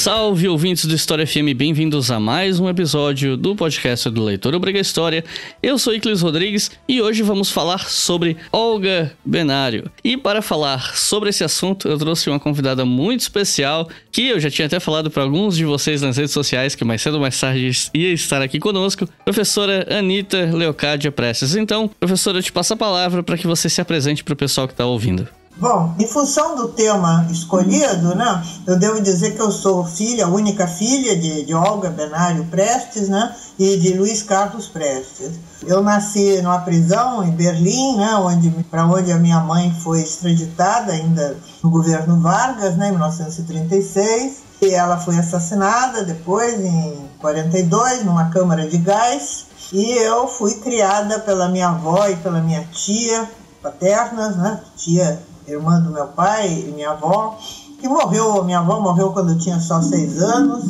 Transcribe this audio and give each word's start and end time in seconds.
Salve 0.00 0.48
ouvintes 0.48 0.86
do 0.86 0.94
História 0.94 1.26
FM, 1.26 1.54
bem-vindos 1.54 2.10
a 2.10 2.18
mais 2.18 2.58
um 2.58 2.70
episódio 2.70 3.36
do 3.36 3.54
podcast 3.54 4.08
do 4.08 4.24
Leitor 4.24 4.54
Obriga 4.54 4.80
História. 4.80 5.22
Eu 5.62 5.78
sou 5.78 5.94
Iclis 5.94 6.22
Rodrigues 6.22 6.70
e 6.88 7.02
hoje 7.02 7.22
vamos 7.22 7.50
falar 7.50 7.86
sobre 7.90 8.38
Olga 8.50 9.12
Benário. 9.22 9.90
E 10.02 10.16
para 10.16 10.40
falar 10.40 10.96
sobre 10.96 11.28
esse 11.28 11.44
assunto, 11.44 11.86
eu 11.86 11.98
trouxe 11.98 12.30
uma 12.30 12.40
convidada 12.40 12.82
muito 12.86 13.20
especial 13.20 13.90
que 14.10 14.26
eu 14.26 14.40
já 14.40 14.50
tinha 14.50 14.64
até 14.64 14.80
falado 14.80 15.10
para 15.10 15.22
alguns 15.22 15.54
de 15.54 15.66
vocês 15.66 16.00
nas 16.00 16.16
redes 16.16 16.32
sociais 16.32 16.74
que 16.74 16.82
mais 16.82 17.02
cedo 17.02 17.16
ou 17.16 17.20
mais 17.20 17.38
tarde 17.38 17.70
ia 17.92 18.10
estar 18.14 18.40
aqui 18.40 18.58
conosco, 18.58 19.06
professora 19.22 19.86
Anitta 19.98 20.50
Leocádia 20.50 21.12
Prestes. 21.12 21.54
Então, 21.54 21.90
professora, 22.00 22.38
eu 22.38 22.42
te 22.42 22.50
passo 22.50 22.72
a 22.72 22.76
palavra 22.76 23.22
para 23.22 23.36
que 23.36 23.46
você 23.46 23.68
se 23.68 23.82
apresente 23.82 24.24
para 24.24 24.32
o 24.32 24.36
pessoal 24.36 24.66
que 24.66 24.72
está 24.72 24.86
ouvindo. 24.86 25.28
Bom, 25.60 25.94
em 25.98 26.06
função 26.06 26.56
do 26.56 26.68
tema 26.68 27.26
escolhido, 27.30 28.14
né, 28.14 28.42
eu 28.66 28.78
devo 28.78 28.98
dizer 28.98 29.32
que 29.32 29.42
eu 29.42 29.52
sou 29.52 29.84
filha, 29.84 30.26
única 30.26 30.66
filha 30.66 31.14
de, 31.14 31.44
de 31.44 31.52
Olga 31.52 31.90
Benário 31.90 32.46
Prestes 32.46 33.10
né, 33.10 33.36
e 33.58 33.76
de 33.76 33.92
Luiz 33.92 34.22
Carlos 34.22 34.68
Prestes. 34.68 35.32
Eu 35.66 35.82
nasci 35.82 36.40
numa 36.40 36.60
prisão 36.60 37.22
em 37.22 37.32
Berlim, 37.32 37.98
né, 37.98 38.14
onde, 38.14 38.48
para 38.70 38.86
onde 38.86 39.12
a 39.12 39.18
minha 39.18 39.38
mãe 39.40 39.70
foi 39.84 40.00
extraditada 40.00 40.92
ainda 40.92 41.36
no 41.62 41.68
governo 41.68 42.18
Vargas, 42.22 42.78
né, 42.78 42.88
em 42.88 42.92
1936. 42.92 44.38
E 44.62 44.70
ela 44.70 44.96
foi 44.96 45.18
assassinada 45.18 46.04
depois, 46.04 46.58
em 46.58 47.06
42, 47.18 48.02
numa 48.06 48.30
câmara 48.30 48.66
de 48.66 48.78
gás. 48.78 49.44
E 49.70 49.92
eu 49.92 50.26
fui 50.26 50.54
criada 50.54 51.18
pela 51.18 51.50
minha 51.50 51.68
avó 51.68 52.08
e 52.08 52.16
pela 52.16 52.40
minha 52.40 52.64
tia 52.72 53.28
paternas, 53.62 54.36
né, 54.36 54.58
tia 54.74 55.20
irmã 55.50 55.80
do 55.80 55.90
meu 55.90 56.06
pai 56.06 56.48
e 56.48 56.72
minha 56.72 56.90
avó, 56.90 57.38
que 57.80 57.88
morreu, 57.88 58.44
minha 58.44 58.58
avó 58.58 58.80
morreu 58.80 59.12
quando 59.12 59.32
eu 59.32 59.38
tinha 59.38 59.58
só 59.58 59.80
seis 59.80 60.20
anos. 60.22 60.64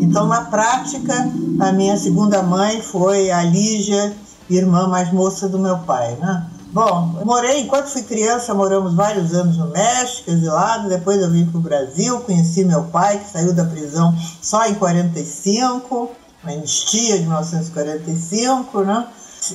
Então, 0.00 0.26
na 0.26 0.42
prática, 0.42 1.30
a 1.60 1.72
minha 1.72 1.96
segunda 1.96 2.42
mãe 2.42 2.82
foi 2.82 3.30
a 3.30 3.42
Lígia, 3.42 4.14
irmã 4.48 4.86
mais 4.88 5.12
moça 5.12 5.48
do 5.48 5.58
meu 5.58 5.78
pai, 5.78 6.16
né? 6.20 6.46
Bom, 6.72 7.22
morei, 7.24 7.60
enquanto 7.60 7.86
fui 7.86 8.02
criança, 8.02 8.52
moramos 8.52 8.92
vários 8.94 9.32
anos 9.32 9.56
no 9.56 9.68
México, 9.68 10.30
exilado. 10.30 10.88
Depois 10.88 11.22
eu 11.22 11.30
vim 11.30 11.46
para 11.46 11.58
o 11.58 11.62
Brasil, 11.62 12.20
conheci 12.20 12.64
meu 12.64 12.82
pai, 12.84 13.18
que 13.18 13.30
saiu 13.30 13.54
da 13.54 13.64
prisão 13.64 14.14
só 14.42 14.66
em 14.66 14.74
45, 14.74 16.10
uma 16.42 16.52
anistia 16.52 17.16
de 17.16 17.22
1945, 17.22 18.80
né? 18.82 19.06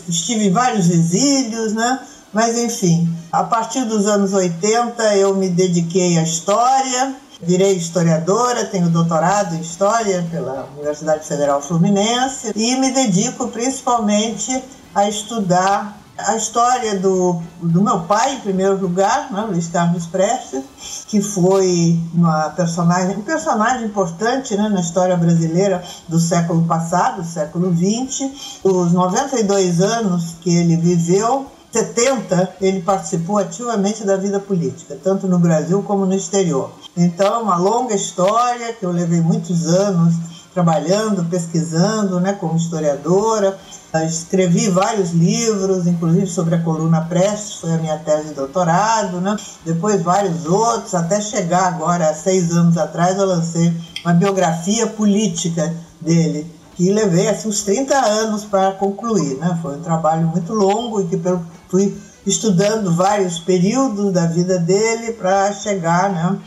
Estive 0.08 0.48
em 0.48 0.52
vários 0.52 0.90
exílios, 0.90 1.74
né? 1.74 2.00
Mas 2.34 2.58
enfim, 2.58 3.14
a 3.32 3.44
partir 3.44 3.84
dos 3.86 4.08
anos 4.08 4.34
80 4.34 5.18
eu 5.18 5.36
me 5.36 5.50
dediquei 5.50 6.18
à 6.18 6.24
história, 6.24 7.16
virei 7.42 7.74
historiadora, 7.74 8.66
tenho 8.66 8.90
doutorado 8.90 9.56
em 9.56 9.60
história 9.60 10.26
pela 10.32 10.70
Universidade 10.76 11.26
Federal 11.26 11.62
Fluminense 11.62 12.52
e 12.56 12.76
me 12.78 12.92
dedico 12.92 13.48
principalmente 13.50 14.64
a 14.96 15.10
estudar 15.10 15.98
a 16.18 16.36
história 16.36 17.00
do, 17.00 17.42
do 17.62 17.82
meu 17.82 18.02
pai, 18.02 18.36
em 18.36 18.40
primeiro 18.42 18.78
lugar, 18.78 19.32
né, 19.32 19.42
Luiz 19.50 19.68
Carlos 19.68 20.06
Prestes, 20.06 20.62
que 21.08 21.20
foi 21.20 22.00
uma 22.14 22.50
personagem, 22.50 23.18
um 23.18 23.22
personagem 23.22 23.86
importante 23.88 24.56
né, 24.56 24.70
na 24.70 24.82
história 24.82 25.18
brasileira 25.18 25.84
do 26.08 26.20
século 26.20 26.64
passado, 26.66 27.24
século 27.24 27.74
XX. 27.76 28.30
Os 28.64 28.92
92 28.92 29.82
anos 29.82 30.36
que 30.42 30.56
ele 30.56 30.78
viveu 30.78 31.48
70, 31.72 32.56
ele 32.60 32.82
participou 32.82 33.38
ativamente 33.38 34.04
da 34.04 34.18
vida 34.18 34.40
política, 34.40 34.98
tanto 35.02 35.28
no 35.28 35.40
Brasil 35.40 35.82
como 35.84 36.06
no 36.06 36.14
exterior. 36.14 36.72
Então, 36.96 37.44
uma 37.44 37.56
longa 37.56 37.96
história 37.96 38.74
que 38.74 38.86
eu 38.86 38.92
levei 38.92 39.22
muitos 39.22 39.68
anos 39.68 40.14
trabalhando, 40.54 41.24
pesquisando, 41.30 42.20
né, 42.20 42.34
como 42.34 42.58
historiadora. 42.58 43.58
Escrevi 44.06 44.70
vários 44.70 45.12
livros, 45.12 45.86
inclusive 45.86 46.28
sobre 46.28 46.56
a 46.56 46.62
coluna 46.62 47.02
Prestes, 47.02 47.56
foi 47.56 47.74
a 47.74 47.78
minha 47.78 47.98
tese 47.98 48.30
de 48.30 48.34
doutorado, 48.34 49.20
né? 49.20 49.36
depois 49.66 50.02
vários 50.02 50.46
outros, 50.46 50.96
até 50.96 51.20
chegar 51.20 51.68
agora, 51.68 52.14
seis 52.14 52.52
anos 52.52 52.78
atrás, 52.78 53.18
eu 53.18 53.26
lancei 53.26 53.74
uma 54.06 54.14
biografia 54.14 54.88
política 54.88 55.74
dele, 56.00 56.50
que 56.82 56.92
levei 56.92 57.28
assim, 57.28 57.48
uns 57.48 57.62
30 57.62 57.96
anos 57.96 58.44
para 58.44 58.72
concluir. 58.72 59.38
Né? 59.38 59.56
Foi 59.62 59.78
um 59.78 59.82
trabalho 59.82 60.26
muito 60.26 60.52
longo 60.52 61.00
e 61.00 61.06
que, 61.06 61.16
pelo 61.16 61.46
fui 61.70 61.96
estudando 62.26 62.92
vários 62.96 63.38
períodos 63.38 64.12
da 64.12 64.26
vida 64.26 64.58
dele 64.58 65.14
para 65.14 65.54
chegar 65.54 66.10
né, 66.10 66.40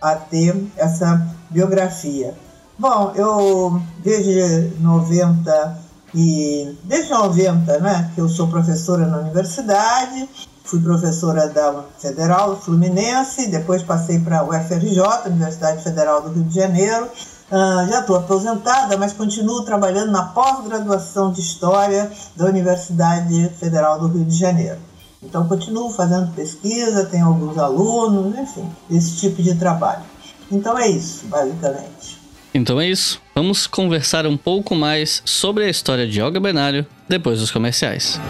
a 0.00 0.14
ter 0.14 0.54
essa 0.76 1.26
biografia. 1.50 2.34
Bom, 2.78 3.12
eu 3.16 3.82
desde 4.02 4.72
90 4.78 5.78
e 6.14 6.76
desde 6.84 7.10
90, 7.10 7.78
né, 7.80 8.10
que 8.14 8.20
eu 8.20 8.28
sou 8.28 8.46
professora 8.46 9.06
na 9.06 9.18
universidade, 9.18 10.28
fui 10.64 10.80
professora 10.80 11.48
da 11.48 11.84
Federal 11.98 12.60
Fluminense, 12.60 13.48
depois 13.48 13.82
passei 13.82 14.20
para 14.20 14.38
a 14.38 14.44
UFRJ, 14.44 15.00
Universidade 15.26 15.82
Federal 15.82 16.22
do 16.22 16.30
Rio 16.30 16.44
de 16.44 16.54
Janeiro. 16.54 17.08
Uh, 17.50 17.88
já 17.88 18.00
estou 18.00 18.16
aposentada, 18.16 18.96
mas 18.96 19.12
continuo 19.12 19.62
trabalhando 19.62 20.12
na 20.12 20.22
pós-graduação 20.22 21.32
de 21.32 21.40
História 21.40 22.10
da 22.36 22.46
Universidade 22.46 23.50
Federal 23.58 23.98
do 23.98 24.06
Rio 24.06 24.24
de 24.24 24.36
Janeiro. 24.36 24.78
Então, 25.22 25.46
continuo 25.48 25.90
fazendo 25.90 26.32
pesquisa, 26.34 27.06
tenho 27.06 27.26
alguns 27.26 27.58
alunos, 27.58 28.38
enfim, 28.38 28.70
esse 28.90 29.16
tipo 29.18 29.42
de 29.42 29.54
trabalho. 29.56 30.02
Então, 30.50 30.78
é 30.78 30.88
isso, 30.88 31.26
basicamente. 31.26 32.20
Então 32.52 32.80
é 32.80 32.88
isso. 32.88 33.20
Vamos 33.34 33.66
conversar 33.66 34.26
um 34.26 34.36
pouco 34.36 34.74
mais 34.74 35.22
sobre 35.24 35.64
a 35.64 35.68
história 35.68 36.06
de 36.06 36.20
Olga 36.20 36.40
Benário 36.40 36.84
depois 37.08 37.38
dos 37.38 37.50
comerciais. 37.50 38.20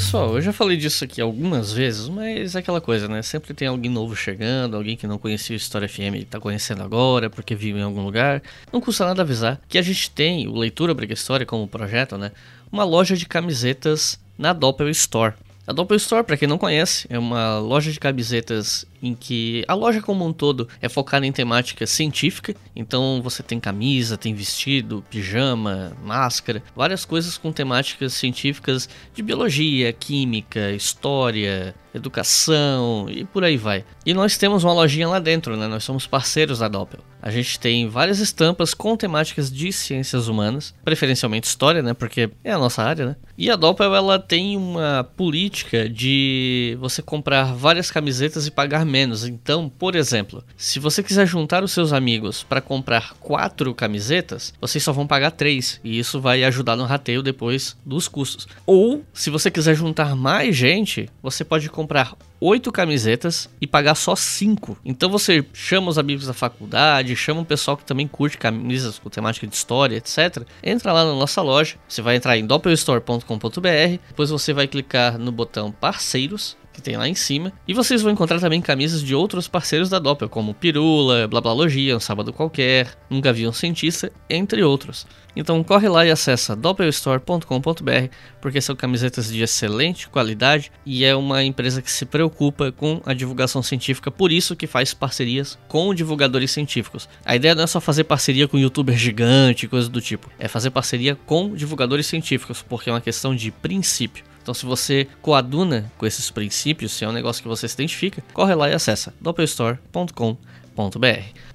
Pessoal, 0.00 0.34
eu 0.34 0.40
já 0.40 0.50
falei 0.50 0.78
disso 0.78 1.04
aqui 1.04 1.20
algumas 1.20 1.74
vezes, 1.74 2.08
mas 2.08 2.56
é 2.56 2.60
aquela 2.60 2.80
coisa, 2.80 3.06
né? 3.06 3.20
Sempre 3.20 3.52
tem 3.52 3.68
alguém 3.68 3.90
novo 3.90 4.16
chegando, 4.16 4.74
alguém 4.74 4.96
que 4.96 5.06
não 5.06 5.18
conhecia 5.18 5.54
o 5.54 5.58
História 5.58 5.86
FM 5.86 6.16
e 6.16 6.24
tá 6.24 6.40
conhecendo 6.40 6.82
agora 6.82 7.28
porque 7.28 7.54
viu 7.54 7.76
em 7.76 7.82
algum 7.82 8.02
lugar. 8.02 8.42
Não 8.72 8.80
custa 8.80 9.04
nada 9.04 9.20
avisar 9.20 9.60
que 9.68 9.76
a 9.76 9.82
gente 9.82 10.10
tem 10.10 10.48
o 10.48 10.56
Leitura 10.56 10.94
Briga 10.94 11.12
História 11.12 11.44
como 11.44 11.68
projeto, 11.68 12.16
né? 12.16 12.32
Uma 12.72 12.82
loja 12.82 13.14
de 13.14 13.26
camisetas 13.26 14.18
na 14.38 14.54
Doppel 14.54 14.88
Store. 14.88 15.34
A 15.66 15.72
Doppel 15.72 15.98
Store, 15.98 16.24
para 16.24 16.38
quem 16.38 16.48
não 16.48 16.56
conhece, 16.56 17.06
é 17.10 17.18
uma 17.18 17.58
loja 17.58 17.92
de 17.92 18.00
camisetas 18.00 18.86
em 19.02 19.14
que 19.14 19.64
a 19.66 19.74
loja 19.74 20.00
como 20.00 20.26
um 20.26 20.32
todo 20.32 20.68
é 20.80 20.88
focada 20.88 21.26
em 21.26 21.32
temática 21.32 21.86
científica. 21.86 22.54
Então 22.74 23.20
você 23.22 23.42
tem 23.42 23.58
camisa, 23.58 24.16
tem 24.16 24.34
vestido, 24.34 25.04
pijama, 25.10 25.96
máscara, 26.02 26.62
várias 26.74 27.04
coisas 27.04 27.36
com 27.36 27.52
temáticas 27.52 28.14
científicas 28.14 28.88
de 29.14 29.22
biologia, 29.22 29.92
química, 29.92 30.70
história, 30.72 31.74
educação 31.94 33.06
e 33.10 33.24
por 33.24 33.44
aí 33.44 33.56
vai. 33.56 33.84
E 34.04 34.14
nós 34.14 34.36
temos 34.36 34.64
uma 34.64 34.72
lojinha 34.72 35.08
lá 35.08 35.18
dentro, 35.18 35.56
né? 35.56 35.66
Nós 35.66 35.84
somos 35.84 36.06
parceiros 36.06 36.60
da 36.60 36.68
Doppel. 36.68 37.00
A 37.22 37.30
gente 37.30 37.60
tem 37.60 37.86
várias 37.86 38.18
estampas 38.18 38.72
com 38.72 38.96
temáticas 38.96 39.52
de 39.52 39.70
ciências 39.72 40.26
humanas, 40.26 40.74
preferencialmente 40.82 41.46
história, 41.46 41.82
né? 41.82 41.92
Porque 41.92 42.30
é 42.42 42.52
a 42.52 42.58
nossa 42.58 42.82
área, 42.82 43.06
né? 43.06 43.16
E 43.36 43.50
a 43.50 43.56
Doppel 43.56 43.94
ela 43.94 44.18
tem 44.18 44.56
uma 44.56 45.04
política 45.16 45.88
de 45.88 46.76
você 46.80 47.02
comprar 47.02 47.54
várias 47.54 47.90
camisetas 47.90 48.46
e 48.46 48.50
pagar 48.50 48.86
menos. 48.90 49.24
Então, 49.24 49.68
por 49.68 49.94
exemplo, 49.94 50.44
se 50.56 50.78
você 50.78 51.02
quiser 51.02 51.26
juntar 51.26 51.62
os 51.62 51.72
seus 51.72 51.92
amigos 51.92 52.42
para 52.42 52.60
comprar 52.60 53.14
quatro 53.20 53.74
camisetas, 53.74 54.52
vocês 54.60 54.82
só 54.84 54.92
vão 54.92 55.06
pagar 55.06 55.30
três 55.30 55.80
e 55.82 55.98
isso 55.98 56.20
vai 56.20 56.44
ajudar 56.44 56.76
no 56.76 56.84
rateio 56.84 57.22
depois 57.22 57.76
dos 57.86 58.08
custos. 58.08 58.46
Ou, 58.66 59.04
se 59.14 59.30
você 59.30 59.50
quiser 59.50 59.74
juntar 59.74 60.14
mais 60.16 60.56
gente, 60.56 61.08
você 61.22 61.44
pode 61.44 61.68
comprar 61.70 62.16
oito 62.40 62.72
camisetas 62.72 63.48
e 63.60 63.66
pagar 63.66 63.94
só 63.94 64.16
cinco. 64.16 64.76
Então 64.84 65.10
você 65.10 65.44
chama 65.52 65.90
os 65.90 65.98
amigos 65.98 66.26
da 66.26 66.32
faculdade, 66.32 67.14
chama 67.14 67.42
o 67.42 67.44
pessoal 67.44 67.76
que 67.76 67.84
também 67.84 68.08
curte 68.08 68.38
camisas 68.38 68.98
com 68.98 69.10
temática 69.10 69.46
de 69.46 69.54
história, 69.54 69.96
etc. 69.96 70.44
Entra 70.62 70.92
lá 70.92 71.04
na 71.04 71.14
nossa 71.14 71.42
loja, 71.42 71.76
você 71.86 72.00
vai 72.00 72.16
entrar 72.16 72.38
em 72.38 72.46
doppelstore.com.br, 72.46 73.98
depois 74.08 74.30
você 74.30 74.52
vai 74.52 74.66
clicar 74.66 75.18
no 75.18 75.30
botão 75.30 75.70
parceiros, 75.70 76.56
que 76.80 76.84
tem 76.84 76.96
lá 76.96 77.06
em 77.06 77.14
cima. 77.14 77.52
E 77.68 77.74
vocês 77.74 78.02
vão 78.02 78.12
encontrar 78.12 78.40
também 78.40 78.60
camisas 78.60 79.02
de 79.02 79.14
outros 79.14 79.46
parceiros 79.46 79.88
da 79.88 79.98
Doppel, 79.98 80.28
como 80.28 80.54
Pirula, 80.54 81.28
Blablalogia, 81.28 81.96
Um 81.96 82.00
Sábado 82.00 82.32
Qualquer, 82.32 82.96
Nunca 83.08 83.32
Vi 83.32 83.46
um 83.46 83.52
Cientista, 83.52 84.10
entre 84.28 84.62
outros. 84.62 85.06
Então 85.36 85.62
corre 85.62 85.88
lá 85.88 86.04
e 86.04 86.10
acessa 86.10 86.56
doppelstore.com.br 86.56 88.08
porque 88.40 88.60
são 88.60 88.74
camisetas 88.74 89.30
de 89.30 89.42
excelente 89.42 90.08
qualidade 90.08 90.72
e 90.84 91.04
é 91.04 91.14
uma 91.14 91.44
empresa 91.44 91.80
que 91.80 91.90
se 91.90 92.04
preocupa 92.04 92.72
com 92.72 93.00
a 93.04 93.14
divulgação 93.14 93.62
científica, 93.62 94.10
por 94.10 94.32
isso 94.32 94.56
que 94.56 94.66
faz 94.66 94.92
parcerias 94.92 95.56
com 95.68 95.94
divulgadores 95.94 96.50
científicos. 96.50 97.08
A 97.24 97.36
ideia 97.36 97.54
não 97.54 97.64
é 97.64 97.66
só 97.66 97.80
fazer 97.80 98.04
parceria 98.04 98.48
com 98.48 98.58
youtuber 98.58 98.96
gigante, 98.96 99.68
coisa 99.68 99.88
do 99.88 100.00
tipo, 100.00 100.28
é 100.38 100.48
fazer 100.48 100.70
parceria 100.70 101.14
com 101.14 101.54
divulgadores 101.54 102.06
científicos, 102.06 102.64
porque 102.68 102.90
é 102.90 102.92
uma 102.92 103.00
questão 103.00 103.34
de 103.34 103.50
princípio. 103.50 104.29
Então, 104.42 104.54
se 104.54 104.64
você 104.64 105.06
coaduna 105.20 105.90
com 105.98 106.06
esses 106.06 106.30
princípios, 106.30 106.92
se 106.92 107.04
é 107.04 107.08
um 107.08 107.12
negócio 107.12 107.42
que 107.42 107.48
você 107.48 107.68
se 107.68 107.74
identifica, 107.74 108.22
corre 108.32 108.54
lá 108.54 108.68
e 108.68 108.74
acessa 108.74 109.14
doppelstore.com.br. 109.20 110.59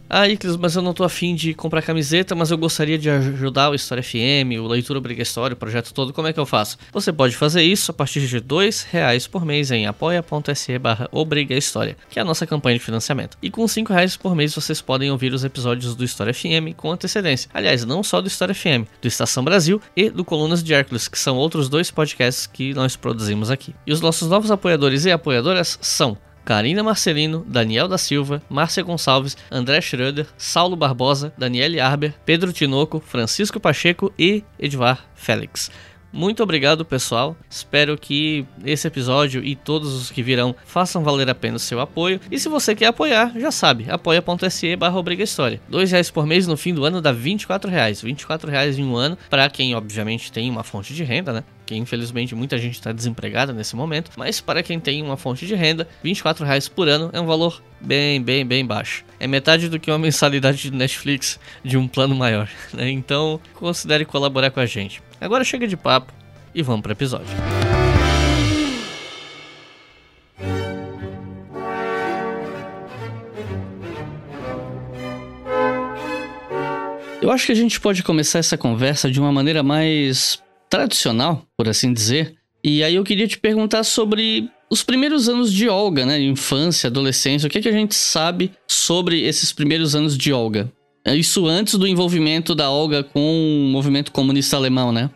Ah, 0.07 0.29
Iclis, 0.29 0.55
mas 0.55 0.75
eu 0.75 0.83
não 0.83 0.93
tô 0.93 1.03
afim 1.03 1.33
de 1.33 1.53
comprar 1.55 1.81
camiseta, 1.81 2.35
mas 2.35 2.51
eu 2.51 2.57
gostaria 2.57 2.97
de 2.97 3.09
ajudar 3.09 3.71
o 3.71 3.75
História 3.75 4.03
FM, 4.03 4.61
o 4.61 4.67
Leitura 4.67 4.99
Obriga 4.99 5.23
História, 5.23 5.55
o 5.55 5.57
projeto 5.57 5.91
todo, 5.93 6.13
como 6.13 6.27
é 6.27 6.33
que 6.33 6.39
eu 6.39 6.45
faço? 6.45 6.77
Você 6.93 7.11
pode 7.11 7.35
fazer 7.35 7.63
isso 7.63 7.89
a 7.89 7.93
partir 7.93 8.25
de 8.27 8.39
dois 8.39 8.83
reais 8.83 9.25
por 9.25 9.43
mês 9.43 9.71
em 9.71 9.87
apoia.se 9.87 10.77
barra 10.77 11.09
História, 11.49 11.97
que 12.07 12.19
é 12.19 12.21
a 12.21 12.25
nossa 12.25 12.45
campanha 12.45 12.77
de 12.77 12.85
financiamento. 12.85 13.35
E 13.41 13.49
com 13.49 13.67
cinco 13.67 13.93
reais 13.93 14.15
por 14.15 14.35
mês 14.35 14.53
vocês 14.53 14.79
podem 14.79 15.09
ouvir 15.09 15.33
os 15.33 15.43
episódios 15.43 15.95
do 15.95 16.05
História 16.05 16.33
FM 16.33 16.75
com 16.77 16.91
antecedência. 16.91 17.49
Aliás, 17.51 17.83
não 17.83 18.03
só 18.03 18.21
do 18.21 18.27
História 18.27 18.53
FM, 18.53 18.87
do 19.01 19.07
Estação 19.07 19.43
Brasil 19.43 19.81
e 19.97 20.11
do 20.11 20.23
Colunas 20.23 20.63
de 20.63 20.73
Hércules, 20.73 21.07
que 21.07 21.17
são 21.17 21.35
outros 21.35 21.67
dois 21.67 21.89
podcasts 21.89 22.45
que 22.45 22.75
nós 22.75 22.95
produzimos 22.95 23.49
aqui. 23.49 23.73
E 23.87 23.91
os 23.91 24.01
nossos 24.01 24.29
novos 24.29 24.51
apoiadores 24.51 25.05
e 25.05 25.11
apoiadoras 25.11 25.79
são 25.81 26.15
Karina 26.45 26.83
Marcelino, 26.83 27.43
Daniel 27.47 27.87
da 27.87 27.97
Silva, 27.97 28.41
Márcia 28.47 28.83
Gonçalves, 28.83 29.35
André 29.51 29.81
Schroeder, 29.81 30.27
Saulo 30.37 30.75
Barbosa, 30.75 31.33
Daniele 31.35 31.79
Arber, 31.79 32.13
Pedro 32.23 32.53
Tinoco, 32.53 32.99
Francisco 33.05 33.59
Pacheco 33.59 34.13
e 34.17 34.43
Edvar 34.59 35.03
Félix. 35.15 35.71
Muito 36.15 36.41
obrigado, 36.41 36.85
pessoal. 36.85 37.35
Espero 37.49 37.97
que 37.97 38.45
esse 38.63 38.87
episódio 38.87 39.43
e 39.43 39.53
todos 39.53 39.93
os 39.93 40.09
que 40.09 40.23
virão 40.23 40.55
façam 40.65 41.03
valer 41.03 41.29
a 41.29 41.35
pena 41.35 41.57
o 41.57 41.59
seu 41.59 41.81
apoio. 41.81 42.21
E 42.31 42.39
se 42.39 42.47
você 42.47 42.73
quer 42.73 42.85
apoiar, 42.85 43.33
já 43.37 43.51
sabe, 43.51 43.87
apoia.se 43.89 44.77
barra 44.77 44.95
História. 45.19 45.59
Dois 45.67 45.91
reais 45.91 46.09
por 46.09 46.25
mês 46.25 46.47
no 46.47 46.55
fim 46.55 46.73
do 46.73 46.85
ano 46.85 47.01
dá 47.01 47.11
24 47.11 47.69
reais. 47.69 48.01
24 48.01 48.49
reais 48.49 48.79
em 48.79 48.85
um 48.85 48.95
ano, 48.95 49.17
para 49.29 49.49
quem 49.49 49.75
obviamente 49.75 50.31
tem 50.31 50.49
uma 50.49 50.63
fonte 50.63 50.93
de 50.93 51.03
renda, 51.03 51.33
né? 51.33 51.43
Que 51.65 51.75
infelizmente 51.75 52.35
muita 52.35 52.57
gente 52.57 52.75
está 52.75 52.91
desempregada 52.91 53.51
nesse 53.51 53.75
momento, 53.75 54.11
mas 54.15 54.39
para 54.39 54.61
quem 54.61 54.79
tem 54.79 55.01
uma 55.01 55.17
fonte 55.17 55.45
de 55.45 55.55
renda, 55.55 55.87
24 56.03 56.45
reais 56.45 56.67
por 56.67 56.87
ano 56.87 57.09
é 57.11 57.19
um 57.19 57.25
valor 57.25 57.61
bem, 57.81 58.21
bem, 58.21 58.45
bem 58.45 58.65
baixo. 58.65 59.03
É 59.19 59.27
metade 59.27 59.69
do 59.69 59.79
que 59.79 59.89
uma 59.89 59.99
mensalidade 59.99 60.57
de 60.57 60.71
Netflix 60.71 61.39
de 61.63 61.77
um 61.77 61.87
plano 61.87 62.15
maior, 62.15 62.49
né? 62.73 62.89
Então 62.89 63.39
considere 63.53 64.05
colaborar 64.05 64.51
com 64.51 64.59
a 64.59 64.65
gente. 64.65 65.01
Agora 65.19 65.43
chega 65.43 65.67
de 65.67 65.75
papo 65.75 66.13
e 66.53 66.61
vamos 66.61 66.81
para 66.81 66.89
o 66.89 66.93
episódio. 66.93 67.35
Eu 77.21 77.31
acho 77.31 77.47
que 77.47 77.51
a 77.51 77.55
gente 77.55 77.81
pode 77.81 78.03
começar 78.03 78.37
essa 78.37 78.55
conversa 78.55 79.09
de 79.09 79.19
uma 79.19 79.31
maneira 79.31 79.63
mais 79.63 80.39
tradicional, 80.69 81.43
por 81.57 81.67
assim 81.67 81.93
dizer. 81.93 82.35
E 82.63 82.83
aí 82.83 82.95
eu 82.95 83.03
queria 83.03 83.27
te 83.27 83.37
perguntar 83.37 83.83
sobre 83.83 84.49
os 84.69 84.83
primeiros 84.83 85.29
anos 85.29 85.53
de 85.53 85.69
Olga, 85.69 86.05
né? 86.05 86.19
Infância, 86.19 86.87
adolescência. 86.87 87.47
O 87.47 87.49
que, 87.49 87.59
é 87.59 87.61
que 87.61 87.69
a 87.69 87.73
gente 87.73 87.95
sabe 87.95 88.51
sobre 88.67 89.23
esses 89.23 89.53
primeiros 89.53 89.95
anos 89.95 90.17
de 90.17 90.33
Olga? 90.33 90.71
É 91.05 91.15
isso 91.15 91.45
antes 91.45 91.75
do 91.75 91.87
envolvimento 91.87 92.55
da 92.55 92.71
Olga 92.71 93.03
com 93.03 93.19
o 93.19 93.71
movimento 93.71 94.11
comunista 94.11 94.57
alemão, 94.57 94.91
né? 94.91 95.09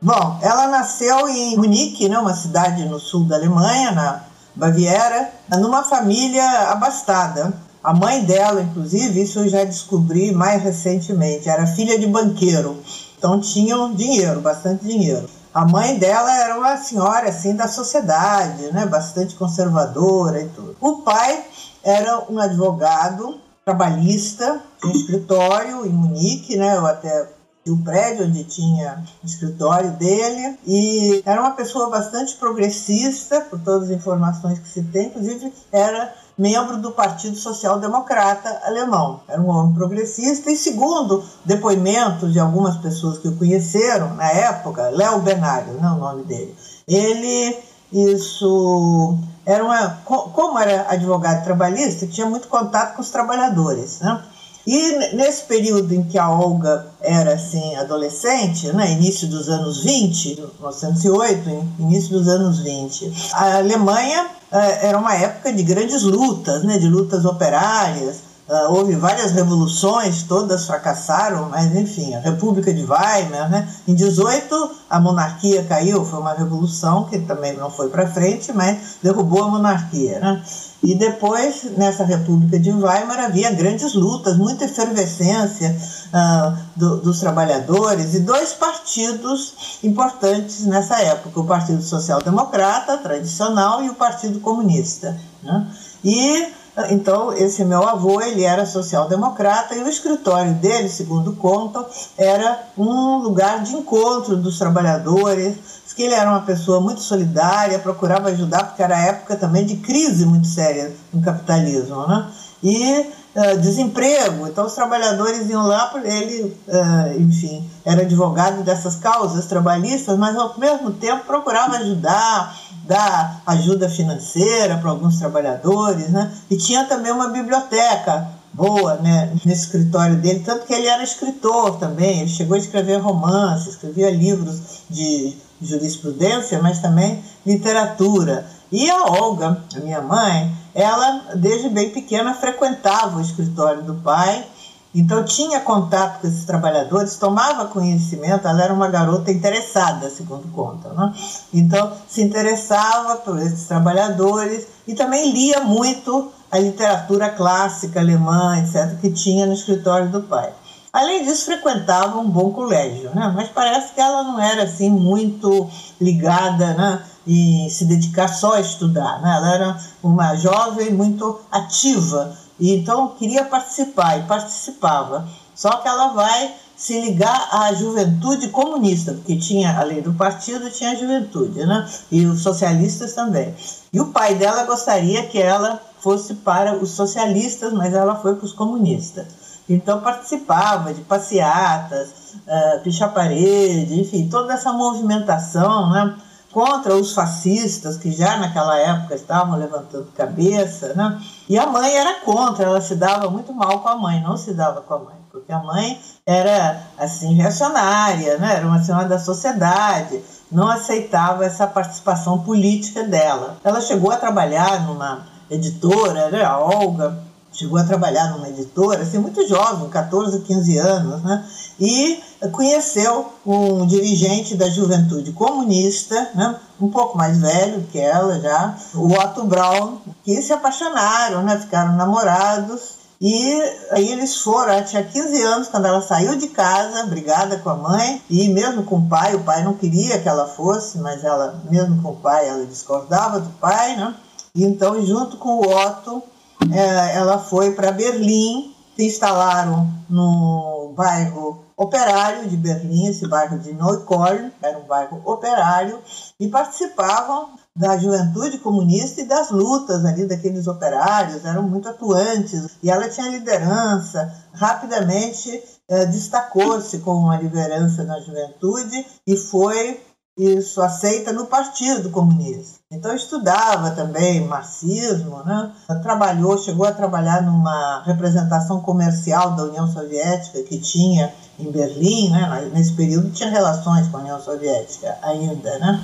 Bom, 0.00 0.38
ela 0.42 0.68
nasceu 0.68 1.28
em 1.28 1.56
Munique, 1.56 2.08
né, 2.08 2.18
uma 2.18 2.34
cidade 2.34 2.84
no 2.84 2.98
sul 2.98 3.24
da 3.24 3.36
Alemanha, 3.36 3.92
na 3.92 4.24
Baviera, 4.54 5.30
numa 5.58 5.82
família 5.82 6.70
abastada. 6.70 7.52
A 7.82 7.92
mãe 7.92 8.24
dela, 8.24 8.62
inclusive, 8.62 9.22
isso 9.22 9.40
eu 9.40 9.48
já 9.48 9.64
descobri 9.64 10.32
mais 10.32 10.62
recentemente, 10.62 11.48
era 11.48 11.66
filha 11.66 11.98
de 11.98 12.06
banqueiro. 12.06 12.82
Então 13.24 13.40
tinham 13.40 13.94
dinheiro, 13.94 14.42
bastante 14.42 14.84
dinheiro. 14.84 15.26
A 15.54 15.64
mãe 15.64 15.98
dela 15.98 16.30
era 16.30 16.58
uma 16.58 16.76
senhora 16.76 17.30
assim 17.30 17.56
da 17.56 17.66
sociedade, 17.66 18.70
né, 18.70 18.84
bastante 18.84 19.34
conservadora 19.34 20.42
e 20.42 20.48
tudo. 20.50 20.76
O 20.78 20.98
pai 20.98 21.42
era 21.82 22.22
um 22.30 22.38
advogado 22.38 23.40
trabalhista, 23.64 24.60
tinha 24.78 24.92
um 24.92 24.94
escritório 24.94 25.86
em 25.86 25.88
Munique, 25.88 26.54
né, 26.58 26.76
eu 26.76 26.84
até 26.84 27.30
o 27.66 27.78
prédio 27.78 28.26
onde 28.26 28.44
tinha 28.44 29.02
o 29.22 29.26
escritório 29.26 29.92
dele 29.92 30.58
e 30.66 31.22
era 31.24 31.40
uma 31.40 31.52
pessoa 31.52 31.88
bastante 31.88 32.36
progressista, 32.36 33.40
por 33.40 33.58
todas 33.58 33.88
as 33.88 33.96
informações 33.96 34.58
que 34.58 34.68
se 34.68 34.82
tem, 34.82 35.06
inclusive 35.06 35.50
era 35.72 36.14
membro 36.36 36.78
do 36.78 36.90
Partido 36.92 37.36
Social 37.36 37.78
Democrata 37.78 38.60
alemão. 38.64 39.20
Era 39.28 39.40
um 39.40 39.48
homem 39.48 39.74
progressista 39.74 40.50
e, 40.50 40.56
segundo 40.56 41.24
depoimentos 41.44 42.32
de 42.32 42.40
algumas 42.40 42.76
pessoas 42.76 43.18
que 43.18 43.28
o 43.28 43.36
conheceram 43.36 44.14
na 44.14 44.30
época, 44.30 44.90
Léo 44.90 45.20
Benário, 45.20 45.74
não 45.80 45.88
é 45.88 45.92
o 45.92 45.98
nome 45.98 46.24
dele, 46.24 46.54
ele 46.86 47.56
isso 47.92 49.16
era 49.46 49.62
uma 49.62 49.90
como 50.04 50.58
era 50.58 50.90
advogado 50.90 51.44
trabalhista 51.44 52.06
tinha 52.06 52.26
muito 52.26 52.48
contato 52.48 52.96
com 52.96 53.02
os 53.02 53.10
trabalhadores, 53.10 54.00
né? 54.00 54.20
E 54.66 55.14
nesse 55.14 55.42
período 55.42 55.92
em 55.94 56.02
que 56.04 56.18
a 56.18 56.30
Olga 56.30 56.86
era 57.00 57.34
assim 57.34 57.76
adolescente, 57.76 58.72
né, 58.72 58.92
início 58.92 59.28
dos 59.28 59.48
anos 59.48 59.82
20, 59.82 60.40
1908, 60.58 61.68
início 61.78 62.10
dos 62.10 62.28
anos 62.28 62.60
20, 62.60 63.12
a 63.34 63.58
Alemanha 63.58 64.26
eh, 64.50 64.88
era 64.88 64.98
uma 64.98 65.14
época 65.14 65.52
de 65.52 65.62
grandes 65.62 66.02
lutas, 66.02 66.64
né, 66.64 66.78
de 66.78 66.88
lutas 66.88 67.26
operárias. 67.26 68.33
Uh, 68.46 68.70
houve 68.74 68.94
várias 68.94 69.32
revoluções, 69.32 70.22
todas 70.24 70.66
fracassaram, 70.66 71.48
mas 71.48 71.74
enfim, 71.74 72.14
a 72.14 72.20
República 72.20 72.74
de 72.74 72.82
Weimar, 72.84 73.48
né? 73.48 73.66
Em 73.88 73.94
18 73.94 74.70
a 74.90 75.00
monarquia 75.00 75.64
caiu, 75.64 76.04
foi 76.04 76.20
uma 76.20 76.34
revolução 76.34 77.04
que 77.04 77.20
também 77.20 77.56
não 77.56 77.70
foi 77.70 77.88
para 77.88 78.06
frente, 78.06 78.52
mas 78.52 78.98
derrubou 79.02 79.44
a 79.44 79.48
monarquia, 79.48 80.20
né? 80.20 80.42
E 80.82 80.94
depois, 80.94 81.64
nessa 81.78 82.04
República 82.04 82.58
de 82.58 82.70
Weimar, 82.70 83.18
havia 83.18 83.50
grandes 83.50 83.94
lutas, 83.94 84.36
muita 84.36 84.66
efervescência 84.66 85.74
uh, 86.12 86.58
do, 86.76 86.98
dos 86.98 87.20
trabalhadores 87.20 88.12
e 88.12 88.20
dois 88.20 88.52
partidos 88.52 89.78
importantes 89.82 90.66
nessa 90.66 91.00
época: 91.00 91.40
o 91.40 91.46
Partido 91.46 91.82
Social 91.82 92.20
Democrata, 92.20 92.98
tradicional, 92.98 93.82
e 93.82 93.88
o 93.88 93.94
Partido 93.94 94.38
Comunista. 94.40 95.18
Né? 95.42 95.66
E 96.04 96.52
então, 96.90 97.32
esse 97.32 97.64
meu 97.64 97.86
avô, 97.86 98.20
ele 98.20 98.42
era 98.42 98.66
social-democrata 98.66 99.74
e 99.76 99.82
o 99.82 99.88
escritório 99.88 100.54
dele, 100.54 100.88
segundo 100.88 101.32
contam, 101.34 101.86
era 102.18 102.64
um 102.76 103.18
lugar 103.18 103.62
de 103.62 103.74
encontro 103.74 104.36
dos 104.36 104.58
trabalhadores, 104.58 105.56
que 105.94 106.02
ele 106.02 106.14
era 106.14 106.28
uma 106.28 106.40
pessoa 106.40 106.80
muito 106.80 107.00
solidária, 107.00 107.78
procurava 107.78 108.28
ajudar, 108.28 108.64
porque 108.64 108.82
era 108.82 108.98
época 108.98 109.36
também 109.36 109.64
de 109.64 109.76
crise 109.76 110.26
muito 110.26 110.46
séria 110.48 110.92
no 111.12 111.22
capitalismo, 111.22 112.06
né? 112.08 112.26
E 112.62 113.06
uh, 113.36 113.58
desemprego, 113.60 114.48
então 114.48 114.66
os 114.66 114.74
trabalhadores 114.74 115.48
iam 115.48 115.66
lá, 115.66 115.92
ele, 116.02 116.56
uh, 116.66 117.20
enfim, 117.20 117.68
era 117.84 118.02
advogado 118.02 118.64
dessas 118.64 118.96
causas 118.96 119.46
trabalhistas, 119.46 120.18
mas 120.18 120.36
ao 120.36 120.58
mesmo 120.58 120.90
tempo 120.92 121.24
procurava 121.26 121.76
ajudar, 121.76 122.58
dar 122.86 123.42
ajuda 123.46 123.88
financeira 123.88 124.76
para 124.78 124.90
alguns 124.90 125.18
trabalhadores, 125.18 126.08
né? 126.08 126.32
E 126.50 126.56
tinha 126.56 126.84
também 126.84 127.12
uma 127.12 127.28
biblioteca 127.28 128.28
boa, 128.54 128.94
né, 128.96 129.32
nesse 129.44 129.64
escritório 129.64 130.16
dele, 130.16 130.44
tanto 130.44 130.64
que 130.64 130.72
ele 130.72 130.86
era 130.86 131.02
escritor 131.02 131.76
também, 131.76 132.20
ele 132.20 132.28
chegou 132.28 132.54
a 132.54 132.58
escrever 132.58 132.98
romances, 132.98 133.74
escrevia 133.74 134.10
livros 134.10 134.84
de 134.88 135.36
jurisprudência, 135.60 136.62
mas 136.62 136.78
também 136.78 137.22
literatura. 137.44 138.46
E 138.70 138.88
a 138.88 139.04
Olga, 139.06 139.58
a 139.74 139.80
minha 139.80 140.00
mãe, 140.00 140.54
ela 140.74 141.34
desde 141.34 141.68
bem 141.68 141.90
pequena 141.90 142.34
frequentava 142.34 143.18
o 143.18 143.20
escritório 143.20 143.82
do 143.82 143.94
pai, 143.94 144.46
então 144.94 145.24
tinha 145.24 145.60
contato 145.60 146.20
com 146.20 146.28
esses 146.28 146.44
trabalhadores, 146.44 147.16
tomava 147.16 147.66
conhecimento, 147.66 148.46
ela 148.46 148.62
era 148.62 148.72
uma 148.72 148.88
garota 148.88 149.32
interessada, 149.32 150.08
segundo 150.08 150.46
conta, 150.52 150.90
né? 150.90 151.12
Então 151.52 151.92
se 152.06 152.22
interessava 152.22 153.16
por 153.16 153.38
esses 153.40 153.66
trabalhadores 153.66 154.66
e 154.86 154.94
também 154.94 155.32
lia 155.32 155.60
muito 155.60 156.30
a 156.50 156.58
literatura 156.58 157.30
clássica 157.30 157.98
alemã, 157.98 158.56
etc., 158.58 159.00
que 159.00 159.10
tinha 159.10 159.46
no 159.46 159.54
escritório 159.54 160.08
do 160.10 160.22
pai. 160.22 160.52
Além 160.92 161.24
disso, 161.24 161.46
frequentava 161.46 162.20
um 162.20 162.30
bom 162.30 162.52
colégio, 162.52 163.10
né? 163.12 163.32
mas 163.34 163.48
parece 163.48 163.92
que 163.92 164.00
ela 164.00 164.22
não 164.22 164.40
era 164.40 164.62
assim 164.62 164.88
muito 164.88 165.68
ligada 166.00 166.72
né? 166.74 167.02
e 167.26 167.68
se 167.68 167.84
dedicar 167.84 168.28
só 168.28 168.54
a 168.54 168.60
estudar. 168.60 169.20
Né? 169.20 169.34
Ela 169.36 169.54
era 169.54 169.78
uma 170.00 170.36
jovem 170.36 170.92
muito 170.92 171.40
ativa 171.50 172.36
e 172.58 172.74
então 172.74 173.08
queria 173.18 173.44
participar 173.44 174.18
e 174.18 174.22
participava. 174.24 175.28
Só 175.54 175.70
que 175.78 175.88
ela 175.88 176.08
vai 176.08 176.54
se 176.76 177.00
ligar 177.00 177.48
à 177.52 177.72
juventude 177.72 178.48
comunista, 178.48 179.12
porque 179.12 179.36
tinha, 179.36 179.78
além 179.78 180.02
do 180.02 180.12
partido, 180.14 180.70
tinha 180.70 180.90
a 180.90 180.94
juventude, 180.94 181.64
né? 181.64 181.88
E 182.10 182.26
os 182.26 182.42
socialistas 182.42 183.12
também. 183.12 183.54
E 183.92 184.00
o 184.00 184.06
pai 184.06 184.34
dela 184.34 184.64
gostaria 184.64 185.24
que 185.26 185.40
ela 185.40 185.80
fosse 186.00 186.34
para 186.34 186.76
os 186.76 186.90
socialistas, 186.90 187.72
mas 187.72 187.94
ela 187.94 188.16
foi 188.16 188.34
para 188.34 188.44
os 188.44 188.52
comunistas. 188.52 189.26
Então 189.68 190.00
participava 190.00 190.92
de 190.92 191.00
passeatas, 191.02 192.34
uh, 192.46 192.80
pichar 192.82 193.14
parede, 193.14 194.00
enfim, 194.00 194.28
toda 194.28 194.52
essa 194.52 194.72
movimentação, 194.72 195.90
né? 195.90 196.16
contra 196.54 196.94
os 196.94 197.12
fascistas 197.12 197.96
que 197.96 198.12
já 198.12 198.36
naquela 198.36 198.78
época 198.78 199.16
estavam 199.16 199.58
levantando 199.58 200.06
cabeça, 200.16 200.94
né? 200.94 201.20
E 201.48 201.58
a 201.58 201.66
mãe 201.66 201.94
era 201.94 202.20
contra, 202.20 202.64
ela 202.64 202.80
se 202.80 202.94
dava 202.94 203.28
muito 203.28 203.52
mal 203.52 203.80
com 203.80 203.88
a 203.88 203.96
mãe, 203.96 204.22
não 204.22 204.36
se 204.36 204.54
dava 204.54 204.80
com 204.80 204.94
a 204.94 204.98
mãe, 204.98 205.16
porque 205.30 205.52
a 205.52 205.58
mãe 205.58 206.00
era 206.24 206.80
assim 206.98 207.34
reacionária, 207.34 208.38
né? 208.38 208.56
Era 208.56 208.66
uma 208.66 208.82
senhora 208.82 209.06
da 209.06 209.18
sociedade, 209.18 210.22
não 210.50 210.68
aceitava 210.68 211.44
essa 211.44 211.66
participação 211.66 212.38
política 212.38 213.02
dela. 213.02 213.58
Ela 213.62 213.80
chegou 213.80 214.10
a 214.10 214.16
trabalhar 214.16 214.86
numa 214.86 215.26
editora, 215.50 216.30
né? 216.30 216.42
A 216.42 216.58
Olga 216.58 217.22
chegou 217.52 217.78
a 217.78 217.84
trabalhar 217.84 218.30
numa 218.30 218.48
editora, 218.48 219.02
assim, 219.02 219.18
muito 219.18 219.46
jovem, 219.46 219.88
14, 219.88 220.40
15 220.40 220.78
anos, 220.78 221.22
né? 221.22 221.44
E 221.78 222.22
conheceu 222.50 223.32
um 223.46 223.86
dirigente 223.86 224.56
da 224.56 224.68
juventude 224.68 225.32
comunista, 225.32 226.30
né? 226.34 226.56
um 226.80 226.88
pouco 226.88 227.16
mais 227.16 227.38
velho 227.38 227.86
que 227.90 227.98
ela 227.98 228.40
já, 228.40 228.76
o 228.94 229.12
Otto 229.12 229.44
Braun, 229.44 229.98
que 230.24 230.40
se 230.42 230.52
apaixonaram, 230.52 231.42
né? 231.42 231.58
ficaram 231.58 231.96
namorados. 231.96 233.04
E 233.20 233.62
aí 233.92 234.12
eles 234.12 234.36
foram, 234.36 234.72
ela 234.72 234.82
tinha 234.82 235.02
15 235.02 235.42
anos 235.42 235.68
quando 235.68 235.86
ela 235.86 236.02
saiu 236.02 236.36
de 236.36 236.48
casa, 236.48 237.06
brigada 237.06 237.58
com 237.58 237.70
a 237.70 237.76
mãe, 237.76 238.20
e 238.28 238.48
mesmo 238.48 238.82
com 238.82 238.96
o 238.96 239.08
pai, 239.08 239.34
o 239.34 239.44
pai 239.44 239.62
não 239.62 239.74
queria 239.74 240.18
que 240.18 240.28
ela 240.28 240.46
fosse, 240.46 240.98
mas 240.98 241.24
ela, 241.24 241.62
mesmo 241.70 242.02
com 242.02 242.10
o 242.10 242.16
pai, 242.16 242.48
ela 242.48 242.66
discordava 242.66 243.40
do 243.40 243.48
pai, 243.60 243.96
né? 243.96 244.14
E 244.54 244.64
então, 244.64 245.04
junto 245.06 245.36
com 245.36 245.60
o 245.60 245.74
Otto, 245.74 246.22
é, 246.70 247.16
ela 247.16 247.38
foi 247.38 247.72
para 247.72 247.92
Berlim, 247.92 248.74
se 248.96 249.06
instalaram 249.06 249.88
no 250.08 250.92
bairro 250.96 251.63
operário 251.76 252.48
de 252.48 252.56
Berlim, 252.56 253.06
esse 253.08 253.26
bairro 253.26 253.58
de 253.58 253.72
Neukölln, 253.72 254.50
era 254.62 254.78
um 254.78 254.84
bairro 254.84 255.20
operário, 255.24 255.98
e 256.38 256.48
participavam 256.48 257.50
da 257.76 257.98
juventude 257.98 258.58
comunista 258.58 259.20
e 259.20 259.26
das 259.26 259.50
lutas 259.50 260.04
ali 260.04 260.26
daqueles 260.26 260.66
operários, 260.66 261.44
eram 261.44 261.62
muito 261.62 261.88
atuantes, 261.88 262.76
e 262.82 262.90
ela 262.90 263.08
tinha 263.08 263.28
liderança, 263.28 264.32
rapidamente 264.52 265.62
eh, 265.88 266.06
destacou-se 266.06 266.98
como 266.98 267.26
uma 267.26 267.36
liderança 267.36 268.04
na 268.04 268.20
juventude 268.20 269.04
e 269.26 269.36
foi 269.36 270.00
isso 270.36 270.82
aceita 270.82 271.32
no 271.32 271.46
Partido 271.46 272.10
Comunista. 272.10 272.80
Então 272.94 273.12
estudava 273.12 273.90
também 273.90 274.46
marxismo, 274.46 275.42
né? 275.44 275.72
trabalhou, 276.00 276.56
chegou 276.56 276.86
a 276.86 276.92
trabalhar 276.92 277.42
numa 277.42 278.02
representação 278.06 278.80
comercial 278.80 279.50
da 279.56 279.64
União 279.64 279.92
Soviética 279.92 280.62
que 280.62 280.78
tinha 280.78 281.32
em 281.58 281.70
Berlim, 281.70 282.30
né? 282.30 282.70
nesse 282.72 282.92
período 282.92 283.30
tinha 283.30 283.50
relações 283.50 284.06
com 284.08 284.18
a 284.18 284.20
União 284.20 284.40
Soviética 284.40 285.16
ainda, 285.22 285.78
né? 285.78 286.00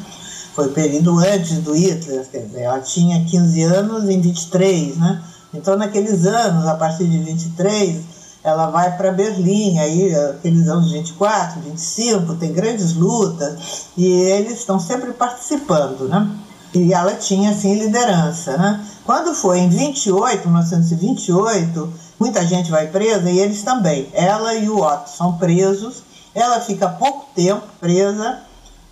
Foi 0.55 0.67
o 0.67 0.73
período 0.73 1.17
antes 1.21 1.59
do 1.59 1.75
Hitler, 1.75 2.27
quer 2.29 2.39
dizer, 2.39 2.63
ela 2.63 2.81
tinha 2.81 3.25
15 3.25 3.63
anos 3.63 4.09
em 4.09 4.21
23, 4.21 4.97
né? 4.97 5.23
Então 5.55 5.77
naqueles 5.77 6.27
anos, 6.27 6.67
a 6.67 6.75
partir 6.75 7.07
de 7.07 7.19
23, 7.19 8.01
ela 8.43 8.69
vai 8.69 8.97
para 8.97 9.13
Berlim, 9.13 9.79
aí 9.79 10.13
aqueles 10.15 10.67
anos 10.67 10.91
24, 10.91 11.61
25, 11.61 12.35
tem 12.35 12.53
grandes 12.53 12.95
lutas 12.95 13.91
e 13.97 14.07
eles 14.07 14.59
estão 14.59 14.81
sempre 14.81 15.13
participando, 15.13 16.09
né? 16.09 16.29
E 16.73 16.93
ela 16.93 17.15
tinha 17.15 17.51
assim 17.51 17.75
liderança, 17.75 18.57
né? 18.57 18.85
Quando 19.05 19.35
foi 19.35 19.59
em 19.59 19.69
28, 19.69 20.47
1928, 20.49 21.93
muita 22.19 22.47
gente 22.47 22.71
vai 22.71 22.87
presa 22.87 23.29
e 23.29 23.39
eles 23.39 23.63
também. 23.63 24.09
Ela 24.13 24.55
e 24.55 24.69
o 24.69 24.81
Otto 24.81 25.11
são 25.11 25.37
presos. 25.37 26.05
Ela 26.35 26.61
fica 26.61 26.89
pouco 26.89 27.27
tempo 27.35 27.67
presa, 27.81 28.39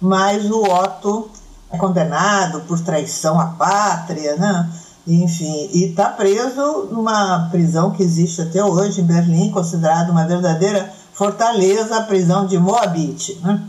mas 0.00 0.50
o 0.50 0.62
Otto 0.62 1.30
é 1.70 1.76
condenado 1.76 2.62
por 2.62 2.80
traição 2.80 3.38
à 3.38 3.46
pátria, 3.46 4.36
né? 4.36 4.68
enfim, 5.06 5.70
e 5.72 5.84
está 5.84 6.10
preso 6.10 6.88
numa 6.90 7.48
prisão 7.50 7.92
que 7.92 8.02
existe 8.02 8.42
até 8.42 8.62
hoje 8.62 9.00
em 9.00 9.04
Berlim, 9.04 9.50
considerada 9.50 10.12
uma 10.12 10.26
verdadeira 10.26 10.92
fortaleza, 11.12 11.96
a 11.96 12.02
prisão 12.02 12.46
de 12.46 12.58
Moabit. 12.58 13.38
Né? 13.42 13.60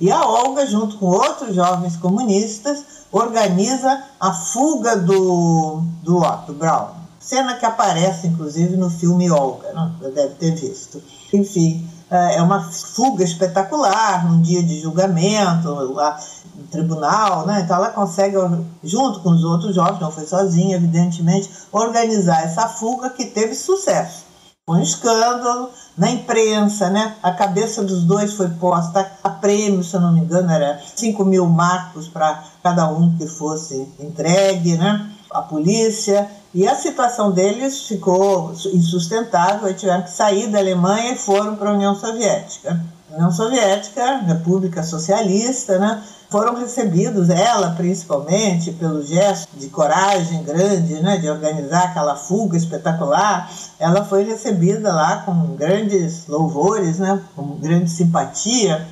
E 0.00 0.10
a 0.10 0.24
Olga, 0.24 0.66
junto 0.66 0.96
com 0.98 1.06
outros 1.06 1.54
jovens 1.54 1.96
comunistas, 1.96 2.84
organiza 3.10 4.04
a 4.20 4.32
fuga 4.32 4.96
do, 4.96 5.82
do 6.02 6.18
Otto 6.18 6.52
Braun. 6.52 6.90
Cena 7.18 7.56
que 7.56 7.66
aparece, 7.66 8.28
inclusive, 8.28 8.76
no 8.76 8.88
filme 8.88 9.30
Olga, 9.30 9.72
né? 9.72 9.90
Deve 10.14 10.34
ter 10.34 10.54
visto. 10.54 11.02
Enfim, 11.32 11.86
é, 12.10 12.36
é 12.36 12.42
uma 12.42 12.70
fuga 12.70 13.24
espetacular, 13.24 14.24
num 14.30 14.40
dia 14.40 14.62
de 14.62 14.80
julgamento, 14.80 15.68
lá 15.92 16.18
no 16.54 16.64
tribunal, 16.64 17.44
né? 17.44 17.60
Então 17.64 17.76
ela 17.76 17.90
consegue, 17.90 18.36
junto 18.84 19.20
com 19.20 19.30
os 19.30 19.42
outros 19.42 19.74
jovens, 19.74 20.00
não 20.00 20.12
foi 20.12 20.26
sozinha, 20.26 20.76
evidentemente, 20.76 21.50
organizar 21.72 22.44
essa 22.44 22.68
fuga 22.68 23.10
que 23.10 23.26
teve 23.26 23.54
sucesso. 23.54 24.27
Um 24.68 24.82
escândalo 24.82 25.70
na 25.96 26.10
imprensa, 26.10 26.90
né? 26.90 27.16
A 27.22 27.32
cabeça 27.32 27.82
dos 27.82 28.04
dois 28.04 28.34
foi 28.34 28.48
posta 28.50 29.10
a 29.24 29.30
prêmio, 29.30 29.82
se 29.82 29.94
eu 29.94 30.00
não 30.00 30.12
me 30.12 30.20
engano, 30.20 30.50
era 30.50 30.80
5 30.94 31.24
mil 31.24 31.46
marcos 31.46 32.08
para 32.08 32.44
cada 32.62 32.88
um 32.88 33.16
que 33.16 33.26
fosse 33.26 33.88
entregue, 33.98 34.76
né? 34.76 35.10
A 35.30 35.42
polícia 35.42 36.28
e 36.54 36.66
a 36.66 36.74
situação 36.74 37.30
deles 37.30 37.86
ficou 37.86 38.52
insustentável, 38.72 39.68
eles 39.68 39.80
tiveram 39.80 40.02
que 40.02 40.10
sair 40.10 40.46
da 40.48 40.58
Alemanha 40.58 41.12
e 41.12 41.16
foram 41.16 41.56
para 41.56 41.70
a 41.70 41.74
União 41.74 41.94
Soviética. 41.94 42.80
União 43.10 43.30
Soviética, 43.30 44.18
República 44.18 44.82
Socialista, 44.82 45.78
né? 45.78 46.02
Foram 46.30 46.54
recebidos, 46.54 47.30
ela 47.30 47.70
principalmente, 47.70 48.72
pelo 48.72 49.02
gesto 49.02 49.48
de 49.56 49.68
coragem 49.68 50.42
grande, 50.42 51.00
né, 51.00 51.16
de 51.16 51.28
organizar 51.28 51.84
aquela 51.84 52.16
fuga 52.16 52.56
espetacular, 52.56 53.50
ela 53.78 54.04
foi 54.04 54.24
recebida 54.24 54.92
lá 54.92 55.22
com 55.22 55.56
grandes 55.56 56.26
louvores, 56.26 56.98
né, 56.98 57.20
com 57.34 57.56
grande 57.56 57.90
simpatia, 57.90 58.86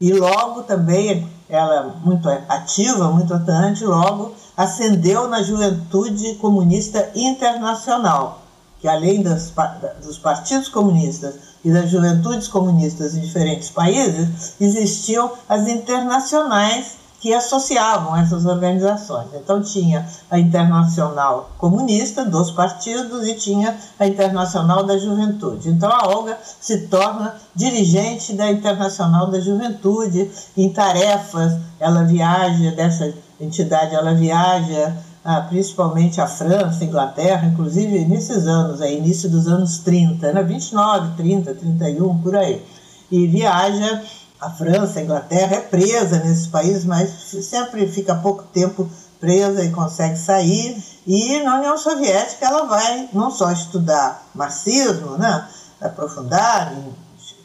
e 0.00 0.12
logo 0.12 0.62
também, 0.62 1.28
ela 1.48 1.94
muito 2.04 2.28
ativa, 2.48 3.10
muito 3.10 3.34
atuante, 3.34 3.84
logo 3.84 4.32
ascendeu 4.56 5.28
na 5.28 5.42
Juventude 5.42 6.34
Comunista 6.36 7.10
Internacional, 7.14 8.42
que 8.80 8.88
além 8.88 9.22
das, 9.22 9.52
dos 10.02 10.18
partidos 10.18 10.68
comunistas 10.68 11.49
e 11.64 11.70
das 11.70 11.90
juventudes 11.90 12.48
comunistas 12.48 13.14
em 13.14 13.20
diferentes 13.20 13.70
países, 13.70 14.54
existiam 14.60 15.30
as 15.48 15.68
internacionais 15.68 17.00
que 17.20 17.34
associavam 17.34 18.16
essas 18.16 18.46
organizações. 18.46 19.28
Então 19.34 19.62
tinha 19.62 20.08
a 20.30 20.38
Internacional 20.38 21.50
Comunista 21.58 22.24
dos 22.24 22.50
partidos 22.50 23.28
e 23.28 23.34
tinha 23.34 23.76
a 23.98 24.06
Internacional 24.06 24.84
da 24.84 24.96
Juventude. 24.96 25.68
Então 25.68 25.92
a 25.92 26.08
Olga 26.08 26.38
se 26.58 26.86
torna 26.88 27.34
dirigente 27.54 28.32
da 28.32 28.50
Internacional 28.50 29.30
da 29.30 29.38
Juventude 29.38 30.30
em 30.56 30.72
tarefas, 30.72 31.52
ela 31.78 32.04
viaja 32.04 32.70
dessa 32.70 33.12
entidade, 33.38 33.94
ela 33.94 34.14
viaja 34.14 34.96
ah, 35.24 35.42
principalmente 35.42 36.20
a 36.20 36.26
França, 36.26 36.84
Inglaterra, 36.84 37.46
inclusive 37.46 38.04
nesses 38.06 38.46
anos, 38.46 38.80
aí, 38.80 38.96
início 38.96 39.28
dos 39.28 39.46
anos 39.46 39.78
30, 39.78 40.32
né? 40.32 40.42
29, 40.42 41.16
30, 41.16 41.54
31, 41.54 42.18
por 42.22 42.36
aí. 42.36 42.64
E 43.10 43.26
viaja 43.26 44.02
a 44.40 44.50
França, 44.50 44.98
a 44.98 45.02
Inglaterra, 45.02 45.56
é 45.56 45.60
presa 45.60 46.18
nesses 46.20 46.46
países, 46.46 46.84
mas 46.84 47.10
sempre 47.44 47.86
fica 47.86 48.14
pouco 48.14 48.44
tempo 48.44 48.88
presa 49.20 49.62
e 49.62 49.70
consegue 49.70 50.16
sair. 50.16 50.82
E 51.06 51.42
na 51.42 51.58
União 51.58 51.76
Soviética 51.76 52.46
ela 52.46 52.64
vai 52.64 53.08
não 53.12 53.30
só 53.30 53.52
estudar 53.52 54.26
marxismo, 54.34 55.18
né? 55.18 55.46
aprofundar 55.80 56.72
em 56.72 56.94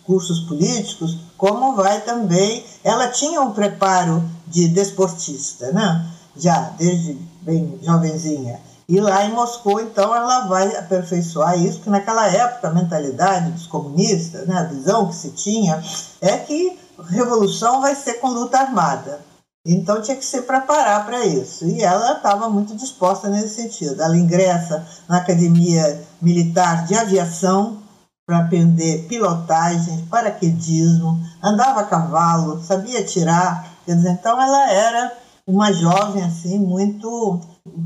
cursos 0.05 0.41
políticos, 0.41 1.17
como 1.38 1.75
vai 1.75 2.01
também. 2.01 2.65
Ela 2.84 3.08
tinha 3.10 3.41
um 3.41 3.51
preparo 3.51 4.24
de 4.48 4.67
desportista, 4.67 5.72
né? 5.72 6.05
Já 6.38 6.72
desde 6.77 7.18
bem 7.42 7.80
jovenzinha. 7.82 8.60
E 8.88 9.00
lá 9.00 9.25
em 9.25 9.34
Moscou, 9.34 9.82
então, 9.82 10.15
ela 10.15 10.48
vai 10.48 10.75
aperfeiçoar 10.77 11.58
isso, 11.60 11.77
porque 11.77 11.89
naquela 11.89 12.27
época 12.27 12.68
a 12.68 12.74
mentalidade 12.74 13.51
dos 13.51 13.65
comunistas, 13.65 14.48
né, 14.48 14.56
a 14.56 14.63
visão 14.63 15.08
que 15.08 15.15
se 15.15 15.32
tinha, 15.32 15.84
é 16.22 16.38
que 16.38 16.77
revolução 17.10 17.82
vai 17.82 17.96
ser 17.96 18.15
com 18.15 18.27
luta 18.30 18.60
armada. 18.60 19.20
Então 19.65 20.00
tinha 20.00 20.15
que 20.15 20.24
se 20.24 20.44
preparar 20.44 21.06
para 21.06 21.25
isso. 21.25 21.65
E 21.65 21.82
ela 21.82 22.13
estava 22.13 22.48
muito 22.48 22.75
disposta 22.75 23.27
nesse 23.27 23.56
sentido. 23.56 24.01
Ela 24.01 24.15
ingressa 24.15 24.86
na 25.10 25.18
Academia 25.18 26.04
Militar 26.22 26.86
de 26.86 26.94
Aviação 26.94 27.80
para 28.27 28.39
aprender 28.39 29.08
pilotagem, 29.08 30.06
paraquedismo, 30.10 31.20
andava 31.42 31.82
a 31.82 31.86
cavalo, 31.86 32.62
sabia 32.63 33.04
tirar. 33.04 33.74
Quer 33.86 33.96
dizer, 33.96 34.12
então 34.12 34.39
ela 34.39 34.72
era 34.72 35.12
uma 35.48 35.72
jovem 35.72 36.24
assim 36.24 36.58
muito 36.58 37.40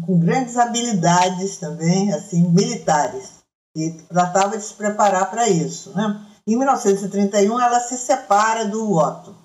com 0.06 0.20
grandes 0.20 0.58
habilidades 0.58 1.58
também, 1.58 2.14
assim, 2.14 2.48
militares. 2.50 3.40
E 3.76 3.92
tratava 4.10 4.58
de 4.58 4.64
se 4.64 4.74
preparar 4.74 5.30
para 5.30 5.48
isso, 5.48 5.92
né? 5.96 6.26
Em 6.48 6.56
1931 6.56 7.60
ela 7.60 7.80
se 7.80 7.98
separa 7.98 8.66
do 8.66 8.94
Otto, 8.94 9.36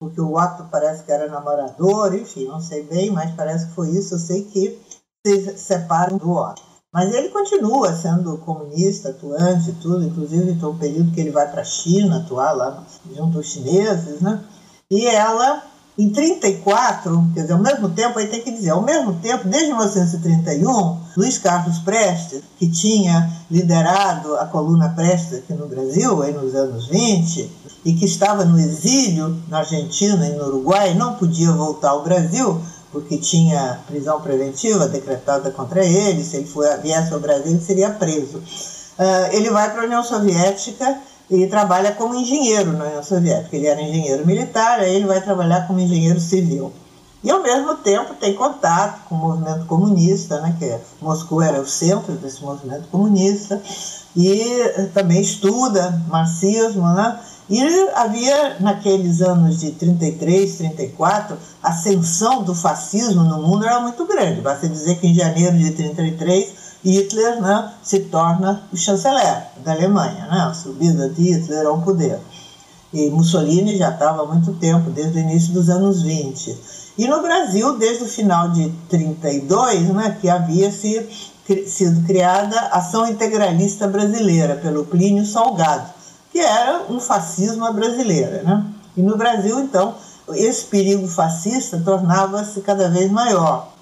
porque 0.00 0.20
o 0.20 0.34
Otto 0.34 0.66
parece 0.70 1.02
que 1.02 1.12
era 1.12 1.28
namorador, 1.28 2.14
enfim, 2.14 2.46
não 2.46 2.60
sei 2.60 2.82
bem, 2.84 3.10
mas 3.10 3.34
parece 3.34 3.66
que 3.66 3.74
foi 3.74 3.90
isso. 3.90 4.14
Eu 4.14 4.18
sei 4.18 4.44
que 4.44 4.80
se 5.26 5.58
separam 5.58 6.16
do 6.16 6.30
Otto. 6.30 6.62
Mas 6.92 7.12
ele 7.12 7.28
continua 7.28 7.92
sendo 7.92 8.38
comunista, 8.38 9.10
atuante 9.10 9.72
tudo, 9.74 10.06
inclusive 10.06 10.58
tem 10.58 10.68
um 10.68 10.78
período 10.78 11.12
que 11.12 11.20
ele 11.20 11.30
vai 11.30 11.50
para 11.50 11.60
a 11.60 11.64
China 11.64 12.18
atuar 12.18 12.52
lá 12.52 12.82
junto 13.14 13.36
aos 13.36 13.46
chineses, 13.46 14.22
né? 14.22 14.42
E 14.90 15.06
ela 15.06 15.62
em 15.98 16.10
34, 16.10 17.30
quer 17.34 17.40
dizer, 17.40 17.54
ao 17.54 17.58
mesmo 17.58 17.88
tempo, 17.88 18.20
aí 18.20 18.28
tem 18.28 18.40
que 18.40 18.52
dizer, 18.52 18.70
ao 18.70 18.82
mesmo 18.82 19.14
tempo, 19.14 19.48
desde 19.48 19.66
1931, 19.66 20.96
Luiz 21.16 21.38
Carlos 21.38 21.78
Prestes, 21.78 22.40
que 22.56 22.70
tinha 22.70 23.28
liderado 23.50 24.36
a 24.36 24.46
coluna 24.46 24.90
Prestes 24.90 25.38
aqui 25.38 25.52
no 25.54 25.66
Brasil, 25.66 26.22
aí 26.22 26.32
nos 26.32 26.54
anos 26.54 26.86
20, 26.86 27.50
e 27.84 27.94
que 27.94 28.04
estava 28.04 28.44
no 28.44 28.60
exílio 28.60 29.42
na 29.48 29.58
Argentina 29.58 30.24
e 30.24 30.36
no 30.36 30.46
Uruguai, 30.46 30.94
não 30.94 31.14
podia 31.14 31.50
voltar 31.50 31.90
ao 31.90 32.04
Brasil, 32.04 32.60
porque 32.92 33.18
tinha 33.18 33.80
prisão 33.88 34.20
preventiva 34.20 34.86
decretada 34.86 35.50
contra 35.50 35.84
ele, 35.84 36.22
se 36.22 36.36
ele 36.36 36.48
viesse 36.80 37.12
ao 37.12 37.18
Brasil, 37.18 37.50
ele 37.50 37.60
seria 37.60 37.90
preso. 37.90 38.38
Uh, 38.38 39.32
ele 39.32 39.50
vai 39.50 39.72
para 39.72 39.82
a 39.82 39.84
União 39.86 40.04
Soviética 40.04 40.96
e 41.30 41.46
trabalha 41.46 41.92
como 41.92 42.14
engenheiro 42.14 42.72
na 42.72 42.84
União 42.84 43.02
Soviética. 43.02 43.56
Ele 43.56 43.66
era 43.66 43.80
engenheiro 43.80 44.26
militar, 44.26 44.80
aí 44.80 44.94
ele 44.94 45.06
vai 45.06 45.20
trabalhar 45.20 45.66
como 45.66 45.80
engenheiro 45.80 46.20
civil. 46.20 46.72
E 47.22 47.30
ao 47.30 47.42
mesmo 47.42 47.74
tempo 47.76 48.14
tem 48.14 48.34
contato 48.34 49.00
com 49.08 49.16
o 49.16 49.18
movimento 49.18 49.66
comunista, 49.66 50.40
né, 50.40 50.54
que 50.58 51.04
Moscou 51.04 51.42
era 51.42 51.60
o 51.60 51.66
centro 51.66 52.12
desse 52.14 52.42
movimento 52.42 52.86
comunista, 52.88 53.60
e 54.16 54.88
também 54.94 55.20
estuda 55.20 56.00
marxismo, 56.08 56.86
né? 56.88 57.18
E 57.50 57.62
havia, 57.94 58.56
naqueles 58.60 59.22
anos 59.22 59.60
de 59.60 59.70
33, 59.70 60.56
34, 60.56 61.36
a 61.62 61.70
ascensão 61.70 62.42
do 62.42 62.54
fascismo 62.54 63.24
no 63.24 63.42
mundo 63.42 63.64
era 63.64 63.80
muito 63.80 64.04
grande. 64.06 64.40
Basta 64.40 64.68
dizer 64.68 64.98
que 64.98 65.06
em 65.06 65.14
janeiro 65.14 65.56
de 65.56 65.70
33 65.70 66.52
Hitler 66.84 67.40
né, 67.40 67.72
se 67.82 68.00
torna 68.00 68.62
o 68.72 68.76
chanceler 68.76 69.44
da 69.64 69.72
Alemanha, 69.72 70.26
né, 70.26 70.46
a 70.48 70.54
subida 70.54 71.08
de 71.08 71.32
Hitler 71.32 71.66
ao 71.66 71.82
poder. 71.82 72.18
E 72.92 73.10
Mussolini 73.10 73.76
já 73.76 73.90
estava 73.90 74.22
há 74.22 74.26
muito 74.26 74.54
tempo, 74.54 74.90
desde 74.90 75.18
o 75.18 75.20
início 75.20 75.52
dos 75.52 75.68
anos 75.68 76.02
20. 76.02 76.56
E 76.96 77.06
no 77.06 77.20
Brasil, 77.20 77.78
desde 77.78 78.04
o 78.04 78.08
final 78.08 78.50
de 78.50 78.70
32, 78.88 79.88
né, 79.90 80.16
que 80.20 80.28
havia 80.28 80.70
se, 80.70 81.06
sido 81.66 82.06
criada 82.06 82.58
a 82.58 82.78
Ação 82.78 83.06
Integralista 83.06 83.86
Brasileira, 83.86 84.56
pelo 84.56 84.84
Plínio 84.84 85.26
Salgado, 85.26 85.90
que 86.32 86.38
era 86.38 86.82
um 86.88 86.98
fascismo 86.98 87.64
à 87.64 87.72
brasileira. 87.72 88.42
Né? 88.42 88.64
E 88.96 89.02
no 89.02 89.16
Brasil, 89.16 89.60
então, 89.60 89.94
esse 90.30 90.64
perigo 90.64 91.06
fascista 91.06 91.80
tornava-se 91.84 92.60
cada 92.62 92.88
vez 92.88 93.10
maior. 93.10 93.77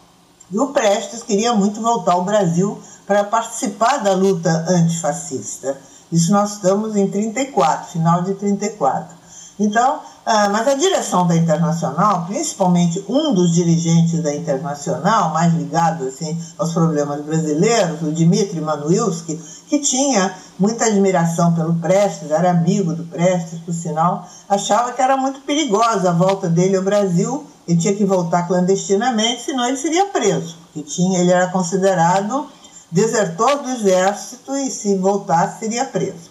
E 0.51 0.59
o 0.59 0.69
Prestes 0.69 1.23
queria 1.23 1.53
muito 1.53 1.81
voltar 1.81 2.13
ao 2.13 2.25
Brasil 2.25 2.81
para 3.07 3.25
participar 3.25 3.99
da 3.99 4.15
luta 4.15 4.65
antifascista. 4.69 5.77
Isso 6.11 6.31
nós 6.31 6.53
estamos 6.53 6.95
em 6.95 7.09
34, 7.11 7.91
final 7.91 8.23
de 8.23 8.35
34. 8.35 9.17
Então, 9.59 10.01
ah, 10.25 10.49
mas 10.51 10.69
a 10.69 10.75
direção 10.75 11.27
da 11.27 11.35
Internacional, 11.35 12.27
principalmente 12.27 13.05
um 13.09 13.33
dos 13.33 13.53
dirigentes 13.53 14.23
da 14.23 14.35
Internacional, 14.35 15.33
mais 15.33 15.53
ligado 15.55 16.05
assim, 16.05 16.39
aos 16.59 16.73
problemas 16.73 17.23
brasileiros, 17.23 18.03
o 18.03 18.13
Dmitry 18.13 18.61
Manuilski, 18.61 19.41
que 19.67 19.81
tinha 19.81 20.33
muita 20.59 20.87
admiração 20.87 21.55
pelo 21.55 21.75
Prestes, 21.75 22.31
era 22.31 22.51
amigo 22.51 22.93
do 22.93 23.05
Prestes, 23.05 23.59
por 23.61 23.73
sinal, 23.73 24.29
achava 24.49 24.93
que 24.93 25.03
era 25.03 25.17
muito 25.17 25.41
perigosa 25.41 26.11
a 26.11 26.13
volta 26.13 26.49
dele 26.49 26.77
ao 26.77 26.85
Brasil 26.85 27.47
ele 27.67 27.79
tinha 27.79 27.95
que 27.95 28.05
voltar 28.05 28.47
clandestinamente, 28.47 29.43
senão 29.43 29.67
ele 29.67 29.77
seria 29.77 30.07
preso, 30.07 30.57
porque 30.65 30.83
tinha, 30.83 31.21
ele 31.21 31.33
era 31.33 31.49
considerado 31.49 32.49
desertor 32.91 33.63
do 33.63 33.71
exército 33.71 34.57
e 34.57 34.71
se 34.71 34.97
voltasse 34.97 35.61
seria 35.61 35.85
preso. 35.85 36.31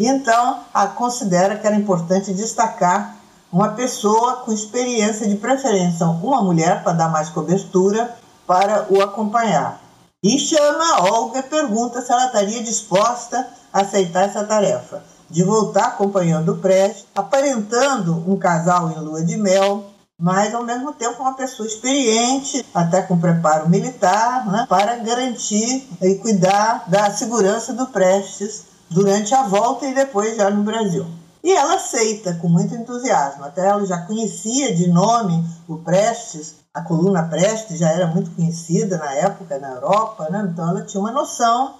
Então, 0.00 0.60
a 0.72 0.86
considera 0.86 1.56
que 1.56 1.66
era 1.66 1.74
importante 1.74 2.32
destacar 2.32 3.16
uma 3.50 3.70
pessoa 3.70 4.36
com 4.36 4.52
experiência 4.52 5.26
de 5.26 5.36
preferência, 5.36 6.06
uma 6.06 6.42
mulher 6.42 6.82
para 6.82 6.92
dar 6.92 7.08
mais 7.08 7.30
cobertura 7.30 8.14
para 8.46 8.86
o 8.90 9.02
acompanhar. 9.02 9.80
E 10.22 10.38
chama 10.38 10.96
a 10.96 11.04
Olga 11.04 11.40
e 11.40 11.42
pergunta 11.42 12.02
se 12.02 12.12
ela 12.12 12.26
estaria 12.26 12.62
disposta 12.62 13.48
a 13.72 13.80
aceitar 13.80 14.24
essa 14.24 14.44
tarefa, 14.44 15.02
de 15.30 15.42
voltar 15.42 15.86
acompanhando 15.86 16.52
o 16.52 16.58
Prestes, 16.58 17.06
aparentando 17.14 18.24
um 18.26 18.36
casal 18.36 18.90
em 18.90 18.98
lua 19.00 19.24
de 19.24 19.36
mel, 19.36 19.84
mas 20.20 20.52
ao 20.52 20.64
mesmo 20.64 20.92
tempo 20.92 21.22
uma 21.22 21.34
pessoa 21.34 21.66
experiente, 21.66 22.66
até 22.74 23.02
com 23.02 23.20
preparo 23.20 23.68
militar, 23.68 24.46
né, 24.50 24.66
para 24.68 24.96
garantir 24.96 25.88
e 26.02 26.16
cuidar 26.16 26.84
da 26.88 27.10
segurança 27.12 27.72
do 27.72 27.86
Prestes 27.86 28.64
durante 28.90 29.32
a 29.32 29.44
volta 29.44 29.86
e 29.86 29.94
depois 29.94 30.36
já 30.36 30.50
no 30.50 30.64
Brasil. 30.64 31.06
E 31.42 31.52
ela 31.52 31.76
aceita 31.76 32.34
com 32.34 32.48
muito 32.48 32.74
entusiasmo, 32.74 33.44
até 33.44 33.68
ela 33.68 33.86
já 33.86 33.98
conhecia 33.98 34.74
de 34.74 34.88
nome 34.88 35.44
o 35.68 35.76
Prestes, 35.76 36.56
a 36.74 36.82
coluna 36.82 37.28
Prestes 37.28 37.78
já 37.78 37.90
era 37.90 38.08
muito 38.08 38.32
conhecida 38.32 38.98
na 38.98 39.14
época 39.14 39.58
na 39.58 39.70
Europa, 39.70 40.28
né? 40.30 40.48
então 40.52 40.68
ela 40.68 40.82
tinha 40.82 41.00
uma 41.00 41.12
noção 41.12 41.76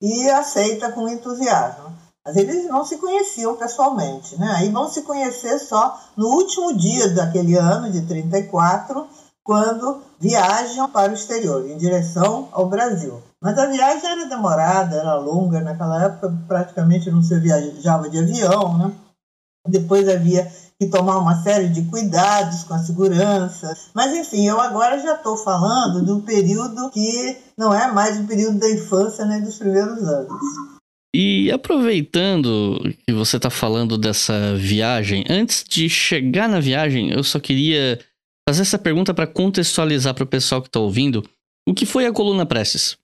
e 0.00 0.28
aceita 0.28 0.92
com 0.92 1.08
entusiasmo. 1.08 1.92
Mas 2.28 2.36
eles 2.36 2.66
não 2.66 2.84
se 2.84 2.98
conheciam 2.98 3.56
pessoalmente, 3.56 4.38
né? 4.38 4.52
Aí 4.58 4.68
vão 4.68 4.86
se 4.86 5.00
conhecer 5.00 5.58
só 5.58 5.98
no 6.14 6.28
último 6.28 6.76
dia 6.76 7.08
daquele 7.08 7.56
ano 7.56 7.90
de 7.90 8.02
34, 8.02 9.06
quando 9.42 10.02
viajam 10.20 10.90
para 10.90 11.10
o 11.10 11.14
exterior, 11.14 11.66
em 11.66 11.78
direção 11.78 12.50
ao 12.52 12.66
Brasil. 12.66 13.22
Mas 13.42 13.56
a 13.56 13.64
viagem 13.64 14.06
era 14.06 14.26
demorada, 14.26 14.96
era 14.96 15.14
longa, 15.14 15.62
naquela 15.62 16.04
época 16.04 16.30
praticamente 16.46 17.10
não 17.10 17.22
se 17.22 17.40
viajava 17.40 18.10
de 18.10 18.18
avião, 18.18 18.76
né? 18.76 18.92
Depois 19.66 20.06
havia 20.06 20.52
que 20.78 20.86
tomar 20.86 21.16
uma 21.16 21.42
série 21.42 21.70
de 21.70 21.82
cuidados 21.86 22.64
com 22.64 22.74
a 22.74 22.78
segurança. 22.78 23.74
Mas 23.94 24.14
enfim, 24.14 24.46
eu 24.46 24.60
agora 24.60 24.98
já 24.98 25.14
estou 25.14 25.34
falando 25.38 26.04
de 26.04 26.12
um 26.12 26.20
período 26.20 26.90
que 26.90 27.38
não 27.56 27.72
é 27.72 27.90
mais 27.90 28.20
o 28.20 28.24
período 28.24 28.58
da 28.58 28.70
infância 28.70 29.24
nem 29.24 29.40
dos 29.40 29.56
primeiros 29.56 30.06
anos. 30.06 30.77
E 31.14 31.50
aproveitando 31.50 32.78
que 33.06 33.12
você 33.12 33.36
está 33.36 33.48
falando 33.48 33.96
dessa 33.96 34.54
viagem, 34.56 35.24
antes 35.28 35.64
de 35.64 35.88
chegar 35.88 36.48
na 36.48 36.60
viagem, 36.60 37.10
eu 37.10 37.24
só 37.24 37.40
queria 37.40 37.98
fazer 38.48 38.62
essa 38.62 38.78
pergunta 38.78 39.14
para 39.14 39.26
contextualizar 39.26 40.14
para 40.14 40.24
o 40.24 40.28
pessoal 40.28 40.60
que 40.60 40.68
está 40.68 40.80
ouvindo. 40.80 41.22
O 41.66 41.74
que 41.74 41.86
foi 41.86 42.06
a 42.06 42.12
Coluna 42.12 42.44
Prestes? 42.44 42.96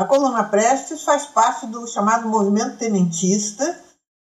A 0.00 0.04
Coluna 0.04 0.44
Prestes 0.44 1.02
faz 1.02 1.26
parte 1.26 1.66
do 1.66 1.86
chamado 1.86 2.28
movimento 2.28 2.78
tenentista. 2.78 3.80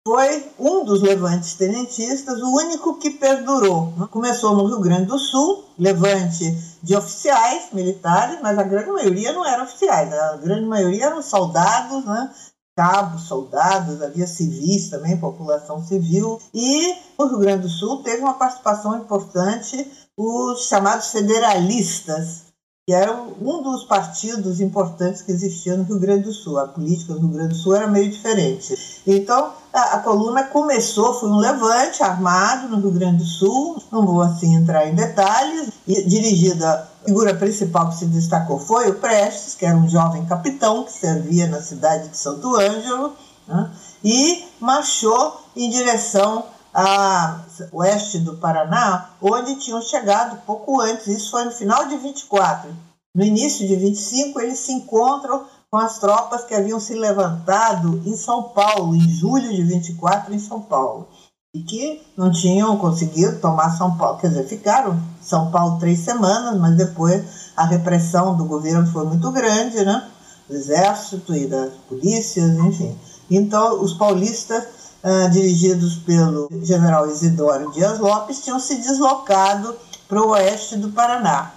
Foi 0.07 0.45
um 0.59 0.85
dos 0.85 1.01
levantes 1.01 1.55
tenentistas, 1.55 2.39
o 2.39 2.55
único 2.55 2.99
que 2.99 3.09
perdurou. 3.11 3.91
Começou 4.11 4.55
no 4.55 4.67
Rio 4.67 4.79
Grande 4.79 5.05
do 5.05 5.17
Sul, 5.17 5.65
levante 5.79 6.45
de 6.83 6.95
oficiais 6.95 7.69
militares, 7.73 8.37
mas 8.39 8.55
a 8.55 8.63
grande 8.63 8.91
maioria 8.91 9.33
não 9.33 9.43
eram 9.43 9.63
oficiais, 9.63 10.13
a 10.13 10.37
grande 10.37 10.67
maioria 10.67 11.05
eram 11.05 11.23
soldados, 11.23 12.05
né? 12.05 12.31
Cabos, 12.75 13.27
soldados, 13.27 14.01
havia 14.01 14.27
civis 14.27 14.89
também, 14.89 15.17
população 15.17 15.81
civil. 15.85 16.39
E 16.53 16.93
o 17.17 17.25
Rio 17.25 17.39
Grande 17.39 17.63
do 17.63 17.69
Sul 17.69 18.03
teve 18.03 18.21
uma 18.21 18.33
participação 18.33 18.97
importante 18.97 19.89
os 20.17 20.67
chamados 20.67 21.07
federalistas, 21.07 22.45
que 22.85 22.93
eram 22.93 23.33
um 23.41 23.63
dos 23.63 23.83
partidos 23.85 24.61
importantes 24.61 25.21
que 25.21 25.31
existiam 25.31 25.77
no 25.77 25.83
Rio 25.83 25.99
Grande 25.99 26.25
do 26.25 26.33
Sul. 26.33 26.59
A 26.59 26.67
política 26.67 27.13
do 27.13 27.19
Rio 27.19 27.29
Grande 27.29 27.49
do 27.49 27.55
Sul 27.55 27.75
era 27.75 27.87
meio 27.87 28.09
diferente. 28.09 29.01
Então, 29.07 29.53
a, 29.75 29.95
a 29.95 29.99
coluna 29.99 30.45
começou, 30.45 31.19
foi 31.19 31.27
um 31.27 31.37
levante 31.37 32.01
armado 32.01 32.69
no 32.69 32.79
Rio 32.79 32.91
Grande 32.91 33.17
do 33.17 33.25
Sul, 33.25 33.83
não 33.91 34.05
vou 34.05 34.21
assim 34.21 34.55
entrar 34.55 34.87
em 34.87 34.95
detalhes, 34.95 35.69
dirigida 35.85 36.87
A 37.01 37.05
figura 37.05 37.35
principal 37.35 37.89
que 37.89 37.97
se 37.97 38.05
destacou 38.05 38.57
foi 38.57 38.89
o 38.89 38.95
Prestes, 38.95 39.53
que 39.53 39.65
era 39.65 39.75
um 39.75 39.89
jovem 39.89 40.25
capitão 40.25 40.85
que 40.85 40.93
servia 40.93 41.47
na 41.47 41.61
cidade 41.61 42.07
de 42.07 42.15
Santo 42.15 42.55
Ângelo, 42.55 43.13
né? 43.45 43.69
e 44.01 44.45
marchou 44.61 45.41
em 45.53 45.69
direção 45.69 46.45
a 46.73 47.41
oeste 47.73 48.19
do 48.19 48.37
Paraná, 48.37 49.09
onde 49.21 49.55
tinham 49.55 49.81
chegado 49.81 50.41
pouco 50.45 50.79
antes, 50.79 51.07
isso 51.07 51.31
foi 51.31 51.43
no 51.43 51.51
final 51.51 51.85
de 51.87 51.97
24. 51.97 52.69
No 53.13 53.23
início 53.23 53.65
de 53.67 53.75
25, 53.75 54.39
eles 54.41 54.59
se 54.59 54.73
encontram 54.73 55.45
com 55.75 55.79
as 55.79 55.99
tropas 55.99 56.45
que 56.45 56.55
haviam 56.55 56.79
se 56.79 56.93
levantado 56.93 58.01
em 58.05 58.15
São 58.15 58.43
Paulo, 58.43 58.95
em 58.95 59.09
julho 59.09 59.53
de 59.53 59.61
24, 59.61 60.33
em 60.33 60.39
São 60.39 60.61
Paulo, 60.61 61.05
e 61.53 61.61
que 61.63 62.01
não 62.15 62.31
tinham 62.31 62.77
conseguido 62.77 63.41
tomar 63.41 63.71
São 63.71 63.97
Paulo, 63.97 64.17
quer 64.17 64.29
dizer, 64.29 64.47
ficaram 64.47 64.97
São 65.21 65.51
Paulo 65.51 65.77
três 65.77 65.99
semanas, 65.99 66.57
mas 66.61 66.77
depois 66.77 67.51
a 67.57 67.65
repressão 67.65 68.37
do 68.37 68.45
governo 68.45 68.89
foi 68.89 69.05
muito 69.05 69.29
grande, 69.31 69.83
né? 69.83 70.07
Do 70.47 70.55
exército 70.55 71.35
e 71.35 71.45
das 71.45 71.73
polícias, 71.89 72.51
enfim. 72.51 72.97
Então, 73.29 73.83
os 73.83 73.95
paulistas, 73.95 74.63
ah, 75.03 75.27
dirigidos 75.27 75.97
pelo 75.97 76.47
general 76.63 77.05
Isidoro 77.09 77.73
Dias 77.73 77.99
Lopes, 77.99 78.41
tinham 78.41 78.61
se 78.61 78.75
deslocado 78.75 79.75
para 80.07 80.21
o 80.21 80.29
oeste 80.29 80.77
do 80.77 80.93
Paraná. 80.93 81.51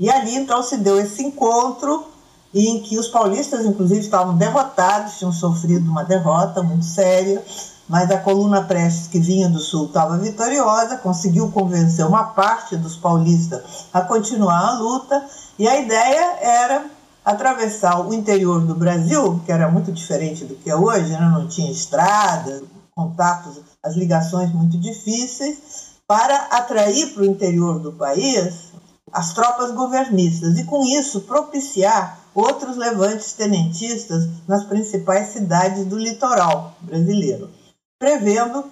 E 0.00 0.08
ali, 0.08 0.36
então, 0.36 0.62
se 0.62 0.78
deu 0.78 0.98
esse 0.98 1.22
encontro 1.22 2.16
em 2.54 2.80
que 2.82 2.98
os 2.98 3.08
paulistas, 3.08 3.64
inclusive, 3.64 4.00
estavam 4.00 4.36
derrotados, 4.36 5.18
tinham 5.18 5.32
sofrido 5.32 5.90
uma 5.90 6.04
derrota 6.04 6.62
muito 6.62 6.84
séria, 6.84 7.44
mas 7.88 8.10
a 8.10 8.18
coluna 8.18 8.62
Prestes, 8.62 9.08
que 9.08 9.18
vinha 9.18 9.48
do 9.48 9.58
sul, 9.58 9.86
estava 9.86 10.18
vitoriosa, 10.18 10.98
conseguiu 10.98 11.50
convencer 11.50 12.06
uma 12.06 12.24
parte 12.24 12.76
dos 12.76 12.96
paulistas 12.96 13.62
a 13.92 14.02
continuar 14.02 14.68
a 14.68 14.78
luta, 14.78 15.24
e 15.58 15.66
a 15.66 15.80
ideia 15.80 16.38
era 16.40 16.86
atravessar 17.24 18.00
o 18.06 18.14
interior 18.14 18.60
do 18.60 18.74
Brasil, 18.74 19.40
que 19.44 19.52
era 19.52 19.70
muito 19.70 19.92
diferente 19.92 20.44
do 20.44 20.54
que 20.54 20.70
é 20.70 20.76
hoje, 20.76 21.10
né? 21.10 21.20
não 21.20 21.46
tinha 21.46 21.70
estrada, 21.70 22.62
contatos, 22.94 23.60
as 23.82 23.94
ligações 23.94 24.52
muito 24.52 24.78
difíceis, 24.78 25.58
para 26.06 26.34
atrair 26.50 27.12
para 27.12 27.22
o 27.22 27.26
interior 27.26 27.78
do 27.78 27.92
país 27.92 28.68
as 29.12 29.32
tropas 29.34 29.70
governistas 29.72 30.58
e, 30.58 30.64
com 30.64 30.82
isso, 30.84 31.22
propiciar 31.22 32.17
outros 32.34 32.76
levantes 32.76 33.32
tenentistas 33.32 34.28
nas 34.46 34.64
principais 34.64 35.28
cidades 35.28 35.84
do 35.86 35.98
litoral 35.98 36.76
brasileiro, 36.80 37.50
prevendo 37.98 38.64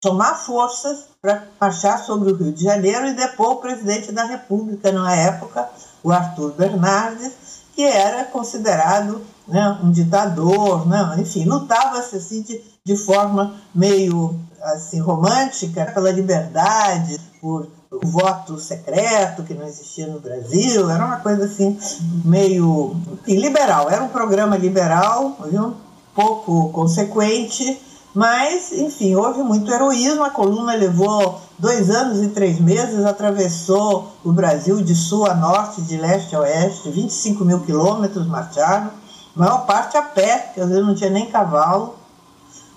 tomar 0.00 0.34
forças 0.34 1.04
para 1.20 1.46
marchar 1.60 1.98
sobre 2.04 2.32
o 2.32 2.36
Rio 2.36 2.52
de 2.52 2.64
Janeiro 2.64 3.06
e 3.06 3.14
depor 3.14 3.52
o 3.52 3.60
presidente 3.60 4.10
da 4.10 4.24
República 4.24 4.90
na 4.90 5.14
época, 5.14 5.68
o 6.02 6.10
Arthur 6.10 6.52
Bernardes, 6.52 7.32
que 7.74 7.82
era 7.82 8.24
considerado 8.24 9.22
né, 9.46 9.78
um 9.82 9.90
ditador, 9.90 10.86
né, 10.86 11.16
enfim, 11.18 11.44
lutava-se 11.44 12.16
assim, 12.16 12.42
de, 12.42 12.60
de 12.84 12.96
forma 12.96 13.54
meio 13.74 14.38
assim 14.62 15.00
romântica 15.00 15.86
pela 15.86 16.10
liberdade, 16.10 17.20
por 17.40 17.68
o 17.92 18.06
voto 18.06 18.58
secreto 18.58 19.42
que 19.42 19.52
não 19.52 19.66
existia 19.66 20.06
no 20.06 20.18
Brasil, 20.18 20.90
era 20.90 21.04
uma 21.04 21.18
coisa 21.18 21.44
assim 21.44 21.78
meio 22.24 22.96
liberal, 23.26 23.90
era 23.90 24.02
um 24.02 24.08
programa 24.08 24.56
liberal, 24.56 25.36
viu? 25.50 25.74
pouco 26.14 26.70
consequente, 26.70 27.80
mas 28.14 28.72
enfim, 28.72 29.14
houve 29.14 29.42
muito 29.42 29.72
heroísmo, 29.72 30.22
a 30.22 30.30
coluna 30.30 30.74
levou 30.74 31.40
dois 31.58 31.90
anos 31.90 32.22
e 32.22 32.28
três 32.28 32.60
meses, 32.60 33.04
atravessou 33.04 34.12
o 34.24 34.32
Brasil 34.32 34.82
de 34.82 34.94
sul 34.94 35.26
a 35.26 35.34
norte, 35.34 35.80
de 35.82 35.96
leste 35.96 36.34
a 36.34 36.40
oeste, 36.40 36.90
25 36.90 37.44
mil 37.44 37.60
quilômetros 37.60 38.26
marcharam, 38.26 38.90
maior 39.34 39.64
parte 39.66 39.96
a 39.96 40.02
pé, 40.02 40.50
quer 40.54 40.66
dizer, 40.66 40.82
não 40.82 40.94
tinha 40.94 41.10
nem 41.10 41.30
cavalo, 41.30 41.94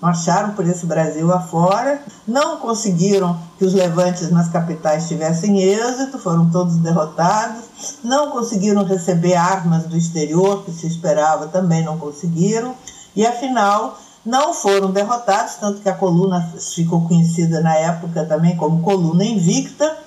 marcharam 0.02 0.54
por 0.54 0.68
esse 0.68 0.86
Brasil 0.86 1.32
afora, 1.34 2.02
não 2.28 2.58
conseguiram 2.58 3.38
que 3.58 3.66
os 3.66 3.74
levantes 3.74 4.30
nas 4.30 4.50
capitais 4.50 5.08
tivessem 5.08 5.62
êxito, 5.62 6.20
foram 6.20 6.50
todos 6.50 6.76
derrotados, 6.78 7.64
não 8.04 8.32
conseguiram 8.32 8.84
receber 8.84 9.36
armas 9.36 9.84
do 9.84 9.98
exterior, 9.98 10.64
que 10.64 10.72
se 10.72 10.88
esperava 10.88 11.48
também 11.48 11.84
não 11.84 11.98
conseguiram, 11.98 12.76
e 13.16 13.26
afinal 13.26 13.98
não 14.26 14.54
foram 14.54 14.92
derrotados, 14.92 15.56
tanto 15.56 15.82
que 15.82 15.90
a 15.90 15.94
coluna 15.94 16.42
ficou 16.76 17.08
conhecida 17.08 17.62
na 17.62 17.76
época 17.76 18.26
também 18.26 18.56
como 18.58 18.82
coluna 18.82 19.24
invicta, 19.24 19.98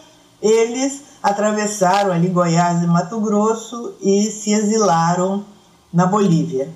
eles 0.42 1.02
atravessaram 1.22 2.12
ali 2.12 2.28
Goiás 2.28 2.82
e 2.82 2.86
Mato 2.86 3.20
Grosso 3.20 3.94
e 4.00 4.30
se 4.30 4.52
exilaram 4.52 5.44
na 5.92 6.06
Bolívia 6.06 6.68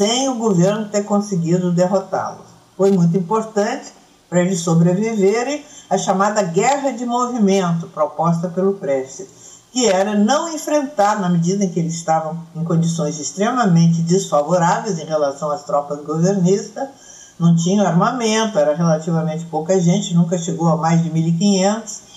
sem 0.00 0.28
o 0.28 0.36
governo 0.36 0.88
ter 0.88 1.02
conseguido 1.02 1.72
derrotá-los. 1.72 2.46
Foi 2.76 2.92
muito 2.92 3.16
importante 3.16 3.92
para 4.30 4.40
eles 4.40 4.60
sobreviverem 4.60 5.64
a 5.90 5.98
chamada 5.98 6.40
guerra 6.40 6.92
de 6.92 7.04
movimento 7.04 7.88
proposta 7.88 8.48
pelo 8.48 8.74
Prestes, 8.74 9.26
que 9.72 9.88
era 9.88 10.14
não 10.14 10.54
enfrentar, 10.54 11.20
na 11.20 11.28
medida 11.28 11.64
em 11.64 11.70
que 11.70 11.80
eles 11.80 11.94
estavam 11.94 12.40
em 12.54 12.62
condições 12.62 13.18
extremamente 13.18 14.00
desfavoráveis 14.02 15.00
em 15.00 15.04
relação 15.04 15.50
às 15.50 15.64
tropas 15.64 16.00
governistas, 16.04 16.88
não 17.36 17.56
tinham 17.56 17.84
armamento, 17.84 18.56
era 18.56 18.76
relativamente 18.76 19.46
pouca 19.46 19.80
gente, 19.80 20.14
nunca 20.14 20.38
chegou 20.38 20.68
a 20.68 20.76
mais 20.76 21.02
de 21.02 21.10
1.500. 21.10 22.07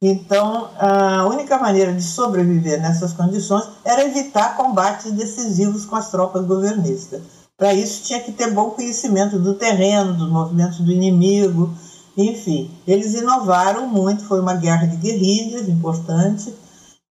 Então, 0.00 0.70
a 0.78 1.26
única 1.26 1.58
maneira 1.58 1.92
de 1.92 2.02
sobreviver 2.02 2.80
nessas 2.80 3.12
condições 3.12 3.64
era 3.84 4.04
evitar 4.04 4.56
combates 4.56 5.10
decisivos 5.10 5.84
com 5.84 5.96
as 5.96 6.08
tropas 6.08 6.46
governistas. 6.46 7.20
Para 7.56 7.74
isso, 7.74 8.04
tinha 8.04 8.20
que 8.20 8.30
ter 8.30 8.52
bom 8.52 8.70
conhecimento 8.70 9.40
do 9.40 9.54
terreno, 9.54 10.14
dos 10.14 10.30
movimentos 10.30 10.78
do 10.78 10.92
inimigo, 10.92 11.74
enfim. 12.16 12.70
Eles 12.86 13.14
inovaram 13.14 13.88
muito, 13.88 14.24
foi 14.24 14.40
uma 14.40 14.54
guerra 14.54 14.86
de 14.86 14.96
guerrilhas 14.96 15.68
importante, 15.68 16.54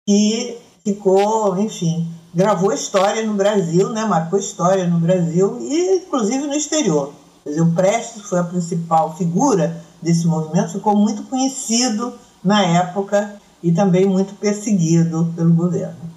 que 0.04 0.58
ficou, 0.84 1.56
enfim, 1.58 2.08
gravou 2.34 2.72
história 2.72 3.24
no 3.24 3.34
Brasil, 3.34 3.90
né, 3.90 4.04
marcou 4.04 4.40
história 4.40 4.88
no 4.88 4.98
Brasil 4.98 5.58
e, 5.60 5.98
inclusive, 5.98 6.48
no 6.48 6.54
exterior. 6.54 7.12
Quer 7.44 7.50
dizer, 7.50 7.62
o 7.62 7.72
Prestes 7.72 8.22
foi 8.22 8.40
a 8.40 8.44
principal 8.44 9.16
figura 9.16 9.80
desse 10.02 10.26
movimento, 10.26 10.72
ficou 10.72 10.96
muito 10.96 11.22
conhecido 11.24 12.12
na 12.44 12.64
época 12.64 13.40
e 13.62 13.72
também 13.72 14.06
muito 14.06 14.34
perseguido 14.34 15.32
pelo 15.36 15.54
governo. 15.54 16.10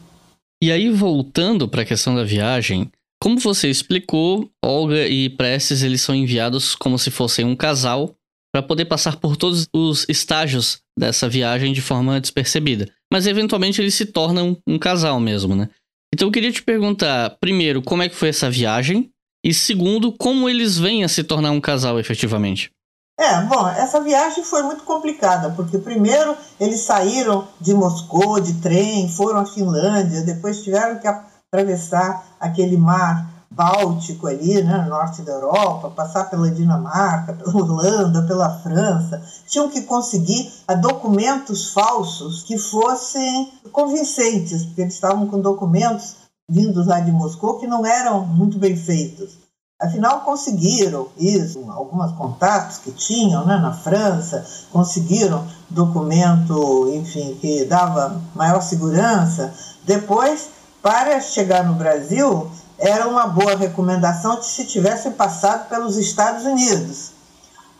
E 0.61 0.71
aí, 0.71 0.89
voltando 0.89 1.67
para 1.67 1.83
a 1.83 1.85
questão 1.85 2.15
da 2.15 2.23
viagem, 2.23 2.89
como 3.21 3.39
você 3.39 3.69
explicou, 3.69 4.49
Olga 4.63 5.07
e 5.07 5.29
Prestes 5.29 5.83
eles 5.83 6.01
são 6.01 6.15
enviados 6.15 6.75
como 6.75 6.97
se 6.97 7.11
fossem 7.11 7.45
um 7.45 7.55
casal 7.55 8.15
para 8.53 8.63
poder 8.63 8.85
passar 8.85 9.17
por 9.17 9.35
todos 9.35 9.67
os 9.73 10.05
estágios 10.07 10.79
dessa 10.97 11.27
viagem 11.27 11.73
de 11.73 11.81
forma 11.81 12.21
despercebida. 12.21 12.89
Mas 13.11 13.27
eventualmente 13.27 13.81
eles 13.81 13.93
se 13.93 14.05
tornam 14.05 14.57
um 14.65 14.79
casal 14.79 15.19
mesmo, 15.19 15.55
né? 15.55 15.69
Então 16.13 16.29
eu 16.29 16.31
queria 16.31 16.51
te 16.51 16.63
perguntar, 16.63 17.31
primeiro, 17.41 17.81
como 17.81 18.01
é 18.01 18.07
que 18.07 18.15
foi 18.15 18.29
essa 18.29 18.49
viagem? 18.49 19.09
E 19.45 19.53
segundo, 19.53 20.11
como 20.11 20.49
eles 20.49 20.77
vêm 20.77 21.03
a 21.03 21.07
se 21.07 21.23
tornar 21.23 21.51
um 21.51 21.59
casal 21.59 21.99
efetivamente? 21.99 22.71
É, 23.17 23.41
bom, 23.43 23.67
essa 23.69 24.01
viagem 24.01 24.43
foi 24.43 24.61
muito 24.63 24.83
complicada, 24.83 25.49
porque 25.51 25.77
primeiro 25.77 26.35
eles 26.59 26.81
saíram 26.81 27.47
de 27.61 27.73
Moscou 27.73 28.41
de 28.41 28.55
trem, 28.55 29.09
foram 29.09 29.39
à 29.39 29.45
Finlândia, 29.45 30.21
depois 30.21 30.61
tiveram 30.61 30.99
que 30.99 31.07
atravessar 31.07 32.35
aquele 32.39 32.75
mar 32.75 33.33
Báltico 33.49 34.27
ali, 34.27 34.61
né, 34.61 34.77
no 34.79 34.89
norte 34.89 35.21
da 35.21 35.31
Europa, 35.31 35.89
passar 35.89 36.29
pela 36.29 36.51
Dinamarca, 36.51 37.31
pela 37.31 37.55
Holanda, 37.55 38.23
pela 38.23 38.59
França, 38.59 39.21
tinham 39.47 39.69
que 39.69 39.83
conseguir 39.83 40.51
documentos 40.81 41.71
falsos 41.71 42.43
que 42.43 42.57
fossem 42.57 43.53
convincentes, 43.71 44.65
porque 44.65 44.81
eles 44.81 44.95
estavam 44.95 45.25
com 45.27 45.39
documentos 45.39 46.17
vindos 46.49 46.85
lá 46.85 46.99
de 46.99 47.13
Moscou 47.13 47.57
que 47.57 47.65
não 47.65 47.85
eram 47.85 48.25
muito 48.25 48.59
bem 48.59 48.75
feitos. 48.75 49.44
Afinal, 49.77 50.21
conseguiram 50.21 51.09
isso, 51.17 51.69
alguns 51.69 52.13
contatos 52.13 52.77
que 52.77 52.93
tinham 52.93 53.45
né, 53.45 53.57
na 53.57 53.73
França, 53.73 54.45
conseguiram 54.71 55.45
documento, 55.69 56.89
enfim, 56.93 57.37
que 57.41 57.65
dava 57.65 58.21
maior 58.33 58.61
segurança. 58.61 59.53
Depois, 59.83 60.47
para 60.81 61.19
chegar 61.19 61.65
no 61.65 61.73
Brasil, 61.73 62.49
era 62.77 63.05
uma 63.05 63.27
boa 63.27 63.57
recomendação 63.57 64.37
que 64.37 64.45
se 64.45 64.65
tivessem 64.65 65.11
passado 65.11 65.67
pelos 65.67 65.97
Estados 65.97 66.45
Unidos. 66.45 67.11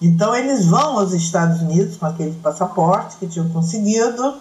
Então, 0.02 0.36
eles 0.36 0.66
vão 0.66 1.00
aos 1.00 1.14
Estados 1.14 1.62
Unidos 1.62 1.96
com 1.96 2.08
aquele 2.08 2.34
passaporte 2.44 3.16
que 3.16 3.28
tinham 3.28 3.48
conseguido 3.48 4.36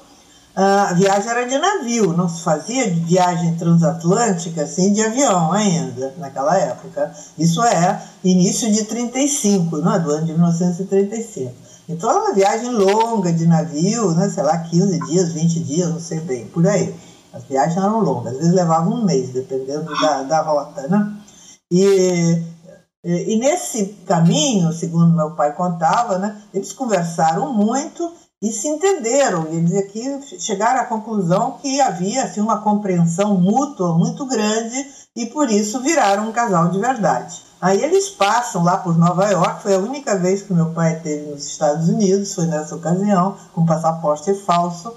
a 0.56 0.92
viagem 0.92 1.28
era 1.28 1.48
de 1.48 1.58
navio, 1.58 2.12
não 2.12 2.28
se 2.28 2.42
fazia 2.42 2.88
viagem 2.88 3.56
transatlântica 3.56 4.62
assim 4.62 4.92
de 4.92 5.02
avião 5.02 5.50
ainda, 5.52 6.14
naquela 6.16 6.56
época. 6.56 7.12
Isso 7.36 7.60
é 7.64 8.00
início 8.22 8.72
de 8.72 8.84
35, 8.84 9.78
não 9.78 9.94
é? 9.94 9.98
do 9.98 10.12
ano 10.12 10.26
de 10.26 10.32
1935. 10.32 11.52
Então 11.88 12.08
era 12.08 12.20
uma 12.20 12.34
viagem 12.34 12.70
longa 12.70 13.32
de 13.32 13.46
navio, 13.46 14.12
né? 14.12 14.28
sei 14.28 14.44
lá, 14.44 14.58
15 14.58 14.98
dias, 15.06 15.32
20 15.32 15.60
dias, 15.60 15.90
não 15.90 16.00
sei 16.00 16.20
bem, 16.20 16.46
por 16.46 16.64
aí. 16.66 16.94
As 17.32 17.42
viagens 17.44 17.76
eram 17.76 17.98
longas, 17.98 18.34
às 18.34 18.38
vezes 18.38 18.54
levavam 18.54 18.94
um 18.94 19.04
mês, 19.04 19.30
dependendo 19.30 19.92
da, 20.00 20.22
da 20.22 20.40
rota, 20.40 20.86
né? 20.86 21.16
E, 21.68 22.40
e 23.02 23.36
nesse 23.36 23.86
caminho, 24.06 24.72
segundo 24.72 25.16
meu 25.16 25.32
pai 25.32 25.52
contava, 25.52 26.16
né, 26.16 26.40
eles 26.54 26.72
conversaram 26.72 27.52
muito 27.52 28.12
e 28.42 28.52
se 28.52 28.68
entenderam. 28.68 29.46
E 29.46 29.56
ele 29.56 29.62
dizia 29.62 29.86
que 29.86 30.40
chegaram 30.40 30.80
à 30.80 30.84
conclusão 30.84 31.58
que 31.60 31.80
havia 31.80 32.24
assim, 32.24 32.40
uma 32.40 32.60
compreensão 32.60 33.36
mútua 33.36 33.96
muito 33.96 34.26
grande 34.26 34.86
e 35.16 35.26
por 35.26 35.50
isso 35.50 35.80
viraram 35.80 36.28
um 36.28 36.32
casal 36.32 36.68
de 36.68 36.78
verdade. 36.78 37.42
Aí 37.60 37.82
eles 37.82 38.10
passam 38.10 38.62
lá 38.62 38.76
por 38.76 38.98
Nova 38.98 39.26
York, 39.30 39.62
foi 39.62 39.74
a 39.74 39.78
única 39.78 40.18
vez 40.18 40.42
que 40.42 40.52
meu 40.52 40.72
pai 40.72 40.96
esteve 40.96 41.30
nos 41.30 41.46
Estados 41.46 41.88
Unidos, 41.88 42.34
foi 42.34 42.46
nessa 42.46 42.76
ocasião, 42.76 43.36
com 43.54 43.64
passaporte 43.64 44.34
falso. 44.34 44.92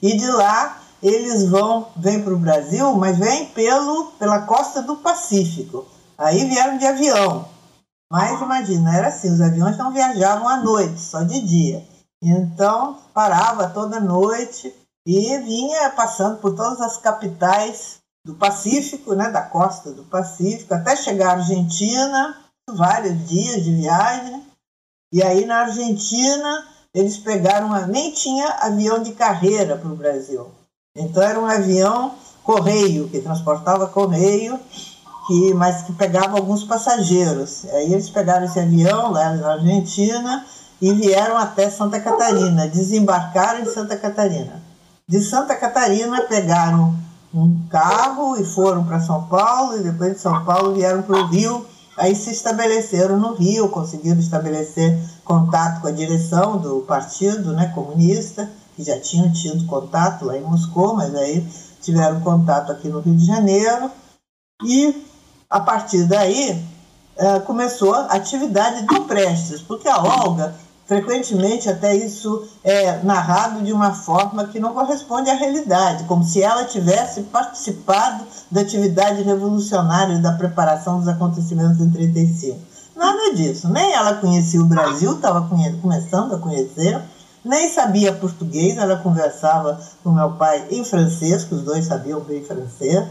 E 0.00 0.16
de 0.16 0.26
lá 0.30 0.78
eles 1.02 1.48
vão, 1.48 1.88
vêm 1.96 2.22
para 2.22 2.32
o 2.32 2.38
Brasil, 2.38 2.94
mas 2.94 3.18
vêm 3.18 3.46
pelo, 3.46 4.12
pela 4.18 4.42
costa 4.42 4.80
do 4.80 4.96
Pacífico. 4.96 5.84
Aí 6.16 6.44
vieram 6.44 6.78
de 6.78 6.86
avião. 6.86 7.46
Mas 8.10 8.40
imagina, 8.40 8.96
era 8.96 9.08
assim, 9.08 9.30
os 9.32 9.40
aviões 9.40 9.76
não 9.76 9.92
viajavam 9.92 10.48
à 10.48 10.58
noite, 10.58 11.00
só 11.00 11.22
de 11.22 11.40
dia. 11.40 11.84
Então 12.24 12.96
parava 13.12 13.68
toda 13.68 14.00
noite 14.00 14.74
e 15.06 15.38
vinha 15.38 15.90
passando 15.90 16.38
por 16.38 16.56
todas 16.56 16.80
as 16.80 16.96
capitais 16.96 17.98
do 18.24 18.34
Pacífico, 18.34 19.14
né, 19.14 19.30
da 19.30 19.42
costa 19.42 19.90
do 19.90 20.04
Pacífico, 20.04 20.72
até 20.72 20.96
chegar 20.96 21.28
à 21.28 21.32
Argentina, 21.40 22.34
vários 22.70 23.28
dias 23.28 23.62
de 23.62 23.74
viagem. 23.74 24.42
E 25.12 25.22
aí 25.22 25.44
na 25.44 25.58
Argentina 25.58 26.66
eles 26.94 27.18
pegaram, 27.18 27.66
uma, 27.66 27.86
nem 27.86 28.10
tinha 28.12 28.48
avião 28.60 29.02
de 29.02 29.12
carreira 29.12 29.76
para 29.76 29.90
o 29.90 29.96
Brasil. 29.96 30.50
Então 30.96 31.22
era 31.22 31.38
um 31.38 31.44
avião 31.44 32.14
correio, 32.42 33.10
que 33.10 33.20
transportava 33.20 33.88
correio, 33.88 34.58
que, 35.26 35.52
mas 35.52 35.82
que 35.82 35.92
pegava 35.92 36.38
alguns 36.38 36.64
passageiros. 36.64 37.66
Aí 37.66 37.92
eles 37.92 38.08
pegaram 38.08 38.46
esse 38.46 38.58
avião 38.58 39.10
lá 39.10 39.34
na 39.34 39.52
Argentina 39.52 40.46
e 40.80 40.92
vieram 40.92 41.36
até 41.36 41.70
Santa 41.70 42.00
Catarina, 42.00 42.68
desembarcaram 42.68 43.60
em 43.60 43.66
Santa 43.66 43.96
Catarina. 43.96 44.62
De 45.06 45.20
Santa 45.20 45.54
Catarina 45.54 46.22
pegaram 46.22 46.94
um 47.32 47.66
carro 47.68 48.36
e 48.36 48.44
foram 48.44 48.84
para 48.84 49.00
São 49.00 49.24
Paulo, 49.26 49.76
e 49.76 49.82
depois 49.82 50.14
de 50.14 50.20
São 50.20 50.44
Paulo 50.44 50.74
vieram 50.74 51.02
para 51.02 51.16
o 51.16 51.26
Rio, 51.26 51.66
aí 51.96 52.14
se 52.14 52.30
estabeleceram 52.30 53.18
no 53.18 53.34
Rio, 53.34 53.68
conseguiram 53.68 54.20
estabelecer 54.20 54.98
contato 55.24 55.80
com 55.80 55.88
a 55.88 55.92
direção 55.92 56.58
do 56.58 56.80
partido 56.82 57.52
né, 57.52 57.72
comunista, 57.74 58.50
que 58.76 58.84
já 58.84 58.98
tinham 59.00 59.32
tido 59.32 59.66
contato 59.66 60.24
lá 60.24 60.36
em 60.36 60.42
Moscou, 60.42 60.94
mas 60.94 61.14
aí 61.14 61.46
tiveram 61.80 62.20
contato 62.20 62.72
aqui 62.72 62.88
no 62.88 63.00
Rio 63.00 63.16
de 63.16 63.26
Janeiro, 63.26 63.90
e 64.64 65.04
a 65.50 65.60
partir 65.60 66.04
daí 66.04 66.64
eh, 67.16 67.40
começou 67.40 67.94
a 67.94 68.06
atividade 68.06 68.82
do 68.86 69.02
Prestes, 69.02 69.60
porque 69.60 69.88
a 69.88 70.02
Olga 70.02 70.54
Frequentemente, 70.86 71.68
até 71.68 71.96
isso 71.96 72.46
é 72.62 72.98
narrado 73.02 73.62
de 73.62 73.72
uma 73.72 73.94
forma 73.94 74.46
que 74.48 74.60
não 74.60 74.74
corresponde 74.74 75.30
à 75.30 75.34
realidade, 75.34 76.04
como 76.04 76.22
se 76.22 76.42
ela 76.42 76.64
tivesse 76.64 77.22
participado 77.22 78.24
da 78.50 78.60
atividade 78.60 79.22
revolucionária 79.22 80.18
da 80.18 80.32
preparação 80.32 80.98
dos 80.98 81.08
acontecimentos 81.08 81.80
em 81.80 81.90
35. 81.90 82.58
Nada 82.94 83.34
disso. 83.34 83.68
Nem 83.68 83.92
ela 83.92 84.14
conhecia 84.14 84.60
o 84.60 84.66
Brasil, 84.66 85.14
estava 85.14 85.48
começando 85.80 86.34
a 86.34 86.38
conhecer, 86.38 87.00
nem 87.42 87.72
sabia 87.72 88.12
português, 88.12 88.76
ela 88.76 88.96
conversava 88.96 89.80
com 90.02 90.12
meu 90.12 90.32
pai 90.32 90.66
em 90.70 90.84
francês, 90.84 91.44
que 91.44 91.54
os 91.54 91.62
dois 91.62 91.86
sabiam 91.86 92.20
bem 92.20 92.44
francês, 92.44 93.04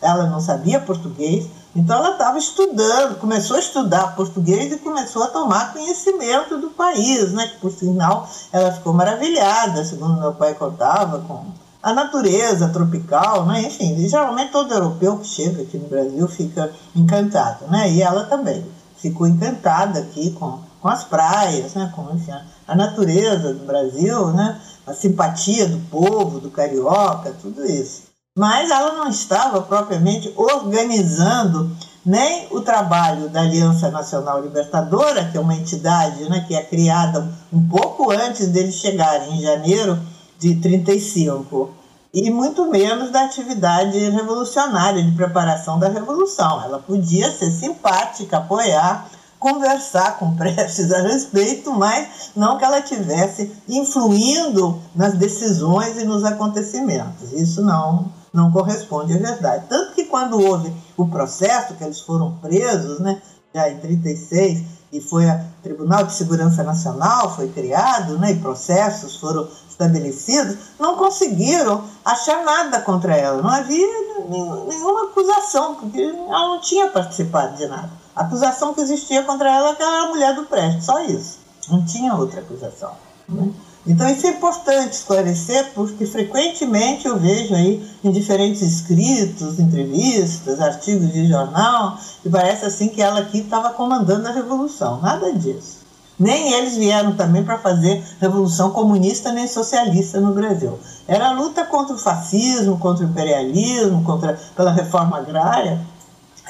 ela 0.00 0.26
não 0.26 0.40
sabia 0.40 0.80
português, 0.80 1.46
então 1.76 1.98
ela 1.98 2.12
estava 2.12 2.38
estudando, 2.38 3.18
começou 3.18 3.54
a 3.54 3.60
estudar 3.60 4.16
português 4.16 4.72
e 4.72 4.78
começou 4.78 5.22
a 5.22 5.26
tomar 5.26 5.74
conhecimento 5.74 6.56
do 6.56 6.70
país, 6.70 7.32
né? 7.32 7.52
Por 7.60 7.70
sinal 7.70 8.26
ela 8.50 8.72
ficou 8.72 8.94
maravilhada, 8.94 9.84
segundo 9.84 10.18
meu 10.18 10.32
pai 10.32 10.54
contava, 10.54 11.18
com 11.18 11.44
a 11.82 11.92
natureza 11.92 12.70
tropical, 12.70 13.44
né? 13.44 13.60
Enfim, 13.60 14.08
geralmente 14.08 14.52
todo 14.52 14.72
europeu 14.72 15.18
que 15.18 15.26
chega 15.26 15.62
aqui 15.62 15.76
no 15.76 15.86
Brasil 15.86 16.26
fica 16.28 16.72
encantado, 16.94 17.66
né? 17.66 17.92
E 17.92 18.00
ela 18.00 18.24
também 18.24 18.64
ficou 18.96 19.26
encantada 19.26 19.98
aqui 19.98 20.30
com, 20.30 20.60
com 20.80 20.88
as 20.88 21.04
praias, 21.04 21.74
né? 21.74 21.92
Com 21.94 22.10
enfim, 22.14 22.32
a 22.66 22.74
natureza 22.74 23.52
do 23.52 23.66
Brasil, 23.66 24.28
né? 24.28 24.58
A 24.86 24.94
simpatia 24.94 25.68
do 25.68 25.78
povo, 25.90 26.40
do 26.40 26.50
carioca, 26.50 27.36
tudo 27.42 27.66
isso 27.66 28.05
mas 28.36 28.70
ela 28.70 28.92
não 28.92 29.08
estava 29.08 29.62
propriamente 29.62 30.30
organizando 30.36 31.74
nem 32.04 32.46
o 32.50 32.60
trabalho 32.60 33.30
da 33.30 33.40
Aliança 33.40 33.90
Nacional 33.90 34.42
Libertadora, 34.42 35.24
que 35.24 35.38
é 35.38 35.40
uma 35.40 35.54
entidade 35.54 36.28
né, 36.28 36.44
que 36.46 36.54
é 36.54 36.62
criada 36.62 37.26
um 37.50 37.66
pouco 37.66 38.12
antes 38.12 38.48
deles 38.48 38.74
chegarem, 38.74 39.38
em 39.38 39.40
janeiro 39.40 39.98
de 40.38 40.54
35, 40.56 41.70
e 42.12 42.30
muito 42.30 42.70
menos 42.70 43.10
da 43.10 43.24
atividade 43.24 43.98
revolucionária 44.10 45.02
de 45.02 45.12
preparação 45.12 45.78
da 45.78 45.88
revolução. 45.88 46.62
Ela 46.62 46.78
podia 46.78 47.32
ser 47.32 47.50
simpática, 47.50 48.36
apoiar, 48.36 49.08
conversar 49.38 50.18
com 50.18 50.36
Prestes 50.36 50.92
a 50.92 51.00
respeito, 51.00 51.72
mas 51.72 52.30
não 52.36 52.58
que 52.58 52.64
ela 52.64 52.82
tivesse 52.82 53.50
influindo 53.66 54.78
nas 54.94 55.14
decisões 55.14 55.96
e 55.96 56.04
nos 56.04 56.22
acontecimentos. 56.22 57.32
Isso 57.32 57.62
não 57.62 58.14
não 58.36 58.52
corresponde 58.52 59.14
à 59.14 59.18
verdade. 59.18 59.64
Tanto 59.68 59.94
que 59.94 60.04
quando 60.04 60.38
houve 60.38 60.72
o 60.96 61.08
processo, 61.08 61.74
que 61.74 61.82
eles 61.82 62.00
foram 62.00 62.36
presos, 62.36 63.00
né, 63.00 63.20
já 63.54 63.70
em 63.70 63.78
36, 63.78 64.62
e 64.92 65.00
foi 65.00 65.26
o 65.26 65.40
Tribunal 65.62 66.04
de 66.04 66.12
Segurança 66.12 66.62
Nacional, 66.62 67.34
foi 67.34 67.48
criado, 67.48 68.18
né, 68.18 68.32
e 68.32 68.38
processos 68.38 69.16
foram 69.16 69.48
estabelecidos, 69.68 70.56
não 70.78 70.96
conseguiram 70.96 71.84
achar 72.04 72.44
nada 72.44 72.80
contra 72.80 73.16
ela. 73.16 73.42
Não 73.42 73.50
havia 73.50 73.86
nenhuma 74.28 75.04
acusação, 75.04 75.76
porque 75.76 76.00
ela 76.00 76.48
não 76.48 76.60
tinha 76.60 76.88
participado 76.88 77.56
de 77.56 77.66
nada. 77.66 77.90
A 78.14 78.22
acusação 78.22 78.74
que 78.74 78.80
existia 78.80 79.22
contra 79.24 79.50
ela 79.50 79.70
é 79.70 79.74
que 79.74 79.82
ela 79.82 79.96
era 79.96 80.08
mulher 80.08 80.34
do 80.34 80.44
Prestes, 80.44 80.84
só 80.84 81.00
isso. 81.00 81.38
Não 81.68 81.84
tinha 81.84 82.14
outra 82.14 82.40
acusação. 82.40 82.92
Né? 83.28 83.50
Então 83.86 84.08
isso 84.08 84.26
é 84.26 84.30
importante 84.30 84.94
esclarecer, 84.94 85.72
porque 85.72 86.06
frequentemente 86.06 87.06
eu 87.06 87.16
vejo 87.16 87.54
aí 87.54 87.88
em 88.02 88.10
diferentes 88.10 88.60
escritos, 88.60 89.60
entrevistas, 89.60 90.60
artigos 90.60 91.12
de 91.12 91.28
jornal, 91.28 91.96
e 92.24 92.28
parece 92.28 92.64
assim 92.64 92.88
que 92.88 93.00
ela 93.00 93.20
aqui 93.20 93.38
estava 93.38 93.70
comandando 93.70 94.26
a 94.26 94.32
revolução. 94.32 95.00
Nada 95.00 95.32
disso. 95.32 95.86
Nem 96.18 96.52
eles 96.54 96.76
vieram 96.76 97.14
também 97.14 97.44
para 97.44 97.58
fazer 97.58 98.02
revolução 98.18 98.70
comunista 98.70 99.30
nem 99.32 99.46
socialista 99.46 100.18
no 100.18 100.32
Brasil. 100.32 100.78
Era 101.06 101.28
a 101.28 101.32
luta 101.32 101.64
contra 101.64 101.94
o 101.94 101.98
fascismo, 101.98 102.78
contra 102.78 103.06
o 103.06 103.08
imperialismo, 103.08 104.02
contra 104.02 104.38
pela 104.56 104.72
reforma 104.72 105.18
agrária. 105.18 105.78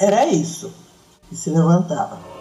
Era 0.01 0.25
isso 0.27 0.73
que 1.29 1.37
se 1.37 1.51
levantava. 1.51 2.36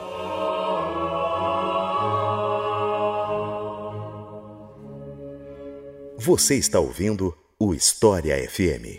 Você 6.26 6.56
está 6.56 6.80
ouvindo 6.80 7.38
o 7.60 7.72
História 7.72 8.36
FM. 8.50 8.98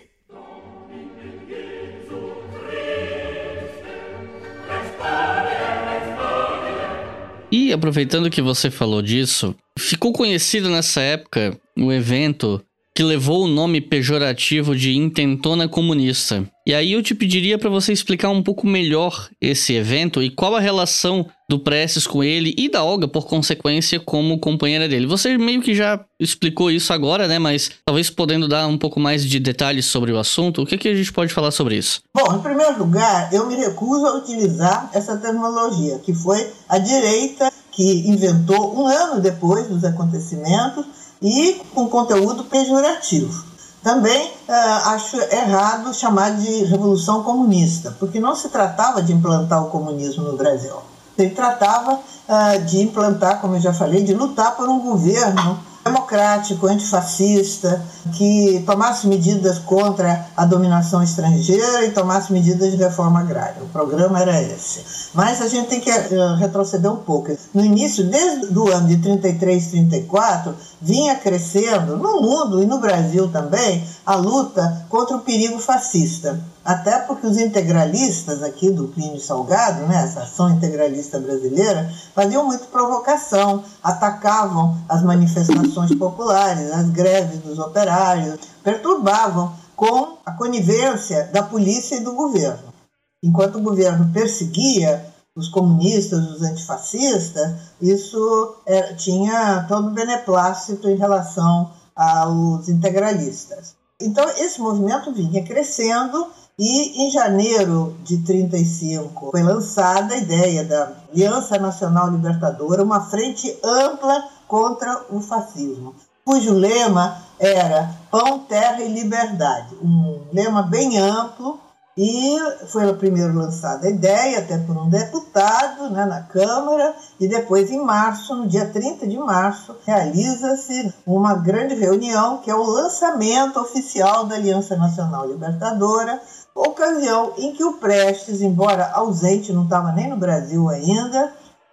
E 7.50 7.72
aproveitando 7.72 8.30
que 8.30 8.40
você 8.40 8.70
falou 8.70 9.02
disso, 9.02 9.56
ficou 9.76 10.12
conhecido 10.12 10.70
nessa 10.70 11.00
época 11.00 11.58
o 11.76 11.92
evento 11.92 12.64
que 12.96 13.02
levou 13.02 13.44
o 13.44 13.46
nome 13.46 13.78
pejorativo 13.78 14.74
de 14.74 14.96
intentona 14.96 15.68
comunista. 15.68 16.48
E 16.66 16.72
aí 16.72 16.94
eu 16.94 17.02
te 17.02 17.14
pediria 17.14 17.58
para 17.58 17.68
você 17.68 17.92
explicar 17.92 18.30
um 18.30 18.42
pouco 18.42 18.66
melhor 18.66 19.28
esse 19.38 19.74
evento 19.74 20.22
e 20.22 20.30
qual 20.30 20.56
a 20.56 20.60
relação 20.60 21.26
do 21.46 21.58
Prestes 21.58 22.06
com 22.06 22.24
ele 22.24 22.54
e 22.56 22.70
da 22.70 22.82
Olga, 22.82 23.06
por 23.06 23.26
consequência, 23.26 24.00
como 24.00 24.40
companheira 24.40 24.88
dele. 24.88 25.06
Você 25.06 25.36
meio 25.36 25.60
que 25.60 25.74
já 25.74 26.00
explicou 26.18 26.70
isso 26.70 26.90
agora, 26.90 27.28
né? 27.28 27.38
Mas 27.38 27.70
talvez 27.84 28.08
podendo 28.08 28.48
dar 28.48 28.66
um 28.66 28.78
pouco 28.78 28.98
mais 28.98 29.22
de 29.22 29.38
detalhes 29.38 29.84
sobre 29.84 30.10
o 30.10 30.18
assunto, 30.18 30.62
o 30.62 30.66
que, 30.66 30.78
que 30.78 30.88
a 30.88 30.94
gente 30.94 31.12
pode 31.12 31.34
falar 31.34 31.50
sobre 31.50 31.76
isso? 31.76 32.00
Bom, 32.14 32.34
em 32.34 32.40
primeiro 32.40 32.78
lugar, 32.78 33.30
eu 33.30 33.46
me 33.46 33.56
recuso 33.56 34.06
a 34.06 34.16
utilizar 34.16 34.90
essa 34.94 35.18
terminologia, 35.18 35.98
que 35.98 36.14
foi 36.14 36.50
a 36.66 36.78
direita 36.78 37.52
que 37.72 38.08
inventou 38.08 38.74
um 38.74 38.86
ano 38.86 39.20
depois 39.20 39.68
dos 39.68 39.84
acontecimentos 39.84 41.05
e 41.20 41.60
com 41.74 41.88
conteúdo 41.88 42.44
pejorativo. 42.44 43.44
Também 43.82 44.26
uh, 44.48 44.88
acho 44.88 45.16
errado 45.32 45.94
chamar 45.94 46.36
de 46.36 46.64
revolução 46.64 47.22
comunista, 47.22 47.94
porque 48.00 48.18
não 48.18 48.34
se 48.34 48.48
tratava 48.48 49.02
de 49.02 49.12
implantar 49.12 49.64
o 49.64 49.70
comunismo 49.70 50.24
no 50.24 50.36
Brasil. 50.36 50.74
Se 51.16 51.30
tratava 51.30 51.94
uh, 51.94 52.64
de 52.66 52.82
implantar, 52.82 53.40
como 53.40 53.54
eu 53.54 53.60
já 53.60 53.72
falei, 53.72 54.02
de 54.02 54.12
lutar 54.12 54.56
por 54.56 54.68
um 54.68 54.80
governo 54.80 55.58
democrático, 55.86 56.66
antifascista, 56.66 57.82
que 58.12 58.62
tomasse 58.66 59.06
medidas 59.06 59.58
contra 59.58 60.26
a 60.36 60.44
dominação 60.44 61.02
estrangeira 61.02 61.84
e 61.84 61.92
tomasse 61.92 62.32
medidas 62.32 62.72
de 62.72 62.76
reforma 62.76 63.20
agrária. 63.20 63.62
O 63.62 63.68
programa 63.68 64.20
era 64.20 64.40
esse. 64.42 64.84
Mas 65.14 65.40
a 65.40 65.48
gente 65.48 65.68
tem 65.68 65.80
que 65.80 65.90
uh, 65.90 66.34
retroceder 66.36 66.90
um 66.90 66.96
pouco. 66.96 67.36
No 67.54 67.64
início, 67.64 68.04
desde 68.04 68.58
o 68.58 68.68
ano 68.68 68.88
de 68.88 68.96
33, 68.98 69.66
34, 69.68 70.54
vinha 70.80 71.14
crescendo 71.14 71.96
no 71.96 72.20
mundo 72.20 72.62
e 72.62 72.66
no 72.66 72.78
Brasil 72.78 73.28
também 73.28 73.84
a 74.04 74.16
luta 74.16 74.84
contra 74.88 75.16
o 75.16 75.20
perigo 75.20 75.58
fascista. 75.58 76.38
Até 76.66 76.98
porque 76.98 77.28
os 77.28 77.38
integralistas 77.38 78.42
aqui 78.42 78.70
do 78.70 78.88
Plínio 78.88 79.20
Salgado, 79.20 79.86
né, 79.86 80.02
essa 80.02 80.22
ação 80.22 80.50
integralista 80.50 81.20
brasileira, 81.20 81.88
faziam 82.12 82.44
muito 82.44 82.66
provocação, 82.66 83.62
atacavam 83.80 84.76
as 84.88 85.00
manifestações 85.04 85.94
populares, 85.94 86.72
as 86.72 86.90
greves 86.90 87.38
dos 87.38 87.60
operários, 87.60 88.40
perturbavam 88.64 89.54
com 89.76 90.18
a 90.26 90.32
conivência 90.32 91.30
da 91.32 91.40
polícia 91.40 91.98
e 91.98 92.00
do 92.00 92.14
governo. 92.14 92.74
Enquanto 93.22 93.58
o 93.58 93.62
governo 93.62 94.10
perseguia 94.12 95.06
os 95.36 95.48
comunistas, 95.48 96.18
os 96.32 96.42
antifascistas, 96.42 97.54
isso 97.80 98.56
é, 98.66 98.92
tinha 98.94 99.64
todo 99.68 99.86
o 99.86 99.92
beneplácito 99.92 100.88
em 100.88 100.96
relação 100.96 101.70
aos 101.94 102.68
integralistas. 102.68 103.76
Então, 104.00 104.28
esse 104.30 104.60
movimento 104.60 105.12
vinha 105.12 105.42
crescendo 105.42 106.26
e 106.58 107.06
em 107.06 107.10
janeiro 107.10 107.96
de 108.02 108.18
35 108.18 109.30
foi 109.30 109.42
lançada 109.42 110.14
a 110.14 110.16
ideia 110.16 110.64
da 110.64 110.92
Aliança 111.12 111.58
Nacional 111.58 112.10
Libertadora, 112.10 112.82
uma 112.82 113.10
frente 113.10 113.58
ampla 113.62 114.24
contra 114.48 115.04
o 115.10 115.20
fascismo, 115.20 115.94
cujo 116.24 116.54
lema 116.54 117.22
era 117.38 117.90
Pão, 118.10 118.38
Terra 118.38 118.80
e 118.80 118.88
Liberdade, 118.88 119.74
um 119.82 120.22
lema 120.32 120.62
bem 120.62 120.98
amplo 120.98 121.60
e 121.96 122.36
foi 122.66 122.92
primeiro 122.94 123.34
lançada 123.34 123.86
a 123.86 123.90
ideia, 123.90 124.40
até 124.40 124.58
por 124.58 124.76
um 124.76 124.88
deputado 124.88 125.88
né, 125.88 126.04
na 126.04 126.20
Câmara, 126.20 126.94
e 127.18 127.26
depois, 127.26 127.70
em 127.70 127.82
março, 127.82 128.34
no 128.34 128.46
dia 128.46 128.66
30 128.66 129.06
de 129.06 129.16
março, 129.16 129.74
realiza-se 129.86 130.92
uma 131.06 131.34
grande 131.34 131.74
reunião, 131.74 132.38
que 132.38 132.50
é 132.50 132.54
o 132.54 132.62
lançamento 132.62 133.58
oficial 133.58 134.26
da 134.26 134.34
Aliança 134.34 134.76
Nacional 134.76 135.26
Libertadora, 135.26 136.20
ocasião 136.60 137.34
em 137.36 137.52
que 137.52 137.62
o 137.62 137.74
Prestes, 137.74 138.40
embora 138.40 138.90
ausente, 138.92 139.52
não 139.52 139.64
estava 139.64 139.92
nem 139.92 140.08
no 140.08 140.16
Brasil 140.16 140.68
ainda, 140.68 141.32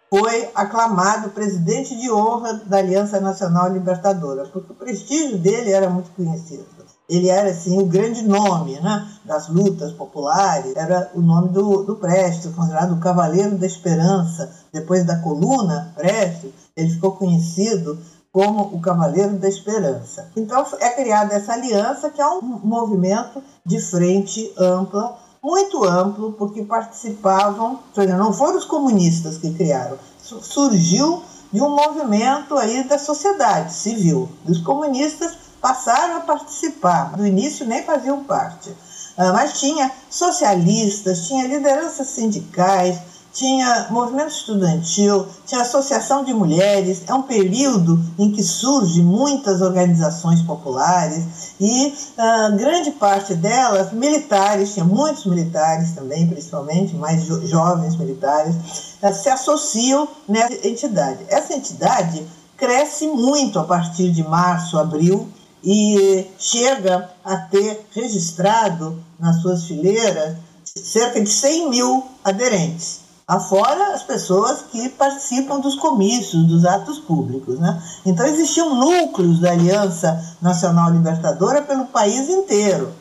foi 0.10 0.50
aclamado 0.54 1.30
presidente 1.30 1.96
de 1.96 2.12
honra 2.12 2.62
da 2.66 2.78
Aliança 2.78 3.20
Nacional 3.20 3.72
Libertadora, 3.72 4.46
porque 4.46 4.72
o 4.72 4.76
prestígio 4.76 5.40
dele 5.40 5.72
era 5.72 5.90
muito 5.90 6.12
conhecido. 6.12 6.66
Ele 7.10 7.30
era 7.30 7.50
assim 7.50 7.82
o 7.82 7.86
grande 7.86 8.22
nome 8.22 8.80
né, 8.80 9.08
das 9.26 9.50
lutas 9.50 9.92
populares, 9.92 10.76
era 10.76 11.12
o 11.14 11.22
nome 11.22 11.50
do, 11.50 11.84
do 11.84 11.96
Prestes, 11.96 12.54
considerado 12.54 12.94
o 12.94 13.00
Cavaleiro 13.00 13.58
da 13.58 13.66
Esperança. 13.66 14.52
Depois 14.72 15.06
da 15.06 15.18
coluna 15.18 15.92
Prestes, 15.96 16.52
ele 16.76 16.90
ficou 16.90 17.14
conhecido 17.14 17.98
como 18.34 18.64
o 18.64 18.82
Cavaleiro 18.82 19.38
da 19.38 19.48
Esperança. 19.48 20.32
Então 20.36 20.66
é 20.80 20.90
criada 20.90 21.36
essa 21.36 21.54
aliança, 21.54 22.10
que 22.10 22.20
é 22.20 22.28
um 22.28 22.42
movimento 22.42 23.44
de 23.64 23.80
frente 23.80 24.52
ampla, 24.58 25.20
muito 25.42 25.84
amplo, 25.84 26.34
porque 26.34 26.64
participavam, 26.64 27.80
não 27.96 28.34
foram 28.34 28.58
os 28.58 28.66
comunistas 28.66 29.38
que 29.38 29.54
criaram, 29.54 30.00
surgiu 30.20 31.22
de 31.52 31.62
um 31.62 31.70
movimento 31.70 32.58
aí 32.58 32.84
da 32.86 32.98
sociedade 32.98 33.72
civil. 33.72 34.28
Os 34.50 34.60
comunistas 34.62 35.38
passaram 35.62 36.18
a 36.18 36.22
participar, 36.22 37.16
no 37.16 37.28
início 37.28 37.68
nem 37.68 37.84
faziam 37.84 38.24
parte, 38.24 38.76
ah, 39.16 39.32
mas 39.32 39.60
tinha 39.60 39.92
socialistas, 40.10 41.28
tinha 41.28 41.48
lideranças 41.48 42.08
sindicais, 42.08 42.98
tinha 43.34 43.88
movimento 43.90 44.30
estudantil, 44.30 45.26
tinha 45.46 45.62
associação 45.62 46.24
de 46.24 46.32
mulheres. 46.34 47.02
É 47.08 47.14
um 47.14 47.24
período 47.24 48.00
em 48.18 48.32
que 48.32 48.44
surgem 48.44 49.04
muitas 49.04 49.60
organizações 49.60 50.42
populares 50.44 51.56
e 51.60 51.88
uh, 51.88 52.56
grande 52.56 52.92
parte 52.92 53.34
delas 53.34 53.92
militares, 53.92 54.74
tinha 54.74 54.86
muitos 54.86 55.26
militares 55.26 55.94
também, 55.94 56.28
principalmente, 56.28 56.96
mais 56.96 57.24
jo 57.24 57.46
jovens 57.48 57.96
militares, 57.96 58.56
uh, 59.02 59.12
se 59.12 59.30
associam 59.30 60.08
nessa 60.30 60.68
entidade. 60.68 61.26
Essa 61.28 61.56
entidade 61.56 62.24
cresce 62.56 63.08
muito 63.08 63.58
a 63.58 63.64
partir 63.64 64.12
de 64.12 64.24
março, 64.24 64.78
abril, 64.78 65.28
e 65.64 66.28
chega 66.38 67.10
a 67.24 67.38
ter 67.38 67.86
registrado 67.96 69.02
nas 69.18 69.42
suas 69.42 69.64
fileiras 69.64 70.36
cerca 70.66 71.22
de 71.22 71.30
100 71.30 71.70
mil 71.70 72.04
aderentes 72.24 73.03
afora 73.28 73.94
as 73.94 74.04
pessoas 74.04 74.64
que 74.72 74.90
participam 74.90 75.60
dos 75.60 75.76
comícios, 75.76 76.46
dos 76.46 76.66
atos 76.66 77.00
públicos. 77.00 77.60
Né? 77.60 77.82
Então 78.06 78.26
existiam 78.26 78.76
núcleos 78.76 79.40
da 79.40 79.52
Aliança 79.52 80.36
Nacional 80.42 80.92
Libertadora 80.92 81.62
pelo 81.62 81.86
país 81.86 82.30
inteiro. 82.30 82.92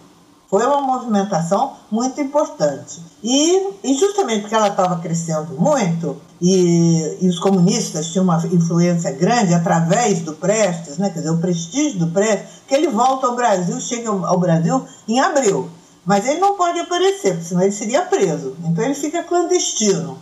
Foi 0.48 0.66
uma 0.66 0.82
movimentação 0.82 1.72
muito 1.90 2.20
importante. 2.20 3.00
E, 3.24 3.70
e 3.82 3.94
justamente 3.94 4.42
porque 4.42 4.54
ela 4.54 4.68
estava 4.68 4.98
crescendo 4.98 5.54
muito, 5.58 6.20
e, 6.38 7.18
e, 7.22 7.28
os 7.28 7.38
comunistas 7.38 8.08
tinham 8.08 8.24
uma 8.24 8.36
influência 8.48 9.12
grande 9.12 9.54
através 9.54 10.20
do 10.20 10.34
Prestes, 10.34 10.98
né? 10.98 11.08
quer 11.08 11.20
dizer, 11.20 11.30
o 11.30 11.38
prestígio 11.38 12.00
do 12.00 12.08
Prestes, 12.08 12.48
que 12.68 12.74
ele 12.74 12.88
volta 12.88 13.28
ao 13.28 13.36
Brasil, 13.36 13.80
chega 13.80 14.10
ao 14.10 14.38
Brasil 14.38 14.84
em 15.08 15.20
abril 15.20 15.70
mas 16.04 16.26
ele 16.26 16.40
não 16.40 16.56
pode 16.56 16.78
aparecer, 16.80 17.40
senão 17.42 17.62
ele 17.62 17.72
seria 17.72 18.06
preso. 18.06 18.56
Então 18.64 18.84
ele 18.84 18.94
fica 18.94 19.22
clandestino. 19.22 20.18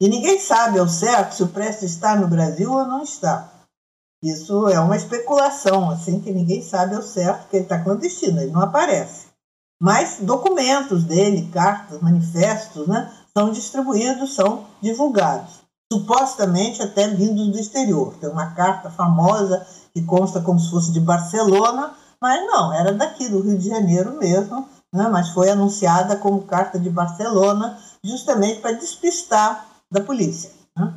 E 0.00 0.08
ninguém 0.08 0.38
sabe 0.38 0.78
ao 0.78 0.88
certo 0.88 1.34
se 1.34 1.42
o 1.42 1.48
Prestes 1.48 1.92
está 1.92 2.16
no 2.16 2.28
Brasil 2.28 2.70
ou 2.72 2.84
não 2.84 3.02
está. 3.02 3.50
Isso 4.22 4.68
é 4.68 4.78
uma 4.78 4.96
especulação, 4.96 5.90
assim, 5.90 6.20
que 6.20 6.32
ninguém 6.32 6.62
sabe 6.62 6.94
ao 6.94 7.02
certo 7.02 7.48
que 7.48 7.56
ele 7.56 7.64
está 7.64 7.78
clandestino, 7.78 8.40
ele 8.40 8.52
não 8.52 8.62
aparece. 8.62 9.26
Mas 9.80 10.18
documentos 10.20 11.02
dele, 11.02 11.50
cartas, 11.52 12.00
manifestos, 12.00 12.86
né, 12.86 13.12
são 13.36 13.50
distribuídos, 13.50 14.34
são 14.34 14.66
divulgados. 14.80 15.62
Supostamente 15.92 16.80
até 16.80 17.08
vindos 17.08 17.48
do 17.48 17.58
exterior. 17.58 18.14
Tem 18.20 18.30
uma 18.30 18.54
carta 18.54 18.90
famosa 18.90 19.66
que 19.92 20.02
consta 20.02 20.40
como 20.40 20.60
se 20.60 20.70
fosse 20.70 20.92
de 20.92 21.00
Barcelona, 21.00 21.94
mas 22.20 22.46
não, 22.46 22.72
era 22.72 22.92
daqui 22.92 23.28
do 23.28 23.40
Rio 23.40 23.58
de 23.58 23.68
Janeiro 23.68 24.16
mesmo, 24.18 24.68
né, 24.92 25.08
mas 25.08 25.30
foi 25.30 25.50
anunciada 25.50 26.16
como 26.16 26.42
Carta 26.42 26.78
de 26.78 26.90
Barcelona, 26.90 27.78
justamente 28.04 28.60
para 28.60 28.72
despistar 28.72 29.66
da 29.90 30.00
polícia. 30.00 30.50
Né? 30.76 30.92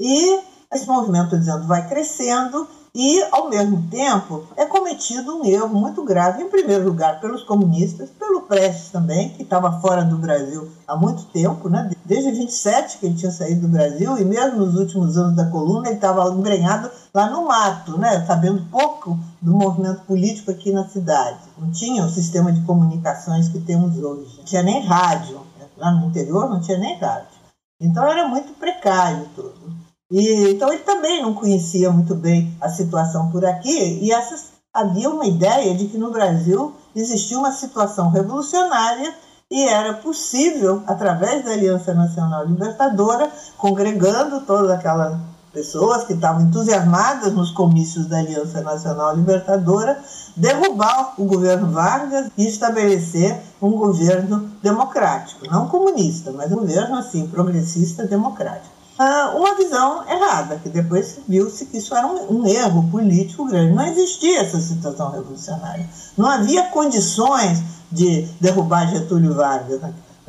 E 0.00 0.40
esse 0.72 0.86
movimento, 0.86 1.38
dizendo, 1.38 1.66
vai 1.66 1.88
crescendo 1.88 2.66
e, 2.98 3.22
ao 3.30 3.50
mesmo 3.50 3.86
tempo, 3.90 4.44
é 4.56 4.64
cometido 4.64 5.36
um 5.36 5.44
erro 5.44 5.68
muito 5.68 6.02
grave, 6.02 6.42
em 6.42 6.48
primeiro 6.48 6.86
lugar, 6.86 7.20
pelos 7.20 7.42
comunistas, 7.42 8.08
pelo 8.08 8.40
Prestes 8.40 8.88
também, 8.88 9.28
que 9.28 9.42
estava 9.42 9.82
fora 9.82 10.02
do 10.02 10.16
Brasil 10.16 10.70
há 10.88 10.96
muito 10.96 11.24
tempo, 11.24 11.68
né? 11.68 11.90
desde 12.06 12.30
27 12.30 12.96
que 12.96 13.04
ele 13.04 13.14
tinha 13.14 13.30
saído 13.30 13.60
do 13.60 13.68
Brasil, 13.68 14.16
e 14.16 14.24
mesmo 14.24 14.64
nos 14.64 14.76
últimos 14.76 15.18
anos 15.18 15.36
da 15.36 15.44
coluna, 15.44 15.88
ele 15.88 15.96
estava 15.96 16.26
embrenhado 16.30 16.90
lá 17.12 17.28
no 17.28 17.44
mato, 17.44 17.98
né? 17.98 18.24
sabendo 18.26 18.64
pouco 18.70 19.18
do 19.42 19.52
movimento 19.52 20.00
político 20.06 20.50
aqui 20.50 20.72
na 20.72 20.88
cidade. 20.88 21.40
Não 21.58 21.70
tinha 21.70 22.02
o 22.02 22.08
sistema 22.08 22.50
de 22.50 22.62
comunicações 22.62 23.46
que 23.50 23.60
temos 23.60 23.98
hoje, 23.98 24.38
não 24.38 24.44
tinha 24.44 24.62
nem 24.62 24.82
rádio. 24.82 25.42
Lá 25.76 25.90
no 25.90 26.06
interior 26.06 26.48
não 26.48 26.62
tinha 26.62 26.78
nem 26.78 26.98
rádio. 26.98 27.36
Então 27.78 28.10
era 28.10 28.26
muito 28.26 28.54
precário 28.54 29.28
tudo. 29.34 29.85
E, 30.10 30.50
então 30.50 30.72
ele 30.72 30.82
também 30.82 31.20
não 31.22 31.34
conhecia 31.34 31.90
muito 31.90 32.14
bem 32.14 32.56
a 32.60 32.68
situação 32.68 33.30
por 33.30 33.44
aqui 33.44 33.98
e 34.04 34.12
essas, 34.12 34.52
havia 34.72 35.10
uma 35.10 35.26
ideia 35.26 35.74
de 35.74 35.88
que 35.88 35.98
no 35.98 36.12
Brasil 36.12 36.72
existia 36.94 37.38
uma 37.38 37.50
situação 37.50 38.10
revolucionária 38.10 39.12
e 39.50 39.66
era 39.68 39.94
possível, 39.94 40.82
através 40.86 41.44
da 41.44 41.52
Aliança 41.52 41.94
Nacional 41.94 42.46
Libertadora, 42.46 43.30
congregando 43.56 44.40
todas 44.40 44.70
aquelas 44.70 45.18
pessoas 45.52 46.04
que 46.04 46.12
estavam 46.12 46.42
entusiasmadas 46.42 47.32
nos 47.32 47.50
comícios 47.50 48.06
da 48.06 48.18
Aliança 48.18 48.60
Nacional 48.60 49.16
Libertadora, 49.16 49.98
derrubar 50.36 51.14
o 51.16 51.24
governo 51.24 51.70
Vargas 51.70 52.30
e 52.36 52.46
estabelecer 52.46 53.40
um 53.62 53.70
governo 53.70 54.50
democrático, 54.62 55.48
não 55.50 55.66
comunista, 55.68 56.30
mas 56.32 56.52
um 56.52 56.56
governo 56.56 56.96
assim 56.96 57.26
progressista 57.26 58.06
democrático. 58.06 58.75
Ah, 58.98 59.32
uma 59.36 59.54
visão 59.54 60.04
errada, 60.08 60.58
que 60.62 60.68
depois 60.68 61.18
viu-se 61.28 61.66
que 61.66 61.78
isso 61.78 61.94
era 61.94 62.06
um, 62.06 62.40
um, 62.40 62.46
erro 62.46 62.88
político 62.90 63.46
grande. 63.46 63.74
Não 63.74 63.86
existia 63.86 64.40
essa 64.40 64.58
situação 64.58 65.10
revolucionária. 65.10 65.88
Não 66.16 66.28
havia 66.30 66.64
condições 66.64 67.62
de 67.92 68.22
derrubar 68.40 68.88
Getúlio 68.88 69.34
Vargas, 69.34 69.80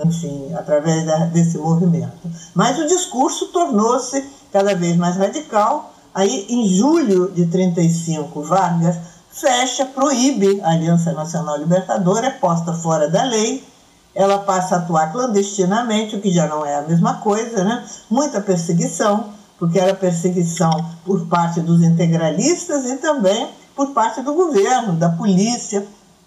enfim, 0.04 0.54
através 0.54 1.06
da, 1.06 1.26
desse 1.28 1.58
movimento. 1.58 2.30
Mas 2.54 2.78
o 2.78 2.88
discurso 2.88 3.48
tornou-se 3.48 4.24
cada 4.52 4.76
vez 4.76 4.98
mais 4.98 5.16
radical, 5.16 5.94
Aí, 6.18 6.48
em 6.50 6.68
julho 6.68 7.32
de 7.32 7.46
35, 7.46 8.42
Vargas 8.42 8.98
fecha, 9.30 9.86
proíbe 9.86 10.60
a 10.62 10.72
Aliança 10.72 11.12
Nacional 11.12 11.58
Libertadora, 11.58 12.26
é 12.26 12.32
posta 12.32 12.74
fora 12.74 13.08
da 13.08 13.24
lei, 13.24 13.64
ela 14.18 14.40
passa 14.40 14.76
a 14.76 14.78
atuar 14.80 15.12
clandestinamente, 15.12 16.16
o 16.16 16.20
que 16.20 16.32
já 16.32 16.48
não 16.48 16.66
é 16.66 16.76
a 16.76 16.82
mesma 16.82 17.18
coisa, 17.18 17.64
né? 17.64 17.86
Muita 18.10 18.42
perseguição, 18.42 19.30
porque 19.60 19.78
era 19.78 19.94
perseguição 19.94 20.72
por 21.06 21.28
parte 21.28 21.62
dos 21.62 21.84
integralistas 21.84 22.86
e 22.86 22.98
também 22.98 23.48
por 23.76 23.92
parte 23.92 24.24
do 24.24 24.34
governo, 24.34 24.94
da 24.94 25.10
polícia, 25.10 25.86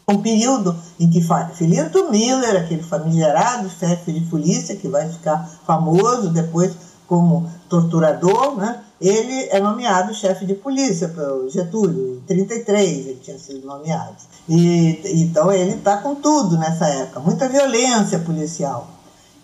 um 0.09 0.23
período 0.23 0.77
em 1.01 1.11
que 1.11 1.21
Filinto 1.55 2.09
Miller, 2.13 2.63
aquele 2.63 2.83
famigerado 2.83 3.69
chefe 3.69 4.13
de 4.13 4.21
polícia 4.21 4.77
que 4.77 4.87
vai 4.87 5.09
ficar 5.09 5.49
famoso 5.67 6.31
depois 6.31 6.73
como 7.11 7.51
torturador, 7.69 8.57
né? 8.57 8.85
ele 9.01 9.49
é 9.51 9.59
nomeado 9.59 10.15
chefe 10.15 10.47
de 10.47 10.55
polícia 10.55 11.09
pelo 11.09 11.51
Getúlio, 11.51 12.19
em 12.19 12.21
33 12.21 12.89
ele 12.89 13.21
tinha 13.21 13.37
sido 13.37 13.67
nomeado. 13.67 14.15
E, 14.49 15.01
então 15.21 15.51
ele 15.51 15.75
está 15.75 15.97
com 15.97 16.15
tudo 16.15 16.57
nessa 16.57 16.87
época, 16.87 17.19
muita 17.19 17.49
violência 17.49 18.21
policial. 18.21 18.89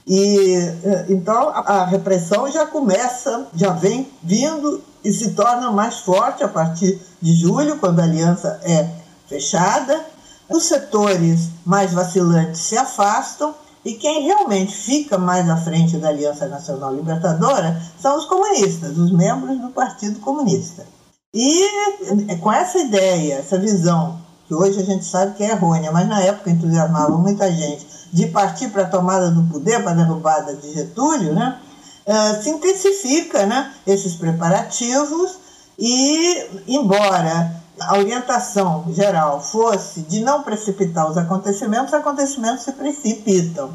E 0.07 0.55
então 1.09 1.49
a 1.49 1.85
repressão 1.87 2.49
já 2.49 2.65
começa, 2.67 3.49
já 3.53 3.73
vem 3.73 4.09
vindo 4.23 4.81
e 5.03 5.13
se 5.13 5.33
torna 5.33 5.69
mais 5.73 5.99
forte 5.99 6.45
a 6.45 6.49
partir 6.49 7.01
de 7.21 7.33
julho, 7.33 7.79
quando 7.79 7.99
a 7.99 8.05
aliança 8.05 8.61
é 8.63 8.89
fechada. 9.27 10.07
Os 10.49 10.63
setores 10.67 11.49
mais 11.65 11.93
vacilantes 11.93 12.61
se 12.61 12.79
afastam 12.79 13.53
e 13.87 13.95
quem 13.95 14.25
realmente 14.25 14.75
fica 14.75 15.17
mais 15.17 15.49
à 15.49 15.57
frente 15.57 15.97
da 15.97 16.09
Aliança 16.09 16.49
Nacional 16.49 16.93
Libertadora 16.93 17.81
são 17.97 18.19
os 18.19 18.25
comunistas, 18.25 18.99
os 18.99 19.13
membros 19.13 19.61
do 19.61 19.69
Partido 19.69 20.19
Comunista. 20.19 20.85
E 21.33 21.65
é, 22.29 22.35
com 22.35 22.53
essa 22.53 22.79
ideia, 22.79 23.35
essa 23.35 23.57
visão, 23.57 24.19
que 24.49 24.55
hoje 24.55 24.81
a 24.81 24.85
gente 24.85 25.05
sabe 25.05 25.37
que 25.37 25.45
é 25.45 25.51
errônea, 25.51 25.93
mas 25.93 26.09
na 26.09 26.21
época 26.21 26.51
entusiasmava 26.51 27.17
muita 27.17 27.49
gente, 27.53 27.87
de 28.13 28.27
partir 28.27 28.71
para 28.71 28.83
a 28.83 28.89
tomada 28.89 29.31
do 29.31 29.45
poder, 29.45 29.81
para 29.81 29.93
a 29.93 29.95
derrubada 29.95 30.57
de 30.57 30.75
Getúlio, 30.75 31.33
né? 31.33 31.57
Uh, 32.09 32.43
se 32.43 32.51
intensifica 32.51 33.47
né, 33.47 33.73
esses 33.87 34.17
preparativos 34.17 35.39
e, 35.79 36.45
embora 36.67 37.63
a 37.81 37.99
orientação 37.99 38.87
geral 38.91 39.43
fosse 39.43 40.03
de 40.03 40.21
não 40.21 40.43
precipitar 40.43 41.11
os 41.11 41.17
acontecimentos, 41.17 41.89
os 41.89 41.95
acontecimentos 41.95 42.65
se 42.65 42.73
precipitam. 42.73 43.71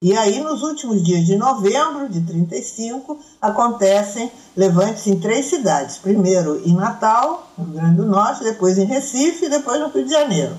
E 0.00 0.16
aí, 0.16 0.40
nos 0.40 0.62
últimos 0.62 1.02
dias 1.02 1.24
de 1.24 1.36
novembro 1.36 2.08
de 2.08 2.20
35, 2.20 3.18
acontecem 3.40 4.30
levantes 4.54 5.06
em 5.06 5.18
três 5.18 5.46
cidades. 5.46 5.96
Primeiro 5.96 6.60
em 6.66 6.74
Natal, 6.74 7.48
no 7.56 7.64
Rio 7.64 7.74
Grande 7.74 7.96
do 7.96 8.06
Norte, 8.06 8.44
depois 8.44 8.76
em 8.76 8.84
Recife 8.84 9.46
e 9.46 9.48
depois 9.48 9.80
no 9.80 9.88
Rio 9.88 10.04
de 10.04 10.10
Janeiro. 10.10 10.56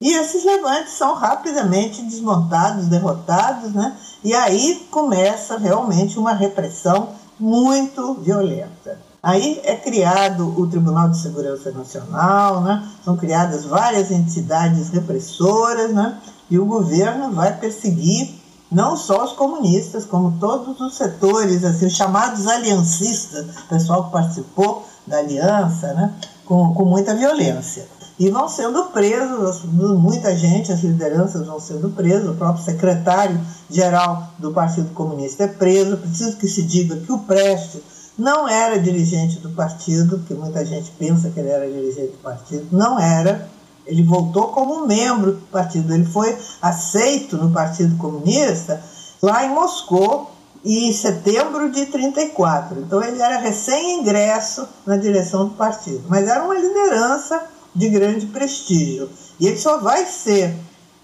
E 0.00 0.12
esses 0.12 0.44
levantes 0.44 0.92
são 0.92 1.14
rapidamente 1.14 2.02
desmontados, 2.02 2.86
derrotados, 2.86 3.74
né? 3.74 3.96
e 4.22 4.32
aí 4.32 4.86
começa 4.92 5.58
realmente 5.58 6.16
uma 6.16 6.32
repressão 6.32 7.14
muito 7.38 8.14
violenta. 8.14 9.07
Aí 9.22 9.60
é 9.64 9.74
criado 9.74 10.54
o 10.58 10.66
Tribunal 10.68 11.08
de 11.08 11.20
Segurança 11.20 11.72
Nacional, 11.72 12.62
né? 12.62 12.88
são 13.04 13.16
criadas 13.16 13.64
várias 13.64 14.10
entidades 14.12 14.90
repressoras, 14.90 15.92
né? 15.92 16.18
e 16.48 16.58
o 16.58 16.64
governo 16.64 17.32
vai 17.32 17.56
perseguir 17.58 18.38
não 18.70 18.96
só 18.96 19.24
os 19.24 19.32
comunistas, 19.32 20.04
como 20.04 20.38
todos 20.38 20.80
os 20.80 20.94
setores, 20.94 21.64
assim, 21.64 21.86
os 21.86 21.96
chamados 21.96 22.46
aliancistas, 22.46 23.46
o 23.64 23.68
pessoal 23.68 24.04
que 24.04 24.12
participou 24.12 24.86
da 25.06 25.18
aliança, 25.18 25.92
né? 25.94 26.14
com, 26.44 26.72
com 26.72 26.84
muita 26.84 27.14
violência. 27.14 27.88
E 28.18 28.30
vão 28.30 28.48
sendo 28.48 28.84
presos, 28.86 29.62
muita 29.64 30.36
gente, 30.36 30.72
as 30.72 30.80
lideranças 30.80 31.46
vão 31.46 31.60
sendo 31.60 31.90
presas, 31.90 32.28
o 32.28 32.34
próprio 32.34 32.64
secretário-geral 32.64 34.28
do 34.38 34.52
Partido 34.52 34.92
Comunista 34.92 35.44
é 35.44 35.46
preso. 35.46 35.96
Preciso 35.96 36.36
que 36.36 36.48
se 36.48 36.62
diga 36.62 36.96
que 36.96 37.12
o 37.12 37.20
Prestes 37.20 37.80
não 38.18 38.48
era 38.48 38.80
dirigente 38.80 39.38
do 39.38 39.50
partido, 39.50 40.18
porque 40.18 40.34
muita 40.34 40.66
gente 40.66 40.90
pensa 40.98 41.30
que 41.30 41.38
ele 41.38 41.50
era 41.50 41.70
dirigente 41.70 42.12
do 42.12 42.18
partido, 42.18 42.66
não 42.72 42.98
era. 42.98 43.48
Ele 43.86 44.02
voltou 44.02 44.48
como 44.48 44.86
membro 44.86 45.32
do 45.34 45.46
partido, 45.46 45.94
ele 45.94 46.04
foi 46.04 46.36
aceito 46.60 47.36
no 47.36 47.52
Partido 47.52 47.96
Comunista 47.96 48.82
lá 49.22 49.46
em 49.46 49.50
Moscou 49.50 50.30
em 50.64 50.92
setembro 50.92 51.70
de 51.70 51.86
34. 51.86 52.80
Então 52.80 53.02
ele 53.02 53.22
era 53.22 53.38
recém-ingresso 53.38 54.68
na 54.84 54.96
direção 54.96 55.46
do 55.46 55.54
partido, 55.54 56.02
mas 56.08 56.26
era 56.26 56.44
uma 56.44 56.54
liderança 56.54 57.40
de 57.74 57.88
grande 57.88 58.26
prestígio. 58.26 59.08
E 59.38 59.46
ele 59.46 59.58
só 59.58 59.78
vai 59.78 60.04
ser 60.04 60.54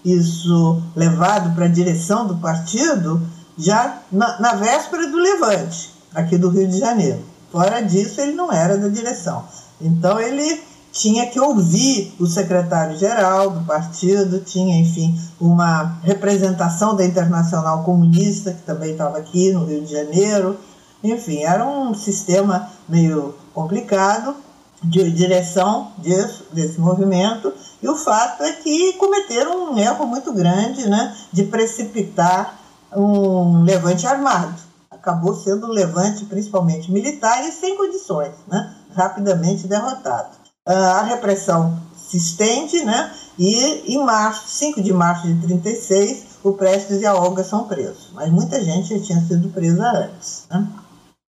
isso 0.03 0.81
levado 0.95 1.55
para 1.55 1.65
a 1.65 1.69
direção 1.69 2.27
do 2.27 2.35
partido 2.35 3.21
já 3.57 3.99
na, 4.11 4.39
na 4.39 4.53
véspera 4.53 5.07
do 5.07 5.17
levante 5.17 5.94
aqui 6.15 6.37
do 6.37 6.49
Rio 6.49 6.67
de 6.67 6.79
Janeiro. 6.79 7.19
Fora 7.51 7.81
disso, 7.81 8.19
ele 8.21 8.33
não 8.33 8.51
era 8.51 8.77
da 8.77 8.87
direção. 8.87 9.43
Então, 9.79 10.19
ele 10.19 10.61
tinha 10.91 11.27
que 11.27 11.39
ouvir 11.39 12.15
o 12.19 12.25
secretário-geral 12.25 13.49
do 13.49 13.65
partido, 13.65 14.39
tinha, 14.39 14.79
enfim, 14.79 15.19
uma 15.39 15.99
representação 16.03 16.95
da 16.95 17.05
Internacional 17.05 17.83
Comunista, 17.83 18.53
que 18.53 18.61
também 18.61 18.93
estava 18.93 19.17
aqui 19.17 19.51
no 19.51 19.65
Rio 19.65 19.81
de 19.81 19.91
Janeiro. 19.91 20.57
Enfim, 21.03 21.43
era 21.43 21.67
um 21.67 21.93
sistema 21.93 22.69
meio 22.87 23.35
complicado 23.53 24.35
de 24.81 25.11
direção 25.11 25.91
disso, 25.97 26.45
desse 26.53 26.79
movimento. 26.79 27.53
E 27.83 27.89
o 27.89 27.95
fato 27.95 28.43
é 28.43 28.53
que 28.53 28.93
cometeram 28.93 29.73
um 29.73 29.77
erro 29.77 30.05
muito 30.07 30.31
grande 30.31 30.89
né, 30.89 31.13
de 31.31 31.43
precipitar 31.43 32.57
um 32.95 33.63
levante 33.63 34.07
armado 34.07 34.64
acabou 35.05 35.35
sendo 35.35 35.67
um 35.67 35.69
levante 35.69 36.25
principalmente 36.25 36.91
militar 36.91 37.47
e 37.47 37.51
sem 37.51 37.77
condições, 37.77 38.33
né? 38.47 38.75
rapidamente 38.95 39.67
derrotado. 39.67 40.29
Ah, 40.67 40.99
a 40.99 41.03
repressão 41.03 41.79
se 41.95 42.17
estende 42.17 42.83
né? 42.83 43.13
e 43.37 43.93
em 43.93 44.03
março, 44.03 44.47
5 44.47 44.81
de 44.81 44.91
março 44.91 45.27
de 45.27 45.39
36, 45.45 46.25
o 46.43 46.53
Prestes 46.53 47.01
e 47.01 47.05
a 47.05 47.13
Olga 47.13 47.43
são 47.43 47.67
presos, 47.67 48.09
mas 48.13 48.31
muita 48.31 48.63
gente 48.63 48.89
já 48.89 48.99
tinha 48.99 49.21
sido 49.21 49.49
presa 49.49 49.91
antes. 49.91 50.47
Né? 50.49 50.67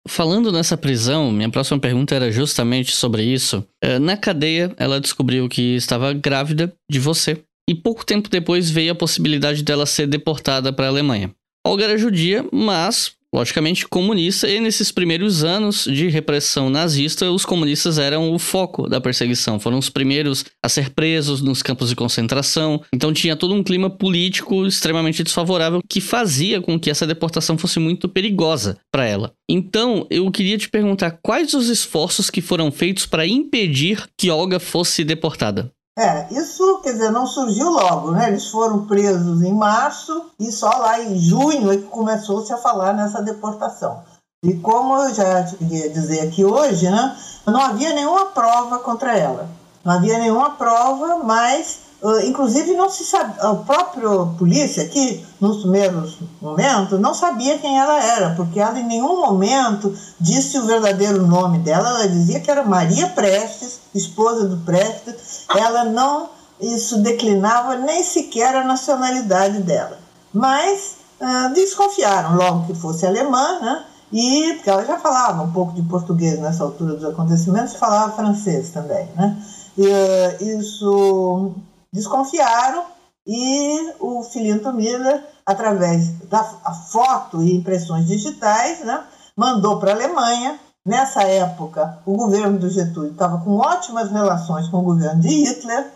Falando 0.09 0.51
nessa 0.51 0.77
prisão, 0.77 1.31
minha 1.31 1.51
próxima 1.51 1.79
pergunta 1.79 2.15
era 2.15 2.31
justamente 2.31 2.95
sobre 2.95 3.25
isso. 3.25 3.65
Eh, 3.83 3.99
na 3.99 4.17
cadeia, 4.17 4.73
ela 4.77 5.01
descobriu 5.01 5.49
que 5.49 5.75
estava 5.75 6.13
grávida 6.13 6.73
de 6.89 7.01
você. 7.01 7.43
E 7.69 7.75
pouco 7.75 8.07
tempo 8.07 8.29
depois 8.29 8.71
veio 8.71 8.93
a 8.93 8.95
possibilidade 8.95 9.65
dela 9.65 9.85
ser 9.85 10.07
deportada 10.07 10.73
para 10.73 10.87
a 10.87 10.89
Alemanha. 10.89 11.35
Olga 11.67 11.83
era 11.83 11.99
judia, 11.99 12.47
mas 12.53 13.17
logicamente 13.37 13.87
comunista, 13.87 14.49
e 14.49 14.59
nesses 14.59 14.91
primeiros 14.91 15.45
anos 15.45 15.85
de 15.85 16.09
repressão 16.09 16.71
nazista, 16.71 17.31
os 17.31 17.45
comunistas 17.45 17.99
eram 17.99 18.33
o 18.33 18.39
foco 18.39 18.89
da 18.89 18.99
perseguição, 18.99 19.61
foram 19.61 19.79
os 19.79 19.91
primeiros 19.91 20.47
a 20.65 20.71
ser 20.71 20.89
presos 20.91 21.43
nos 21.43 21.63
campos 21.63 21.91
de 21.91 21.97
concentração, 21.97 22.83
então 22.95 23.13
tinha 23.13 23.37
todo 23.37 23.55
um 23.55 23.63
clima 23.63 23.91
político 23.91 24.65
extremamente 24.65 25.23
desfavorável 25.23 25.81
que 25.87 26.01
fazia 26.01 26.63
com 26.63 26.81
que 26.81 26.89
essa 26.89 27.07
deportação 27.07 27.59
fosse 27.59 27.79
muito 27.79 28.09
perigosa 28.09 28.79
para 28.91 29.05
ela. 29.05 29.33
Então, 29.51 30.07
eu 30.09 30.31
queria 30.31 30.57
te 30.57 30.71
perguntar 30.71 31.19
quais 31.23 31.53
os 31.53 31.69
esforços 31.69 32.31
que 32.31 32.41
foram 32.41 32.73
feitos 32.73 33.05
para 33.05 33.27
impedir 33.27 34.03
que 34.19 34.31
Olga 34.31 34.59
fosse 34.59 35.05
deportada? 35.05 35.71
É, 35.99 36.27
isso, 36.31 36.81
quer 36.83 36.93
dizer, 36.93 37.11
não 37.11 37.27
surgiu 37.27 37.71
logo, 37.71 38.11
né? 38.11 38.29
Eles 38.29 38.49
foram 38.49 38.85
presos 38.85 39.43
em 39.43 39.55
março 39.55 40.27
e 40.39 40.53
só 40.53 40.69
lá 40.69 41.01
em 41.01 41.19
junho 41.19 41.73
é 41.73 41.79
que 41.79 41.85
começou-se 41.85 42.53
a 42.53 42.59
falar 42.59 42.93
nessa 42.93 43.23
deportação. 43.23 44.03
E 44.45 44.53
como 44.55 44.95
eu 44.95 45.15
já 45.15 45.43
queria 45.45 45.89
dizer 45.89 46.21
aqui 46.21 46.45
hoje, 46.45 46.91
né? 46.91 47.17
Não 47.47 47.61
havia 47.61 47.95
nenhuma 47.95 48.27
prova 48.27 48.79
contra 48.81 49.17
ela. 49.17 49.49
Não 49.83 49.95
havia 49.95 50.19
nenhuma 50.19 50.51
prova, 50.51 51.25
mas 51.25 51.79
Uh, 52.03 52.21
inclusive 52.27 52.75
não 52.75 52.91
se 52.91 53.05
sabe, 53.05 53.35
o 53.47 53.57
próprio 53.65 54.35
polícia 54.39 54.83
aqui 54.83 55.25
nos 55.41 55.63
primeiros 55.63 56.19
momentos 56.43 57.01
não 57.01 57.15
sabia 57.15 57.59
quem 57.59 57.79
ela 57.79 57.99
era, 58.03 58.35
porque 58.35 58.61
ela 58.61 58.79
em 58.79 58.87
nenhum 58.87 59.19
momento 59.19 59.97
disse 60.21 60.59
o 60.59 60.67
verdadeiro 60.67 61.27
nome 61.27 61.59
dela, 61.61 61.89
ela 61.89 62.09
dizia 62.09 62.39
que 62.39 62.51
era 62.51 62.63
Maria 62.63 63.09
Prestes, 63.09 63.81
esposa 63.95 64.47
do 64.47 64.59
Prestes, 64.59 65.47
ela 65.57 65.85
não 65.85 66.29
isso 66.61 66.99
declinava 67.03 67.77
nem 67.77 68.03
sequer 68.03 68.55
a 68.55 68.65
nacionalidade 68.65 69.63
dela. 69.63 69.99
Mas 70.33 70.97
uh, 71.21 71.53
desconfiaram 71.55 72.37
logo 72.37 72.67
que 72.67 72.75
fosse 72.75 73.07
alemã, 73.07 73.59
né? 73.61 73.85
E 74.13 74.55
porque 74.55 74.71
ela 74.71 74.85
já 74.85 74.99
falava 74.99 75.43
um 75.43 75.51
pouco 75.51 75.73
de 75.73 75.83
português 75.83 76.39
nessa 76.39 76.63
altura 76.63 76.95
dos 76.95 77.05
acontecimentos, 77.05 77.75
falava 77.75 78.15
francês 78.15 78.71
também, 78.71 79.09
né? 79.17 79.37
Uh, 79.77 80.45
isso 80.59 81.55
desconfiaram 81.97 82.85
e 83.27 83.93
o 83.99 84.23
Filinto 84.23 84.73
Miller, 84.73 85.25
através 85.45 86.11
da 86.29 86.45
foto 86.45 87.43
e 87.43 87.57
impressões 87.57 88.07
digitais, 88.07 88.85
né, 88.85 89.05
mandou 89.37 89.81
para 89.81 89.91
a 89.91 89.95
Alemanha 89.95 90.61
Nessa 90.87 91.23
época, 91.25 91.99
o 92.07 92.17
governo 92.17 92.61
do 92.61 92.71
Getúlio 92.71 93.11
estava 93.11 93.43
com 93.43 93.57
ótimas 93.57 94.09
relações 94.09 94.69
com 94.69 94.77
o 94.79 94.85
governo 94.85 95.21
de 95.21 95.27
Hitler, 95.27 95.91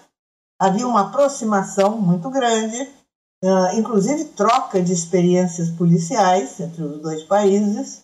havia 0.59 0.85
uma 0.85 1.03
aproximação 1.03 1.97
muito 2.01 2.29
grande, 2.29 2.91
inclusive 3.75 4.25
troca 4.25 4.83
de 4.83 4.93
experiências 4.93 5.71
policiais 5.71 6.59
entre 6.59 6.83
os 6.83 7.01
dois 7.01 7.23
países. 7.23 8.03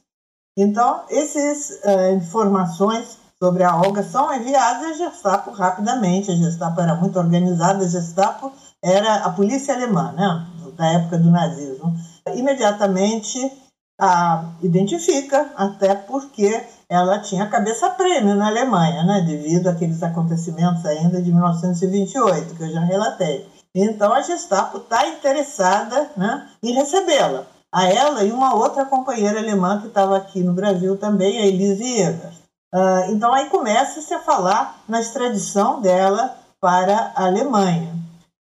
Então, 0.56 1.02
essas 1.10 1.72
informações 2.14 3.18
sobre 3.42 3.62
a 3.62 3.76
Olga 3.76 4.02
são 4.02 4.32
enviadas 4.34 4.92
à 4.92 4.92
Gestapo 4.94 5.50
rapidamente. 5.50 6.30
A 6.30 6.36
Gestapo 6.36 6.80
era 6.80 6.94
muito 6.94 7.18
organizada, 7.18 7.84
a 7.84 7.88
Gestapo 7.88 8.52
era 8.82 9.16
a 9.24 9.30
polícia 9.30 9.74
alemã, 9.74 10.12
né, 10.12 10.46
da 10.76 10.86
época 10.92 11.18
do 11.18 11.30
nazismo. 11.30 11.94
Imediatamente 12.34 13.52
a 13.98 14.44
identifica, 14.62 15.50
até 15.56 15.94
porque 15.94 16.62
ela 16.88 17.18
tinha 17.18 17.48
cabeça 17.48 17.88
prêmio 17.90 18.34
na 18.34 18.48
Alemanha, 18.48 19.02
né, 19.04 19.24
devido 19.26 19.68
àqueles 19.68 20.02
acontecimentos 20.02 20.84
ainda 20.84 21.20
de 21.20 21.30
1928, 21.30 22.54
que 22.54 22.62
eu 22.62 22.70
já 22.70 22.80
relatei. 22.80 23.48
Então 23.74 24.12
a 24.12 24.20
Gestapo 24.22 24.78
está 24.78 25.06
interessada 25.08 26.10
né, 26.16 26.48
em 26.62 26.72
recebê-la, 26.72 27.46
a 27.72 27.86
ela 27.86 28.24
e 28.24 28.32
uma 28.32 28.54
outra 28.54 28.84
companheira 28.84 29.38
alemã 29.38 29.80
que 29.80 29.88
estava 29.88 30.16
aqui 30.16 30.42
no 30.42 30.54
Brasil 30.54 30.96
também, 30.96 31.38
a 31.38 31.46
Elise 31.46 32.00
Evers. 32.00 32.45
Uh, 32.76 33.10
então 33.10 33.32
aí 33.32 33.48
começa-se 33.48 34.12
a 34.12 34.20
falar 34.20 34.82
na 34.86 35.00
extradição 35.00 35.80
dela 35.80 36.36
para 36.60 37.12
a 37.16 37.24
Alemanha. 37.24 37.94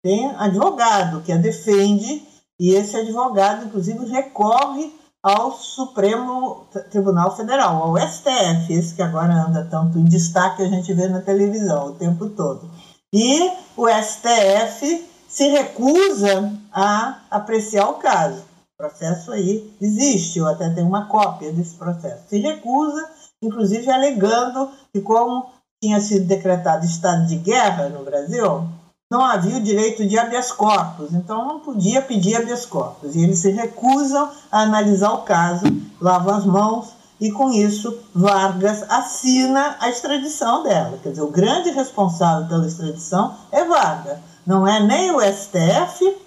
Tem 0.02 0.34
advogado 0.38 1.20
que 1.20 1.34
a 1.34 1.38
defende 1.38 2.26
e 2.58 2.74
esse 2.74 2.96
advogado, 2.96 3.66
inclusive, 3.66 4.06
recorre 4.06 4.96
ao 5.22 5.52
Supremo 5.52 6.66
Tribunal 6.90 7.36
Federal, 7.36 7.84
ao 7.84 7.98
STF, 7.98 8.72
esse 8.72 8.96
que 8.96 9.02
agora 9.02 9.34
anda 9.34 9.68
tanto 9.70 10.00
em 10.00 10.06
destaque, 10.06 10.64
a 10.64 10.70
gente 10.70 10.94
vê 10.94 11.10
na 11.10 11.20
televisão 11.20 11.88
o 11.88 11.96
tempo 11.96 12.30
todo. 12.30 12.72
E 13.12 13.52
o 13.76 13.88
STF 13.90 15.06
se 15.28 15.48
recusa 15.50 16.54
a 16.72 17.20
apreciar 17.30 17.90
o 17.90 17.96
caso. 17.96 18.44
O 18.76 18.78
processo 18.78 19.34
aí 19.34 19.76
existe, 19.82 20.40
eu 20.40 20.48
até 20.48 20.70
tenho 20.70 20.88
uma 20.88 21.08
cópia 21.08 21.52
desse 21.52 21.76
processo. 21.76 22.30
Se 22.30 22.40
recusa, 22.40 23.10
inclusive 23.42 23.90
alegando 23.90 24.70
que, 24.94 25.02
como 25.02 25.48
tinha 25.82 26.00
sido 26.00 26.26
decretado 26.26 26.86
estado 26.86 27.26
de 27.26 27.38
guerra 27.38 27.90
no 27.90 28.04
Brasil, 28.04 28.68
não 29.12 29.26
havia 29.26 29.58
o 29.58 29.64
direito 29.64 30.08
de 30.08 30.18
habeas 30.18 30.52
corpus, 30.52 31.12
então 31.14 31.46
não 31.46 31.60
podia 31.60 32.02
pedir 32.02 32.36
habeas 32.36 32.66
corpus. 32.66 33.16
E 33.16 33.24
eles 33.24 33.40
se 33.40 33.52
recusam 33.52 34.30
a 34.52 34.62
analisar 34.62 35.12
o 35.12 35.24
caso, 35.24 35.66
lavam 36.00 36.36
as 36.36 36.46
mãos 36.46 36.94
e 37.20 37.32
com 37.32 37.52
isso 37.52 38.00
Vargas 38.16 38.84
assina 38.90 39.76
a 39.80 39.90
extradição 39.90 40.64
dela. 40.64 40.98
Quer 41.04 41.10
dizer, 41.10 41.22
o 41.22 41.32
grande 41.32 41.72
responsável 41.72 42.48
pela 42.48 42.66
extradição 42.66 43.36
é 43.52 43.66
Vargas, 43.66 44.18
não 44.46 44.66
é 44.68 44.80
nem 44.80 45.12
o 45.12 45.20
STF, 45.20 46.18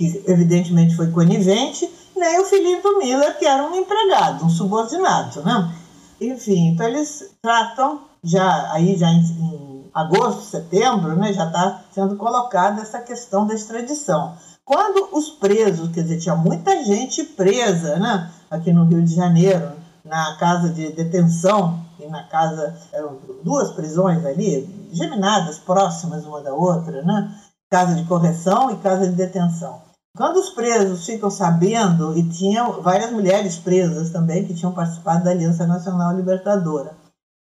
que 0.00 0.24
evidentemente 0.26 0.96
foi 0.96 1.10
conivente, 1.10 1.88
nem 2.16 2.40
o 2.40 2.44
Felipe 2.44 2.88
Miller, 2.98 3.38
que 3.38 3.46
era 3.46 3.62
um 3.62 3.74
empregado, 3.74 4.44
um 4.44 4.50
subordinado, 4.50 5.42
né? 5.42 5.72
Enfim, 6.30 6.68
então 6.68 6.86
eles 6.86 7.34
tratam 7.42 8.02
já 8.22 8.72
aí 8.72 8.96
já 8.96 9.08
em 9.10 9.90
agosto, 9.92 10.42
setembro, 10.42 11.16
né, 11.16 11.32
já 11.32 11.46
está 11.46 11.82
sendo 11.92 12.16
colocada 12.16 12.80
essa 12.80 13.00
questão 13.00 13.46
da 13.46 13.54
extradição. 13.54 14.34
Quando 14.64 15.16
os 15.16 15.30
presos, 15.30 15.90
quer 15.92 16.02
dizer, 16.02 16.18
tinha 16.18 16.36
muita 16.36 16.84
gente 16.84 17.24
presa 17.24 17.96
né, 17.98 18.30
aqui 18.50 18.72
no 18.72 18.84
Rio 18.84 19.02
de 19.02 19.14
Janeiro, 19.14 19.72
na 20.04 20.36
casa 20.36 20.70
de 20.70 20.92
detenção, 20.92 21.82
e 22.00 22.08
na 22.08 22.24
casa, 22.24 22.76
eram 22.92 23.18
duas 23.44 23.70
prisões 23.72 24.24
ali, 24.24 24.88
geminadas, 24.92 25.58
próximas 25.58 26.24
uma 26.24 26.40
da 26.40 26.52
outra, 26.52 27.02
né? 27.02 27.34
casa 27.70 27.94
de 27.94 28.04
correção 28.04 28.70
e 28.70 28.76
casa 28.78 29.08
de 29.08 29.14
detenção. 29.14 29.80
Quando 30.14 30.36
os 30.36 30.50
presos 30.50 31.06
ficam 31.06 31.30
sabendo, 31.30 32.16
e 32.16 32.28
tinham 32.28 32.82
várias 32.82 33.10
mulheres 33.10 33.56
presas 33.56 34.10
também 34.10 34.46
que 34.46 34.54
tinham 34.54 34.72
participado 34.72 35.24
da 35.24 35.30
Aliança 35.30 35.66
Nacional 35.66 36.14
Libertadora, 36.14 36.94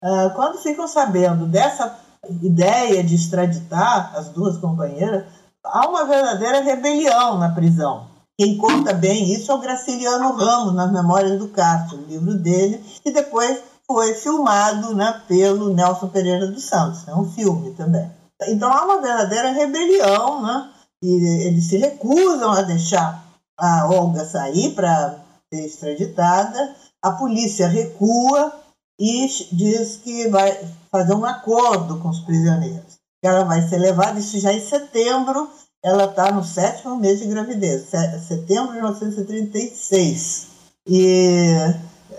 ah, 0.02 0.30
quando 0.36 0.58
ficam 0.58 0.86
sabendo 0.86 1.46
dessa 1.46 1.98
ideia 2.42 3.02
de 3.02 3.14
extraditar 3.16 4.14
as 4.16 4.28
duas 4.28 4.56
companheiras, 4.58 5.24
há 5.64 5.88
uma 5.88 6.04
verdadeira 6.04 6.60
rebelião 6.60 7.38
na 7.38 7.48
prisão. 7.48 8.06
Quem 8.38 8.56
conta 8.56 8.92
bem 8.92 9.32
isso 9.32 9.50
é 9.50 9.54
o 9.54 9.60
Graciliano 9.60 10.32
Ramos, 10.32 10.74
nas 10.74 10.92
Memórias 10.92 11.38
do 11.38 11.48
Castro, 11.48 11.98
o 11.98 12.06
livro 12.06 12.34
dele, 12.34 12.78
que 13.02 13.10
depois 13.10 13.62
foi 13.86 14.14
filmado 14.14 14.94
né, 14.94 15.22
pelo 15.26 15.72
Nelson 15.72 16.08
Pereira 16.08 16.46
dos 16.46 16.64
Santos, 16.64 17.06
é 17.08 17.14
um 17.14 17.30
filme 17.32 17.72
também. 17.72 18.10
Então 18.48 18.72
há 18.72 18.84
uma 18.84 19.00
verdadeira 19.00 19.50
rebelião, 19.52 20.42
né, 20.42 20.70
e 21.04 21.46
eles 21.46 21.66
se 21.66 21.76
recusam 21.76 22.50
a 22.50 22.62
deixar 22.62 23.22
a 23.58 23.86
Olga 23.86 24.24
sair 24.24 24.74
para 24.74 25.18
ser 25.52 25.66
extraditada, 25.66 26.74
a 27.02 27.12
polícia 27.12 27.68
recua, 27.68 28.52
e 28.98 29.26
diz 29.52 29.98
que 29.98 30.28
vai 30.28 30.58
fazer 30.90 31.14
um 31.14 31.26
acordo 31.26 31.98
com 31.98 32.08
os 32.08 32.20
prisioneiros. 32.20 32.98
Ela 33.22 33.44
vai 33.44 33.68
ser 33.68 33.76
levada, 33.78 34.18
isso 34.18 34.38
já 34.40 34.52
em 34.52 34.64
setembro, 34.64 35.50
ela 35.82 36.06
está 36.06 36.32
no 36.32 36.42
sétimo 36.42 36.96
mês 36.96 37.18
de 37.18 37.26
gravidez, 37.26 37.90
setembro 38.26 38.68
de 38.68 38.78
1936. 38.78 40.46
E 40.86 41.52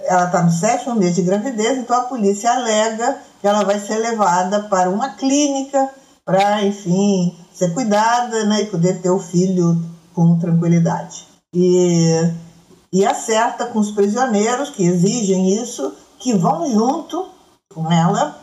ela 0.03 0.25
está 0.25 0.43
no 0.43 0.51
sétimo 0.51 0.95
mês 0.95 1.15
de 1.15 1.23
gravidez, 1.23 1.79
então 1.79 1.97
a 1.97 2.03
polícia 2.03 2.51
alega 2.51 3.17
que 3.41 3.47
ela 3.47 3.63
vai 3.63 3.79
ser 3.79 3.97
levada 3.97 4.63
para 4.63 4.91
uma 4.91 5.15
clínica 5.15 5.89
para, 6.25 6.65
enfim, 6.65 7.37
ser 7.53 7.73
cuidada 7.73 8.45
né, 8.45 8.63
e 8.63 8.65
poder 8.65 9.01
ter 9.01 9.11
o 9.11 9.19
filho 9.19 9.79
com 10.13 10.39
tranquilidade. 10.39 11.27
E, 11.53 12.29
e 12.91 13.05
acerta 13.05 13.67
com 13.67 13.79
os 13.79 13.91
prisioneiros 13.91 14.69
que 14.69 14.83
exigem 14.83 15.55
isso 15.55 15.93
que 16.19 16.33
vão 16.33 16.71
junto 16.73 17.27
com 17.73 17.91
ela 17.91 18.41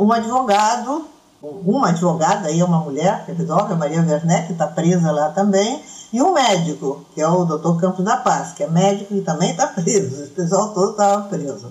um 0.00 0.12
advogado, 0.12 1.06
uma 1.40 1.90
advogada, 1.90 2.48
aí 2.48 2.60
é 2.60 2.64
uma 2.64 2.80
mulher 2.80 3.24
que 3.24 3.32
resolve, 3.32 3.72
a 3.72 3.76
Maria 3.76 4.00
Werneck, 4.00 4.46
que 4.46 4.52
está 4.52 4.66
presa 4.66 5.12
lá 5.12 5.30
também, 5.30 5.82
e 6.12 6.20
um 6.20 6.32
médico, 6.32 7.04
que 7.14 7.20
é 7.20 7.28
o 7.28 7.44
doutor 7.44 7.80
Campos 7.80 8.04
da 8.04 8.16
Paz, 8.16 8.52
que 8.52 8.62
é 8.62 8.68
médico 8.68 9.14
e 9.14 9.20
também 9.20 9.50
está 9.50 9.66
preso, 9.68 10.24
o 10.24 10.28
pessoal 10.30 10.72
todo 10.74 10.92
estava 10.92 11.22
preso. 11.28 11.70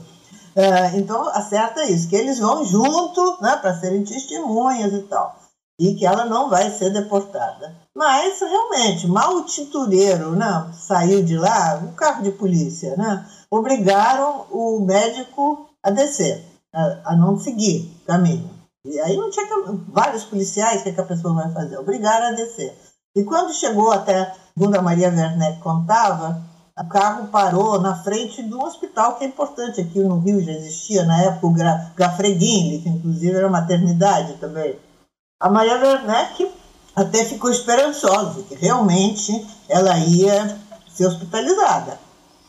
É, 0.58 0.98
então, 0.98 1.30
acerta 1.30 1.86
isso, 1.86 2.10
que 2.10 2.16
eles 2.16 2.40
vão 2.40 2.66
junto 2.66 3.38
né, 3.40 3.58
para 3.58 3.80
serem 3.80 4.04
testemunhas 4.04 4.92
e 4.92 5.04
tal, 5.04 5.36
e 5.80 5.94
que 5.94 6.04
ela 6.04 6.26
não 6.26 6.50
vai 6.50 6.72
ser 6.72 6.92
deportada. 6.92 7.76
Mas, 7.96 8.40
realmente, 8.40 9.06
mal 9.06 9.36
o 9.36 9.46
tintureiro 9.46 10.32
né, 10.32 10.72
saiu 10.74 11.24
de 11.24 11.38
lá, 11.38 11.80
o 11.84 11.94
carro 11.94 12.24
de 12.24 12.32
polícia, 12.32 12.96
né, 12.98 13.24
obrigaram 13.52 14.48
o 14.50 14.80
médico 14.80 15.70
a 15.84 15.92
descer, 15.92 16.44
a, 16.74 17.12
a 17.12 17.16
não 17.16 17.38
seguir 17.38 17.96
o 18.02 18.06
caminho. 18.08 18.50
E 18.84 19.00
aí 19.02 19.16
não 19.16 19.30
tinha 19.30 19.46
vários 19.90 20.24
policiais, 20.24 20.80
o 20.80 20.84
que, 20.84 20.90
é 20.90 20.94
que 20.94 21.02
a 21.02 21.06
pessoa 21.06 21.36
vai 21.36 21.54
fazer? 21.54 21.78
Obrigaram 21.78 22.30
a 22.30 22.32
descer. 22.32 22.76
E 23.16 23.24
quando 23.24 23.54
chegou 23.54 23.92
até, 23.92 24.34
segundo 24.58 24.76
a 24.76 24.82
Maria 24.82 25.10
Werneck 25.10 25.60
contava, 25.60 26.42
o 26.80 26.88
carro 26.88 27.28
parou 27.30 27.82
na 27.82 27.96
frente 28.04 28.42
um 28.44 28.64
hospital 28.64 29.16
que 29.16 29.24
é 29.24 29.28
importante 29.28 29.82
aqui 29.82 30.00
no 30.00 30.20
Rio, 30.20 30.44
já 30.44 30.52
existia 30.52 31.04
na 31.06 31.24
época 31.24 31.48
o 31.48 31.96
Gafreguinle, 31.96 32.82
que 32.82 32.90
inclusive 32.90 33.36
era 33.36 33.50
maternidade 33.50 34.34
também. 34.36 34.78
A 35.40 35.50
Maria 35.50 35.80
Werneck 35.80 36.52
até 36.96 37.26
ficou 37.26 37.50
esperançosa 37.50 38.44
que 38.44 38.54
realmente 38.56 39.46
ela 39.68 39.98
ia 39.98 40.56
ser 40.88 41.08
hospitalizada. 41.08 42.00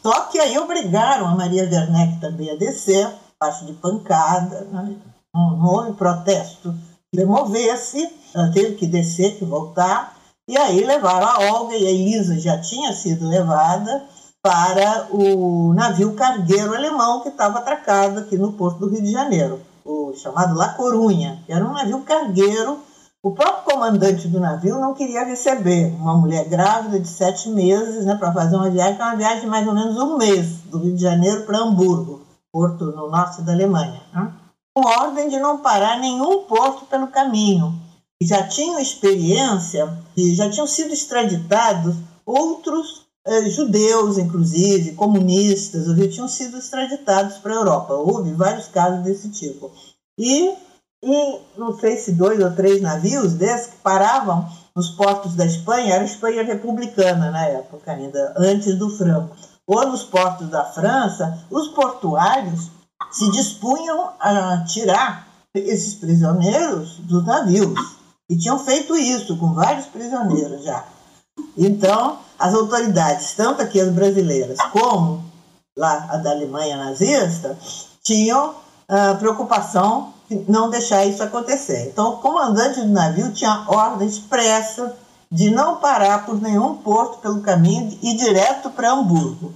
Só 0.03 0.27
que 0.27 0.39
aí 0.39 0.59
obrigaram 0.59 1.27
a 1.27 1.35
Maria 1.35 1.65
Werneck 1.65 2.21
também 2.21 2.51
a 2.51 2.57
descer, 2.57 3.11
abaixo 3.41 3.65
de 3.65 3.73
pancada, 3.75 4.67
né? 4.71 4.95
houve 5.35 5.93
protesto. 5.95 6.75
Demover-se, 7.15 8.11
ela 8.35 8.53
teve 8.53 8.75
que 8.75 8.87
descer, 8.87 9.39
que 9.39 9.45
voltar, 9.45 10.17
e 10.47 10.57
aí 10.57 10.85
levaram 10.85 11.27
a 11.27 11.53
Olga 11.53 11.77
e 11.77 11.87
a 11.87 11.91
Elisa 11.91 12.39
já 12.39 12.59
tinha 12.59 12.93
sido 12.93 13.27
levada 13.27 14.05
para 14.49 15.09
o 15.11 15.75
navio 15.75 16.15
cargueiro 16.15 16.75
alemão 16.75 17.21
que 17.21 17.29
estava 17.29 17.59
atracado 17.59 18.21
aqui 18.21 18.39
no 18.39 18.55
porto 18.55 18.79
do 18.79 18.89
Rio 18.89 19.03
de 19.03 19.13
Janeiro, 19.13 19.61
o 19.85 20.15
chamado 20.15 20.57
La 20.57 20.71
Corunha, 20.71 21.43
que 21.45 21.53
era 21.53 21.63
um 21.63 21.75
navio 21.75 22.01
cargueiro 22.01 22.79
o 23.23 23.33
próprio 23.33 23.65
comandante 23.65 24.27
do 24.27 24.41
navio 24.41 24.79
não 24.79 24.95
queria 24.95 25.25
receber 25.25 25.93
uma 26.01 26.17
mulher 26.17 26.49
grávida 26.49 26.99
de 26.99 27.09
sete 27.09 27.51
meses 27.51 28.07
né, 28.07 28.15
para 28.15 28.33
fazer 28.33 28.57
uma 28.57 28.71
viagem, 28.71 28.97
que 28.97 29.03
é 29.03 29.05
uma 29.05 29.17
viagem 29.17 29.41
de 29.41 29.47
mais 29.49 29.67
ou 29.67 29.75
menos 29.75 29.99
um 29.99 30.17
mês, 30.17 30.61
do 30.71 30.79
Rio 30.79 30.95
de 30.95 31.03
Janeiro 31.03 31.43
para 31.43 31.59
Hamburgo, 31.59 32.23
porto 32.51 32.87
no 32.87 33.11
norte 33.11 33.43
da 33.43 33.53
Alemanha. 33.53 34.01
Né? 34.15 34.33
Com 34.73 34.87
ordem 34.87 35.29
de 35.29 35.39
não 35.41 35.59
parar 35.59 35.99
nenhum 35.99 36.45
porto 36.45 36.87
pelo 36.87 37.09
caminho. 37.09 37.75
E 38.23 38.27
já 38.27 38.45
tinham 38.45 38.79
experiência, 38.79 39.93
e 40.17 40.35
já 40.35 40.49
tinham 40.49 40.67
sido 40.67 40.95
extraditados 40.95 41.97
outros 42.25 43.08
judeus, 43.51 44.19
inclusive, 44.19 44.93
comunistas, 44.93 45.87
tinham 46.13 46.29
sido 46.29 46.59
extraditados 46.59 47.39
para 47.39 47.53
a 47.53 47.57
Europa. 47.57 47.95
Houve 47.95 48.33
vários 48.33 48.69
casos 48.69 49.03
desse 49.05 49.29
tipo. 49.31 49.71
E, 50.19 50.55
e 51.03 51.39
não 51.57 51.79
sei 51.79 51.97
se 51.97 52.13
dois 52.13 52.43
ou 52.43 52.51
três 52.53 52.81
navios 52.81 53.35
desses 53.35 53.69
que 53.69 53.77
paravam 53.79 54.49
nos 54.75 54.91
portos 54.91 55.35
da 55.35 55.45
Espanha, 55.45 55.95
era 55.95 56.03
a 56.03 56.07
Espanha 56.07 56.45
republicana 56.45 57.31
na 57.31 57.45
época 57.47 57.91
ainda, 57.91 58.33
antes 58.37 58.77
do 58.77 58.89
Franco, 58.91 59.35
ou 59.67 59.87
nos 59.89 60.05
portos 60.05 60.49
da 60.49 60.65
França, 60.65 61.45
os 61.51 61.69
portuários 61.69 62.71
se 63.11 63.31
dispunham 63.31 64.11
a 64.21 64.65
tirar 64.65 65.27
esses 65.55 65.95
prisioneiros 65.95 66.99
dos 66.99 67.25
navios. 67.25 67.99
E 68.31 68.37
tinham 68.37 68.59
feito 68.59 68.97
isso 68.97 69.37
com 69.37 69.55
vários 69.55 69.87
prisioneiros 69.87 70.63
já. 70.63 70.85
Então, 71.57 72.19
as 72.39 72.55
autoridades, 72.55 73.35
tanto 73.35 73.63
aqui 73.63 73.81
as 73.81 73.91
brasileiras 73.91 74.59
como 74.73 75.25
lá 75.77 76.09
a 76.11 76.17
da 76.17 76.31
Alemanha 76.31 76.77
nazista, 76.77 77.57
tinham 78.03 78.51
uh, 78.51 79.17
preocupação 79.19 80.13
de 80.29 80.45
não 80.49 80.69
deixar 80.69 81.05
isso 81.05 81.23
acontecer. 81.23 81.89
Então, 81.89 82.15
o 82.15 82.17
comandante 82.19 82.81
do 82.81 82.89
navio 82.89 83.33
tinha 83.33 83.65
ordem 83.67 84.07
expressa 84.07 84.95
de 85.31 85.51
não 85.51 85.77
parar 85.77 86.27
por 86.27 86.41
nenhum 86.41 86.75
porto 86.77 87.19
pelo 87.19 87.41
caminho 87.41 87.97
e 88.03 88.13
ir 88.13 88.17
direto 88.17 88.71
para 88.71 88.93
Hamburgo. 88.93 89.53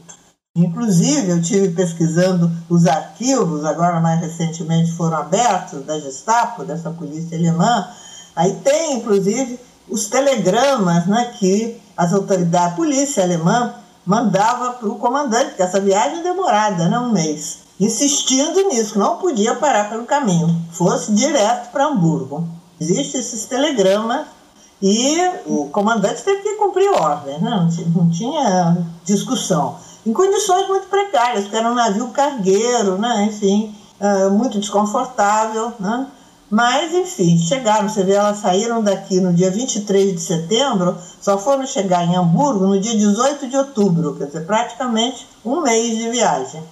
Inclusive, 0.54 1.30
eu 1.30 1.42
tive 1.42 1.70
pesquisando 1.70 2.50
os 2.68 2.86
arquivos, 2.86 3.64
agora 3.64 4.00
mais 4.00 4.20
recentemente 4.20 4.92
foram 4.92 5.16
abertos, 5.16 5.84
da 5.84 5.98
Gestapo, 5.98 6.62
dessa 6.62 6.90
polícia 6.90 7.38
alemã. 7.38 7.88
Aí 8.36 8.54
tem, 8.56 8.98
inclusive, 8.98 9.58
os 9.88 10.06
telegramas 10.08 11.06
né, 11.06 11.34
que 11.38 11.80
as 11.96 12.12
autoridades, 12.12 12.72
a 12.72 12.76
polícia 12.76 13.22
alemã, 13.22 13.74
mandava 14.04 14.72
para 14.72 14.88
o 14.88 14.96
comandante, 14.96 15.54
que 15.54 15.62
essa 15.62 15.80
viagem 15.80 16.20
é 16.20 16.22
demorada, 16.22 16.88
né, 16.88 16.98
um 16.98 17.12
mês, 17.12 17.58
insistindo 17.78 18.68
nisso, 18.68 18.94
que 18.94 18.98
não 18.98 19.16
podia 19.16 19.54
parar 19.54 19.88
pelo 19.88 20.04
caminho, 20.04 20.60
fosse 20.72 21.12
direto 21.12 21.70
para 21.70 21.86
Hamburgo. 21.86 22.46
Existem 22.80 23.20
esses 23.20 23.44
telegramas 23.44 24.26
e 24.82 25.16
o 25.46 25.68
comandante 25.70 26.22
teve 26.22 26.42
que 26.42 26.56
cumprir 26.56 26.90
ordem, 26.90 27.38
né? 27.38 27.50
não, 27.50 27.68
tinha, 27.68 27.86
não 27.94 28.10
tinha 28.10 28.78
discussão. 29.04 29.76
Em 30.04 30.12
condições 30.12 30.66
muito 30.66 30.88
precárias, 30.88 31.44
porque 31.44 31.56
era 31.56 31.70
um 31.70 31.74
navio 31.74 32.08
cargueiro, 32.08 32.98
né? 32.98 33.24
enfim, 33.24 33.72
uh, 34.00 34.30
muito 34.30 34.58
desconfortável. 34.58 35.72
Né? 35.78 36.06
Mas, 36.52 36.92
enfim, 36.92 37.38
chegaram, 37.38 37.88
você 37.88 38.02
vê, 38.02 38.12
elas 38.12 38.40
saíram 38.40 38.82
daqui 38.82 39.18
no 39.18 39.32
dia 39.32 39.50
23 39.50 40.12
de 40.12 40.20
setembro, 40.20 40.98
só 41.18 41.38
foram 41.38 41.66
chegar 41.66 42.04
em 42.04 42.14
Hamburgo 42.14 42.66
no 42.66 42.78
dia 42.78 42.94
18 42.94 43.48
de 43.48 43.56
outubro, 43.56 44.14
quer 44.16 44.26
dizer, 44.26 44.44
praticamente 44.44 45.26
um 45.42 45.62
mês 45.62 45.96
de 45.96 46.10
viagem. 46.10 46.62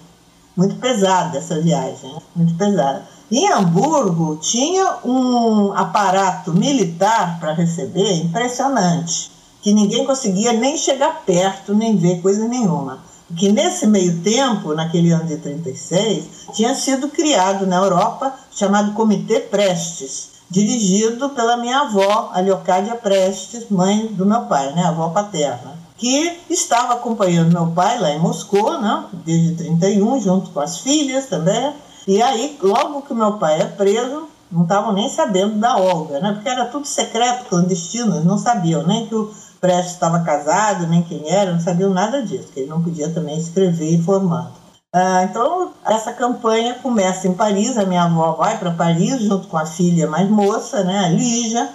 Muito 0.55 0.75
pesada 0.75 1.39
essa 1.39 1.59
viagem, 1.59 2.15
muito 2.35 2.53
pesada. 2.53 3.07
Em 3.31 3.51
Hamburgo 3.51 4.37
tinha 4.37 4.97
um 5.03 5.73
aparato 5.73 6.53
militar 6.53 7.39
para 7.39 7.53
receber 7.53 8.17
impressionante, 8.17 9.31
que 9.63 9.73
ninguém 9.73 10.05
conseguia 10.05 10.53
nem 10.53 10.77
chegar 10.77 11.23
perto, 11.25 11.73
nem 11.73 11.97
ver 11.97 12.21
coisa 12.21 12.47
nenhuma 12.47 12.99
que 13.37 13.51
nesse 13.51 13.87
meio 13.87 14.21
tempo, 14.21 14.73
naquele 14.73 15.11
ano 15.11 15.25
de 15.25 15.37
36, 15.37 16.47
tinha 16.53 16.73
sido 16.75 17.09
criado 17.09 17.65
na 17.65 17.77
Europa 17.77 18.33
chamado 18.51 18.93
Comitê 18.93 19.39
Prestes, 19.39 20.31
dirigido 20.49 21.29
pela 21.29 21.55
minha 21.57 21.79
avó, 21.79 22.29
a 22.33 22.41
Leocádia 22.41 22.95
Prestes, 22.95 23.69
mãe 23.69 24.07
do 24.07 24.25
meu 24.25 24.41
pai, 24.41 24.73
né, 24.73 24.83
avó 24.83 25.09
paterna, 25.09 25.79
que 25.97 26.39
estava 26.49 26.93
acompanhando 26.93 27.53
meu 27.53 27.67
pai 27.67 27.99
lá 27.99 28.11
em 28.11 28.19
Moscou, 28.19 28.79
né, 28.79 29.05
desde 29.25 29.55
31, 29.55 30.19
junto 30.19 30.49
com 30.49 30.59
as 30.59 30.79
filhas 30.79 31.27
também. 31.27 31.73
E 32.07 32.21
aí, 32.21 32.57
logo 32.61 33.03
que 33.03 33.13
meu 33.13 33.33
pai 33.33 33.61
é 33.61 33.65
preso, 33.65 34.27
não 34.51 34.63
estavam 34.63 34.91
nem 34.91 35.07
sabendo 35.07 35.57
da 35.57 35.77
Olga, 35.77 36.19
né, 36.19 36.33
porque 36.33 36.49
era 36.49 36.65
tudo 36.65 36.85
secreto, 36.85 37.45
clandestino, 37.45 38.15
eles 38.15 38.25
não 38.25 38.37
sabiam 38.37 38.85
nem 38.85 39.07
que 39.07 39.15
o 39.15 39.31
Prestes 39.61 39.93
estava 39.93 40.21
casado, 40.21 40.87
nem 40.87 41.03
quem 41.03 41.29
era, 41.29 41.53
não 41.53 41.59
sabiam 41.59 41.91
nada 41.91 42.23
disso, 42.23 42.49
que 42.51 42.61
ele 42.61 42.69
não 42.69 42.81
podia 42.81 43.09
também 43.09 43.37
escrever 43.37 43.93
informando. 43.93 44.51
Ah, 44.91 45.23
então, 45.23 45.71
essa 45.85 46.11
campanha 46.11 46.73
começa 46.81 47.27
em 47.27 47.33
Paris, 47.33 47.77
a 47.77 47.85
minha 47.85 48.03
avó 48.03 48.33
vai 48.33 48.57
para 48.57 48.71
Paris 48.71 49.21
junto 49.21 49.47
com 49.47 49.57
a 49.57 49.65
filha 49.65 50.07
mais 50.07 50.27
moça, 50.27 50.83
né, 50.83 51.05
a 51.05 51.09
Lígia, 51.09 51.69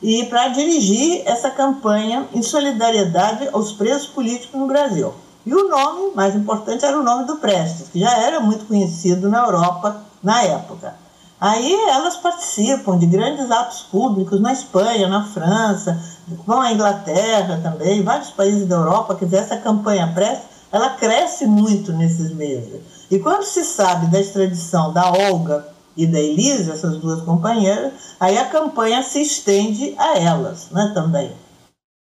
e 0.00 0.24
para 0.26 0.48
dirigir 0.48 1.22
essa 1.26 1.50
campanha 1.50 2.26
em 2.32 2.42
solidariedade 2.42 3.48
aos 3.52 3.72
presos 3.72 4.06
políticos 4.06 4.58
no 4.58 4.66
Brasil. 4.66 5.12
E 5.44 5.52
o 5.52 5.68
nome 5.68 6.14
mais 6.14 6.36
importante 6.36 6.84
era 6.84 6.98
o 6.98 7.02
nome 7.02 7.26
do 7.26 7.36
Prestes, 7.36 7.88
que 7.88 7.98
já 7.98 8.16
era 8.18 8.38
muito 8.40 8.66
conhecido 8.66 9.28
na 9.28 9.44
Europa 9.44 10.00
na 10.22 10.42
época. 10.42 10.94
Aí 11.40 11.74
elas 11.88 12.16
participam 12.16 12.96
de 12.96 13.06
grandes 13.06 13.50
atos 13.50 13.82
públicos 13.82 14.40
na 14.40 14.52
Espanha, 14.52 15.08
na 15.08 15.24
França, 15.24 16.00
vão 16.46 16.60
à 16.60 16.72
Inglaterra 16.72 17.60
também, 17.62 18.02
vários 18.02 18.30
países 18.30 18.66
da 18.66 18.76
Europa, 18.76 19.14
quer 19.14 19.24
dizer, 19.26 19.38
essa 19.38 19.56
campanha 19.56 20.12
press, 20.14 20.40
ela 20.70 20.90
cresce 20.90 21.46
muito 21.46 21.92
nesses 21.92 22.32
meses. 22.34 22.80
E 23.10 23.18
quando 23.18 23.44
se 23.44 23.64
sabe 23.64 24.06
da 24.06 24.20
extradição 24.20 24.92
da 24.92 25.10
Olga 25.12 25.66
e 25.96 26.06
da 26.06 26.18
Elise, 26.18 26.70
essas 26.70 26.98
duas 26.98 27.20
companheiras, 27.22 27.92
aí 28.18 28.38
a 28.38 28.46
campanha 28.46 29.02
se 29.02 29.20
estende 29.20 29.94
a 29.98 30.18
elas 30.18 30.70
né, 30.70 30.92
também. 30.94 31.32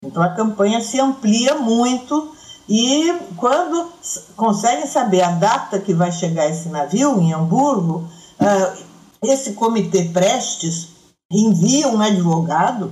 Então 0.03 0.21
a 0.21 0.29
campanha 0.29 0.81
se 0.81 0.99
amplia 0.99 1.55
muito 1.55 2.35
e 2.69 3.13
quando 3.37 3.91
conseguem 4.35 4.85
saber 4.87 5.21
a 5.21 5.31
data 5.31 5.79
que 5.79 5.93
vai 5.93 6.11
chegar 6.11 6.47
esse 6.47 6.69
navio 6.69 7.19
em 7.19 7.33
Hamburgo, 7.33 8.07
uh, 8.39 8.83
esse 9.23 9.53
comitê 9.53 10.05
Prestes 10.05 10.89
envia 11.31 11.87
um 11.87 12.01
advogado, 12.01 12.91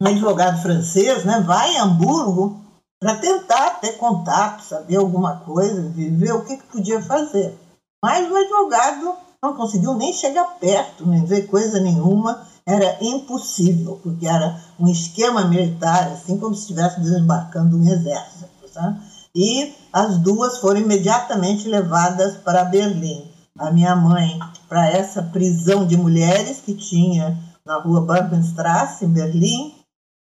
um 0.00 0.06
advogado 0.06 0.62
francês, 0.62 1.24
né, 1.24 1.42
vai 1.46 1.76
a 1.76 1.84
Hamburgo 1.84 2.60
para 2.98 3.16
tentar 3.16 3.80
ter 3.80 3.92
contato, 3.92 4.62
saber 4.62 4.96
alguma 4.96 5.36
coisa, 5.38 5.90
ver 5.94 6.32
o 6.32 6.44
que, 6.44 6.56
que 6.56 6.66
podia 6.66 7.02
fazer. 7.02 7.58
Mas 8.02 8.30
o 8.30 8.36
advogado 8.36 9.14
não 9.42 9.54
conseguiu 9.54 9.94
nem 9.94 10.12
chegar 10.12 10.58
perto, 10.58 11.06
nem 11.06 11.24
ver 11.24 11.46
coisa 11.46 11.80
nenhuma, 11.80 12.46
era 12.66 12.98
impossível, 13.00 13.98
porque 14.02 14.26
era 14.26 14.60
um 14.78 14.86
esquema 14.88 15.44
militar, 15.46 16.08
assim 16.12 16.38
como 16.38 16.54
se 16.54 16.62
estivesse 16.62 17.00
desembarcando 17.00 17.76
um 17.76 17.82
exército. 17.82 18.48
Sabe? 18.70 19.00
E 19.34 19.74
as 19.92 20.18
duas 20.18 20.58
foram 20.58 20.80
imediatamente 20.80 21.68
levadas 21.68 22.36
para 22.36 22.64
Berlim 22.64 23.30
a 23.58 23.70
minha 23.70 23.94
mãe 23.94 24.38
para 24.68 24.88
essa 24.88 25.22
prisão 25.22 25.86
de 25.86 25.96
mulheres 25.96 26.60
que 26.60 26.74
tinha 26.74 27.36
na 27.64 27.78
rua 27.78 28.00
Barbenstrasse, 28.00 29.04
em 29.04 29.08
Berlim, 29.08 29.74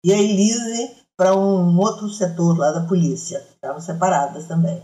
e 0.04 0.12
a 0.12 0.18
Elise 0.18 0.90
para 1.16 1.36
um 1.36 1.78
outro 1.78 2.08
setor 2.10 2.58
lá 2.58 2.72
da 2.72 2.82
polícia, 2.82 3.42
estavam 3.54 3.80
separadas 3.80 4.46
também. 4.46 4.82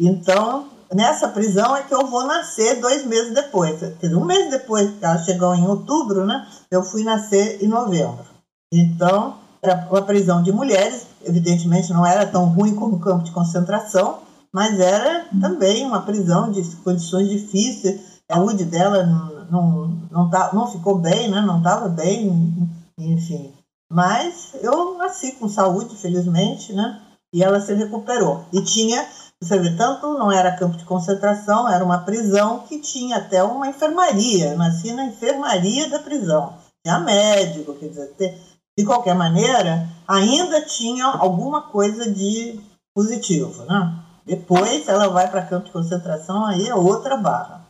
Então, 0.00 0.68
nessa 0.92 1.28
prisão 1.28 1.76
é 1.76 1.82
que 1.82 1.94
eu 1.94 2.06
vou 2.06 2.24
nascer 2.26 2.80
dois 2.80 3.04
meses 3.04 3.34
depois. 3.34 3.80
Um 4.04 4.24
mês 4.24 4.50
depois, 4.50 4.90
que 4.98 5.04
ela 5.04 5.18
chegou 5.18 5.54
em 5.54 5.66
outubro, 5.66 6.24
né, 6.24 6.46
eu 6.70 6.82
fui 6.82 7.02
nascer 7.02 7.62
em 7.62 7.68
novembro. 7.68 8.24
Então, 8.72 9.36
era 9.62 9.86
uma 9.90 10.02
prisão 10.02 10.42
de 10.42 10.52
mulheres, 10.52 11.06
evidentemente 11.24 11.92
não 11.92 12.06
era 12.06 12.26
tão 12.26 12.46
ruim 12.46 12.74
como 12.74 12.96
um 12.96 13.00
campo 13.00 13.24
de 13.24 13.32
concentração, 13.32 14.20
mas 14.52 14.78
era 14.78 15.26
também 15.40 15.84
uma 15.84 16.02
prisão 16.02 16.52
de 16.52 16.62
condições 16.76 17.28
difíceis. 17.28 18.00
A 18.28 18.36
saúde 18.36 18.64
dela 18.64 19.04
não, 19.04 19.44
não, 19.50 19.88
não, 20.10 20.30
tá, 20.30 20.50
não 20.52 20.70
ficou 20.70 20.98
bem, 20.98 21.28
né? 21.28 21.40
não 21.40 21.58
estava 21.58 21.88
bem, 21.88 22.70
enfim. 22.98 23.52
Mas 23.94 24.50
eu 24.60 24.98
nasci 24.98 25.32
com 25.32 25.48
saúde, 25.48 25.94
felizmente, 25.96 26.72
né? 26.72 27.00
e 27.34 27.42
ela 27.42 27.60
se 27.60 27.74
recuperou. 27.74 28.44
E 28.52 28.62
tinha, 28.62 29.04
você 29.42 29.58
vê, 29.58 29.76
tanto 29.76 30.16
não 30.16 30.30
era 30.30 30.56
campo 30.56 30.76
de 30.76 30.84
concentração, 30.84 31.68
era 31.68 31.84
uma 31.84 31.98
prisão 31.98 32.60
que 32.60 32.78
tinha 32.78 33.16
até 33.16 33.42
uma 33.42 33.66
enfermaria. 33.66 34.52
Eu 34.52 34.56
nasci 34.56 34.92
na 34.92 35.06
enfermaria 35.06 35.90
da 35.90 35.98
prisão. 35.98 36.54
Tinha 36.86 37.00
médico, 37.00 37.74
quer 37.74 37.88
dizer, 37.88 38.40
de 38.78 38.84
qualquer 38.84 39.16
maneira, 39.16 39.88
ainda 40.06 40.64
tinha 40.64 41.06
alguma 41.06 41.62
coisa 41.62 42.08
de 42.08 42.60
positivo, 42.94 43.64
né? 43.64 43.98
Depois 44.24 44.86
ela 44.86 45.08
vai 45.08 45.28
para 45.28 45.44
campo 45.44 45.66
de 45.66 45.72
concentração, 45.72 46.46
aí 46.46 46.68
é 46.68 46.74
outra 46.74 47.16
barra. 47.16 47.63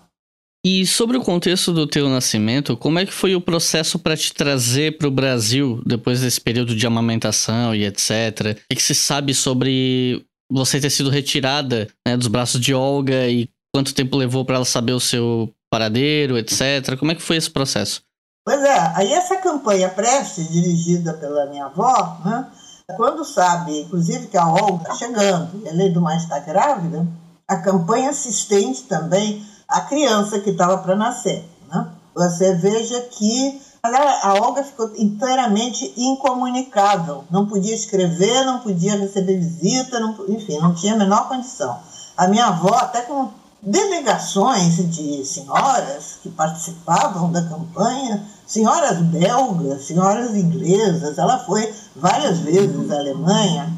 E 0.67 0.87
sobre 0.87 1.19
o 1.19 1.23
contexto 1.23 1.75
do 1.75 1.87
teu 1.87 2.09
nascimento, 2.09 2.75
como 2.75 2.99
é 2.99 3.05
que 3.05 3.13
foi 3.13 3.37
o 3.37 3.41
processo 3.41 3.99
para 3.99 4.17
te 4.17 4.33
trazer 4.33 4.97
para 4.97 5.07
o 5.07 5.11
Brasil 5.11 5.83
depois 5.85 6.23
desse 6.23 6.41
período 6.41 6.75
de 6.75 6.87
amamentação 6.87 7.75
e 7.75 7.85
etc? 7.85 8.59
O 8.73 8.75
que, 8.75 8.83
se 8.83 8.95
sabe 8.95 9.35
sobre 9.35 10.25
você 10.51 10.81
ter 10.81 10.89
sido 10.89 11.11
retirada 11.11 11.87
né, 12.07 12.17
dos 12.17 12.29
braços 12.29 12.59
de 12.59 12.73
Olga 12.73 13.29
e 13.29 13.47
quanto 13.75 13.95
tempo 13.95 14.17
levou 14.17 14.43
para 14.43 14.57
ela 14.57 14.65
saber 14.65 14.93
o 14.93 15.01
seu 15.01 15.53
paradeiro, 15.71 16.39
etc? 16.39 16.97
Como 16.99 17.13
é 17.13 17.15
que 17.15 17.21
foi 17.21 17.37
esse 17.37 17.51
processo? 17.51 18.01
Pois 18.43 18.63
é, 18.63 18.93
aí 18.95 19.13
essa 19.13 19.37
campanha 19.37 19.91
Preste, 19.91 20.45
dirigida 20.45 21.13
pela 21.13 21.45
minha 21.47 21.67
avó, 21.67 22.23
né, 22.25 22.51
Quando 22.97 23.23
sabe, 23.23 23.81
inclusive, 23.81 24.29
que 24.29 24.37
a 24.39 24.49
Olga 24.49 24.83
está 24.83 24.95
chegando 24.95 25.63
e 25.63 25.69
além 25.69 25.93
do 25.93 26.01
mais 26.01 26.23
está 26.23 26.39
grávida, 26.39 27.07
a 27.47 27.57
campanha 27.59 28.15
se 28.15 28.31
estende 28.31 28.83
também 28.83 29.45
à 29.69 29.81
criança 29.83 30.41
que 30.41 30.51
estava 30.51 30.79
para 30.79 30.95
nascer. 30.95 31.49
Né? 31.69 31.87
Você 32.15 32.55
veja 32.55 33.01
que 33.11 33.61
a 33.83 34.35
Olga 34.35 34.65
ficou 34.65 34.91
inteiramente 34.97 35.93
incomunicável, 35.97 37.25
não 37.31 37.47
podia 37.47 37.75
escrever, 37.75 38.45
não 38.45 38.61
podia 38.61 38.97
receber 38.97 39.37
visita, 39.37 40.01
não, 40.01 40.17
enfim, 40.29 40.59
não 40.59 40.75
tinha 40.75 40.95
a 40.95 40.99
menor 40.99 41.29
condição. 41.29 41.79
A 42.17 42.27
minha 42.27 42.47
avó, 42.47 42.75
até 42.75 43.03
com 43.03 43.29
delegações 43.61 44.77
de 44.91 45.25
senhoras 45.25 46.19
que 46.23 46.31
participavam 46.31 47.31
da 47.31 47.43
campanha, 47.43 48.25
senhoras 48.47 48.99
belgas, 48.99 49.85
senhoras 49.85 50.35
inglesas, 50.35 51.19
ela 51.19 51.39
foi 51.41 51.73
várias 51.97 52.39
vezes 52.39 52.91
à 52.91 52.97
Alemanha 52.97 53.71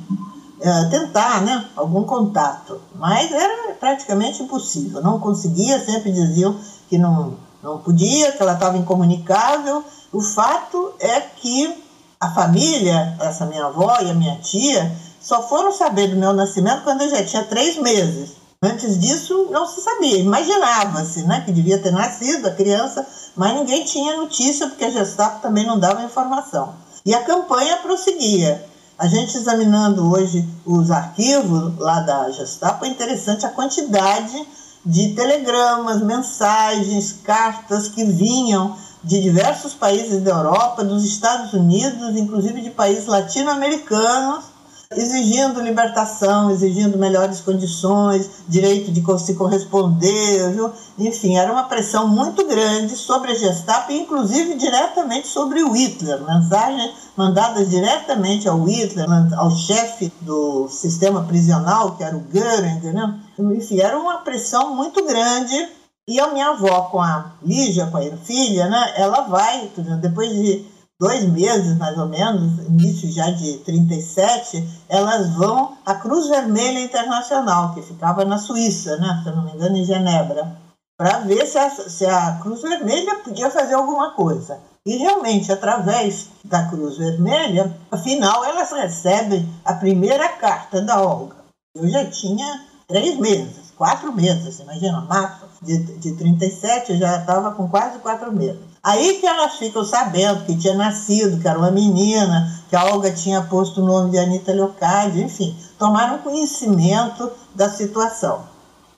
tentar 0.90 1.42
né, 1.42 1.66
algum 1.76 2.04
contato, 2.04 2.80
mas 2.94 3.30
era 3.30 3.74
praticamente 3.74 4.42
impossível, 4.42 5.02
não 5.02 5.20
conseguia, 5.20 5.84
sempre 5.84 6.10
diziam 6.10 6.58
que 6.88 6.96
não, 6.96 7.34
não 7.62 7.78
podia, 7.78 8.32
que 8.32 8.42
ela 8.42 8.54
estava 8.54 8.76
incomunicável. 8.76 9.84
O 10.12 10.20
fato 10.20 10.94
é 10.98 11.20
que 11.20 11.84
a 12.18 12.30
família, 12.30 13.16
essa 13.20 13.44
minha 13.44 13.66
avó 13.66 13.98
e 14.00 14.10
a 14.10 14.14
minha 14.14 14.36
tia, 14.36 14.90
só 15.20 15.46
foram 15.46 15.72
saber 15.72 16.08
do 16.08 16.16
meu 16.16 16.32
nascimento 16.32 16.84
quando 16.84 17.02
eu 17.02 17.10
já 17.10 17.24
tinha 17.24 17.44
três 17.44 17.76
meses. 17.76 18.36
Antes 18.62 18.98
disso, 18.98 19.48
não 19.50 19.66
se 19.66 19.82
sabia, 19.82 20.18
imaginava-se 20.18 21.24
né, 21.24 21.42
que 21.44 21.52
devia 21.52 21.78
ter 21.78 21.92
nascido 21.92 22.46
a 22.46 22.50
criança, 22.50 23.06
mas 23.36 23.54
ninguém 23.54 23.84
tinha 23.84 24.16
notícia, 24.16 24.66
porque 24.66 24.84
a 24.84 24.90
Gestapo 24.90 25.42
também 25.42 25.66
não 25.66 25.78
dava 25.78 26.02
informação. 26.02 26.74
E 27.04 27.14
a 27.14 27.22
campanha 27.22 27.76
prosseguia. 27.76 28.64
A 28.98 29.06
gente 29.06 29.36
examinando 29.36 30.10
hoje 30.10 30.48
os 30.64 30.90
arquivos 30.90 31.78
lá 31.78 32.00
da 32.00 32.30
Gestapo, 32.30 32.86
é 32.86 32.88
interessante 32.88 33.44
a 33.44 33.50
quantidade 33.50 34.46
de 34.84 35.12
telegramas, 35.14 36.02
mensagens, 36.02 37.16
cartas 37.22 37.88
que 37.88 38.04
vinham 38.04 38.74
de 39.04 39.20
diversos 39.20 39.74
países 39.74 40.22
da 40.22 40.30
Europa, 40.30 40.82
dos 40.82 41.04
Estados 41.04 41.52
Unidos, 41.52 42.16
inclusive 42.16 42.62
de 42.62 42.70
países 42.70 43.06
latino-americanos, 43.06 44.44
exigindo 44.90 45.60
libertação, 45.60 46.50
exigindo 46.50 46.96
melhores 46.96 47.40
condições, 47.40 48.30
direito 48.48 48.90
de 48.90 49.02
se 49.18 49.34
corresponder, 49.34 50.52
viu? 50.52 50.72
Enfim, 50.98 51.36
era 51.36 51.52
uma 51.52 51.64
pressão 51.64 52.08
muito 52.08 52.46
grande 52.46 52.96
sobre 52.96 53.32
a 53.32 53.34
Gestapo, 53.34 53.92
inclusive 53.92 54.54
diretamente 54.54 55.28
sobre 55.28 55.62
o 55.62 55.72
Hitler, 55.72 56.22
mensagens 56.22 56.92
mandadas 57.14 57.68
diretamente 57.68 58.48
ao 58.48 58.62
Hitler, 58.64 59.06
ao 59.36 59.50
chefe 59.50 60.10
do 60.22 60.68
sistema 60.68 61.24
prisional, 61.24 61.96
que 61.96 62.04
era 62.04 62.16
o 62.16 62.24
Göring, 62.32 62.92
né? 62.92 63.20
enfim, 63.38 63.80
era 63.80 63.98
uma 63.98 64.18
pressão 64.18 64.74
muito 64.74 65.04
grande. 65.04 65.68
E 66.08 66.20
a 66.20 66.32
minha 66.32 66.50
avó, 66.50 66.82
com 66.82 67.00
a 67.00 67.32
Lígia, 67.42 67.86
com 67.88 67.96
a 67.96 68.16
filha, 68.18 68.68
né, 68.68 68.94
ela 68.96 69.22
vai, 69.22 69.68
depois 70.00 70.30
de 70.30 70.64
dois 71.00 71.24
meses, 71.24 71.76
mais 71.76 71.98
ou 71.98 72.06
menos, 72.06 72.64
início 72.68 73.10
já 73.10 73.28
de 73.30 73.58
37, 73.58 74.84
elas 74.88 75.34
vão 75.34 75.76
à 75.84 75.96
Cruz 75.96 76.28
Vermelha 76.28 76.80
Internacional, 76.80 77.74
que 77.74 77.82
ficava 77.82 78.24
na 78.24 78.38
Suíça, 78.38 78.96
né, 78.98 79.20
se 79.24 79.30
não 79.30 79.44
me 79.44 79.52
engano, 79.52 79.76
em 79.76 79.84
Genebra, 79.84 80.56
para 80.96 81.18
ver 81.20 81.46
se 81.46 81.58
a, 81.58 81.70
se 81.70 82.06
a 82.06 82.38
Cruz 82.42 82.62
Vermelha 82.62 83.16
podia 83.16 83.50
fazer 83.50 83.74
alguma 83.74 84.12
coisa. 84.12 84.58
E 84.84 84.96
realmente, 84.96 85.52
através 85.52 86.28
da 86.44 86.68
Cruz 86.68 86.96
Vermelha, 86.96 87.76
afinal, 87.90 88.44
elas 88.44 88.70
recebem 88.70 89.46
a 89.64 89.74
primeira 89.74 90.28
carta 90.28 90.80
da 90.80 91.02
Olga. 91.02 91.36
Eu 91.74 91.88
já 91.88 92.06
tinha 92.06 92.64
três 92.86 93.18
meses, 93.18 93.72
quatro 93.76 94.12
meses, 94.12 94.60
imagina, 94.60 95.00
março 95.02 95.46
de, 95.60 95.78
de 95.98 96.12
37, 96.12 96.92
eu 96.92 96.98
já 96.98 97.18
estava 97.18 97.50
com 97.50 97.68
quase 97.68 97.98
quatro 97.98 98.32
meses. 98.32 98.60
Aí 98.82 99.18
que 99.18 99.26
elas 99.26 99.56
ficam 99.56 99.84
sabendo 99.84 100.46
que 100.46 100.56
tinha 100.56 100.74
nascido, 100.74 101.40
que 101.40 101.48
era 101.48 101.58
uma 101.58 101.72
menina, 101.72 102.62
que 102.70 102.76
a 102.76 102.84
Olga 102.84 103.10
tinha 103.10 103.42
posto 103.42 103.82
o 103.82 103.84
nome 103.84 104.12
de 104.12 104.18
Anitta 104.18 104.52
Leocádio, 104.52 105.20
enfim, 105.20 105.54
tomaram 105.76 106.18
conhecimento 106.18 107.30
da 107.54 107.68
situação. 107.68 108.55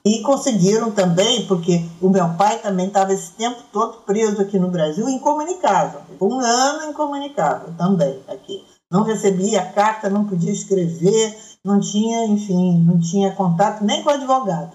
E 0.09 0.23
conseguiram 0.23 0.89
também, 0.89 1.45
porque 1.45 1.85
o 2.01 2.09
meu 2.09 2.27
pai 2.33 2.57
também 2.57 2.87
estava 2.87 3.13
esse 3.13 3.31
tempo 3.33 3.61
todo 3.71 4.01
preso 4.07 4.41
aqui 4.41 4.57
no 4.57 4.71
Brasil, 4.71 5.07
incomunicável. 5.07 6.01
Um 6.19 6.39
ano 6.39 6.89
incomunicável 6.89 7.71
também 7.77 8.19
aqui. 8.27 8.65
Não 8.91 9.03
recebia 9.03 9.71
carta, 9.71 10.09
não 10.09 10.25
podia 10.25 10.51
escrever, 10.51 11.37
não 11.63 11.79
tinha, 11.79 12.25
enfim, 12.25 12.83
não 12.87 12.99
tinha 12.99 13.35
contato 13.35 13.83
nem 13.83 14.01
com 14.01 14.09
o 14.09 14.13
advogado. 14.13 14.71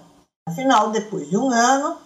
Afinal, 0.47 0.91
depois 0.91 1.29
de 1.29 1.35
um 1.35 1.49
ano, 1.49 1.97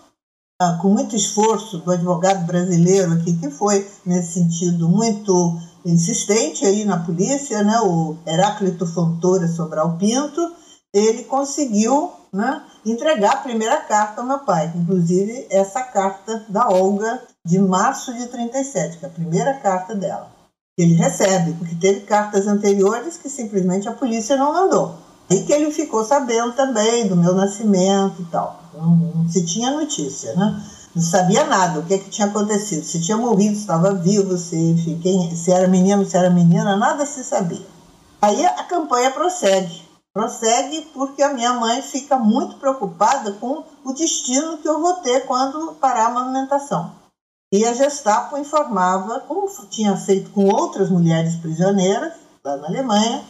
ah, 0.60 0.80
com 0.82 0.90
muito 0.90 1.16
esforço 1.16 1.78
do 1.78 1.92
advogado 1.92 2.48
brasileiro 2.48 3.14
aqui, 3.14 3.38
que 3.38 3.52
foi, 3.52 3.88
nesse 4.04 4.40
sentido, 4.40 4.90
muito 4.90 5.56
insistente 5.86 6.66
aí 6.66 6.84
na 6.84 6.98
polícia, 6.98 7.62
né, 7.64 7.80
o 7.80 8.18
Heráclito 8.26 8.88
Fontoura 8.88 9.48
Sobral 9.48 9.98
Pinto, 10.00 10.52
ele 10.92 11.26
conseguiu 11.26 12.19
né, 12.32 12.64
entregar 12.86 13.34
a 13.34 13.38
primeira 13.38 13.78
carta 13.78 14.22
ao 14.22 14.28
meu 14.28 14.40
pai, 14.40 14.72
inclusive 14.76 15.48
essa 15.50 15.82
carta 15.82 16.46
da 16.48 16.70
Olga 16.70 17.22
de 17.46 17.60
março 17.60 18.14
de 18.14 18.28
37, 18.28 18.98
que 18.98 19.06
é 19.06 19.08
a 19.08 19.12
primeira 19.12 19.54
carta 19.56 19.96
dela. 19.96 20.32
Ele 20.78 20.94
recebe, 20.94 21.54
porque 21.54 21.76
teve 21.76 22.02
cartas 22.02 22.48
anteriores 22.48 23.18
que 23.18 23.30
simplesmente 23.30 23.90
a 23.90 23.92
polícia 23.92 24.38
não 24.38 24.54
mandou. 24.54 24.96
E 25.30 25.44
que 25.44 25.52
ele 25.52 25.72
ficou 25.72 26.06
sabendo 26.06 26.54
também 26.54 27.08
do 27.08 27.16
meu 27.16 27.36
nascimento 27.36 28.22
e 28.22 28.26
tal. 28.26 28.64
Não, 28.74 28.96
não 28.96 29.30
se 29.30 29.46
tinha 29.46 29.72
notícia, 29.72 30.34
né? 30.36 30.64
Não 30.96 31.04
sabia 31.04 31.46
nada, 31.46 31.80
o 31.80 31.86
que, 31.86 31.94
é 31.94 31.98
que 31.98 32.10
tinha 32.10 32.28
acontecido. 32.28 32.84
Se 32.84 33.00
tinha 33.02 33.18
morrido, 33.18 33.56
se 33.56 33.62
estava 33.62 33.94
vivo, 33.94 34.38
se, 34.38 34.56
enfim, 34.56 34.98
quem, 35.02 35.36
se 35.36 35.52
era 35.52 35.68
menino, 35.68 36.06
se 36.06 36.18
era 36.18 36.30
menina, 36.30 36.76
nada 36.78 37.06
se 37.06 37.24
sabia. 37.24 37.66
Aí 38.22 38.46
a 38.46 38.64
campanha 38.64 39.12
prossegue. 39.12 39.89
Prossegue 40.20 40.82
porque 40.94 41.24
a 41.24 41.34
minha 41.34 41.54
mãe 41.54 41.82
fica 41.82 42.18
muito 42.18 42.58
preocupada 42.58 43.32
com 43.40 43.64
o 43.86 43.94
destino 43.94 44.58
que 44.58 44.68
eu 44.68 44.82
vou 44.82 44.96
ter 44.96 45.26
quando 45.26 45.76
parar 45.76 46.08
a 46.08 46.08
amamentação. 46.08 46.92
E 47.54 47.66
a 47.66 47.74
Gestapo 47.74 48.38
informava, 48.38 49.22
como 49.22 49.50
tinha 49.70 49.96
feito 49.96 50.30
com 50.32 50.44
outras 50.50 50.90
mulheres 50.90 51.38
prisioneiras 51.38 52.12
lá 52.44 52.58
na 52.58 52.68
Alemanha, 52.68 53.24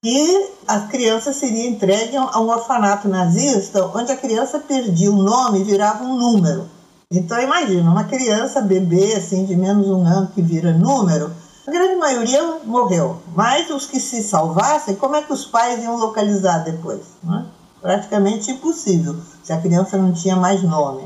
que 0.00 0.50
a 0.68 0.82
criança 0.82 1.32
seria 1.32 1.68
entregue 1.68 2.16
a 2.16 2.38
um 2.38 2.48
orfanato 2.48 3.08
nazista, 3.08 3.84
onde 3.86 4.12
a 4.12 4.16
criança 4.16 4.60
perdia 4.60 5.10
o 5.10 5.20
nome 5.20 5.58
e 5.58 5.64
virava 5.64 6.04
um 6.04 6.16
número. 6.16 6.70
Então 7.10 7.36
imagina, 7.42 7.90
uma 7.90 8.04
criança, 8.04 8.60
bebê, 8.60 9.14
assim, 9.14 9.44
de 9.44 9.56
menos 9.56 9.88
um 9.88 10.06
ano, 10.06 10.30
que 10.32 10.40
vira 10.40 10.72
número, 10.72 11.32
a 11.68 11.70
grande 11.70 11.96
maioria 11.96 12.60
morreu. 12.64 13.18
Mas 13.36 13.68
os 13.68 13.84
que 13.84 14.00
se 14.00 14.22
salvassem, 14.22 14.96
como 14.96 15.16
é 15.16 15.22
que 15.22 15.32
os 15.32 15.44
pais 15.44 15.82
iam 15.82 15.98
localizar 15.98 16.64
depois? 16.64 17.02
Né? 17.22 17.44
Praticamente 17.80 18.50
impossível, 18.50 19.16
se 19.44 19.52
a 19.52 19.60
criança 19.60 19.98
não 19.98 20.12
tinha 20.12 20.34
mais 20.34 20.62
nome. 20.62 21.02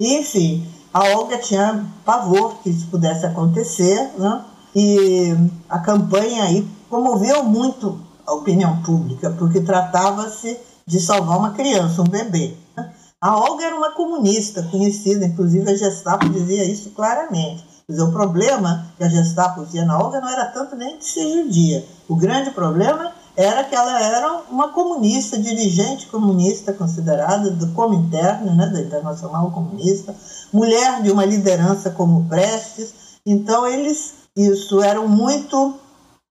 Enfim, 0.00 0.66
a 0.92 1.04
Olga 1.10 1.36
tinha 1.36 1.84
pavor 2.04 2.56
que 2.62 2.70
isso 2.70 2.86
pudesse 2.86 3.26
acontecer, 3.26 4.10
né? 4.18 4.42
e 4.74 5.36
a 5.68 5.78
campanha 5.78 6.44
aí 6.44 6.66
comoveu 6.88 7.44
muito 7.44 8.00
a 8.26 8.32
opinião 8.32 8.80
pública, 8.82 9.30
porque 9.38 9.60
tratava-se 9.60 10.58
de 10.86 10.98
salvar 10.98 11.38
uma 11.38 11.50
criança, 11.50 12.00
um 12.00 12.08
bebê. 12.08 12.56
A 13.20 13.36
Olga 13.36 13.66
era 13.66 13.76
uma 13.76 13.92
comunista 13.92 14.62
conhecida, 14.62 15.26
inclusive 15.26 15.70
a 15.70 15.76
Gestapo 15.76 16.26
dizia 16.30 16.64
isso 16.64 16.88
claramente. 16.90 17.69
Dizer, 17.90 18.02
o 18.02 18.12
problema 18.12 18.86
que 18.96 19.02
a 19.02 19.08
Gestapo 19.08 19.64
dizia 19.64 19.84
na 19.84 19.98
Olga 19.98 20.20
não 20.20 20.28
era 20.28 20.44
tanto 20.46 20.76
nem 20.76 20.96
de 20.96 21.04
ser 21.04 21.28
judia. 21.28 21.84
O 22.08 22.14
grande 22.14 22.52
problema 22.52 23.10
era 23.36 23.64
que 23.64 23.74
ela 23.74 24.00
era 24.00 24.42
uma 24.48 24.68
comunista, 24.68 25.36
dirigente 25.36 26.06
comunista 26.06 26.72
considerada 26.72 27.50
do 27.50 27.72
Comintern, 27.72 28.48
né, 28.54 28.66
da 28.66 28.80
Internacional 28.80 29.50
Comunista, 29.50 30.14
mulher 30.52 31.02
de 31.02 31.10
uma 31.10 31.24
liderança 31.24 31.90
como 31.90 32.28
Prestes. 32.28 32.94
Então 33.26 33.66
eles 33.66 34.14
isso 34.36 34.80
eram 34.80 35.08
muito 35.08 35.74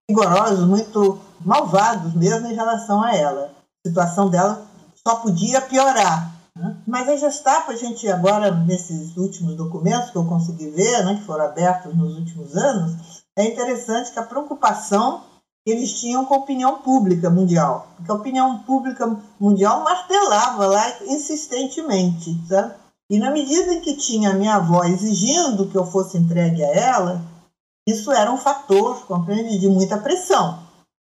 rigorosos, 0.09 0.65
muito 0.65 1.19
malvados 1.41 2.13
mesmo 2.13 2.47
em 2.47 2.55
relação 2.55 3.03
a 3.03 3.13
ela. 3.13 3.51
A 3.83 3.89
situação 3.89 4.29
dela 4.29 4.65
só 5.05 5.15
podia 5.15 5.59
piorar. 5.59 6.38
Mas 6.87 7.07
a 7.07 7.15
Gestapo, 7.15 7.71
a 7.71 7.75
gente 7.75 8.07
agora, 8.07 8.51
nesses 8.51 9.15
últimos 9.17 9.55
documentos 9.55 10.09
que 10.09 10.15
eu 10.15 10.25
consegui 10.25 10.69
ver, 10.69 11.03
né, 11.05 11.15
que 11.15 11.25
foram 11.25 11.45
abertos 11.45 11.95
nos 11.95 12.17
últimos 12.17 12.55
anos, 12.55 13.23
é 13.37 13.45
interessante 13.45 14.11
que 14.11 14.19
a 14.19 14.23
preocupação 14.23 15.23
que 15.65 15.71
eles 15.71 15.93
tinham 15.99 16.25
com 16.25 16.33
a 16.33 16.37
opinião 16.37 16.81
pública 16.81 17.29
mundial. 17.29 17.87
Porque 17.97 18.11
a 18.11 18.15
opinião 18.15 18.59
pública 18.59 19.05
mundial 19.39 19.83
martelava 19.83 20.67
lá 20.67 21.03
insistentemente. 21.03 22.35
Sabe? 22.47 22.73
E 23.09 23.19
na 23.19 23.31
medida 23.31 23.73
em 23.73 23.81
que 23.81 23.95
tinha 23.95 24.31
a 24.31 24.33
minha 24.33 24.55
avó 24.55 24.83
exigindo 24.83 25.67
que 25.67 25.77
eu 25.77 25.85
fosse 25.85 26.17
entregue 26.17 26.63
a 26.63 26.75
ela, 26.75 27.21
isso 27.87 28.11
era 28.11 28.31
um 28.31 28.37
fator, 28.37 29.05
compreende, 29.05 29.59
de 29.59 29.67
muita 29.67 29.97
pressão 29.97 30.69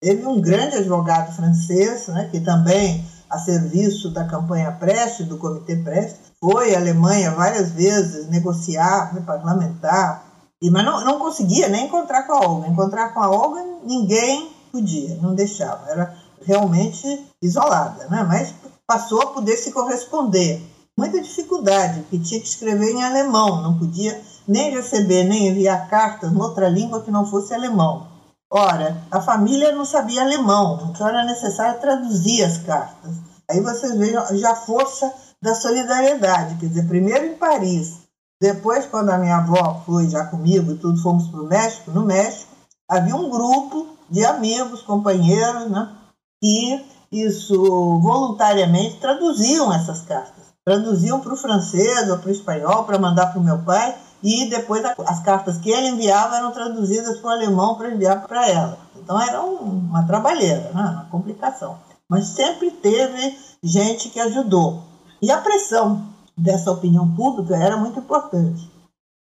Teve 0.04 0.26
um 0.26 0.38
grande 0.38 0.76
advogado 0.76 1.34
francês, 1.34 2.08
né, 2.08 2.28
que 2.30 2.38
também, 2.38 3.02
a 3.34 3.38
serviço 3.38 4.10
da 4.10 4.24
campanha 4.24 4.72
Preste, 4.72 5.24
do 5.24 5.36
Comitê 5.36 5.76
Preste, 5.76 6.20
foi 6.40 6.74
à 6.74 6.78
Alemanha 6.78 7.32
várias 7.32 7.70
vezes 7.70 8.28
negociar, 8.28 9.14
né, 9.14 9.22
parlamentar, 9.26 10.24
e, 10.62 10.70
mas 10.70 10.84
não, 10.84 11.04
não 11.04 11.18
conseguia 11.18 11.68
nem 11.68 11.86
encontrar 11.86 12.22
com 12.22 12.32
a 12.32 12.40
Olga. 12.40 12.68
Encontrar 12.68 13.12
com 13.12 13.20
a 13.20 13.30
Olga, 13.30 13.62
ninguém 13.84 14.50
podia, 14.72 15.16
não 15.20 15.34
deixava. 15.34 15.90
Era 15.90 16.16
realmente 16.42 17.26
isolada, 17.42 18.06
né? 18.08 18.24
mas 18.26 18.54
passou 18.86 19.20
a 19.20 19.26
poder 19.26 19.56
se 19.56 19.72
corresponder. 19.72 20.62
Muita 20.96 21.20
dificuldade, 21.20 22.00
porque 22.02 22.18
tinha 22.18 22.40
que 22.40 22.46
escrever 22.46 22.92
em 22.92 23.02
alemão, 23.02 23.60
não 23.62 23.78
podia 23.78 24.20
nem 24.46 24.70
receber, 24.70 25.24
nem 25.24 25.48
enviar 25.48 25.88
cartas 25.88 26.32
em 26.32 26.40
outra 26.40 26.68
língua 26.68 27.02
que 27.02 27.10
não 27.10 27.26
fosse 27.26 27.52
alemão. 27.52 28.06
Ora, 28.50 28.96
a 29.10 29.20
família 29.20 29.72
não 29.72 29.84
sabia 29.84 30.22
alemão, 30.22 30.90
então 30.90 31.08
era 31.08 31.24
necessário 31.24 31.80
traduzir 31.80 32.44
as 32.44 32.58
cartas. 32.58 33.16
Aí 33.50 33.60
vocês 33.60 33.96
vejam 33.96 34.24
já 34.36 34.52
a 34.52 34.56
força 34.56 35.12
da 35.42 35.54
solidariedade, 35.54 36.56
quer 36.56 36.66
dizer, 36.66 36.86
primeiro 36.86 37.26
em 37.26 37.34
Paris, 37.34 37.98
depois 38.40 38.86
quando 38.86 39.10
a 39.10 39.18
minha 39.18 39.36
avó 39.36 39.82
foi 39.84 40.08
já 40.08 40.24
comigo 40.26 40.72
e 40.72 40.76
tudo, 40.76 41.02
fomos 41.02 41.28
para 41.28 41.40
o 41.40 41.46
México, 41.46 41.90
no 41.90 42.04
México, 42.04 42.50
havia 42.88 43.16
um 43.16 43.28
grupo 43.28 43.96
de 44.08 44.24
amigos, 44.24 44.82
companheiros, 44.82 45.70
né, 45.70 45.92
que 46.40 46.84
isso 47.10 47.56
voluntariamente 48.00 48.96
traduziam 48.96 49.72
essas 49.72 50.02
cartas. 50.02 50.44
Traduziam 50.64 51.20
para 51.20 51.34
o 51.34 51.36
francês 51.36 52.10
ou 52.10 52.18
para 52.18 52.28
o 52.28 52.32
espanhol 52.32 52.84
para 52.84 52.98
mandar 52.98 53.26
para 53.26 53.40
o 53.40 53.44
meu 53.44 53.58
pai 53.58 53.94
e 54.24 54.48
depois 54.48 54.82
as 55.06 55.20
cartas 55.20 55.58
que 55.58 55.70
ele 55.70 55.88
enviava 55.88 56.36
eram 56.36 56.50
traduzidas 56.50 57.18
para 57.18 57.28
o 57.28 57.32
alemão 57.32 57.74
para 57.74 57.90
enviar 57.90 58.26
para 58.26 58.48
ela. 58.48 58.78
Então 58.96 59.20
era 59.20 59.42
uma 59.42 60.06
trabalheira, 60.06 60.70
né? 60.72 60.82
uma 60.82 61.06
complicação. 61.10 61.78
Mas 62.08 62.28
sempre 62.28 62.70
teve 62.70 63.38
gente 63.62 64.08
que 64.08 64.18
ajudou. 64.18 64.82
E 65.20 65.30
a 65.30 65.42
pressão 65.42 66.06
dessa 66.36 66.70
opinião 66.72 67.14
pública 67.14 67.54
era 67.54 67.76
muito 67.76 67.98
importante, 67.98 68.68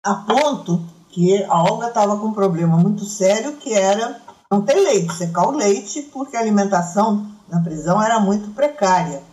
a 0.05 0.13
ponto 0.13 0.79
que 1.09 1.43
a 1.43 1.63
Olga 1.63 1.87
estava 1.87 2.17
com 2.17 2.27
um 2.27 2.33
problema 2.33 2.77
muito 2.77 3.03
sério 3.03 3.53
que 3.53 3.73
era 3.73 4.21
não 4.51 4.61
ter 4.61 4.75
leite, 4.75 5.13
secar 5.13 5.47
o 5.47 5.51
leite, 5.51 6.03
porque 6.03 6.37
a 6.37 6.39
alimentação 6.39 7.27
na 7.49 7.61
prisão 7.61 8.01
era 8.01 8.19
muito 8.19 8.51
precária. 8.51 9.23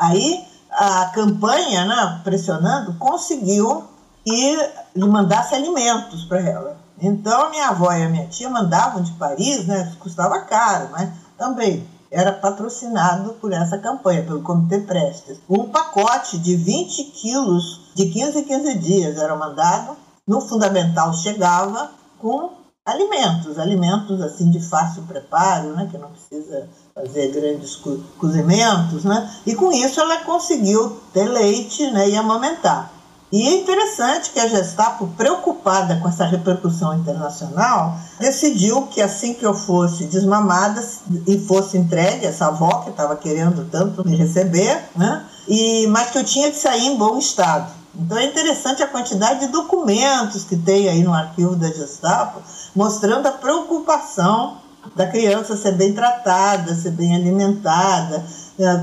Aí 0.00 0.44
a 0.70 1.06
campanha, 1.06 1.84
né, 1.84 2.20
pressionando, 2.22 2.94
conseguiu 2.94 3.84
que 4.28 4.70
lhe 4.94 5.06
mandasse 5.06 5.54
alimentos 5.54 6.24
para 6.24 6.40
ela. 6.40 6.76
Então 7.00 7.46
a 7.46 7.50
minha 7.50 7.68
avó 7.68 7.90
e 7.92 8.02
a 8.02 8.08
minha 8.08 8.26
tia 8.26 8.50
mandavam 8.50 9.02
de 9.02 9.12
Paris, 9.12 9.66
né, 9.66 9.92
custava 9.98 10.40
caro, 10.40 10.88
mas 10.90 11.08
também 11.38 11.86
era 12.10 12.32
patrocinado 12.32 13.34
por 13.34 13.52
essa 13.52 13.78
campanha, 13.78 14.24
pelo 14.24 14.42
Comitê 14.42 14.80
Prestes. 14.80 15.38
Um 15.48 15.68
pacote 15.68 16.38
de 16.38 16.56
20 16.56 17.04
quilos 17.04 17.92
de 17.94 18.06
15 18.06 18.38
em 18.38 18.44
15 18.44 18.78
dias 18.78 19.16
era 19.16 19.34
mandado, 19.36 19.96
no 20.26 20.40
fundamental 20.42 21.14
chegava 21.14 21.90
com 22.18 22.50
alimentos, 22.84 23.58
alimentos 23.58 24.20
assim 24.20 24.50
de 24.50 24.60
fácil 24.60 25.02
preparo, 25.02 25.74
né, 25.74 25.88
que 25.90 25.96
não 25.96 26.10
precisa 26.10 26.68
fazer 26.94 27.30
grandes 27.32 27.76
co 27.76 27.98
cozimentos, 28.18 29.04
né, 29.04 29.30
e 29.46 29.54
com 29.54 29.72
isso 29.72 30.00
ela 30.00 30.18
conseguiu 30.18 31.00
ter 31.14 31.28
leite 31.28 31.90
né, 31.90 32.08
e 32.10 32.16
amamentar. 32.16 32.97
E 33.30 33.46
é 33.46 33.52
interessante 33.60 34.30
que 34.30 34.40
a 34.40 34.48
Gestapo, 34.48 35.06
preocupada 35.16 35.96
com 35.96 36.08
essa 36.08 36.24
repercussão 36.24 36.94
internacional, 36.94 37.94
decidiu 38.18 38.86
que 38.86 39.02
assim 39.02 39.34
que 39.34 39.44
eu 39.44 39.52
fosse 39.52 40.04
desmamada 40.04 40.82
e 41.26 41.38
fosse 41.38 41.76
entregue, 41.76 42.24
essa 42.24 42.46
avó 42.46 42.80
que 42.84 42.90
estava 42.90 43.14
querendo 43.16 43.68
tanto 43.70 44.06
me 44.06 44.16
receber, 44.16 44.82
né? 44.96 45.26
e, 45.46 45.86
mas 45.88 46.10
que 46.10 46.18
eu 46.18 46.24
tinha 46.24 46.50
que 46.50 46.56
sair 46.56 46.86
em 46.86 46.96
bom 46.96 47.18
estado. 47.18 47.70
Então 47.94 48.16
é 48.16 48.24
interessante 48.24 48.82
a 48.82 48.86
quantidade 48.86 49.40
de 49.40 49.48
documentos 49.48 50.44
que 50.44 50.56
tem 50.56 50.88
aí 50.88 51.02
no 51.02 51.12
arquivo 51.12 51.56
da 51.56 51.68
Gestapo, 51.68 52.40
mostrando 52.74 53.26
a 53.26 53.32
preocupação 53.32 54.58
da 54.94 55.06
criança 55.06 55.56
ser 55.56 55.72
bem 55.72 55.92
tratada, 55.92 56.74
ser 56.74 56.92
bem 56.92 57.14
alimentada, 57.14 58.24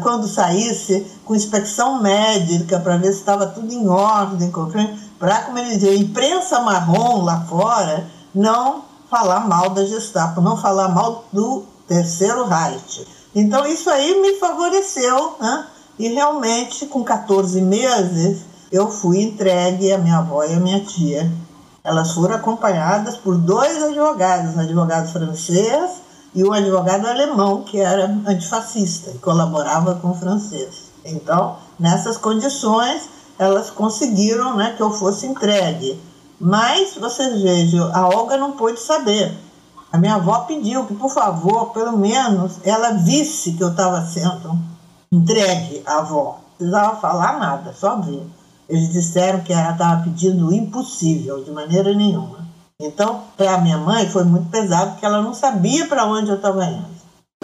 quando 0.01 0.28
saísse 0.28 1.05
com 1.26 1.36
inspeção 1.36 2.01
médica 2.01 2.80
para 2.80 2.97
ver 2.97 3.11
se 3.11 3.19
estava 3.19 3.45
tudo 3.47 3.73
em 3.73 3.88
ordem, 3.88 4.51
para, 5.19 5.43
como 5.43 5.59
ele 5.59 5.76
dizia, 5.76 5.95
imprensa 5.95 6.61
marrom 6.61 7.23
lá 7.23 7.41
fora, 7.41 8.07
não 8.34 8.86
falar 9.09 9.47
mal 9.47 9.71
da 9.71 9.86
Gestapo, 9.86 10.39
não 10.39 10.55
falar 10.57 10.89
mal 10.89 11.26
do 11.32 11.63
terceiro 11.88 12.45
Reich. 12.45 13.05
Então 13.36 13.65
isso 13.65 13.89
aí 13.89 14.21
me 14.21 14.39
favoreceu, 14.39 15.36
né? 15.41 15.67
e 15.99 16.07
realmente 16.09 16.86
com 16.86 17.03
14 17.03 17.61
meses 17.61 18.41
eu 18.71 18.89
fui 18.89 19.21
entregue 19.21 19.91
à 19.91 19.97
minha 19.97 20.17
avó 20.17 20.43
e 20.43 20.53
à 20.53 20.59
minha 20.59 20.84
tia. 20.84 21.30
Elas 21.84 22.13
foram 22.13 22.36
acompanhadas 22.36 23.15
por 23.15 23.38
dois 23.38 23.84
advogados, 23.84 24.55
um 24.55 24.59
advogado 24.59 25.11
francês 25.11 26.05
e 26.36 26.43
um 26.43 26.51
advogado 26.51 27.07
alemão 27.07 27.63
que 27.63 27.79
era 27.79 28.05
antifascista 28.27 29.11
e 29.11 29.17
colaborava 29.19 29.95
com 29.95 30.11
o 30.11 30.15
francês. 30.15 30.91
Então, 31.05 31.55
nessas 31.79 32.17
condições, 32.17 33.09
elas 33.39 33.69
conseguiram 33.69 34.57
né, 34.57 34.73
que 34.75 34.83
eu 34.83 34.91
fosse 34.91 35.25
entregue. 35.25 35.97
Mas, 36.39 36.95
vocês 36.95 37.41
vejam, 37.41 37.89
a 37.95 38.09
Olga 38.09 38.36
não 38.36 38.51
pôde 38.51 38.81
saber. 38.81 39.33
A 39.91 39.97
minha 39.97 40.15
avó 40.15 40.39
pediu 40.39 40.86
que, 40.86 40.93
por 40.93 41.09
favor, 41.09 41.67
pelo 41.67 41.97
menos 41.97 42.59
ela 42.65 42.91
visse 42.91 43.53
que 43.53 43.63
eu 43.63 43.69
estava 43.69 44.05
sendo 44.05 44.59
entregue 45.09 45.81
à 45.86 45.99
avó. 45.99 46.39
Não 46.49 46.57
precisava 46.57 46.95
falar 46.97 47.39
nada, 47.39 47.73
só 47.73 47.95
ver. 48.01 48.27
Eles 48.67 48.91
disseram 48.91 49.39
que 49.39 49.53
ela 49.53 49.71
estava 49.71 50.03
pedindo 50.03 50.47
o 50.47 50.53
impossível, 50.53 51.41
de 51.43 51.51
maneira 51.51 51.93
nenhuma. 51.93 52.45
Então, 52.82 53.23
para 53.38 53.55
a 53.55 53.61
minha 53.61 53.78
mãe 53.78 54.09
foi 54.09 54.23
muito 54.26 54.49
pesado, 54.49 54.91
porque 54.91 55.05
ela 55.05 55.21
não 55.21 55.34
sabia 55.34 55.88
para 55.88 56.05
onde 56.05 56.30
eu 56.30 56.36
estava 56.36 56.65
indo. 56.65 56.86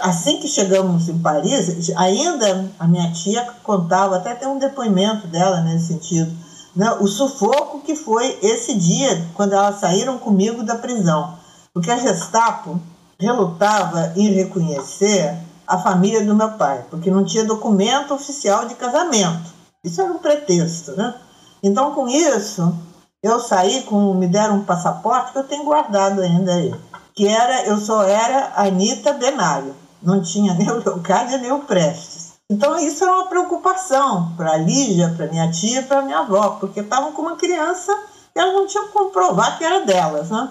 Assim 0.00 0.38
que 0.40 0.48
chegamos 0.48 1.08
em 1.08 1.18
Paris, 1.18 1.90
ainda 1.96 2.70
a 2.78 2.86
minha 2.86 3.10
tia 3.12 3.42
contava, 3.62 4.16
até 4.16 4.34
tem 4.34 4.48
um 4.48 4.58
depoimento 4.58 5.26
dela 5.28 5.60
nesse 5.62 5.86
sentido, 5.86 6.30
né, 6.74 6.90
o 7.00 7.06
sufoco 7.06 7.80
que 7.80 7.94
foi 7.94 8.38
esse 8.42 8.74
dia, 8.74 9.26
quando 9.34 9.52
elas 9.52 9.80
saíram 9.80 10.18
comigo 10.18 10.62
da 10.62 10.76
prisão. 10.76 11.34
Porque 11.72 11.90
a 11.90 11.98
Gestapo 11.98 12.80
relutava 13.18 14.12
em 14.16 14.32
reconhecer 14.32 15.36
a 15.66 15.78
família 15.78 16.24
do 16.24 16.34
meu 16.34 16.52
pai, 16.52 16.84
porque 16.90 17.10
não 17.10 17.24
tinha 17.24 17.44
documento 17.44 18.12
oficial 18.12 18.66
de 18.66 18.74
casamento. 18.74 19.52
Isso 19.84 20.00
era 20.00 20.12
um 20.12 20.18
pretexto, 20.18 20.92
né? 20.92 21.14
Então, 21.62 21.94
com 21.94 22.08
isso, 22.08 22.74
eu 23.22 23.38
saí 23.38 23.82
com, 23.84 24.14
me 24.14 24.26
deram 24.26 24.56
um 24.56 24.64
passaporte 24.64 25.32
que 25.32 25.38
eu 25.38 25.44
tenho 25.44 25.64
guardado 25.64 26.20
ainda 26.20 26.52
aí, 26.54 26.74
que 27.14 27.28
era, 27.28 27.64
eu 27.66 27.78
só 27.78 28.02
era 28.02 28.52
Anitta 28.56 29.12
Benário, 29.12 29.74
não 30.02 30.20
tinha 30.20 30.54
nem 30.58 30.68
o 30.68 30.78
Leocádia 30.78 31.38
nem 31.38 31.52
o 31.52 31.60
Prestes. 31.60 32.32
Então 32.50 32.76
isso 32.78 33.04
era 33.04 33.14
uma 33.14 33.26
preocupação 33.26 34.32
para 34.36 34.52
a 34.52 34.58
Lígia, 34.58 35.14
para 35.16 35.28
minha 35.28 35.50
tia, 35.50 35.82
para 35.82 36.02
minha 36.02 36.18
avó, 36.18 36.56
porque 36.60 36.80
estavam 36.80 37.12
com 37.12 37.22
uma 37.22 37.36
criança 37.36 37.96
e 38.34 38.38
elas 38.38 38.52
não 38.52 38.66
tinham 38.66 38.88
como 38.88 39.10
provar 39.10 39.56
que 39.56 39.64
era 39.64 39.86
delas, 39.86 40.28
né? 40.28 40.50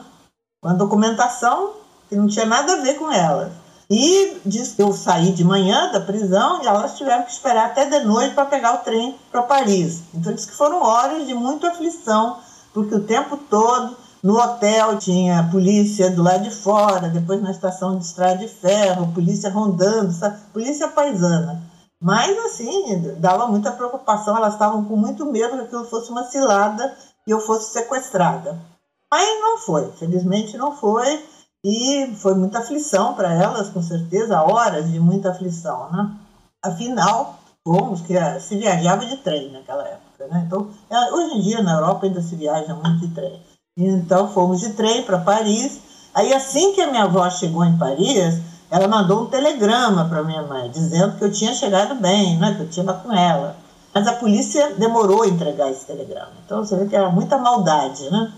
Uma 0.63 0.73
documentação 0.73 1.73
que 2.07 2.15
não 2.15 2.27
tinha 2.27 2.45
nada 2.45 2.73
a 2.73 2.81
ver 2.81 2.95
com 2.95 3.11
elas. 3.11 3.51
E 3.89 4.37
disse 4.45 4.75
que 4.75 4.81
eu 4.81 4.93
saí 4.93 5.33
de 5.33 5.43
manhã 5.43 5.91
da 5.91 5.99
prisão 5.99 6.63
e 6.63 6.67
elas 6.67 6.97
tiveram 6.97 7.23
que 7.23 7.31
esperar 7.31 7.67
até 7.67 7.85
de 7.85 7.99
noite 8.05 8.33
para 8.33 8.45
pegar 8.45 8.75
o 8.75 8.77
trem 8.79 9.19
para 9.29 9.43
Paris. 9.43 10.03
Então 10.13 10.33
disse 10.33 10.47
que 10.47 10.55
foram 10.55 10.81
horas 10.81 11.27
de 11.27 11.33
muita 11.33 11.69
aflição 11.69 12.39
porque 12.73 12.95
o 12.95 13.03
tempo 13.03 13.37
todo 13.37 13.95
no 14.23 14.37
hotel 14.37 14.97
tinha 14.97 15.49
polícia 15.51 16.11
do 16.11 16.21
lado 16.21 16.43
de 16.43 16.51
fora, 16.51 17.09
depois 17.09 17.41
na 17.41 17.51
estação 17.51 17.97
de 17.97 18.05
estrada 18.05 18.37
de 18.37 18.47
ferro, 18.47 19.11
polícia 19.13 19.49
rondando, 19.49 20.13
polícia 20.53 20.87
paisana. 20.87 21.61
Mas, 21.99 22.37
assim, 22.45 23.15
dava 23.17 23.47
muita 23.47 23.71
preocupação, 23.71 24.35
elas 24.35 24.53
estavam 24.53 24.83
com 24.85 24.95
muito 24.95 25.25
medo 25.25 25.57
que 25.57 25.63
aquilo 25.63 25.85
fosse 25.85 26.09
uma 26.11 26.23
cilada 26.25 26.95
e 27.27 27.31
eu 27.31 27.39
fosse 27.39 27.73
sequestrada. 27.73 28.59
Mas 29.11 29.27
não 29.41 29.57
foi, 29.57 29.91
felizmente 29.93 30.57
não 30.57 30.75
foi, 30.75 31.23
e 31.63 32.11
foi 32.15 32.33
muita 32.33 32.59
aflição 32.59 33.13
para 33.13 33.33
elas, 33.33 33.69
com 33.69 33.81
certeza, 33.81 34.41
horas 34.41 34.89
de 34.89 34.99
muita 34.99 35.29
aflição, 35.29 35.91
né? 35.91 36.11
Afinal, 36.63 37.39
fomos, 37.63 38.01
que 38.01 38.15
se 38.39 38.55
viajava 38.57 39.05
de 39.05 39.17
trem 39.17 39.51
naquela 39.51 39.87
época. 39.87 40.10
Né? 40.27 40.43
Então, 40.45 40.69
é, 40.89 41.13
hoje 41.13 41.37
em 41.37 41.41
dia 41.41 41.61
na 41.61 41.73
Europa 41.73 42.05
ainda 42.05 42.21
se 42.21 42.35
viaja 42.35 42.73
muito 42.73 42.99
de 42.99 43.07
trem. 43.09 43.41
Então 43.77 44.27
fomos 44.27 44.59
de 44.59 44.73
trem 44.73 45.03
para 45.03 45.17
Paris. 45.19 45.79
Aí 46.13 46.33
assim 46.33 46.73
que 46.73 46.81
a 46.81 46.87
minha 46.87 47.03
avó 47.03 47.29
chegou 47.29 47.63
em 47.63 47.77
Paris, 47.77 48.39
ela 48.69 48.87
mandou 48.87 49.23
um 49.23 49.25
telegrama 49.27 50.05
para 50.05 50.23
minha 50.23 50.43
mãe, 50.43 50.69
dizendo 50.69 51.17
que 51.17 51.23
eu 51.23 51.31
tinha 51.31 51.53
chegado 51.53 51.95
bem, 51.95 52.37
né? 52.37 52.53
que 52.55 52.61
eu 52.61 52.69
tinha 52.69 52.93
com 52.93 53.13
ela. 53.13 53.55
Mas 53.93 54.07
a 54.07 54.13
polícia 54.13 54.73
demorou 54.77 55.23
a 55.23 55.27
entregar 55.27 55.69
esse 55.69 55.85
telegrama. 55.85 56.31
Então 56.45 56.63
você 56.63 56.75
vê 56.77 56.85
que 56.85 56.95
era 56.95 57.09
muita 57.09 57.37
maldade, 57.37 58.09
né? 58.09 58.31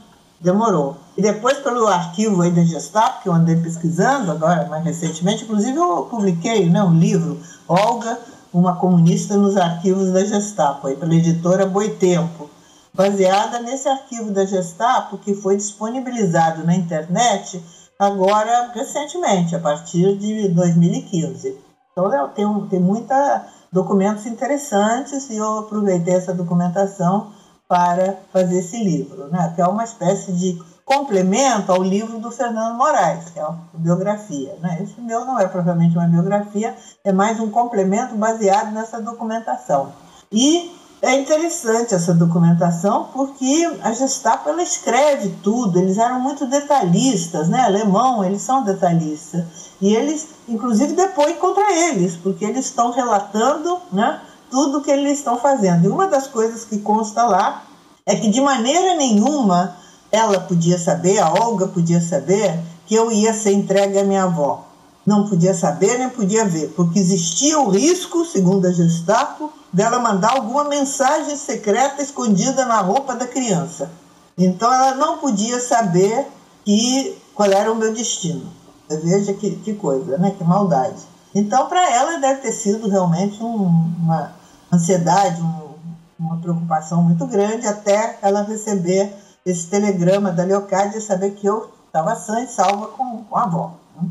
demorou. 0.44 0.98
E 1.18 1.22
depois, 1.22 1.58
pelo 1.60 1.88
arquivo 1.88 2.42
aí 2.42 2.52
da 2.52 2.64
Gestapo, 2.64 3.24
que 3.24 3.30
eu 3.30 3.34
andei 3.34 3.56
pesquisando 3.56 4.32
agora, 4.32 4.68
mais 4.68 4.84
recentemente, 4.84 5.46
inclusive 5.46 5.78
eu 5.78 6.06
publiquei 6.10 6.70
né, 6.70 6.84
um 6.84 7.00
livro, 7.00 7.40
Olga, 7.68 8.20
uma 8.54 8.76
comunista 8.76 9.36
nos 9.36 9.58
arquivos 9.58 10.12
da 10.12 10.24
Gestapo, 10.24 10.88
aí, 10.88 10.96
pela 10.96 11.16
editora 11.16 11.66
Boitempo, 11.66 12.50
baseada 12.94 13.60
nesse 13.60 13.90
arquivo 13.90 14.32
da 14.32 14.46
Gestapo 14.46 15.18
que 15.18 15.34
foi 15.34 15.58
disponibilizado 15.58 16.64
na 16.64 16.76
internet 16.76 17.62
agora 17.98 18.72
recentemente, 18.74 19.56
a 19.56 19.60
partir 19.60 20.16
de 20.18 20.50
2015. 20.50 21.58
Então 21.92 22.30
tem, 22.30 22.68
tem 22.70 22.80
muita 22.80 23.48
documentos 23.72 24.26
interessantes 24.28 25.30
e 25.30 25.38
eu 25.38 25.60
aproveitei 25.60 26.14
essa 26.14 26.34
documentação 26.34 27.32
para 27.68 28.18
fazer 28.32 28.60
esse 28.60 28.78
livro, 28.84 29.28
né? 29.30 29.52
que 29.56 29.62
é 29.62 29.66
uma 29.66 29.84
espécie 29.84 30.32
de 30.32 30.62
complemento 30.86 31.72
ao 31.72 31.82
livro 31.82 32.20
do 32.20 32.30
Fernando 32.30 32.78
Moraes, 32.78 33.30
que 33.30 33.40
é 33.40 33.46
uma 33.46 33.60
biografia. 33.74 34.56
Né? 34.62 34.80
Esse 34.84 35.00
meu 35.00 35.26
não 35.26 35.40
é 35.40 35.48
propriamente 35.48 35.98
uma 35.98 36.08
biografia, 36.08 36.76
é 37.04 37.12
mais 37.12 37.40
um 37.40 37.50
complemento 37.50 38.16
baseado 38.16 38.72
nessa 38.72 39.02
documentação. 39.02 39.94
E 40.32 40.72
é 41.02 41.20
interessante 41.20 41.94
essa 41.94 42.14
documentação 42.14 43.10
porque 43.12 43.70
a 43.82 43.92
Gestapo 43.92 44.48
ela 44.48 44.64
escreve 44.64 45.36
tudo, 45.44 45.78
eles 45.78 45.98
eram 45.98 46.20
muito 46.20 46.46
detalhistas, 46.46 47.50
né? 47.50 47.60
Alemão, 47.60 48.24
eles 48.24 48.42
são 48.42 48.64
detalhistas. 48.64 49.44
E 49.82 49.94
eles, 49.94 50.30
inclusive, 50.48 50.94
depois 50.94 51.38
contra 51.38 51.74
eles, 51.74 52.16
porque 52.16 52.46
eles 52.46 52.66
estão 52.66 52.92
relatando 52.92 53.80
né, 53.92 54.22
tudo 54.50 54.82
que 54.82 54.90
eles 54.90 55.18
estão 55.18 55.38
fazendo. 55.38 55.86
E 55.86 55.90
uma 55.90 56.08
das 56.08 56.28
coisas 56.28 56.64
que 56.64 56.80
consta 56.80 57.24
lá 57.24 57.64
é 58.06 58.16
que 58.16 58.30
de 58.30 58.40
maneira 58.40 58.96
nenhuma 58.96 59.76
ela 60.14 60.40
podia 60.40 60.78
saber, 60.78 61.18
a 61.18 61.34
Olga 61.34 61.68
podia 61.68 62.00
saber, 62.00 62.60
que 62.86 62.94
eu 62.94 63.12
ia 63.12 63.34
ser 63.34 63.52
entregue 63.52 63.98
à 63.98 64.04
minha 64.04 64.26
avó. 64.26 64.64
Não 65.04 65.28
podia 65.28 65.56
saber 65.56 65.98
nem 65.98 66.08
podia 66.08 66.46
ver, 66.46 66.70
porque 66.76 67.00
existia 67.00 67.60
o 67.60 67.70
risco, 67.70 68.24
segundo 68.24 68.68
a 68.68 68.72
Gestapo, 68.72 69.52
dela 69.74 69.98
mandar 69.98 70.34
alguma 70.34 70.66
mensagem 70.66 71.36
secreta 71.36 72.04
escondida 72.04 72.64
na 72.66 72.80
roupa 72.80 73.16
da 73.16 73.26
criança. 73.26 73.90
Então 74.38 74.72
ela 74.72 74.96
não 74.96 75.18
podia 75.18 75.60
saber 75.60 76.28
que, 76.64 77.18
qual 77.34 77.50
era 77.50 77.72
o 77.72 77.76
meu 77.76 77.92
destino. 77.92 78.46
Veja 78.88 79.34
que, 79.34 79.56
que 79.58 79.74
coisa, 79.74 80.20
né? 80.20 80.36
que 80.38 80.44
maldade. 80.44 81.02
Então, 81.34 81.68
para 81.68 81.92
ela, 81.92 82.20
deve 82.20 82.42
ter 82.42 82.52
sido 82.52 82.88
realmente 82.88 83.42
um, 83.42 83.66
uma 84.00 84.32
ansiedade, 84.72 85.42
um, 85.42 85.74
uma 86.20 86.38
preocupação 86.38 87.02
muito 87.02 87.26
grande 87.26 87.66
até 87.66 88.20
ela 88.22 88.44
receber 88.44 89.12
esse 89.46 89.70
telegrama 89.70 90.32
da 90.32 90.44
Leocádia 90.44 90.98
e 90.98 91.02
saber 91.02 91.32
que 91.32 91.48
eu 91.48 91.72
estava 91.88 92.16
sã 92.16 92.42
e 92.42 92.48
salva 92.48 92.88
com, 92.88 93.24
com 93.24 93.38
a 93.38 93.44
avó. 93.44 93.80
Né? 93.96 94.10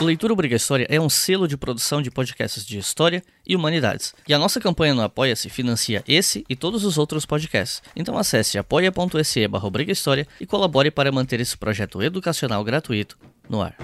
Leitura 0.00 0.32
Obriga 0.32 0.54
História 0.54 0.86
é 0.88 1.00
um 1.00 1.08
selo 1.08 1.48
de 1.48 1.56
produção 1.56 2.00
de 2.00 2.08
podcasts 2.08 2.64
de 2.64 2.78
história 2.78 3.22
e 3.44 3.56
humanidades. 3.56 4.14
E 4.28 4.32
a 4.32 4.38
nossa 4.38 4.60
campanha 4.60 4.94
no 4.94 5.02
Apoia-se 5.02 5.50
financia 5.50 6.04
esse 6.06 6.44
e 6.48 6.54
todos 6.54 6.84
os 6.84 6.98
outros 6.98 7.26
podcasts. 7.26 7.82
Então 7.96 8.16
acesse 8.16 8.58
apoia.se 8.58 9.48
barra 9.48 9.68
e 10.40 10.46
colabore 10.46 10.90
para 10.92 11.10
manter 11.10 11.40
esse 11.40 11.58
projeto 11.58 12.00
educacional 12.00 12.62
gratuito 12.62 13.18
no 13.48 13.60
ar. 13.60 13.76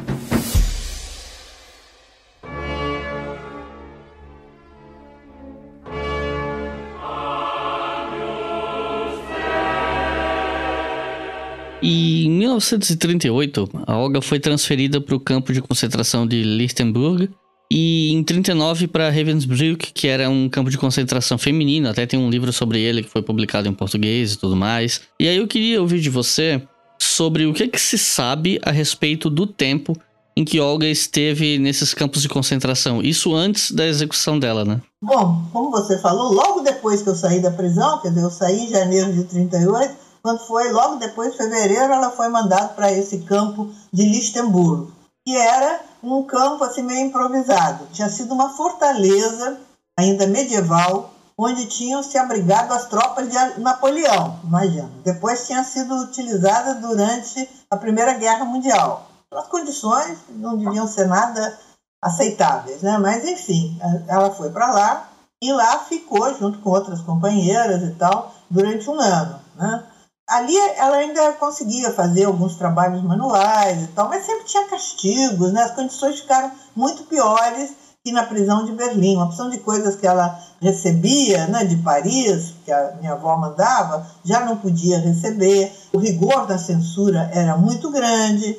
E 11.83 12.27
em 12.27 12.31
1938, 12.31 13.69
a 13.87 13.97
Olga 13.97 14.23
foi 14.23 14.41
transferida 14.41 15.01
para 15.01 15.15
o 15.15 15.21
campo 15.21 15.53
de 15.53 15.61
concentração 15.61 16.27
de 16.27 16.43
Lichtenburg 16.43 17.29
e 17.71 18.13
em 18.13 18.23
39 18.23 18.87
para 18.89 19.11
Ravensbrück, 19.11 19.93
que 19.93 20.07
era 20.07 20.29
um 20.31 20.49
campo 20.49 20.71
de 20.71 20.79
concentração 20.79 21.37
feminino, 21.37 21.89
até 21.89 22.07
tem 22.07 22.19
um 22.19 22.31
livro 22.31 22.53
sobre 22.53 22.81
ele 22.81 23.03
que 23.03 23.11
foi 23.11 23.23
publicado 23.23 23.69
em 23.69 23.73
português 23.73 24.33
e 24.33 24.39
tudo 24.39 24.55
mais. 24.55 25.03
E 25.19 25.29
aí 25.29 25.37
eu 25.37 25.47
queria 25.47 25.81
ouvir 25.81 26.01
de 26.01 26.11
você 26.11 26.63
sobre 26.99 27.47
o 27.47 27.53
que, 27.53 27.69
que 27.69 27.81
se 27.81 27.99
sabe 27.99 28.59
a 28.63 28.71
respeito 28.71 29.29
do 29.29 29.47
tempo 29.47 29.95
em 30.37 30.45
que 30.45 30.61
Olga 30.61 30.87
esteve 30.87 31.59
nesses 31.59 31.95
campos 31.95 32.23
de 32.23 32.29
concentração, 32.29 33.01
isso 33.01 33.35
antes 33.35 33.71
da 33.71 33.87
execução 33.87 34.39
dela, 34.39 34.65
né? 34.65 34.81
Bom, 35.01 35.43
como 35.53 35.71
você 35.71 35.99
falou, 35.99 36.33
logo 36.33 36.61
depois 36.61 37.03
que 37.03 37.09
eu 37.09 37.15
saí 37.15 37.41
da 37.41 37.53
prisão, 37.53 38.01
quer 38.01 38.09
dizer, 38.09 38.23
eu 38.23 38.31
saí 38.31 38.65
em 38.65 38.69
janeiro 38.69 39.13
de 39.13 39.25
38, 39.25 39.95
quando 40.25 40.39
foi 40.39 40.73
logo 40.73 40.97
depois 40.97 41.33
de 41.33 41.37
fevereiro, 41.37 41.93
ela 41.93 42.11
foi 42.11 42.29
mandada 42.29 42.69
para 42.69 42.91
esse 42.91 43.19
campo 43.25 43.71
de 43.93 44.07
Lichtenburg, 44.07 44.91
que 45.23 45.37
era 45.37 45.83
um 46.03 46.23
campo 46.23 46.65
assim 46.65 46.83
meio 46.83 47.09
improvisado. 47.09 47.87
Tinha 47.93 48.09
sido 48.09 48.33
uma 48.33 48.49
fortaleza 48.57 49.59
ainda 49.99 50.27
medieval, 50.27 51.11
onde 51.37 51.67
tinham 51.67 52.03
se 52.03 52.17
abrigado 52.17 52.73
as 52.73 52.87
tropas 52.87 53.29
de 53.29 53.61
Napoleão, 53.61 54.41
imagina. 54.45 54.91
Depois 55.05 55.47
tinha 55.47 55.63
sido 55.63 55.95
utilizada 55.97 56.77
durante 56.77 57.47
a 57.71 57.77
Primeira 57.77 58.15
Guerra 58.15 58.47
Mundial. 58.47 59.07
As 59.31 59.47
condições 59.49 60.17
não 60.31 60.57
deviam 60.57 60.89
ser 60.89 61.07
nada 61.07 61.59
aceitáveis, 62.03 62.81
né? 62.81 62.97
Mas 62.97 63.27
enfim, 63.27 63.79
ela 64.09 64.31
foi 64.31 64.49
para 64.49 64.73
lá 64.73 65.11
e 65.43 65.53
lá 65.53 65.81
ficou 65.81 66.35
junto 66.39 66.61
com 66.61 66.71
outras 66.71 67.03
companheiras 67.03 67.83
e 67.83 67.91
tal 67.97 68.33
durante 68.49 68.89
um 68.89 68.99
ano, 68.99 69.39
né? 69.57 69.85
Ali 70.29 70.57
ela 70.77 70.97
ainda 70.97 71.33
conseguia 71.35 71.93
fazer 71.93 72.25
alguns 72.25 72.57
trabalhos 72.57 73.03
manuais 73.03 73.83
e 73.83 73.87
tal, 73.89 74.09
mas 74.09 74.25
sempre 74.25 74.45
tinha 74.45 74.69
castigos, 74.69 75.53
né? 75.53 75.63
As 75.63 75.75
condições 75.75 76.21
ficaram 76.21 76.51
muito 76.75 77.05
piores 77.05 77.73
que 78.05 78.13
na 78.13 78.25
prisão 78.25 78.65
de 78.65 78.73
Berlim. 78.73 79.17
Uma 79.17 79.27
opção 79.27 79.49
de 79.49 79.59
coisas 79.59 79.97
que 79.97 80.07
ela 80.07 80.39
recebia 80.61 81.47
né, 81.47 81.65
de 81.65 81.77
Paris, 81.77 82.55
que 82.65 82.71
a 82.71 82.97
minha 83.01 83.13
avó 83.13 83.37
mandava, 83.37 84.07
já 84.23 84.45
não 84.45 84.59
podia 84.59 84.99
receber. 84.99 85.73
O 85.93 85.99
rigor 85.99 86.47
da 86.47 86.59
censura 86.59 87.31
era 87.33 87.57
muito 87.57 87.91
grande. 87.91 88.59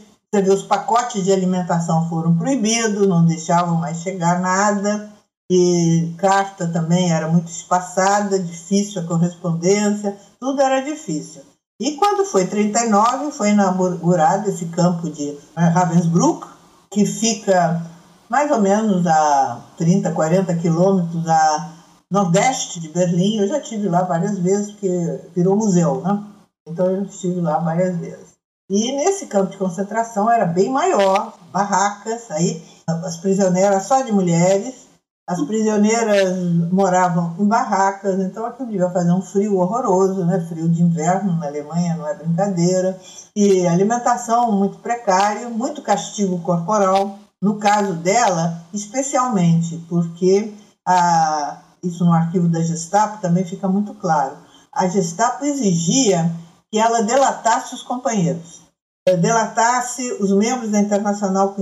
Os 0.51 0.63
pacotes 0.63 1.23
de 1.23 1.31
alimentação 1.31 2.09
foram 2.09 2.35
proibidos, 2.35 3.07
não 3.07 3.25
deixavam 3.25 3.75
mais 3.75 3.97
chegar 4.01 4.39
nada. 4.41 5.09
E 5.49 6.11
carta 6.17 6.67
também 6.67 7.11
era 7.11 7.27
muito 7.27 7.49
espaçada, 7.49 8.39
difícil 8.39 8.99
a 8.99 9.05
correspondência, 9.05 10.17
tudo 10.39 10.59
era 10.59 10.81
difícil. 10.81 11.43
E 11.79 11.97
quando 11.97 12.25
foi 12.25 12.47
39, 12.47 13.31
foi 13.31 13.49
inaugurado 13.49 14.49
esse 14.49 14.65
campo 14.67 15.09
de 15.09 15.37
Ravensbrück, 15.55 16.47
que 16.89 17.05
fica 17.05 17.81
mais 18.29 18.49
ou 18.49 18.61
menos 18.61 19.05
a 19.05 19.61
30, 19.77 20.11
40 20.11 20.55
quilômetros 20.55 21.27
a 21.27 21.71
nordeste 22.09 22.79
de 22.79 22.87
Berlim. 22.89 23.39
Eu 23.39 23.47
já 23.47 23.59
estive 23.59 23.89
lá 23.89 24.03
várias 24.03 24.39
vezes, 24.39 24.71
porque 24.71 25.19
virou 25.35 25.57
museu, 25.57 26.01
né? 26.01 26.23
Então 26.67 26.85
eu 26.87 27.03
estive 27.03 27.41
lá 27.41 27.59
várias 27.59 27.97
vezes. 27.97 28.35
E 28.69 28.93
nesse 28.93 29.27
campo 29.27 29.51
de 29.51 29.57
concentração 29.57 30.31
era 30.31 30.45
bem 30.45 30.69
maior, 30.69 31.37
barracas, 31.51 32.31
aí 32.31 32.63
as 32.87 33.17
prisioneiras 33.17 33.83
só 33.83 34.01
de 34.01 34.11
mulheres, 34.11 34.84
as 35.27 35.41
prisioneiras 35.41 36.37
moravam 36.71 37.35
em 37.39 37.47
barracas, 37.47 38.19
então 38.19 38.45
aquilo 38.45 38.69
devia 38.69 38.89
fazer 38.91 39.11
um 39.11 39.21
frio 39.21 39.57
horroroso, 39.57 40.23
né? 40.23 40.39
frio 40.47 40.69
de 40.69 40.83
inverno 40.83 41.35
na 41.37 41.47
Alemanha, 41.47 41.95
não 41.95 42.07
é 42.07 42.13
brincadeira. 42.13 42.99
E 43.35 43.65
alimentação 43.65 44.51
muito 44.51 44.77
precária, 44.77 45.49
muito 45.49 45.81
castigo 45.81 46.39
corporal. 46.41 47.17
No 47.41 47.57
caso 47.57 47.93
dela, 47.93 48.61
especialmente, 48.71 49.77
porque 49.89 50.53
a, 50.85 51.57
isso 51.83 52.05
no 52.05 52.13
arquivo 52.13 52.47
da 52.47 52.61
Gestapo 52.61 53.19
também 53.19 53.43
fica 53.43 53.67
muito 53.67 53.95
claro. 53.95 54.37
A 54.71 54.87
Gestapo 54.87 55.43
exigia 55.43 56.31
que 56.71 56.77
ela 56.77 57.01
delatasse 57.01 57.73
os 57.73 57.81
companheiros 57.81 58.64
delatasse 59.13 60.17
os 60.19 60.31
membros 60.31 60.71
da 60.71 60.79
Internacional 60.79 61.55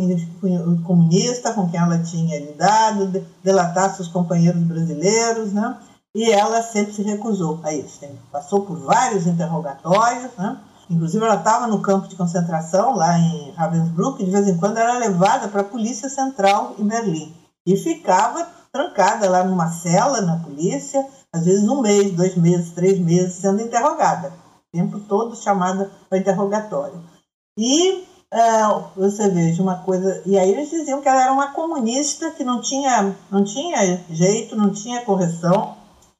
Comunista 0.85 1.51
com 1.51 1.69
quem 1.69 1.77
ela 1.77 1.99
tinha 1.99 2.39
lidado, 2.39 3.25
delatasse 3.43 4.01
os 4.01 4.07
companheiros 4.07 4.61
brasileiros, 4.63 5.51
né? 5.51 5.77
E 6.15 6.31
ela 6.31 6.61
sempre 6.61 6.93
se 6.93 7.01
recusou 7.01 7.59
a 7.63 7.73
isso. 7.73 7.99
Passou 8.31 8.61
por 8.61 8.77
vários 8.77 9.27
interrogatórios, 9.27 10.31
né? 10.37 10.57
Inclusive, 10.89 11.23
ela 11.25 11.35
estava 11.35 11.67
no 11.67 11.81
campo 11.81 12.07
de 12.07 12.15
concentração 12.15 12.95
lá 12.95 13.17
em 13.17 13.51
Ravensbrück 13.51 14.21
e 14.21 14.25
de 14.25 14.31
vez 14.31 14.47
em 14.47 14.57
quando 14.57 14.77
era 14.77 14.97
levada 14.97 15.49
para 15.49 15.61
a 15.61 15.65
Polícia 15.65 16.07
Central 16.07 16.75
em 16.79 16.87
Berlim. 16.87 17.33
E 17.65 17.75
ficava 17.75 18.47
trancada 18.71 19.29
lá 19.29 19.43
numa 19.43 19.69
cela 19.69 20.21
na 20.21 20.37
polícia, 20.37 21.05
às 21.31 21.43
vezes 21.43 21.67
um 21.67 21.81
mês, 21.81 22.13
dois 22.13 22.37
meses, 22.37 22.71
três 22.71 22.99
meses, 22.99 23.35
sendo 23.35 23.61
interrogada. 23.61 24.29
O 24.29 24.77
tempo 24.77 24.99
todo 25.01 25.35
chamada 25.35 25.91
para 26.09 26.19
interrogatório. 26.19 27.12
E 27.57 28.03
é, 28.31 28.63
você 28.95 29.29
veja 29.29 29.61
uma 29.61 29.77
coisa. 29.77 30.23
E 30.25 30.37
aí 30.37 30.51
eles 30.51 30.69
diziam 30.69 31.01
que 31.01 31.07
ela 31.07 31.21
era 31.21 31.31
uma 31.31 31.51
comunista 31.51 32.31
que 32.31 32.43
não 32.43 32.61
tinha, 32.61 33.15
não 33.29 33.43
tinha 33.43 34.03
jeito, 34.09 34.55
não 34.55 34.71
tinha 34.71 35.05
correção. 35.05 35.75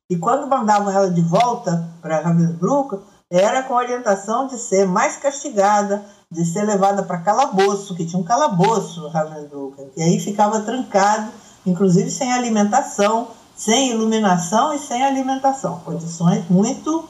E 0.09 0.15
quando 0.15 0.47
mandavam 0.47 0.91
ela 0.91 1.09
de 1.09 1.21
volta 1.21 1.89
para 2.01 2.19
Ravensbrück, 2.19 2.99
era 3.31 3.63
com 3.63 3.73
a 3.73 3.77
orientação 3.77 4.45
de 4.45 4.59
ser 4.59 4.85
mais 4.85 5.17
castigada, 5.17 6.05
de 6.29 6.45
ser 6.45 6.65
levada 6.65 7.01
para 7.01 7.21
calabouço, 7.21 7.95
que 7.95 8.05
tinha 8.05 8.19
um 8.19 8.23
calabouço 8.23 9.01
no 9.01 9.09
Ravensbrück. 9.09 9.91
E 9.97 10.03
aí 10.03 10.19
ficava 10.19 10.61
trancado, 10.61 11.31
inclusive 11.65 12.11
sem 12.11 12.31
alimentação, 12.31 13.29
sem 13.55 13.89
iluminação 13.89 14.71
e 14.73 14.77
sem 14.77 15.03
alimentação. 15.03 15.79
Condições 15.79 16.47
muito 16.47 17.09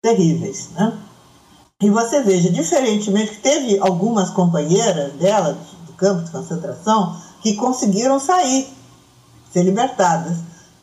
terríveis. 0.00 0.68
Né? 0.70 0.96
E 1.80 1.88
você 1.88 2.22
veja, 2.22 2.50
diferentemente, 2.50 3.32
que 3.32 3.40
teve 3.40 3.78
algumas 3.80 4.30
companheiras 4.30 5.14
dela, 5.14 5.56
do 5.86 5.92
campo 5.94 6.24
de 6.24 6.30
concentração, 6.30 7.16
que 7.40 7.54
conseguiram 7.54 8.20
sair, 8.20 8.68
ser 9.50 9.62
libertadas. 9.62 10.36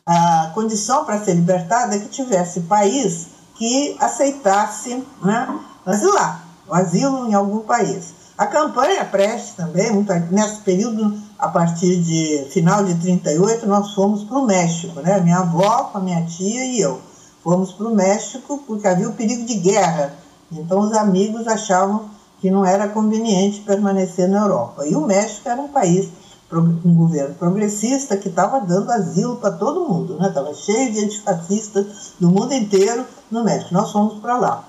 A 0.05 0.51
condição 0.55 1.05
para 1.05 1.23
ser 1.23 1.35
libertada 1.35 1.95
é 1.95 1.99
que 1.99 2.07
tivesse 2.07 2.61
país 2.61 3.27
que 3.55 3.95
aceitasse 3.99 5.03
né, 5.21 5.59
asilar, 5.85 6.43
o 6.67 6.73
asilo 6.73 7.27
em 7.27 7.33
algum 7.33 7.59
país. 7.59 8.13
A 8.37 8.45
campanha 8.45 9.03
Preste 9.03 9.55
também, 9.55 9.91
nesse 10.29 10.61
período, 10.61 11.17
a 11.39 11.47
partir 11.47 12.01
de 12.01 12.47
final 12.51 12.83
de 12.83 12.93
38, 12.95 13.65
nós 13.65 13.93
fomos 13.93 14.23
para 14.23 14.37
o 14.37 14.45
México, 14.45 14.99
né? 15.01 15.19
Minha 15.19 15.39
avó, 15.39 15.85
com 15.85 15.97
a 15.97 16.01
minha 16.01 16.23
tia 16.23 16.65
e 16.65 16.79
eu. 16.79 17.01
Fomos 17.43 17.71
para 17.71 17.87
o 17.87 17.95
México 17.95 18.63
porque 18.67 18.87
havia 18.87 19.09
o 19.09 19.13
perigo 19.13 19.43
de 19.43 19.55
guerra. 19.55 20.13
Então 20.51 20.79
os 20.79 20.93
amigos 20.93 21.47
achavam 21.47 22.09
que 22.39 22.51
não 22.51 22.65
era 22.65 22.87
conveniente 22.87 23.61
permanecer 23.61 24.29
na 24.29 24.41
Europa. 24.41 24.85
E 24.85 24.95
o 24.95 25.01
México 25.01 25.49
era 25.49 25.61
um 25.61 25.67
país, 25.67 26.09
um 26.51 26.95
governo 26.95 27.35
progressista 27.35 28.15
que 28.15 28.29
estava 28.29 28.59
dando 28.59 28.91
asilo 28.91 29.37
para 29.37 29.51
todo 29.51 29.87
mundo, 29.87 30.17
né? 30.17 30.27
Estava 30.27 30.53
cheio 30.53 30.91
de 30.93 31.03
antifascistas 31.03 32.13
do 32.19 32.29
mundo 32.29 32.53
inteiro 32.53 33.05
no 33.29 33.43
México. 33.43 33.73
Nós 33.73 33.91
fomos 33.91 34.19
para 34.19 34.37
lá. 34.37 34.63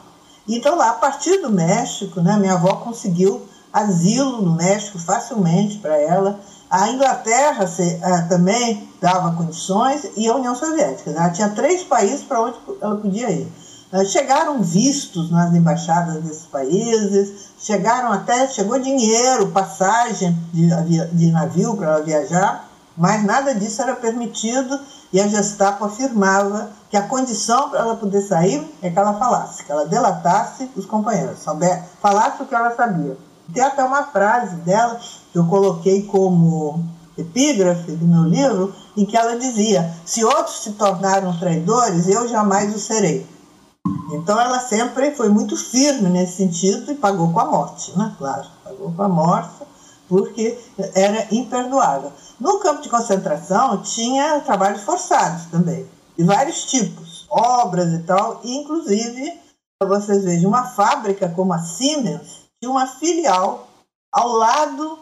Então 0.49 0.77
lá, 0.77 0.91
a 0.91 0.95
partir 0.95 1.43
do 1.43 1.51
México, 1.51 2.21
né, 2.23 2.37
minha 2.39 2.55
avó 2.55 2.77
conseguiu 2.77 3.43
asilo 3.71 4.41
no 4.41 4.55
México 4.55 4.99
facilmente 4.99 5.77
para 5.79 5.97
ela. 5.99 6.41
A 6.71 6.91
Inglaterra 6.91 7.67
se, 7.67 7.83
uh, 7.83 8.29
também 8.29 8.89
dava 9.01 9.37
condições 9.37 10.09
e 10.17 10.27
a 10.27 10.35
União 10.35 10.55
Soviética. 10.55 11.11
Ela 11.11 11.31
tinha 11.31 11.51
três 11.51 11.83
países 11.83 12.23
para 12.23 12.43
onde 12.43 12.57
ela 12.81 12.97
podia 12.97 13.31
ir. 13.31 13.47
Uh, 13.91 14.05
chegaram 14.05 14.63
vistos 14.63 15.31
nas 15.31 15.55
embaixadas 15.55 16.23
desses 16.23 16.45
países, 16.45 17.49
chegaram 17.59 18.13
até, 18.13 18.47
chegou 18.49 18.79
dinheiro, 18.79 19.49
passagem 19.49 20.37
de, 20.53 20.69
de 21.13 21.31
navio 21.31 21.75
para 21.75 21.95
ela 21.95 22.03
viajar, 22.03 22.69
mas 22.95 23.25
nada 23.25 23.55
disso 23.55 23.81
era 23.81 23.97
permitido 23.97 24.79
e 25.11 25.19
a 25.19 25.27
Gestapo 25.27 25.85
afirmava 25.85 26.71
que 26.91 26.97
a 26.97 27.03
condição 27.03 27.71
para 27.71 27.81
ela 27.81 27.97
poder 27.97 28.21
sair 28.21 28.63
é 28.83 28.91
que 28.91 28.99
ela 28.99 29.15
falasse, 29.15 29.65
que 29.65 29.73
ela 29.73 29.87
delatasse 29.87 30.71
os 30.77 30.85
companheiros, 30.85 31.39
falasse 32.01 32.43
o 32.43 32.47
que 32.47 32.55
ela 32.55 32.75
sabia. 32.75 33.17
Tem 33.55 33.63
até 33.63 33.83
uma 33.83 34.05
frase 34.05 34.57
dela 34.57 35.01
que 35.33 35.39
eu 35.39 35.47
coloquei 35.47 36.03
como 36.03 36.85
epígrafe 37.17 37.93
do 37.93 38.07
meu 38.07 38.25
livro, 38.25 38.75
em 38.97 39.07
que 39.07 39.17
ela 39.17 39.39
dizia: 39.39 39.91
Se 40.05 40.23
outros 40.25 40.63
se 40.63 40.73
tornaram 40.73 41.39
traidores, 41.39 42.07
eu 42.07 42.29
jamais 42.29 42.75
o 42.75 42.79
serei. 42.79 43.27
Então 44.13 44.41
ela 44.41 44.61
sempre 44.61 45.11
foi 45.13 45.29
muito 45.29 45.57
firme 45.57 46.09
nesse 46.09 46.37
sentido 46.37 46.91
e 46.91 46.95
pagou 46.95 47.33
com 47.33 47.41
a 47.41 47.45
morte, 47.45 47.97
né? 47.97 48.15
Claro, 48.19 48.47
pagou 48.65 48.93
com 48.93 49.03
a 49.03 49.09
morte 49.09 49.67
porque 50.09 50.59
era 50.95 51.27
imperdoável. 51.35 52.13
No 52.41 52.59
campo 52.61 52.81
de 52.81 52.89
concentração 52.89 53.83
tinha 53.83 54.41
trabalhos 54.41 54.83
forçados 54.83 55.47
também, 55.47 55.87
de 56.17 56.25
vários 56.25 56.65
tipos, 56.65 57.27
obras 57.31 57.93
e 57.93 57.99
tal, 58.05 58.41
e 58.43 58.57
inclusive 58.57 59.39
vocês 59.87 60.25
vejam 60.25 60.51
uma 60.51 60.65
fábrica 60.65 61.29
como 61.29 61.53
a 61.53 61.59
Siemens 61.59 62.49
tinha 62.61 62.71
uma 62.71 62.87
filial 62.87 63.69
ao 64.13 64.33
lado 64.33 65.01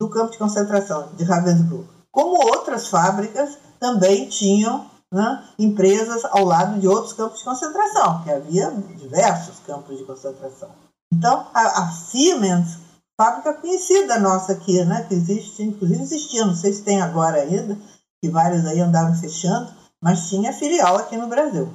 do 0.00 0.10
campo 0.10 0.32
de 0.32 0.38
concentração 0.38 1.10
de 1.16 1.24
Ravensbrück. 1.24 1.88
Como 2.10 2.36
outras 2.48 2.88
fábricas 2.88 3.56
também 3.78 4.28
tinham 4.28 4.89
né, 5.12 5.44
empresas 5.58 6.24
ao 6.26 6.44
lado 6.44 6.80
de 6.80 6.86
outros 6.86 7.12
campos 7.12 7.38
de 7.38 7.44
concentração, 7.44 8.22
que 8.22 8.30
havia 8.30 8.70
diversos 8.96 9.58
campos 9.66 9.98
de 9.98 10.04
concentração. 10.04 10.70
Então, 11.12 11.48
a, 11.52 11.82
a 11.82 11.90
Siemens, 11.90 12.78
fábrica 13.20 13.54
conhecida 13.54 14.18
nossa 14.18 14.52
aqui, 14.52 14.84
né, 14.84 15.04
que 15.08 15.14
existe, 15.14 15.62
inclusive 15.62 16.02
existia, 16.02 16.46
não 16.46 16.54
sei 16.54 16.72
se 16.72 16.82
tem 16.82 17.02
agora 17.02 17.38
ainda, 17.38 17.76
que 18.22 18.30
vários 18.30 18.64
aí 18.64 18.80
andaram 18.80 19.14
fechando, 19.14 19.72
mas 20.00 20.28
tinha 20.28 20.52
filial 20.52 20.96
aqui 20.96 21.16
no 21.16 21.26
Brasil. 21.26 21.68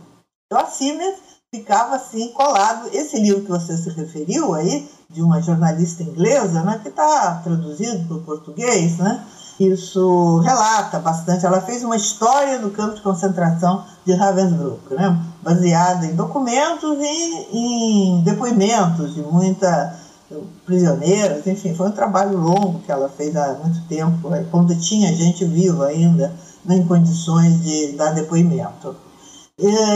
Então, 0.46 0.60
a 0.60 0.68
Siemens 0.68 1.18
ficava 1.54 1.96
assim 1.96 2.30
colado. 2.30 2.90
Esse 2.94 3.20
livro 3.20 3.42
que 3.42 3.50
você 3.50 3.78
se 3.78 3.90
referiu 3.90 4.54
aí, 4.54 4.88
de 5.10 5.22
uma 5.22 5.42
jornalista 5.42 6.04
inglesa, 6.04 6.64
né, 6.64 6.80
que 6.82 6.90
está 6.90 7.42
traduzido 7.44 8.08
para 8.08 8.18
o 8.18 8.24
português, 8.24 8.98
né, 8.98 9.24
isso 9.60 10.40
relata 10.40 11.00
bastante. 11.00 11.46
Ela 11.46 11.62
fez 11.62 11.84
uma 11.84 11.96
história 11.96 12.60
do 12.60 12.72
campo 12.72 12.96
de 12.96 13.02
concentração 13.02 13.84
de 14.06 14.14
Ravensbrück, 14.14 14.94
né, 14.94 15.18
baseada 15.42 16.06
em 16.06 16.16
documentos 16.16 16.98
e 17.00 17.58
em 17.58 18.24
depoimentos 18.24 19.14
de 19.14 19.22
muita 19.22 20.00
prisioneiras, 20.66 21.46
enfim, 21.46 21.76
foi 21.76 21.88
um 21.88 21.92
trabalho 21.92 22.38
longo 22.40 22.80
que 22.80 22.92
ela 22.92 23.08
fez 23.08 23.36
há 23.36 23.54
muito 23.62 23.88
tempo, 23.88 24.28
né, 24.30 24.46
quando 24.50 24.76
tinha 24.76 25.14
gente 25.14 25.46
viva 25.46 25.86
ainda, 25.86 26.34
né, 26.66 26.78
em 26.78 26.88
condições 26.88 27.62
de 27.64 27.92
dar 27.92 28.12
depoimento. 28.12 28.96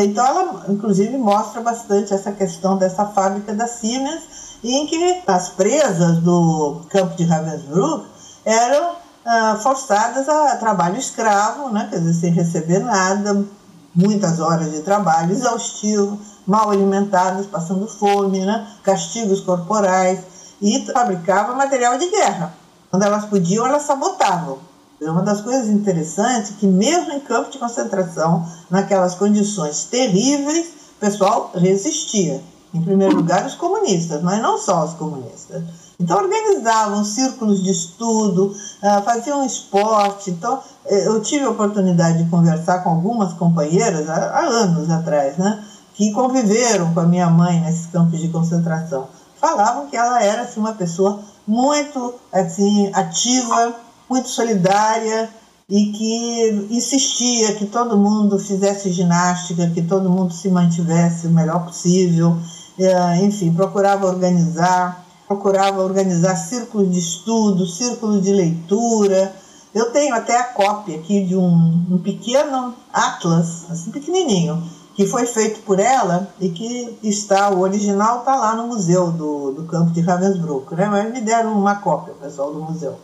Então, 0.03 0.25
ela, 0.25 0.65
inclusive, 0.69 1.17
mostra 1.17 1.61
bastante 1.61 2.13
essa 2.13 2.31
questão 2.31 2.77
dessa 2.77 3.05
fábrica 3.07 3.53
da 3.53 3.67
Siemens, 3.67 4.21
em 4.63 4.85
que 4.85 5.21
as 5.25 5.49
presas 5.49 6.19
do 6.19 6.81
campo 6.89 7.17
de 7.17 7.23
Ravensbrück 7.23 8.05
eram 8.45 8.98
ah, 9.29 9.59
forçadas 9.61 10.27
a 10.27 10.55
trabalho 10.55 10.97
escravo, 10.97 11.69
né? 11.69 11.87
quer 11.87 11.99
dizer, 11.99 12.13
sem 12.15 12.33
receber 12.33 12.79
nada, 12.79 13.45
muitas 13.93 14.39
horas 14.39 14.71
de 14.71 14.79
trabalho 14.79 15.31
exaustivo, 15.31 16.19
mal 16.47 16.71
alimentadas, 16.71 17.45
passando 17.45 17.87
fome, 17.87 18.43
né? 18.43 18.67
castigos 18.83 19.41
corporais, 19.41 20.19
e 20.59 20.83
fabricava 20.91 21.53
material 21.53 21.99
de 21.99 22.09
guerra. 22.09 22.55
Quando 22.89 23.03
elas 23.03 23.25
podiam, 23.25 23.67
elas 23.67 23.83
sabotavam. 23.83 24.57
É 24.99 25.09
uma 25.11 25.21
das 25.21 25.41
coisas 25.41 25.67
interessantes 25.67 26.55
que 26.59 26.65
mesmo 26.65 27.13
em 27.13 27.19
campo 27.19 27.51
de 27.51 27.59
concentração, 27.59 28.45
naquelas 28.67 29.13
condições 29.13 29.83
terríveis, 29.83 30.69
o 30.97 30.99
pessoal 30.99 31.51
resistia. 31.53 32.41
Em 32.73 32.81
primeiro 32.81 33.15
lugar, 33.15 33.45
os 33.45 33.53
comunistas, 33.53 34.23
mas 34.23 34.41
não 34.41 34.57
só 34.57 34.85
os 34.85 34.93
comunistas. 34.95 35.63
Então, 35.99 36.17
organizavam 36.17 37.03
círculos 37.03 37.61
de 37.61 37.71
estudo, 37.71 38.55
ah, 38.81 39.01
faziam 39.01 39.45
esporte. 39.45 40.31
Então, 40.31 40.61
eh, 40.85 41.07
eu 41.07 41.21
tive 41.21 41.43
a 41.43 41.49
oportunidade 41.49 42.23
de 42.23 42.29
conversar 42.29 42.79
com 42.83 42.91
algumas 42.91 43.33
companheiras 43.33 44.07
há 44.09 44.39
anos 44.39 44.89
atrás, 44.89 45.37
né, 45.37 45.61
que 45.93 46.11
conviveram 46.13 46.93
com 46.93 47.01
a 47.01 47.05
minha 47.05 47.29
mãe 47.29 47.59
nesses 47.59 47.87
campos 47.87 48.19
de 48.19 48.29
concentração. 48.29 49.09
Falavam 49.41 49.87
que 49.87 49.97
ela 49.97 50.23
era 50.23 50.43
assim, 50.43 50.61
uma 50.61 50.73
pessoa 50.73 51.19
muito 51.45 52.13
assim, 52.31 52.89
ativa, 52.93 53.75
muito 54.09 54.29
solidária 54.29 55.29
e 55.69 55.91
que 55.91 56.67
insistia 56.71 57.55
que 57.55 57.65
todo 57.65 57.97
mundo 57.97 58.39
fizesse 58.39 58.91
ginástica, 58.91 59.69
que 59.69 59.81
todo 59.81 60.09
mundo 60.09 60.33
se 60.33 60.49
mantivesse 60.49 61.27
o 61.27 61.31
melhor 61.31 61.65
possível, 61.65 62.37
é, 62.79 63.17
enfim, 63.17 63.53
procurava 63.53 64.07
organizar, 64.07 65.08
procurava 65.29 65.83
organizar 65.83 66.35
círculos 66.35 66.91
de 66.91 66.97
estudo, 66.97 67.67
círculos 67.67 68.23
de 68.23 68.33
leitura. 68.33 69.31
Eu 69.75 69.91
tenho 69.91 70.15
até 70.15 70.35
a 70.35 70.45
cópia 70.45 70.97
aqui 70.97 71.23
de 71.23 71.35
um, 71.35 71.85
um 71.91 71.99
pequeno 71.99 72.73
atlas, 72.91 73.69
assim 73.69 73.91
pequenininho, 73.91 74.63
que 74.95 75.05
foi 75.05 75.27
feito 75.27 75.61
por 75.61 75.79
ela 75.79 76.27
e 76.41 76.49
que 76.49 76.97
está, 77.03 77.51
o 77.51 77.59
original 77.59 78.19
está 78.19 78.35
lá 78.35 78.55
no 78.55 78.65
museu 78.65 79.11
do, 79.11 79.51
do 79.51 79.65
campo 79.65 79.91
de 79.91 80.01
Ravensbrück, 80.01 80.73
né? 80.73 80.87
mas 80.87 81.13
me 81.13 81.21
deram 81.21 81.53
uma 81.53 81.75
cópia, 81.75 82.15
pessoal 82.19 82.51
do 82.51 82.63
museu. 82.63 82.95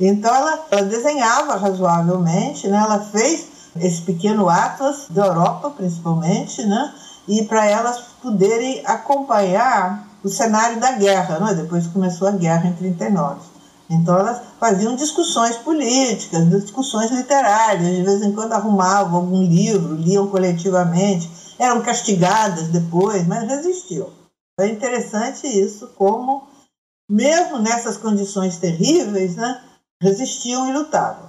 Então 0.00 0.34
ela, 0.34 0.64
ela 0.70 0.82
desenhava 0.84 1.56
razoavelmente, 1.56 2.66
né? 2.66 2.78
ela 2.78 2.98
fez 2.98 3.46
esse 3.78 4.00
pequeno 4.00 4.48
atlas 4.48 5.04
da 5.10 5.26
Europa, 5.26 5.68
principalmente, 5.68 6.64
né? 6.64 6.94
e 7.28 7.44
para 7.44 7.66
elas 7.66 8.00
poderem 8.22 8.82
acompanhar 8.86 10.03
o 10.24 10.28
cenário 10.28 10.80
da 10.80 10.92
guerra, 10.92 11.38
né? 11.38 11.54
depois 11.54 11.86
começou 11.86 12.26
a 12.26 12.32
guerra 12.32 12.66
em 12.68 12.72
39. 12.72 13.40
Então 13.90 14.18
elas 14.18 14.40
faziam 14.58 14.96
discussões 14.96 15.56
políticas, 15.56 16.48
discussões 16.48 17.10
literárias, 17.10 17.94
de 17.94 18.02
vez 18.02 18.22
em 18.22 18.32
quando 18.32 18.52
arrumavam 18.52 19.16
algum 19.16 19.42
livro, 19.42 19.94
liam 19.94 20.26
coletivamente, 20.28 21.30
eram 21.58 21.82
castigadas 21.82 22.68
depois, 22.68 23.26
mas 23.26 23.46
resistiam. 23.46 24.08
É 24.58 24.66
interessante 24.68 25.46
isso, 25.46 25.88
como 25.88 26.48
mesmo 27.10 27.58
nessas 27.58 27.98
condições 27.98 28.56
terríveis, 28.56 29.36
né, 29.36 29.60
resistiam 30.02 30.70
e 30.70 30.72
lutavam. 30.72 31.28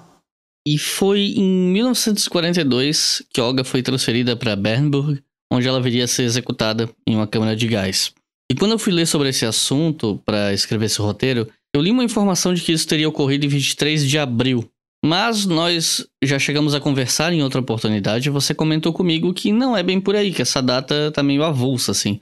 E 0.65 0.79
foi 0.79 1.33
em 1.35 1.73
1942 1.73 3.23
que 3.31 3.41
Olga 3.41 3.63
foi 3.63 3.83
transferida 3.83 4.35
para 4.35 4.55
Bernburg, 4.55 5.21
onde 5.51 5.67
ela 5.67 5.81
viria 5.81 6.05
a 6.05 6.07
ser 6.07 6.23
executada 6.23 6.89
em 7.05 7.15
uma 7.15 7.27
câmara 7.27 7.55
de 7.55 7.67
gás. 7.67 8.13
E 8.51 8.55
quando 8.55 8.71
eu 8.71 8.79
fui 8.79 8.93
ler 8.93 9.07
sobre 9.07 9.29
esse 9.29 9.45
assunto 9.45 10.21
para 10.25 10.53
escrever 10.53 10.85
esse 10.85 11.01
roteiro, 11.01 11.47
eu 11.75 11.81
li 11.81 11.91
uma 11.91 12.03
informação 12.03 12.53
de 12.53 12.61
que 12.61 12.71
isso 12.71 12.87
teria 12.87 13.09
ocorrido 13.09 13.45
em 13.45 13.49
23 13.49 14.07
de 14.07 14.19
abril. 14.19 14.69
Mas 15.03 15.45
nós 15.45 16.07
já 16.23 16.39
chegamos 16.39 16.73
a 16.73 16.79
conversar 16.79 17.31
em 17.31 17.43
outra 17.43 17.61
oportunidade 17.61 18.27
e 18.27 18.31
você 18.31 18.53
comentou 18.53 18.91
comigo 18.91 19.33
que 19.33 19.51
não 19.51 19.75
é 19.75 19.83
bem 19.83 19.99
por 19.99 20.15
aí, 20.15 20.33
que 20.33 20.41
essa 20.41 20.61
data 20.61 21.11
tá 21.11 21.21
meio 21.21 21.43
avulsa, 21.43 21.91
assim. 21.91 22.19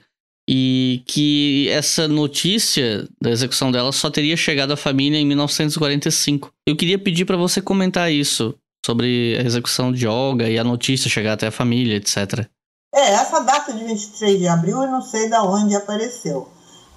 E 0.48 1.02
que 1.06 1.68
essa 1.70 2.06
notícia 2.06 3.08
da 3.20 3.30
execução 3.30 3.72
dela 3.72 3.90
só 3.92 4.10
teria 4.10 4.36
chegado 4.36 4.72
à 4.72 4.76
família 4.76 5.18
em 5.18 5.24
1945. 5.24 6.52
Eu 6.68 6.76
queria 6.76 6.98
pedir 6.98 7.24
para 7.24 7.38
você 7.38 7.62
comentar 7.62 8.12
isso, 8.12 8.54
sobre 8.84 9.38
a 9.38 9.42
execução 9.42 9.90
de 9.90 10.06
Olga 10.06 10.50
e 10.50 10.58
a 10.58 10.64
notícia 10.64 11.08
chegar 11.08 11.32
até 11.32 11.46
a 11.46 11.50
família, 11.50 11.96
etc. 11.96 12.46
É, 12.94 13.14
essa 13.14 13.40
data 13.40 13.72
de 13.72 13.82
23 13.82 14.38
de 14.38 14.46
abril 14.46 14.80
eu 14.80 14.88
não 14.88 15.02
sei 15.02 15.28
de 15.28 15.34
onde 15.34 15.74
apareceu, 15.74 16.48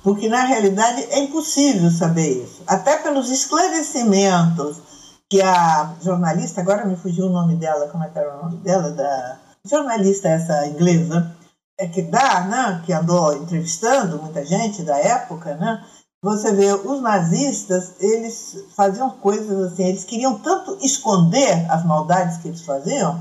porque 0.03 0.29
na 0.29 0.43
realidade 0.43 1.01
é 1.09 1.17
impossível 1.17 1.89
saber 1.89 2.43
isso, 2.43 2.61
até 2.67 2.97
pelos 2.97 3.31
esclarecimentos 3.31 4.77
que 5.27 5.41
a 5.41 5.95
jornalista, 6.03 6.61
agora 6.61 6.85
me 6.85 6.95
fugiu 6.95 7.25
o 7.25 7.31
nome 7.31 7.55
dela, 7.55 7.87
como 7.87 8.03
é 8.03 8.09
que 8.09 8.19
era 8.19 8.37
o 8.37 8.43
nome 8.43 8.57
dela, 8.57 8.91
da 8.91 9.39
jornalista 9.65 10.29
essa 10.29 10.67
inglesa, 10.67 11.35
é 11.79 11.87
que 11.87 12.03
dá, 12.03 12.41
né, 12.41 12.83
que 12.85 12.93
andou 12.93 13.35
entrevistando 13.35 14.21
muita 14.21 14.45
gente 14.45 14.83
da 14.83 14.99
época, 14.99 15.55
né, 15.55 15.83
você 16.21 16.51
vê, 16.51 16.73
os 16.73 17.01
nazistas, 17.01 17.95
eles 17.99 18.55
faziam 18.75 19.09
coisas 19.09 19.73
assim, 19.73 19.85
eles 19.85 20.03
queriam 20.03 20.37
tanto 20.37 20.77
esconder 20.81 21.65
as 21.71 21.83
maldades 21.83 22.37
que 22.37 22.49
eles 22.49 22.61
faziam, 22.61 23.19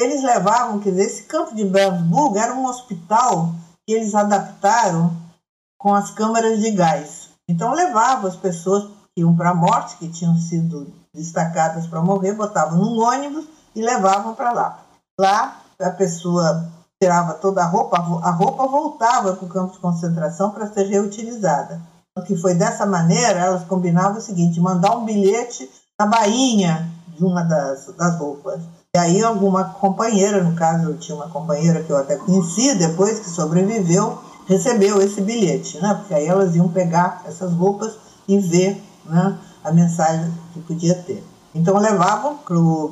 eles 0.00 0.22
levavam, 0.22 0.80
quer 0.80 0.90
dizer, 0.90 1.04
esse 1.04 1.22
campo 1.24 1.54
de 1.54 1.64
Bernsburg 1.64 2.38
era 2.38 2.54
um 2.54 2.66
hospital 2.66 3.54
que 3.86 3.92
eles 3.92 4.14
adaptaram 4.14 5.14
com 5.78 5.94
as 5.94 6.10
câmaras 6.10 6.60
de 6.60 6.70
gás. 6.72 7.28
Então 7.48 7.72
levavam 7.72 8.28
as 8.28 8.36
pessoas 8.36 8.84
que 9.14 9.20
iam 9.20 9.36
para 9.36 9.50
a 9.50 9.54
morte, 9.54 9.96
que 9.96 10.08
tinham 10.08 10.36
sido 10.36 10.92
destacadas 11.14 11.86
para 11.86 12.02
morrer, 12.02 12.32
botavam 12.32 12.78
num 12.78 13.00
ônibus 13.00 13.44
e 13.74 13.82
levavam 13.82 14.34
para 14.34 14.52
lá. 14.52 14.78
Lá 15.18 15.60
a 15.78 15.90
pessoa 15.90 16.68
tirava 17.00 17.34
toda 17.34 17.62
a 17.62 17.66
roupa, 17.66 17.96
a 17.98 18.30
roupa 18.30 18.66
voltava 18.66 19.34
para 19.34 19.44
o 19.44 19.48
campo 19.48 19.74
de 19.74 19.78
concentração 19.78 20.50
para 20.50 20.72
ser 20.72 20.84
reutilizada. 20.84 21.80
Que 22.26 22.36
foi 22.36 22.54
dessa 22.54 22.86
maneira, 22.86 23.40
elas 23.40 23.64
combinavam 23.64 24.18
o 24.18 24.20
seguinte: 24.20 24.60
mandar 24.60 24.96
um 24.96 25.04
bilhete 25.04 25.68
na 25.98 26.06
bainha 26.06 26.88
de 27.08 27.24
uma 27.24 27.42
das, 27.42 27.86
das 27.96 28.16
roupas. 28.16 28.60
E 28.96 28.98
aí 29.00 29.24
alguma 29.24 29.64
companheira, 29.64 30.40
no 30.44 30.54
caso 30.54 30.84
eu 30.84 30.96
tinha 30.96 31.16
uma 31.16 31.28
companheira 31.28 31.82
que 31.82 31.90
eu 31.90 31.96
até 31.96 32.14
conheci, 32.14 32.76
depois 32.76 33.18
que 33.18 33.28
sobreviveu, 33.28 34.20
recebeu 34.46 35.02
esse 35.02 35.20
bilhete, 35.20 35.80
né? 35.80 35.94
Porque 35.94 36.14
aí 36.14 36.28
elas 36.28 36.54
iam 36.54 36.68
pegar 36.68 37.24
essas 37.26 37.52
roupas 37.54 37.94
e 38.28 38.38
ver 38.38 38.80
né, 39.04 39.36
a 39.64 39.72
mensagem 39.72 40.32
que 40.52 40.60
podia 40.60 40.94
ter. 40.94 41.26
Então 41.52 41.76
levavam 41.76 42.38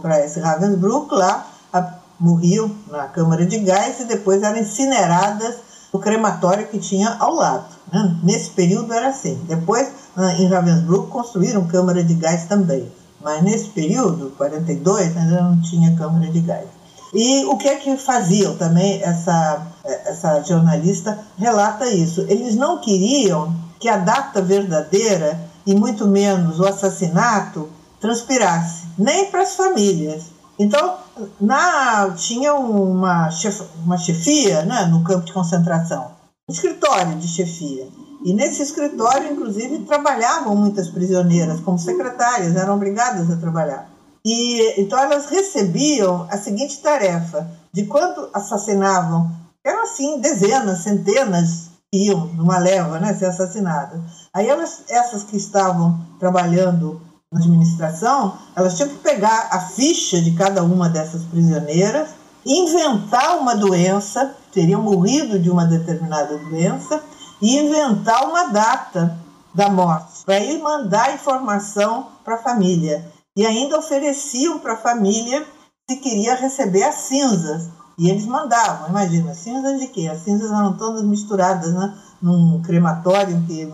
para 0.02 0.18
esse 0.24 0.40
Ravensbrück 0.40 1.14
lá, 1.14 1.46
a, 1.72 1.94
morriam 2.18 2.68
na 2.90 3.04
câmara 3.04 3.46
de 3.46 3.58
gás 3.58 4.00
e 4.00 4.04
depois 4.04 4.42
eram 4.42 4.58
incineradas 4.58 5.54
no 5.92 6.00
crematório 6.00 6.66
que 6.66 6.80
tinha 6.80 7.16
ao 7.20 7.32
lado. 7.32 7.76
Né? 7.92 8.18
Nesse 8.24 8.50
período 8.50 8.92
era 8.92 9.10
assim. 9.10 9.40
Depois, 9.46 9.88
em 10.36 10.48
Ravensbrück, 10.48 11.06
construíram 11.10 11.64
câmara 11.68 12.02
de 12.02 12.14
gás 12.14 12.46
também. 12.46 12.90
Mas 13.22 13.42
nesse 13.42 13.68
período, 13.68 14.32
42, 14.36 15.16
ainda 15.16 15.42
não 15.42 15.60
tinha 15.60 15.96
câmara 15.96 16.30
de 16.30 16.40
gás. 16.40 16.66
E 17.14 17.44
o 17.44 17.56
que 17.56 17.68
é 17.68 17.76
que 17.76 17.96
faziam 17.96 18.56
também, 18.56 19.02
essa, 19.02 19.66
essa 19.84 20.42
jornalista 20.42 21.18
relata 21.36 21.88
isso. 21.88 22.22
Eles 22.22 22.56
não 22.56 22.80
queriam 22.80 23.54
que 23.78 23.88
a 23.88 23.98
data 23.98 24.40
verdadeira, 24.40 25.38
e 25.66 25.74
muito 25.74 26.06
menos 26.06 26.58
o 26.58 26.66
assassinato, 26.66 27.68
transpirasse, 28.00 28.86
nem 28.98 29.30
para 29.30 29.42
as 29.42 29.54
famílias. 29.54 30.24
Então, 30.58 30.96
na, 31.40 32.10
tinha 32.16 32.54
uma, 32.54 33.30
chef, 33.30 33.62
uma 33.84 33.98
chefia 33.98 34.64
né, 34.64 34.86
no 34.86 35.04
campo 35.04 35.26
de 35.26 35.32
concentração, 35.32 36.12
um 36.48 36.52
escritório 36.52 37.16
de 37.16 37.28
chefia. 37.28 37.86
E 38.24 38.32
nesse 38.32 38.62
escritório, 38.62 39.32
inclusive, 39.32 39.80
trabalhavam 39.80 40.54
muitas 40.54 40.88
prisioneiras 40.88 41.60
como 41.60 41.78
secretárias, 41.78 42.54
eram 42.56 42.76
obrigadas 42.76 43.30
a 43.30 43.36
trabalhar. 43.36 43.90
E 44.24 44.80
então 44.80 44.98
elas 44.98 45.26
recebiam 45.26 46.26
a 46.30 46.38
seguinte 46.38 46.80
tarefa: 46.80 47.50
de 47.72 47.84
quando 47.86 48.28
assassinavam, 48.32 49.30
eram 49.64 49.82
assim 49.82 50.20
dezenas, 50.20 50.82
centenas 50.84 51.70
iam 51.92 52.26
numa 52.28 52.58
leva, 52.58 52.98
né, 52.98 53.14
ser 53.14 53.26
assassinadas. 53.26 54.00
Aí 54.32 54.48
elas, 54.48 54.82
essas 54.88 55.24
que 55.24 55.36
estavam 55.36 56.00
trabalhando 56.18 57.00
na 57.30 57.40
administração, 57.40 58.38
elas 58.56 58.76
tinham 58.76 58.88
que 58.88 58.96
pegar 58.96 59.48
a 59.50 59.60
ficha 59.60 60.20
de 60.20 60.32
cada 60.32 60.62
uma 60.62 60.88
dessas 60.88 61.22
prisioneiras, 61.24 62.10
inventar 62.46 63.38
uma 63.38 63.54
doença, 63.54 64.34
teriam 64.52 64.80
morrido 64.80 65.38
de 65.38 65.50
uma 65.50 65.66
determinada 65.66 66.38
doença, 66.38 67.02
e 67.42 67.58
inventar 67.58 68.24
uma 68.28 68.44
data 68.44 69.18
da 69.52 69.68
morte, 69.68 70.24
para 70.24 70.38
ir 70.38 70.62
mandar 70.62 71.14
informação 71.14 72.06
para 72.24 72.36
a 72.36 72.42
família. 72.42 73.04
E 73.36 73.44
ainda 73.44 73.78
ofereciam 73.78 74.60
para 74.60 74.74
a 74.74 74.78
família 74.78 75.44
se 75.90 75.96
queria 75.96 76.36
receber 76.36 76.84
as 76.84 76.94
cinzas. 76.94 77.68
E 77.98 78.08
eles 78.08 78.24
mandavam, 78.24 78.88
imagina, 78.88 79.34
cinzas 79.34 79.78
de 79.80 79.88
quê? 79.88 80.08
As 80.08 80.22
cinzas 80.22 80.50
eram 80.50 80.76
todas 80.76 81.02
misturadas 81.02 81.74
né, 81.74 81.98
num 82.22 82.62
crematório 82.62 83.42
que 83.46 83.70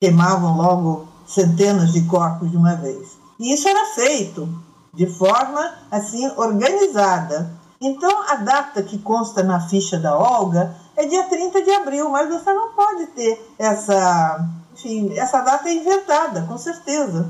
queimavam 0.00 0.56
logo 0.56 1.06
centenas 1.26 1.92
de 1.92 2.02
corpos 2.06 2.50
de 2.50 2.56
uma 2.56 2.74
vez. 2.74 3.16
E 3.38 3.52
isso 3.52 3.68
era 3.68 3.94
feito 3.94 4.48
de 4.94 5.06
forma 5.06 5.74
assim 5.90 6.26
organizada. 6.36 7.54
Então 7.80 8.22
a 8.30 8.36
data 8.36 8.82
que 8.82 8.98
consta 8.98 9.42
na 9.42 9.60
ficha 9.60 9.98
da 9.98 10.16
Olga 10.16 10.74
é 10.96 11.04
dia 11.06 11.24
30 11.24 11.62
de 11.62 11.70
abril, 11.72 12.08
mas 12.10 12.28
você 12.28 12.52
não 12.52 12.72
pode 12.72 13.06
ter 13.08 13.54
essa, 13.58 14.48
enfim, 14.72 15.16
essa 15.16 15.40
data 15.42 15.68
é 15.68 15.74
inventada, 15.74 16.42
com 16.42 16.56
certeza. 16.56 17.28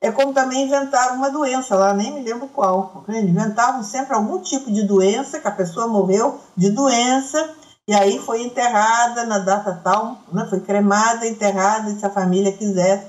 É 0.00 0.10
como 0.10 0.32
também 0.32 0.64
inventaram 0.64 1.16
uma 1.16 1.30
doença 1.30 1.74
lá, 1.74 1.94
nem 1.94 2.12
me 2.12 2.22
lembro 2.22 2.48
qual. 2.48 3.04
Inventavam 3.08 3.82
sempre 3.82 4.14
algum 4.14 4.38
tipo 4.40 4.70
de 4.70 4.82
doença, 4.82 5.40
que 5.40 5.48
a 5.48 5.52
pessoa 5.52 5.88
morreu 5.88 6.38
de 6.56 6.70
doença, 6.70 7.50
e 7.88 7.94
aí 7.94 8.18
foi 8.18 8.42
enterrada 8.42 9.24
na 9.24 9.38
data 9.38 9.80
tal, 9.82 10.18
né, 10.32 10.46
foi 10.50 10.60
cremada, 10.60 11.26
enterrada, 11.26 11.90
se 11.90 12.04
a 12.04 12.10
família 12.10 12.52
quisesse. 12.52 13.06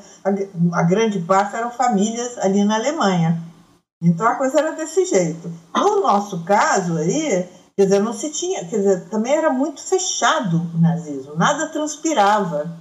A 0.73 0.83
grande 0.83 1.19
parte 1.19 1.55
eram 1.55 1.71
famílias 1.71 2.37
ali 2.37 2.63
na 2.63 2.75
Alemanha. 2.75 3.41
Então 4.01 4.27
a 4.27 4.35
coisa 4.35 4.59
era 4.59 4.71
desse 4.73 5.05
jeito. 5.05 5.51
No 5.75 6.01
nosso 6.01 6.43
caso 6.43 6.97
aí, 6.97 7.47
quer 7.75 7.85
dizer, 7.85 7.99
não 7.99 8.13
se 8.13 8.29
tinha, 8.29 8.63
quer 8.65 8.77
dizer, 8.77 9.09
também 9.09 9.33
era 9.33 9.49
muito 9.49 9.81
fechado 9.81 10.61
o 10.73 10.77
nazismo, 10.79 11.35
nada 11.35 11.67
transpirava. 11.69 12.71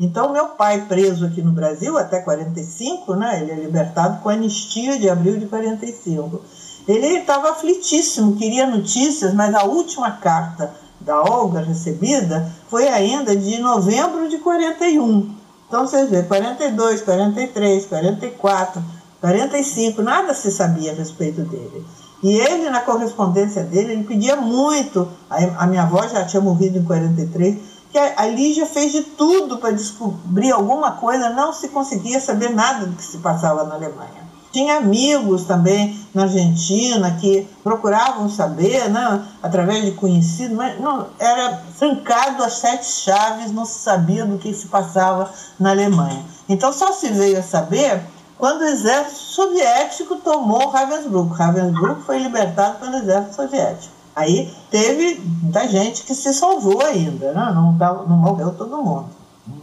Então 0.00 0.32
meu 0.32 0.48
pai 0.48 0.86
preso 0.86 1.24
aqui 1.24 1.40
no 1.40 1.52
Brasil 1.52 1.96
até 1.96 2.20
45, 2.20 3.14
né, 3.14 3.40
ele 3.40 3.52
é 3.52 3.54
libertado 3.54 4.20
com 4.20 4.28
anistia 4.28 4.98
de 4.98 5.08
abril 5.08 5.38
de 5.38 5.46
45. 5.46 6.42
Ele 6.88 7.06
estava 7.18 7.52
aflitíssimo, 7.52 8.36
queria 8.36 8.66
notícias, 8.66 9.32
mas 9.32 9.54
a 9.54 9.64
última 9.64 10.10
carta 10.10 10.74
da 11.00 11.20
Olga 11.22 11.60
recebida 11.60 12.50
foi 12.68 12.88
ainda 12.88 13.36
de 13.36 13.58
novembro 13.58 14.28
de 14.28 14.38
41. 14.38 15.34
Então 15.68 15.86
você 15.86 16.04
vê, 16.04 16.22
42, 16.24 17.00
43, 17.02 17.86
44, 17.86 18.82
45, 19.24 20.02
nada 20.02 20.34
se 20.34 20.50
sabia 20.50 20.92
a 20.92 20.94
respeito 20.94 21.40
dele. 21.44 21.82
E 22.22 22.36
ele, 22.36 22.68
na 22.68 22.80
correspondência 22.80 23.62
dele, 23.62 23.92
ele 23.94 24.04
pedia 24.04 24.36
muito. 24.36 25.08
A 25.30 25.66
minha 25.66 25.84
avó 25.84 26.06
já 26.06 26.26
tinha 26.26 26.42
morrido 26.42 26.78
em 26.78 26.84
43, 26.84 27.56
que 27.90 27.98
a 27.98 28.26
Lígia 28.26 28.66
fez 28.66 28.92
de 28.92 29.00
tudo 29.00 29.56
para 29.56 29.70
descobrir 29.70 30.52
alguma 30.52 30.92
coisa, 30.92 31.30
não 31.30 31.54
se 31.54 31.68
conseguia 31.68 32.20
saber 32.20 32.50
nada 32.50 32.84
do 32.84 32.96
que 32.96 33.02
se 33.02 33.16
passava 33.18 33.64
na 33.64 33.76
Alemanha. 33.76 34.24
Tinha 34.52 34.76
amigos 34.76 35.44
também 35.44 35.98
na 36.12 36.24
Argentina 36.24 37.10
que 37.18 37.48
procuravam 37.62 38.28
saber, 38.28 38.90
né, 38.90 39.24
através 39.42 39.86
de 39.86 39.92
conhecidos, 39.92 40.54
mas 40.54 40.78
não, 40.78 41.06
era 41.18 41.62
trancado 41.78 42.44
as 42.44 42.52
sete 42.52 42.86
chaves, 42.86 43.50
não 43.50 43.64
se 43.64 43.78
sabia 43.78 44.26
do 44.26 44.36
que 44.36 44.52
se 44.52 44.66
passava 44.66 45.30
na 45.58 45.70
Alemanha. 45.70 46.22
Então 46.46 46.72
só 46.72 46.92
se 46.92 47.08
veio 47.08 47.38
a 47.38 47.42
saber 47.42 48.02
quando 48.38 48.62
o 48.62 48.64
exército 48.64 49.20
soviético 49.20 50.16
tomou 50.16 50.68
Ravensbrück. 50.68 51.34
Ravensbrück 51.34 52.02
foi 52.02 52.18
libertado 52.18 52.78
pelo 52.78 52.96
exército 52.96 53.36
soviético. 53.36 53.94
Aí 54.16 54.52
teve 54.70 55.20
muita 55.42 55.66
gente 55.68 56.04
que 56.04 56.14
se 56.14 56.32
salvou 56.32 56.82
ainda, 56.84 57.32
né? 57.32 57.52
não, 57.54 57.72
não 57.72 58.16
morreu 58.16 58.52
todo 58.52 58.82
mundo. 58.82 59.06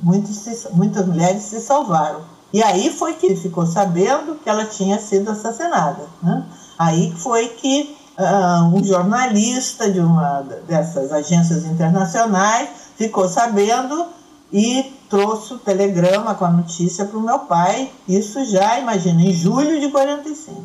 Muitos 0.01 0.35
se, 0.35 0.69
muitas 0.73 1.05
mulheres 1.05 1.43
se 1.43 1.59
salvaram. 1.61 2.21
E 2.53 2.61
aí 2.61 2.89
foi 2.91 3.13
que 3.13 3.35
ficou 3.35 3.65
sabendo 3.65 4.35
que 4.35 4.49
ela 4.49 4.65
tinha 4.65 4.99
sido 4.99 5.31
assassinada. 5.31 6.03
Né? 6.21 6.43
Aí 6.77 7.13
foi 7.15 7.47
que 7.47 7.95
uh, 8.17 8.75
um 8.75 8.83
jornalista 8.83 9.89
de 9.89 9.99
uma 9.99 10.41
dessas 10.67 11.11
agências 11.11 11.65
internacionais 11.65 12.69
ficou 12.97 13.29
sabendo 13.29 14.07
e 14.51 14.93
trouxe 15.11 15.53
o 15.53 15.59
telegrama 15.59 16.33
com 16.35 16.45
a 16.45 16.49
notícia 16.49 17.05
para 17.05 17.17
o 17.17 17.21
meu 17.21 17.39
pai. 17.39 17.91
Isso 18.07 18.45
já, 18.45 18.79
imagina, 18.79 19.21
em 19.21 19.33
julho 19.33 19.77
de 19.77 19.91
45. 19.91 20.63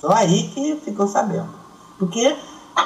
Só 0.00 0.10
aí 0.12 0.48
que 0.48 0.76
ficou 0.76 1.06
sabendo. 1.06 1.50
Porque 1.98 2.34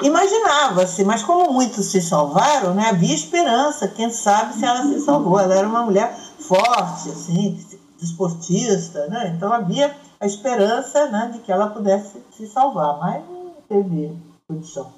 imaginava-se, 0.03 1.05
mas 1.05 1.23
como 1.23 1.53
muitos 1.53 1.87
se 1.87 2.03
salvaram, 2.03 2.75
né, 2.75 2.89
havia 2.89 3.15
esperança, 3.15 3.87
quem 3.87 4.11
sabe 4.11 4.55
se 4.55 4.65
ela 4.65 4.83
se 4.83 5.01
salvou. 5.01 5.39
Ela 5.39 5.55
era 5.55 5.69
uma 5.69 5.85
mulher 5.85 6.13
forte, 6.41 7.09
assim, 7.09 7.65
desportista, 8.01 9.07
né? 9.07 9.33
Então 9.37 9.53
havia 9.53 9.97
a 10.19 10.27
esperança 10.27 11.07
né, 11.07 11.31
de 11.33 11.39
que 11.39 11.53
ela 11.53 11.69
pudesse 11.69 12.21
se 12.37 12.49
salvar, 12.49 12.99
mas 12.99 13.23
não 13.31 13.53
teve 13.69 14.19
condição. 14.49 14.96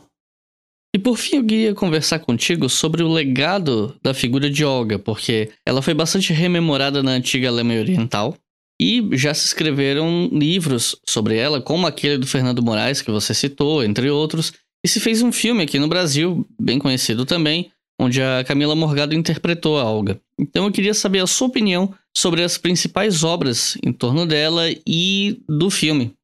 E 0.94 0.98
por 0.98 1.16
fim, 1.19 1.36
eu 1.36 1.44
queria 1.44 1.74
conversar 1.74 2.19
contigo 2.20 2.69
sobre 2.69 3.02
o 3.02 3.12
legado 3.12 3.94
da 4.02 4.15
figura 4.15 4.48
de 4.48 4.65
Olga, 4.65 4.98
porque 4.98 5.51
ela 5.66 5.82
foi 5.82 5.93
bastante 5.93 6.32
rememorada 6.32 7.02
na 7.02 7.10
antiga 7.10 7.48
Alemanha 7.48 7.81
Oriental 7.81 8.35
e 8.81 9.06
já 9.12 9.35
se 9.35 9.47
escreveram 9.47 10.31
livros 10.32 10.97
sobre 11.06 11.36
ela, 11.36 11.60
como 11.60 11.86
aquele 11.86 12.16
do 12.16 12.27
Fernando 12.27 12.62
Moraes, 12.62 13.02
que 13.02 13.10
você 13.10 13.35
citou, 13.35 13.85
entre 13.85 14.09
outros, 14.09 14.52
e 14.85 14.89
se 14.89 15.01
fez 15.01 15.20
um 15.20 15.32
filme 15.32 15.65
aqui 15.65 15.78
no 15.78 15.89
Brasil, 15.89 16.47
bem 16.59 16.78
conhecido 16.78 17.27
também, 17.27 17.70
onde 18.01 18.23
a 18.23 18.44
Camila 18.44 18.77
Morgado 18.77 19.15
interpretou 19.15 19.78
a 19.78 19.85
Olga. 19.85 20.20
Então 20.39 20.65
eu 20.65 20.73
queria 20.73 20.94
saber 20.94 21.19
a 21.19 21.27
sua 21.27 21.48
opinião 21.48 21.93
sobre 22.16 22.43
as 22.43 22.56
principais 22.56 23.24
obras 23.24 23.77
em 23.85 23.93
torno 23.93 24.24
dela 24.24 24.65
e 24.86 25.43
do 25.48 25.69
filme. 25.69 26.15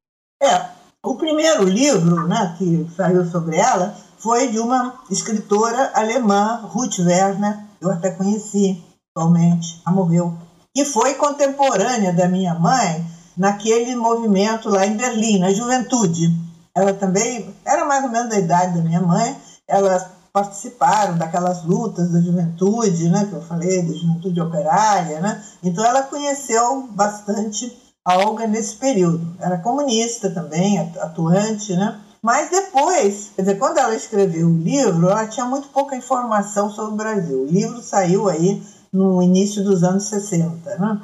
É, 0.41 0.65
o 1.03 1.15
primeiro 1.15 1.65
livro 1.65 2.27
né, 2.27 2.55
que 2.57 2.87
saiu 2.95 3.25
sobre 3.25 3.57
ela 3.57 4.04
foi 4.25 4.47
de 4.47 4.57
uma 4.57 4.95
escritora 5.11 5.91
alemã, 5.93 6.61
Ruth 6.63 6.97
Werner, 6.97 7.59
eu 7.79 7.91
até 7.91 8.09
conheci 8.09 8.83
atualmente, 9.15 9.79
ela 9.85 9.95
morreu, 9.95 10.35
e 10.75 10.83
foi 10.83 11.13
contemporânea 11.13 12.11
da 12.11 12.27
minha 12.27 12.55
mãe 12.55 13.05
naquele 13.37 13.95
movimento 13.95 14.67
lá 14.67 14.83
em 14.87 14.97
Berlim, 14.97 15.37
na 15.37 15.53
juventude. 15.53 16.35
Ela 16.75 16.91
também 16.91 17.53
era 17.63 17.85
mais 17.85 18.03
ou 18.03 18.09
menos 18.09 18.29
da 18.29 18.39
idade 18.39 18.73
da 18.75 18.81
minha 18.81 18.99
mãe, 18.99 19.37
elas 19.67 20.07
participaram 20.33 21.19
daquelas 21.19 21.63
lutas 21.63 22.11
da 22.11 22.19
juventude, 22.19 23.07
né, 23.09 23.27
que 23.29 23.33
eu 23.33 23.43
falei, 23.43 23.83
da 23.83 23.93
juventude 23.93 24.41
operária, 24.41 25.21
né? 25.21 25.39
Então 25.61 25.85
ela 25.85 26.01
conheceu 26.01 26.87
bastante 26.87 27.71
a 28.03 28.17
Olga 28.17 28.47
nesse 28.47 28.75
período. 28.75 29.35
Era 29.39 29.59
comunista 29.59 30.31
também, 30.31 30.79
atuante, 30.79 31.75
né? 31.75 32.01
Mas 32.25 32.49
depois, 32.49 33.29
quer 33.35 33.43
dizer, 33.43 33.59
quando 33.59 33.77
ela 33.77 33.95
escreveu 33.95 34.47
o 34.47 34.57
livro, 34.57 35.11
ela 35.11 35.27
tinha 35.27 35.45
muito 35.45 35.67
pouca 35.67 35.95
informação 35.95 36.71
sobre 36.71 36.93
o 36.95 36.97
Brasil. 36.97 37.43
O 37.43 37.45
livro 37.45 37.83
saiu 37.83 38.27
aí 38.27 38.63
no 38.91 39.21
início 39.21 39.63
dos 39.63 39.83
anos 39.83 40.05
60, 40.09 40.75
né? 40.79 40.99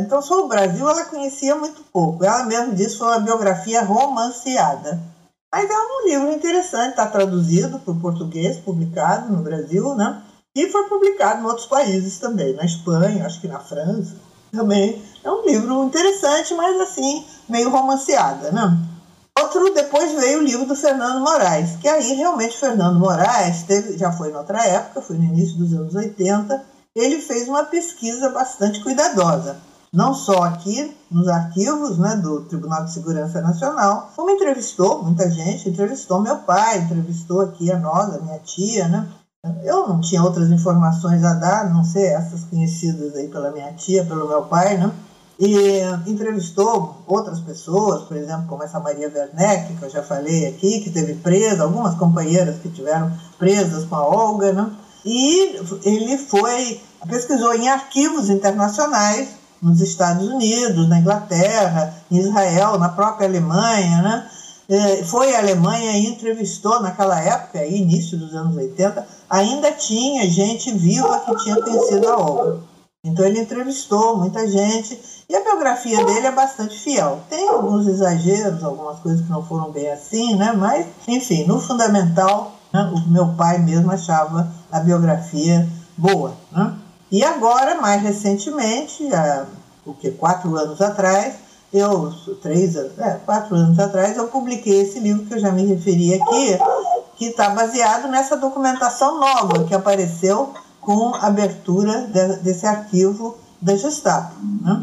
Então, 0.00 0.22
sobre 0.22 0.44
o 0.44 0.48
Brasil, 0.48 0.88
ela 0.88 1.04
conhecia 1.04 1.54
muito 1.54 1.82
pouco. 1.92 2.24
Ela 2.24 2.44
mesma 2.44 2.74
disse 2.74 2.92
que 2.92 2.98
foi 3.00 3.08
uma 3.08 3.20
biografia 3.20 3.84
romanceada. 3.84 5.02
Mas 5.52 5.68
é 5.68 5.76
um 5.76 6.08
livro 6.08 6.32
interessante, 6.32 6.92
está 6.92 7.08
traduzido 7.08 7.78
para 7.80 7.92
o 7.92 8.00
português, 8.00 8.56
publicado 8.56 9.30
no 9.30 9.42
Brasil, 9.42 9.94
né? 9.94 10.22
E 10.56 10.70
foi 10.70 10.84
publicado 10.88 11.42
em 11.42 11.44
outros 11.44 11.66
países 11.66 12.18
também, 12.18 12.54
na 12.54 12.64
Espanha, 12.64 13.26
acho 13.26 13.38
que 13.38 13.48
na 13.48 13.60
França 13.60 14.16
também. 14.50 15.02
É 15.22 15.30
um 15.30 15.44
livro 15.44 15.84
interessante, 15.84 16.54
mas 16.54 16.80
assim, 16.80 17.22
meio 17.50 17.68
romanceada, 17.68 18.50
né? 18.50 18.93
Outro, 19.38 19.74
depois 19.74 20.12
veio 20.12 20.38
o 20.38 20.42
livro 20.42 20.66
do 20.66 20.76
Fernando 20.76 21.20
Moraes, 21.20 21.76
que 21.76 21.88
aí 21.88 22.14
realmente 22.14 22.58
Fernando 22.58 22.98
Moraes 22.98 23.64
teve, 23.64 23.98
já 23.98 24.12
foi 24.12 24.30
em 24.30 24.36
outra 24.36 24.64
época, 24.64 25.02
foi 25.02 25.16
no 25.16 25.24
início 25.24 25.56
dos 25.58 25.72
anos 25.72 25.94
80, 25.94 26.64
ele 26.94 27.20
fez 27.20 27.48
uma 27.48 27.64
pesquisa 27.64 28.30
bastante 28.30 28.80
cuidadosa 28.82 29.56
não 29.94 30.12
só 30.12 30.42
aqui 30.42 30.92
nos 31.08 31.28
arquivos 31.28 31.96
né, 31.98 32.16
do 32.16 32.40
Tribunal 32.46 32.84
de 32.84 32.92
Segurança 32.92 33.40
Nacional, 33.40 34.10
como 34.16 34.30
entrevistou 34.30 35.04
muita 35.04 35.30
gente, 35.30 35.68
entrevistou 35.68 36.20
meu 36.20 36.38
pai, 36.38 36.78
entrevistou 36.80 37.40
aqui 37.40 37.70
a 37.70 37.78
nós, 37.78 38.12
a 38.12 38.18
minha 38.18 38.40
tia, 38.40 38.88
né? 38.88 39.08
Eu 39.62 39.86
não 39.86 40.00
tinha 40.00 40.22
outras 40.22 40.50
informações 40.50 41.22
a 41.22 41.34
dar, 41.34 41.72
não 41.72 41.84
sei 41.84 42.06
essas 42.06 42.42
conhecidas 42.44 43.14
aí 43.14 43.28
pela 43.28 43.52
minha 43.52 43.72
tia, 43.74 44.04
pelo 44.04 44.26
meu 44.26 44.42
pai, 44.42 44.76
né? 44.78 44.90
E 45.38 45.80
entrevistou 46.06 47.02
outras 47.06 47.40
pessoas, 47.40 48.04
por 48.04 48.16
exemplo, 48.16 48.46
como 48.46 48.62
essa 48.62 48.78
Maria 48.78 49.10
Werneck, 49.12 49.74
que 49.74 49.82
eu 49.82 49.90
já 49.90 50.02
falei 50.02 50.46
aqui, 50.46 50.80
que 50.80 50.90
teve 50.90 51.14
presa, 51.14 51.64
algumas 51.64 51.96
companheiras 51.96 52.56
que 52.58 52.68
tiveram 52.68 53.12
presas 53.36 53.84
com 53.84 53.96
a 53.96 54.06
Olga, 54.06 54.52
né? 54.52 54.70
E 55.04 55.56
ele 55.84 56.16
foi, 56.18 56.80
pesquisou 57.08 57.52
em 57.54 57.68
arquivos 57.68 58.30
internacionais 58.30 59.30
nos 59.60 59.80
Estados 59.80 60.28
Unidos, 60.28 60.88
na 60.88 61.00
Inglaterra, 61.00 61.94
em 62.10 62.18
Israel, 62.18 62.78
na 62.78 62.90
própria 62.90 63.26
Alemanha, 63.26 64.02
né? 64.02 64.30
É, 64.66 65.04
foi 65.04 65.34
à 65.34 65.40
Alemanha 65.40 65.98
e 65.98 66.06
entrevistou 66.06 66.80
naquela 66.80 67.20
época, 67.20 67.66
início 67.66 68.16
dos 68.16 68.34
anos 68.34 68.56
80, 68.56 69.06
ainda 69.28 69.72
tinha 69.72 70.26
gente 70.26 70.72
viva 70.72 71.20
que 71.20 71.36
tinha 71.42 71.60
conhecido 71.60 72.08
a 72.08 72.16
obra. 72.16 72.73
Então 73.04 73.24
ele 73.26 73.40
entrevistou 73.40 74.16
muita 74.16 74.48
gente 74.48 74.98
e 75.28 75.36
a 75.36 75.44
biografia 75.44 76.02
dele 76.06 76.26
é 76.26 76.32
bastante 76.32 76.78
fiel. 76.78 77.20
Tem 77.28 77.48
alguns 77.50 77.86
exageros, 77.86 78.64
algumas 78.64 78.98
coisas 79.00 79.20
que 79.20 79.30
não 79.30 79.44
foram 79.44 79.70
bem 79.70 79.90
assim, 79.90 80.34
né? 80.36 80.54
Mas, 80.56 80.86
enfim, 81.06 81.44
no 81.44 81.60
fundamental, 81.60 82.52
né, 82.72 82.90
o 82.94 83.10
meu 83.10 83.28
pai 83.34 83.58
mesmo 83.58 83.92
achava 83.92 84.50
a 84.72 84.80
biografia 84.80 85.68
boa. 85.98 86.32
Né? 86.50 86.74
E 87.12 87.22
agora, 87.22 87.80
mais 87.80 88.02
recentemente, 88.02 89.14
há, 89.14 89.44
o 89.84 89.92
que, 89.92 90.10
quatro 90.10 90.56
anos 90.56 90.80
atrás, 90.80 91.34
eu, 91.72 92.10
três 92.40 92.74
anos, 92.74 92.98
é, 92.98 93.20
quatro 93.24 93.54
anos 93.54 93.78
atrás, 93.78 94.16
eu 94.16 94.28
publiquei 94.28 94.80
esse 94.80 94.98
livro 94.98 95.26
que 95.26 95.34
eu 95.34 95.38
já 95.38 95.52
me 95.52 95.66
referi 95.66 96.14
aqui, 96.14 96.58
que 97.16 97.26
está 97.26 97.50
baseado 97.50 98.08
nessa 98.08 98.36
documentação 98.36 99.20
nova 99.20 99.64
que 99.64 99.74
apareceu 99.74 100.52
com 100.84 101.14
a 101.14 101.26
abertura 101.26 102.06
de, 102.06 102.36
desse 102.42 102.66
arquivo 102.66 103.36
da 103.60 103.76
Gestapo. 103.76 104.34
Né? 104.62 104.82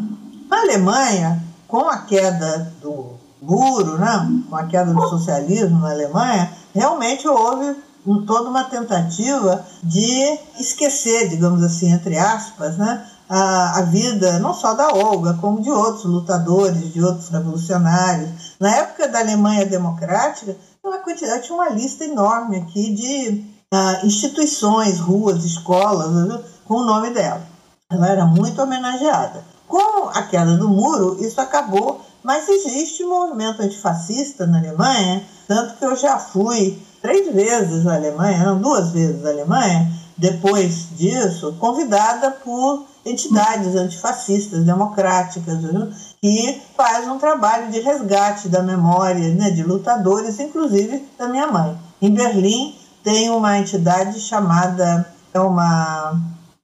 Na 0.50 0.62
Alemanha, 0.62 1.42
com 1.68 1.88
a 1.88 2.00
queda 2.00 2.74
do 2.82 3.12
muro, 3.42 3.98
né, 3.98 4.44
com 4.50 4.56
a 4.56 4.66
queda 4.66 4.94
do 4.94 5.08
socialismo 5.08 5.80
na 5.80 5.92
Alemanha, 5.92 6.52
realmente 6.74 7.28
houve 7.28 7.76
um, 8.06 8.26
toda 8.26 8.50
uma 8.50 8.64
tentativa 8.64 9.66
de 9.84 10.40
esquecer, 10.60 11.30
digamos 11.30 11.64
assim, 11.64 11.92
entre 11.92 12.18
aspas, 12.18 12.78
né, 12.78 13.06
a, 13.30 13.80
a 13.80 13.82
vida 13.84 14.40
não 14.40 14.54
só 14.54 14.74
da 14.74 14.90
Olga, 14.90 15.36
como 15.36 15.62
de 15.62 15.72
outros 15.72 16.04
lutadores, 16.04 16.92
de 16.92 17.02
outros 17.02 17.30
revolucionários. 17.30 18.30
Na 18.60 18.76
época 18.76 19.08
da 19.08 19.20
Alemanha 19.20 19.66
Democrática, 19.66 20.56
uma 20.84 20.98
quantidade, 20.98 21.44
tinha 21.44 21.56
uma 21.56 21.70
lista 21.70 22.04
enorme 22.04 22.58
aqui 22.58 22.94
de 22.94 23.51
uh, 23.74 24.06
instituições, 24.06 25.00
ruas, 25.00 25.44
escolas, 25.44 26.42
com 26.66 26.76
o 26.76 26.86
nome 26.86 27.12
dela. 27.12 27.42
Ela 27.90 28.10
era 28.10 28.26
muito 28.26 28.62
homenageada. 28.62 29.44
Com 29.68 30.10
a 30.10 30.24
queda 30.24 30.58
do 30.58 30.68
muro, 30.68 31.18
isso 31.20 31.40
acabou, 31.40 32.02
mas 32.24 32.48
existe 32.48 33.04
um 33.04 33.10
movimento 33.10 33.62
antifascista 33.62 34.46
na 34.46 34.60
Alemanha, 34.60 35.24
tanto 35.48 35.76
que 35.76 35.86
eu 35.86 35.96
já 35.96 36.20
fui 36.20 36.82
três 37.02 37.34
vezes 37.34 37.84
na 37.84 37.96
Alemanha, 37.96 38.46
não 38.46 38.62
duas 38.62 38.92
vezes 38.92 39.22
naAlemanha, 39.22 39.92
depois 40.18 40.88
disso, 40.96 41.56
convidada 41.60 42.30
por 42.30 42.86
entidades 43.04 43.76
antifascistas, 43.76 44.64
democráticas, 44.64 45.58
viu? 45.62 45.90
que 46.22 46.62
faz 46.78 47.08
um 47.08 47.18
trabalho 47.18 47.72
de 47.72 47.80
resgate 47.80 48.48
da 48.48 48.62
memória 48.62 49.34
né, 49.34 49.50
de 49.50 49.64
lutadores, 49.64 50.40
inclusive 50.40 51.04
da 51.18 51.28
minha 51.28 51.48
mãe. 51.48 51.76
Em 52.00 52.14
Berlim 52.14 52.76
tem 53.04 53.30
uma 53.30 53.58
entidade 53.58 54.20
chamada, 54.20 55.08
é 55.34 55.40
uma, 55.40 56.20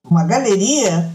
uma 0.10 0.24
galeria 0.24 1.12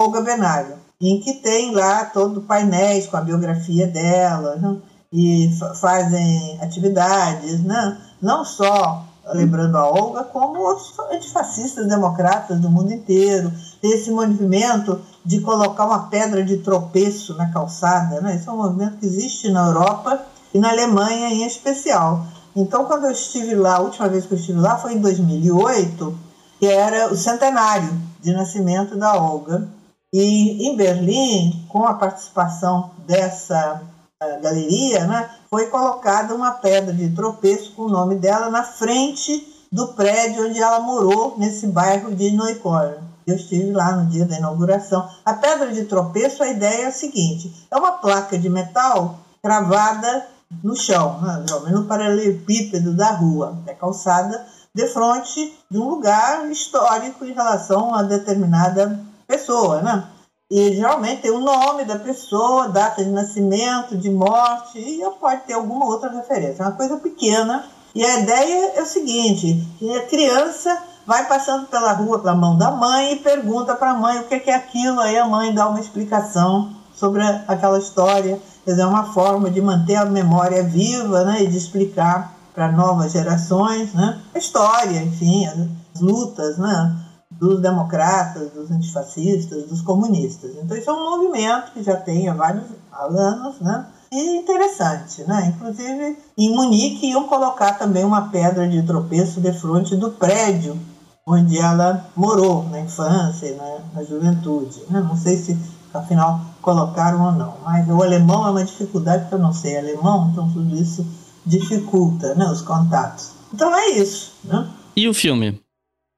Olga 0.00 0.20
Benário, 0.20 0.76
em 1.00 1.20
que 1.20 1.34
tem 1.34 1.74
lá 1.74 2.04
todo 2.04 2.42
painéis 2.42 3.06
com 3.06 3.16
a 3.16 3.20
biografia 3.20 3.86
dela, 3.86 4.56
né? 4.56 4.76
e 5.12 5.50
fazem 5.80 6.58
atividades, 6.62 7.62
né? 7.62 7.98
não 8.20 8.44
só 8.44 9.04
lembrando 9.26 9.76
a 9.76 9.88
Olga, 9.88 10.24
como 10.24 10.60
outros 10.60 10.98
antifascistas 11.10 11.86
democratas 11.86 12.58
do 12.58 12.68
mundo 12.68 12.92
inteiro. 12.92 13.52
Esse 13.82 14.10
movimento 14.10 15.00
de 15.24 15.40
colocar 15.40 15.86
uma 15.86 16.08
pedra 16.08 16.44
de 16.44 16.58
tropeço 16.58 17.34
na 17.34 17.50
calçada. 17.52 18.20
Né? 18.20 18.36
Esse 18.36 18.48
é 18.48 18.52
um 18.52 18.56
movimento 18.56 18.98
que 18.98 19.06
existe 19.06 19.50
na 19.50 19.66
Europa 19.66 20.20
e 20.52 20.58
na 20.58 20.70
Alemanha 20.70 21.28
em 21.28 21.46
especial. 21.46 22.26
Então, 22.54 22.84
quando 22.84 23.04
eu 23.04 23.10
estive 23.10 23.54
lá, 23.54 23.76
a 23.76 23.80
última 23.80 24.08
vez 24.08 24.26
que 24.26 24.34
eu 24.34 24.38
estive 24.38 24.58
lá 24.58 24.76
foi 24.76 24.94
em 24.94 25.00
2008, 25.00 26.18
que 26.58 26.66
era 26.66 27.12
o 27.12 27.16
centenário 27.16 27.90
de 28.20 28.32
nascimento 28.32 28.96
da 28.96 29.16
Olga. 29.16 29.68
E 30.12 30.68
em 30.68 30.76
Berlim, 30.76 31.66
com 31.68 31.86
a 31.86 31.94
participação 31.94 32.90
dessa 33.06 33.82
uh, 34.22 34.42
galeria, 34.42 35.06
né, 35.06 35.30
foi 35.48 35.66
colocada 35.66 36.34
uma 36.34 36.50
pedra 36.50 36.92
de 36.92 37.08
tropeço 37.10 37.72
com 37.72 37.82
o 37.82 37.88
nome 37.88 38.16
dela 38.16 38.50
na 38.50 38.62
frente 38.62 39.48
do 39.72 39.88
prédio 39.94 40.46
onde 40.48 40.60
ela 40.60 40.80
morou, 40.80 41.34
nesse 41.38 41.66
bairro 41.66 42.14
de 42.14 42.30
Neukölln. 42.30 43.12
Eu 43.26 43.36
estive 43.36 43.72
lá 43.72 43.96
no 43.96 44.10
dia 44.10 44.26
da 44.26 44.36
inauguração. 44.36 45.08
A 45.24 45.32
pedra 45.32 45.72
de 45.72 45.84
tropeço, 45.84 46.42
a 46.42 46.48
ideia 46.48 46.84
é 46.84 46.86
a 46.86 46.92
seguinte: 46.92 47.66
é 47.70 47.76
uma 47.76 47.92
placa 47.92 48.38
de 48.38 48.50
metal 48.50 49.18
cravada 49.42 50.26
no 50.62 50.76
chão, 50.76 51.20
né, 51.20 51.44
no 51.70 51.84
paralelepípedo 51.84 52.94
da 52.94 53.12
rua, 53.12 53.58
é 53.66 53.74
calçada 53.74 54.44
de 54.74 54.86
frente 54.88 55.58
de 55.70 55.78
um 55.78 55.88
lugar 55.88 56.50
histórico 56.50 57.24
em 57.24 57.32
relação 57.32 57.94
a 57.94 58.02
determinada 58.02 59.00
pessoa, 59.26 59.82
né? 59.82 60.04
E 60.50 60.74
geralmente 60.74 61.22
tem 61.22 61.30
o 61.30 61.40
nome 61.40 61.84
da 61.84 61.98
pessoa, 61.98 62.68
data 62.68 63.02
de 63.02 63.10
nascimento, 63.10 63.96
de 63.96 64.10
morte, 64.10 64.78
e 64.78 65.00
pode 65.18 65.42
ter 65.42 65.54
alguma 65.54 65.86
outra 65.86 66.10
referência. 66.10 66.62
É 66.62 66.66
uma 66.66 66.76
coisa 66.76 66.98
pequena. 66.98 67.64
E 67.94 68.04
a 68.04 68.20
ideia 68.20 68.72
é 68.76 68.82
o 68.82 68.86
seguinte: 68.86 69.66
que 69.78 69.96
a 69.96 70.06
criança 70.06 70.82
vai 71.06 71.26
passando 71.26 71.66
pela 71.66 71.92
rua 71.92 72.18
pela 72.18 72.34
mão 72.34 72.56
da 72.56 72.70
mãe 72.70 73.12
e 73.14 73.16
pergunta 73.16 73.74
para 73.74 73.90
a 73.90 73.94
mãe 73.94 74.20
o 74.20 74.24
que 74.24 74.50
é 74.50 74.54
aquilo, 74.54 75.00
aí 75.00 75.16
a 75.16 75.26
mãe 75.26 75.54
dá 75.54 75.68
uma 75.68 75.80
explicação 75.80 76.70
sobre 77.02 77.20
aquela 77.48 77.80
história. 77.80 78.38
Quer 78.64 78.70
dizer, 78.70 78.82
é 78.82 78.86
uma 78.86 79.12
forma 79.12 79.50
de 79.50 79.60
manter 79.60 79.96
a 79.96 80.04
memória 80.04 80.62
viva 80.62 81.24
né, 81.24 81.42
e 81.42 81.48
de 81.48 81.56
explicar 81.56 82.32
para 82.54 82.70
novas 82.70 83.10
gerações 83.10 83.92
né, 83.92 84.20
a 84.32 84.38
história, 84.38 85.02
enfim, 85.02 85.46
as 85.46 86.00
lutas, 86.00 86.58
né? 86.58 86.96
dos 87.30 87.60
democratas, 87.60 88.52
dos 88.52 88.70
antifascistas, 88.70 89.66
dos 89.66 89.80
comunistas. 89.80 90.52
Então 90.62 90.76
isso 90.76 90.88
é 90.88 90.92
um 90.92 91.10
movimento 91.10 91.72
que 91.72 91.82
já 91.82 91.96
tem 91.96 92.28
há 92.28 92.34
vários 92.34 92.66
anos, 92.92 93.58
né? 93.60 93.86
E 94.12 94.36
interessante, 94.36 95.24
né? 95.24 95.52
Inclusive 95.56 96.18
em 96.38 96.54
Munique 96.54 97.10
iam 97.10 97.26
colocar 97.26 97.72
também 97.72 98.04
uma 98.04 98.28
pedra 98.28 98.68
de 98.68 98.82
tropeço 98.82 99.40
de 99.40 99.52
frente 99.52 99.96
do 99.96 100.10
prédio 100.10 100.78
onde 101.26 101.58
ela 101.58 102.06
morou 102.16 102.64
na 102.68 102.80
infância 102.80 103.46
e 103.46 103.54
na, 103.54 103.78
na 103.94 104.04
juventude. 104.04 104.82
Né? 104.90 105.00
Não 105.00 105.16
sei 105.16 105.36
se 105.36 105.56
afinal 105.94 106.40
colocaram 106.60 107.24
ou 107.24 107.32
não, 107.32 107.54
mas 107.64 107.88
o 107.88 108.02
alemão 108.02 108.46
é 108.46 108.50
uma 108.50 108.64
dificuldade 108.64 109.22
porque 109.22 109.34
eu 109.34 109.38
não 109.38 109.52
sei 109.52 109.76
alemão, 109.76 110.30
então 110.32 110.48
tudo 110.52 110.76
isso 110.76 111.06
dificulta, 111.44 112.34
né? 112.34 112.46
Os 112.46 112.62
contatos. 112.62 113.32
Então 113.52 113.74
é 113.74 113.90
isso, 113.90 114.32
né? 114.44 114.68
E 114.96 115.08
o 115.08 115.14
filme? 115.14 115.60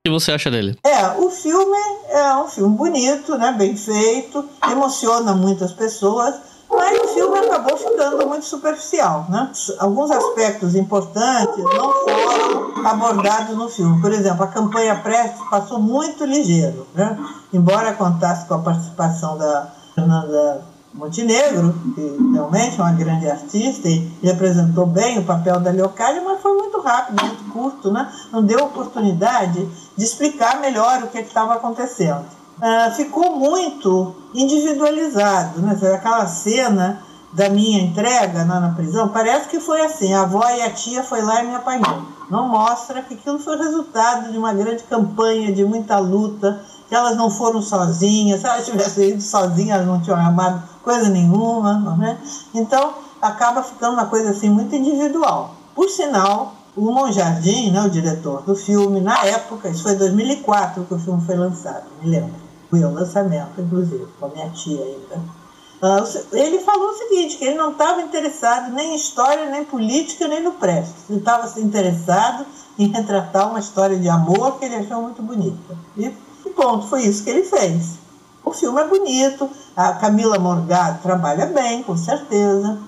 que 0.07 0.11
você 0.11 0.33
acha 0.33 0.51
dele? 0.51 0.77
É, 0.85 1.19
o 1.19 1.31
filme 1.31 1.79
é 2.11 2.37
um 2.37 2.47
filme 2.47 2.77
bonito, 2.77 3.39
né, 3.39 3.53
bem 3.53 3.75
feito, 3.75 4.47
emociona 4.71 5.33
muitas 5.35 5.73
pessoas, 5.73 6.35
mas 6.69 7.14
o 7.35 7.39
filme 7.39 7.51
acabou 7.51 7.77
ficando 7.77 8.27
muito 8.27 8.47
superficial, 8.47 9.27
né? 9.28 9.51
Alguns 9.78 10.11
aspectos 10.11 10.74
importantes 10.74 11.56
não 11.56 11.93
foram 11.93 12.86
abordados 12.86 13.56
no 13.56 13.69
filme. 13.69 14.01
Por 14.01 14.12
exemplo, 14.12 14.44
a 14.44 14.48
campanha 14.48 14.97
Prestes 14.97 15.40
passou 15.51 15.81
muito 15.81 16.24
ligeiro, 16.24 16.86
né? 16.94 17.19
Embora 17.52 17.93
contasse 17.94 18.47
com 18.47 18.55
a 18.55 18.59
participação 18.59 19.36
da 19.36 19.69
Fernanda 19.94 20.65
Montenegro, 20.94 21.74
que 21.94 22.16
realmente 22.32 22.81
é 22.81 22.82
uma 22.82 22.93
grande 22.93 23.28
artista 23.28 23.89
e 23.89 24.09
representou 24.23 24.86
bem 24.86 25.19
o 25.19 25.24
papel 25.24 25.59
da 25.59 25.70
Leocádia, 25.70 26.23
mas 26.24 26.40
foi 26.40 26.56
muito 26.56 26.81
rápido, 26.81 27.20
muito 27.20 27.52
curto, 27.52 27.90
né? 27.90 28.12
não 28.31 28.44
deu 28.44 28.65
oportunidade 28.65 29.69
de 29.97 30.05
explicar 30.05 30.61
melhor 30.61 31.02
o 31.02 31.09
que 31.09 31.19
estava 31.19 31.55
acontecendo. 31.55 32.24
Uh, 32.59 32.94
ficou 32.94 33.36
muito 33.36 34.15
individualizado, 34.32 35.61
né? 35.61 35.77
aquela 35.93 36.27
cena 36.28 37.02
da 37.35 37.48
minha 37.48 37.82
entrega 37.82 38.44
lá 38.44 38.61
na 38.61 38.74
prisão, 38.74 39.09
parece 39.09 39.48
que 39.48 39.59
foi 39.59 39.81
assim, 39.81 40.15
a 40.15 40.23
avó 40.23 40.48
e 40.48 40.62
a 40.62 40.70
tia 40.70 41.02
foi 41.02 41.20
lá 41.20 41.43
e 41.43 41.48
me 41.48 41.55
apanhou. 41.56 42.02
Não 42.31 42.48
mostra 42.48 43.02
que 43.02 43.15
aquilo 43.15 43.40
foi 43.40 43.59
resultado 43.59 44.31
de 44.31 44.39
uma 44.39 44.55
grande 44.55 44.85
campanha, 44.85 45.52
de 45.52 45.65
muita 45.65 45.98
luta, 45.98 46.61
que 46.89 46.94
elas 46.94 47.16
não 47.16 47.28
foram 47.28 47.61
sozinhas, 47.61 48.40
se 48.40 48.47
elas 48.47 48.65
tivessem 48.65 49.11
ido 49.11 49.20
sozinhas, 49.20 49.77
elas 49.77 49.86
não 49.86 50.01
tinham 50.01 50.16
armado 50.16 50.62
coisa 50.82 51.09
nenhuma, 51.09 51.97
né? 51.97 52.19
Então, 52.55 52.94
acaba 53.20 53.62
ficando 53.62 53.94
uma 53.94 54.06
coisa 54.06 54.31
assim 54.31 54.48
muito 54.48 54.74
individual. 54.77 55.56
Por 55.74 55.89
sinal, 55.89 56.55
o 56.77 56.82
Monjardim, 56.93 57.73
né, 57.73 57.82
o 57.82 57.90
diretor 57.90 58.43
do 58.43 58.55
filme, 58.55 59.01
na 59.01 59.24
época, 59.24 59.69
isso 59.69 59.82
foi 59.82 59.93
em 59.93 59.98
2004 59.98 60.85
que 60.85 60.94
o 60.94 60.98
filme 60.98 61.24
foi 61.24 61.35
lançado, 61.35 61.85
me 62.01 62.11
lembro. 62.11 62.35
Foi 62.70 62.85
o 62.85 62.93
lançamento, 62.93 63.61
inclusive, 63.61 64.06
com 64.20 64.27
a 64.27 64.28
minha 64.28 64.51
tia 64.51 64.82
ainda. 64.82 65.44
Uh, 65.83 66.37
ele 66.37 66.61
falou 66.61 66.89
o 66.89 66.97
seguinte, 66.97 67.37
que 67.37 67.45
ele 67.45 67.57
não 67.57 67.73
estava 67.73 68.01
interessado 68.01 68.73
nem 68.73 68.93
em 68.93 68.97
história, 68.97 69.51
nem 69.51 69.65
política, 69.65 70.27
nem 70.27 70.43
no 70.43 70.53
Prestes. 70.53 71.11
Ele 71.11 71.19
estava 71.19 71.61
interessado 71.61 72.47
em 72.79 72.89
retratar 72.89 73.51
uma 73.51 73.61
história 73.61 73.99
de 73.99 74.09
amor 74.09 74.59
que 74.59 74.65
ele 74.65 74.77
achou 74.77 75.03
muito 75.03 75.23
bonita. 75.23 75.77
E, 75.97 76.07
e 76.07 76.51
ponto, 76.51 76.87
foi 76.87 77.03
isso 77.03 77.25
que 77.25 77.31
ele 77.31 77.45
fez. 77.45 77.99
O 78.45 78.53
filme 78.53 78.81
é 78.81 78.87
bonito, 78.87 79.49
a 79.77 79.95
Camila 79.95 80.39
Morgado 80.39 81.01
trabalha 81.03 81.47
bem, 81.47 81.83
com 81.83 81.97
certeza. 81.97 82.79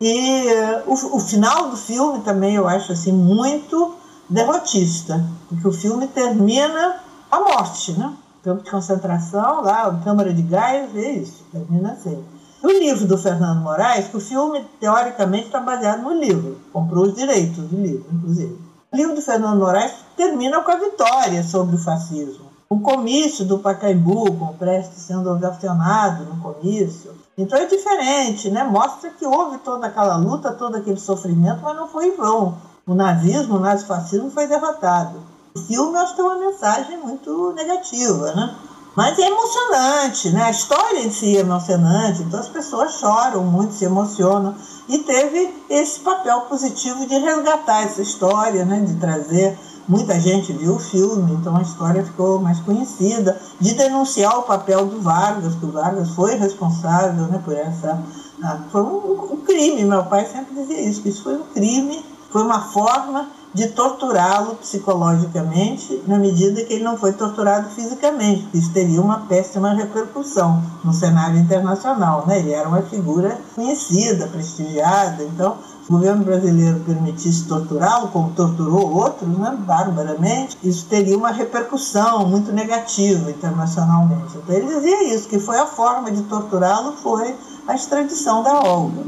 E 0.00 0.46
uh, 0.46 0.90
o, 0.90 1.16
o, 1.16 1.20
final 1.20 1.70
do 1.70 1.76
filme 1.76 2.20
também 2.22 2.56
eu 2.56 2.66
acho 2.66 2.92
assim 2.92 3.12
muito 3.12 3.94
derrotista, 4.28 5.24
porque 5.48 5.68
o 5.68 5.72
filme 5.72 6.08
termina 6.08 6.96
a 7.30 7.38
morte, 7.38 7.92
né? 7.92 8.12
Campo 8.42 8.64
de 8.64 8.70
concentração, 8.70 9.62
lá, 9.62 10.00
câmara 10.02 10.32
de 10.34 10.42
gás, 10.42 10.96
é 10.96 11.12
isso, 11.12 11.44
termina 11.52 11.92
assim. 11.92 12.24
O 12.62 12.68
livro 12.68 13.06
do 13.06 13.18
Fernando 13.18 13.60
Moraes, 13.60 14.08
que 14.08 14.16
o 14.16 14.20
filme 14.20 14.64
teoricamente 14.78 15.46
está 15.46 15.60
baseado 15.60 16.02
no 16.02 16.12
livro, 16.12 16.58
comprou 16.72 17.04
os 17.04 17.14
direitos 17.14 17.64
do 17.64 17.76
livro, 17.76 18.06
inclusive. 18.12 18.58
O 18.92 18.96
livro 18.96 19.14
do 19.14 19.22
Fernando 19.22 19.58
Moraes 19.58 19.92
termina 20.16 20.60
com 20.60 20.70
a 20.70 20.76
vitória 20.76 21.42
sobre 21.42 21.76
o 21.76 21.78
fascismo 21.78 22.52
o 22.72 22.80
comício 22.80 23.44
do 23.44 23.58
Pacaembu, 23.58 24.34
com 24.34 24.46
o 24.46 24.54
Prestes 24.54 25.02
sendo 25.02 25.30
ovacionado 25.30 26.24
no 26.24 26.40
comício. 26.40 27.12
Então 27.36 27.58
é 27.58 27.66
diferente, 27.66 28.50
né? 28.50 28.64
mostra 28.64 29.10
que 29.10 29.26
houve 29.26 29.58
toda 29.58 29.88
aquela 29.88 30.16
luta, 30.16 30.52
todo 30.52 30.76
aquele 30.76 30.98
sofrimento, 30.98 31.60
mas 31.62 31.76
não 31.76 31.86
foi 31.86 32.08
em 32.08 32.16
vão. 32.16 32.56
O 32.86 32.94
nazismo, 32.94 33.56
o 33.56 33.60
nazifascismo 33.60 34.30
foi 34.30 34.46
derrotado. 34.46 35.20
O 35.54 35.58
filme, 35.60 35.98
acho 35.98 36.14
que 36.14 36.22
é 36.22 36.24
uma 36.24 36.38
mensagem 36.38 36.96
muito 36.96 37.52
negativa, 37.52 38.32
né? 38.32 38.54
Mas 38.94 39.18
é 39.18 39.26
emocionante, 39.26 40.30
né? 40.30 40.44
A 40.44 40.50
história 40.50 41.00
em 41.00 41.10
si 41.10 41.36
é 41.36 41.40
emocionante, 41.40 42.22
então 42.22 42.38
as 42.38 42.48
pessoas 42.48 42.92
choram 42.94 43.42
muito, 43.44 43.74
se 43.74 43.84
emocionam. 43.84 44.54
E 44.88 44.98
teve 44.98 45.54
esse 45.70 46.00
papel 46.00 46.42
positivo 46.42 47.06
de 47.06 47.16
resgatar 47.16 47.84
essa 47.84 48.02
história, 48.02 48.64
né? 48.64 48.80
De 48.80 48.94
trazer 48.96 49.58
Muita 49.88 50.18
gente 50.20 50.52
viu 50.52 50.76
o 50.76 50.78
filme, 50.78 51.32
então 51.32 51.56
a 51.56 51.62
história 51.62 52.04
ficou 52.04 52.38
mais 52.38 52.60
conhecida, 52.60 53.40
de 53.58 53.74
denunciar 53.74 54.38
o 54.38 54.42
papel 54.42 54.86
do 54.86 55.00
Vargas, 55.00 55.56
que 55.56 55.66
o 55.66 55.72
Vargas 55.72 56.10
foi 56.10 56.36
responsável 56.36 57.26
né, 57.26 57.40
por 57.44 57.54
essa. 57.54 58.00
Ah, 58.42 58.60
foi 58.70 58.80
um, 58.80 59.32
um 59.32 59.36
crime, 59.38 59.84
meu 59.84 60.04
pai 60.04 60.24
sempre 60.26 60.54
dizia 60.54 60.80
isso, 60.80 61.02
que 61.02 61.08
isso 61.08 61.24
foi 61.24 61.36
um 61.36 61.42
crime, 61.52 62.04
foi 62.30 62.42
uma 62.42 62.60
forma 62.68 63.28
de 63.54 63.68
torturá-lo 63.68 64.54
psicologicamente, 64.56 66.02
na 66.06 66.18
medida 66.18 66.64
que 66.64 66.74
ele 66.74 66.84
não 66.84 66.96
foi 66.96 67.12
torturado 67.12 67.68
fisicamente, 67.70 68.42
porque 68.44 68.58
isso 68.58 68.72
teria 68.72 69.00
uma 69.00 69.26
péssima 69.26 69.74
repercussão 69.74 70.62
no 70.82 70.92
cenário 70.92 71.38
internacional. 71.38 72.24
Né? 72.26 72.38
Ele 72.38 72.52
era 72.52 72.68
uma 72.68 72.82
figura 72.82 73.38
conhecida, 73.54 74.26
prestigiada, 74.26 75.22
então 75.24 75.56
o 75.88 75.92
governo 75.92 76.24
brasileiro 76.24 76.80
permitisse 76.80 77.46
torturá-lo, 77.46 78.08
como 78.08 78.30
torturou 78.30 78.94
outros, 78.94 79.28
né, 79.36 79.56
barbaramente, 79.58 80.56
isso 80.62 80.86
teria 80.86 81.18
uma 81.18 81.30
repercussão 81.30 82.26
muito 82.26 82.52
negativa 82.52 83.30
internacionalmente. 83.30 84.36
Então 84.36 84.54
ele 84.54 84.66
dizia 84.66 85.14
isso, 85.14 85.28
que 85.28 85.38
foi 85.38 85.58
a 85.58 85.66
forma 85.66 86.10
de 86.10 86.22
torturá-lo 86.22 86.92
foi 87.02 87.34
a 87.66 87.74
extradição 87.74 88.42
da 88.42 88.60
Olga. 88.60 89.02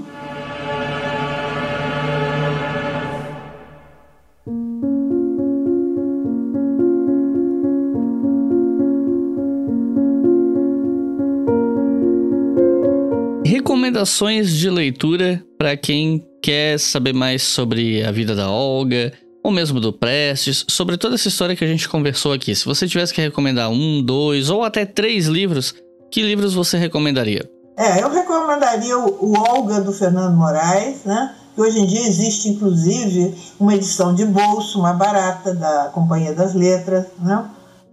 Recomendações 13.85 14.51
de 14.51 14.71
leitura 14.71 15.45
para 15.59 15.77
quem 15.77 16.27
quer 16.43 16.81
saber 16.81 17.13
mais 17.13 17.43
sobre 17.43 18.03
a 18.03 18.11
vida 18.11 18.35
da 18.35 18.51
Olga, 18.51 19.13
ou 19.43 19.53
mesmo 19.53 19.79
do 19.79 19.93
Prestes, 19.93 20.65
sobre 20.71 20.97
toda 20.97 21.17
essa 21.17 21.29
história 21.29 21.55
que 21.55 21.63
a 21.63 21.67
gente 21.67 21.87
conversou 21.87 22.33
aqui. 22.33 22.55
Se 22.55 22.65
você 22.65 22.89
tivesse 22.89 23.13
que 23.13 23.21
recomendar 23.21 23.69
um, 23.69 24.03
dois 24.03 24.49
ou 24.49 24.65
até 24.65 24.87
três 24.87 25.27
livros, 25.27 25.75
que 26.11 26.23
livros 26.23 26.55
você 26.55 26.79
recomendaria? 26.79 27.47
É, 27.77 28.03
eu 28.03 28.09
recomendaria 28.09 28.99
o, 28.99 29.19
o 29.21 29.39
Olga 29.39 29.83
do 29.83 29.93
Fernando 29.93 30.35
Moraes, 30.35 31.05
né? 31.05 31.35
Que 31.55 31.61
hoje 31.61 31.81
em 31.81 31.87
dia 31.87 32.07
existe 32.07 32.49
inclusive 32.49 33.35
uma 33.61 33.75
edição 33.75 34.15
de 34.15 34.25
bolso 34.25 34.81
mais 34.81 34.97
barata 34.97 35.55
da 35.55 35.91
Companhia 35.93 36.33
das 36.33 36.55
Letras, 36.55 37.05
né? 37.19 37.45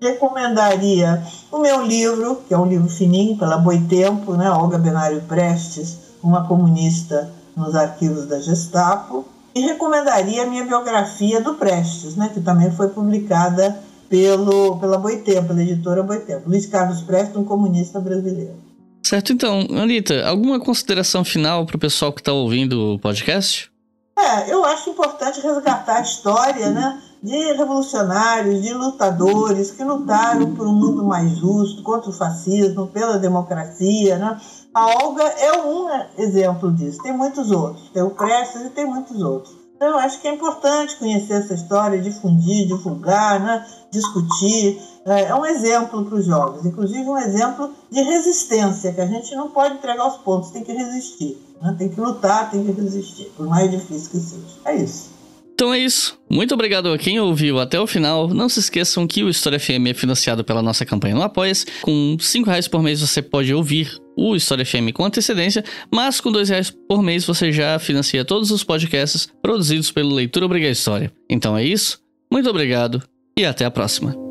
Recomendaria 0.01 1.21
o 1.51 1.59
meu 1.59 1.85
livro, 1.85 2.41
que 2.47 2.53
é 2.53 2.57
um 2.57 2.65
livro 2.65 2.89
fininho, 2.89 3.37
pela 3.37 3.57
Boitempo, 3.57 4.33
né? 4.33 4.49
Olga 4.49 4.79
Benário 4.79 5.21
Prestes, 5.21 5.99
uma 6.23 6.47
comunista 6.47 7.31
nos 7.55 7.75
arquivos 7.75 8.25
da 8.25 8.39
Gestapo. 8.39 9.25
E 9.53 9.61
recomendaria 9.61 10.43
a 10.43 10.45
minha 10.47 10.65
biografia 10.65 11.41
do 11.41 11.53
Prestes, 11.55 12.15
né? 12.15 12.31
que 12.33 12.39
também 12.39 12.71
foi 12.71 12.87
publicada 12.87 13.77
pelo, 14.09 14.77
pela 14.77 14.97
Boitempo, 14.97 15.49
pela 15.49 15.61
editora 15.61 16.01
Boitempo. 16.01 16.49
Luiz 16.49 16.65
Carlos 16.65 17.01
Prestes, 17.01 17.35
um 17.35 17.43
comunista 17.43 17.99
brasileiro. 17.99 18.55
Certo, 19.03 19.33
então, 19.33 19.67
Anitta, 19.71 20.25
alguma 20.25 20.59
consideração 20.59 21.23
final 21.25 21.65
para 21.65 21.75
o 21.75 21.79
pessoal 21.79 22.13
que 22.13 22.21
está 22.21 22.31
ouvindo 22.31 22.93
o 22.93 22.99
podcast? 22.99 23.70
É, 24.21 24.53
eu 24.53 24.63
acho 24.63 24.91
importante 24.91 25.41
resgatar 25.41 25.97
a 25.97 26.01
história, 26.01 26.69
né? 26.69 27.01
de 27.23 27.53
revolucionários, 27.53 28.61
de 28.61 28.73
lutadores 28.73 29.71
que 29.71 29.83
lutaram 29.83 30.55
por 30.55 30.67
um 30.67 30.73
mundo 30.73 31.03
mais 31.03 31.37
justo, 31.37 31.83
contra 31.83 32.09
o 32.09 32.13
fascismo, 32.13 32.87
pela 32.87 33.19
democracia. 33.19 34.17
Né? 34.17 34.39
A 34.73 35.03
Olga 35.03 35.23
é 35.23 35.61
um 35.61 35.87
exemplo 36.17 36.71
disso, 36.71 37.01
tem 37.03 37.13
muitos 37.13 37.51
outros, 37.51 37.89
tem 37.89 38.01
o 38.01 38.11
Prestes 38.11 38.61
e 38.61 38.69
tem 38.69 38.85
muitos 38.85 39.21
outros. 39.21 39.55
Então, 39.75 39.89
eu 39.89 39.97
acho 39.97 40.21
que 40.21 40.27
é 40.27 40.33
importante 40.33 40.95
conhecer 40.97 41.33
essa 41.33 41.55
história, 41.55 41.99
difundir, 41.99 42.67
divulgar, 42.67 43.39
né? 43.39 43.65
discutir. 43.91 44.79
É, 45.05 45.23
é 45.23 45.35
um 45.35 45.43
exemplo 45.43 46.05
para 46.05 46.15
os 46.15 46.25
jovens, 46.25 46.63
inclusive 46.63 47.09
um 47.09 47.17
exemplo 47.17 47.71
de 47.89 48.01
resistência, 48.03 48.93
que 48.93 49.01
a 49.01 49.07
gente 49.07 49.33
não 49.35 49.49
pode 49.49 49.75
entregar 49.75 50.07
os 50.07 50.17
pontos, 50.17 50.51
tem 50.51 50.63
que 50.63 50.71
resistir. 50.71 51.50
Né? 51.61 51.75
Tem 51.77 51.89
que 51.89 51.99
lutar, 51.99 52.49
tem 52.49 52.65
que 52.65 52.71
resistir, 52.71 53.31
por 53.37 53.47
mais 53.47 53.69
difícil 53.69 54.11
que 54.11 54.17
seja. 54.17 54.41
É 54.65 54.75
isso. 54.75 55.11
Então 55.53 55.71
é 55.71 55.77
isso. 55.77 56.17
Muito 56.27 56.55
obrigado 56.55 56.91
a 56.91 56.97
quem 56.97 57.19
ouviu 57.19 57.59
até 57.59 57.79
o 57.79 57.85
final. 57.85 58.27
Não 58.29 58.49
se 58.49 58.59
esqueçam 58.59 59.05
que 59.05 59.23
o 59.23 59.29
História 59.29 59.59
FM 59.59 59.87
é 59.89 59.93
financiado 59.93 60.43
pela 60.43 60.59
nossa 60.59 60.83
campanha 60.83 61.13
no 61.13 61.21
Apoia-se. 61.21 61.67
Com 61.83 62.17
5 62.19 62.49
reais 62.49 62.67
por 62.67 62.81
mês 62.81 62.99
você 62.99 63.21
pode 63.21 63.53
ouvir 63.53 63.95
o 64.17 64.35
História 64.35 64.65
FM 64.65 64.91
com 64.91 65.05
antecedência, 65.05 65.63
mas 65.93 66.19
com 66.19 66.31
2 66.31 66.49
reais 66.49 66.71
por 66.71 67.03
mês 67.03 67.25
você 67.25 67.51
já 67.51 67.77
financia 67.77 68.25
todos 68.25 68.49
os 68.49 68.63
podcasts 68.63 69.27
produzidos 69.39 69.91
pelo 69.91 70.15
Leitura 70.15 70.47
Obriga 70.47 70.67
História. 70.67 71.13
Então 71.29 71.55
é 71.55 71.63
isso. 71.63 71.99
Muito 72.31 72.49
obrigado 72.49 73.03
e 73.37 73.45
até 73.45 73.63
a 73.63 73.69
próxima. 73.69 74.30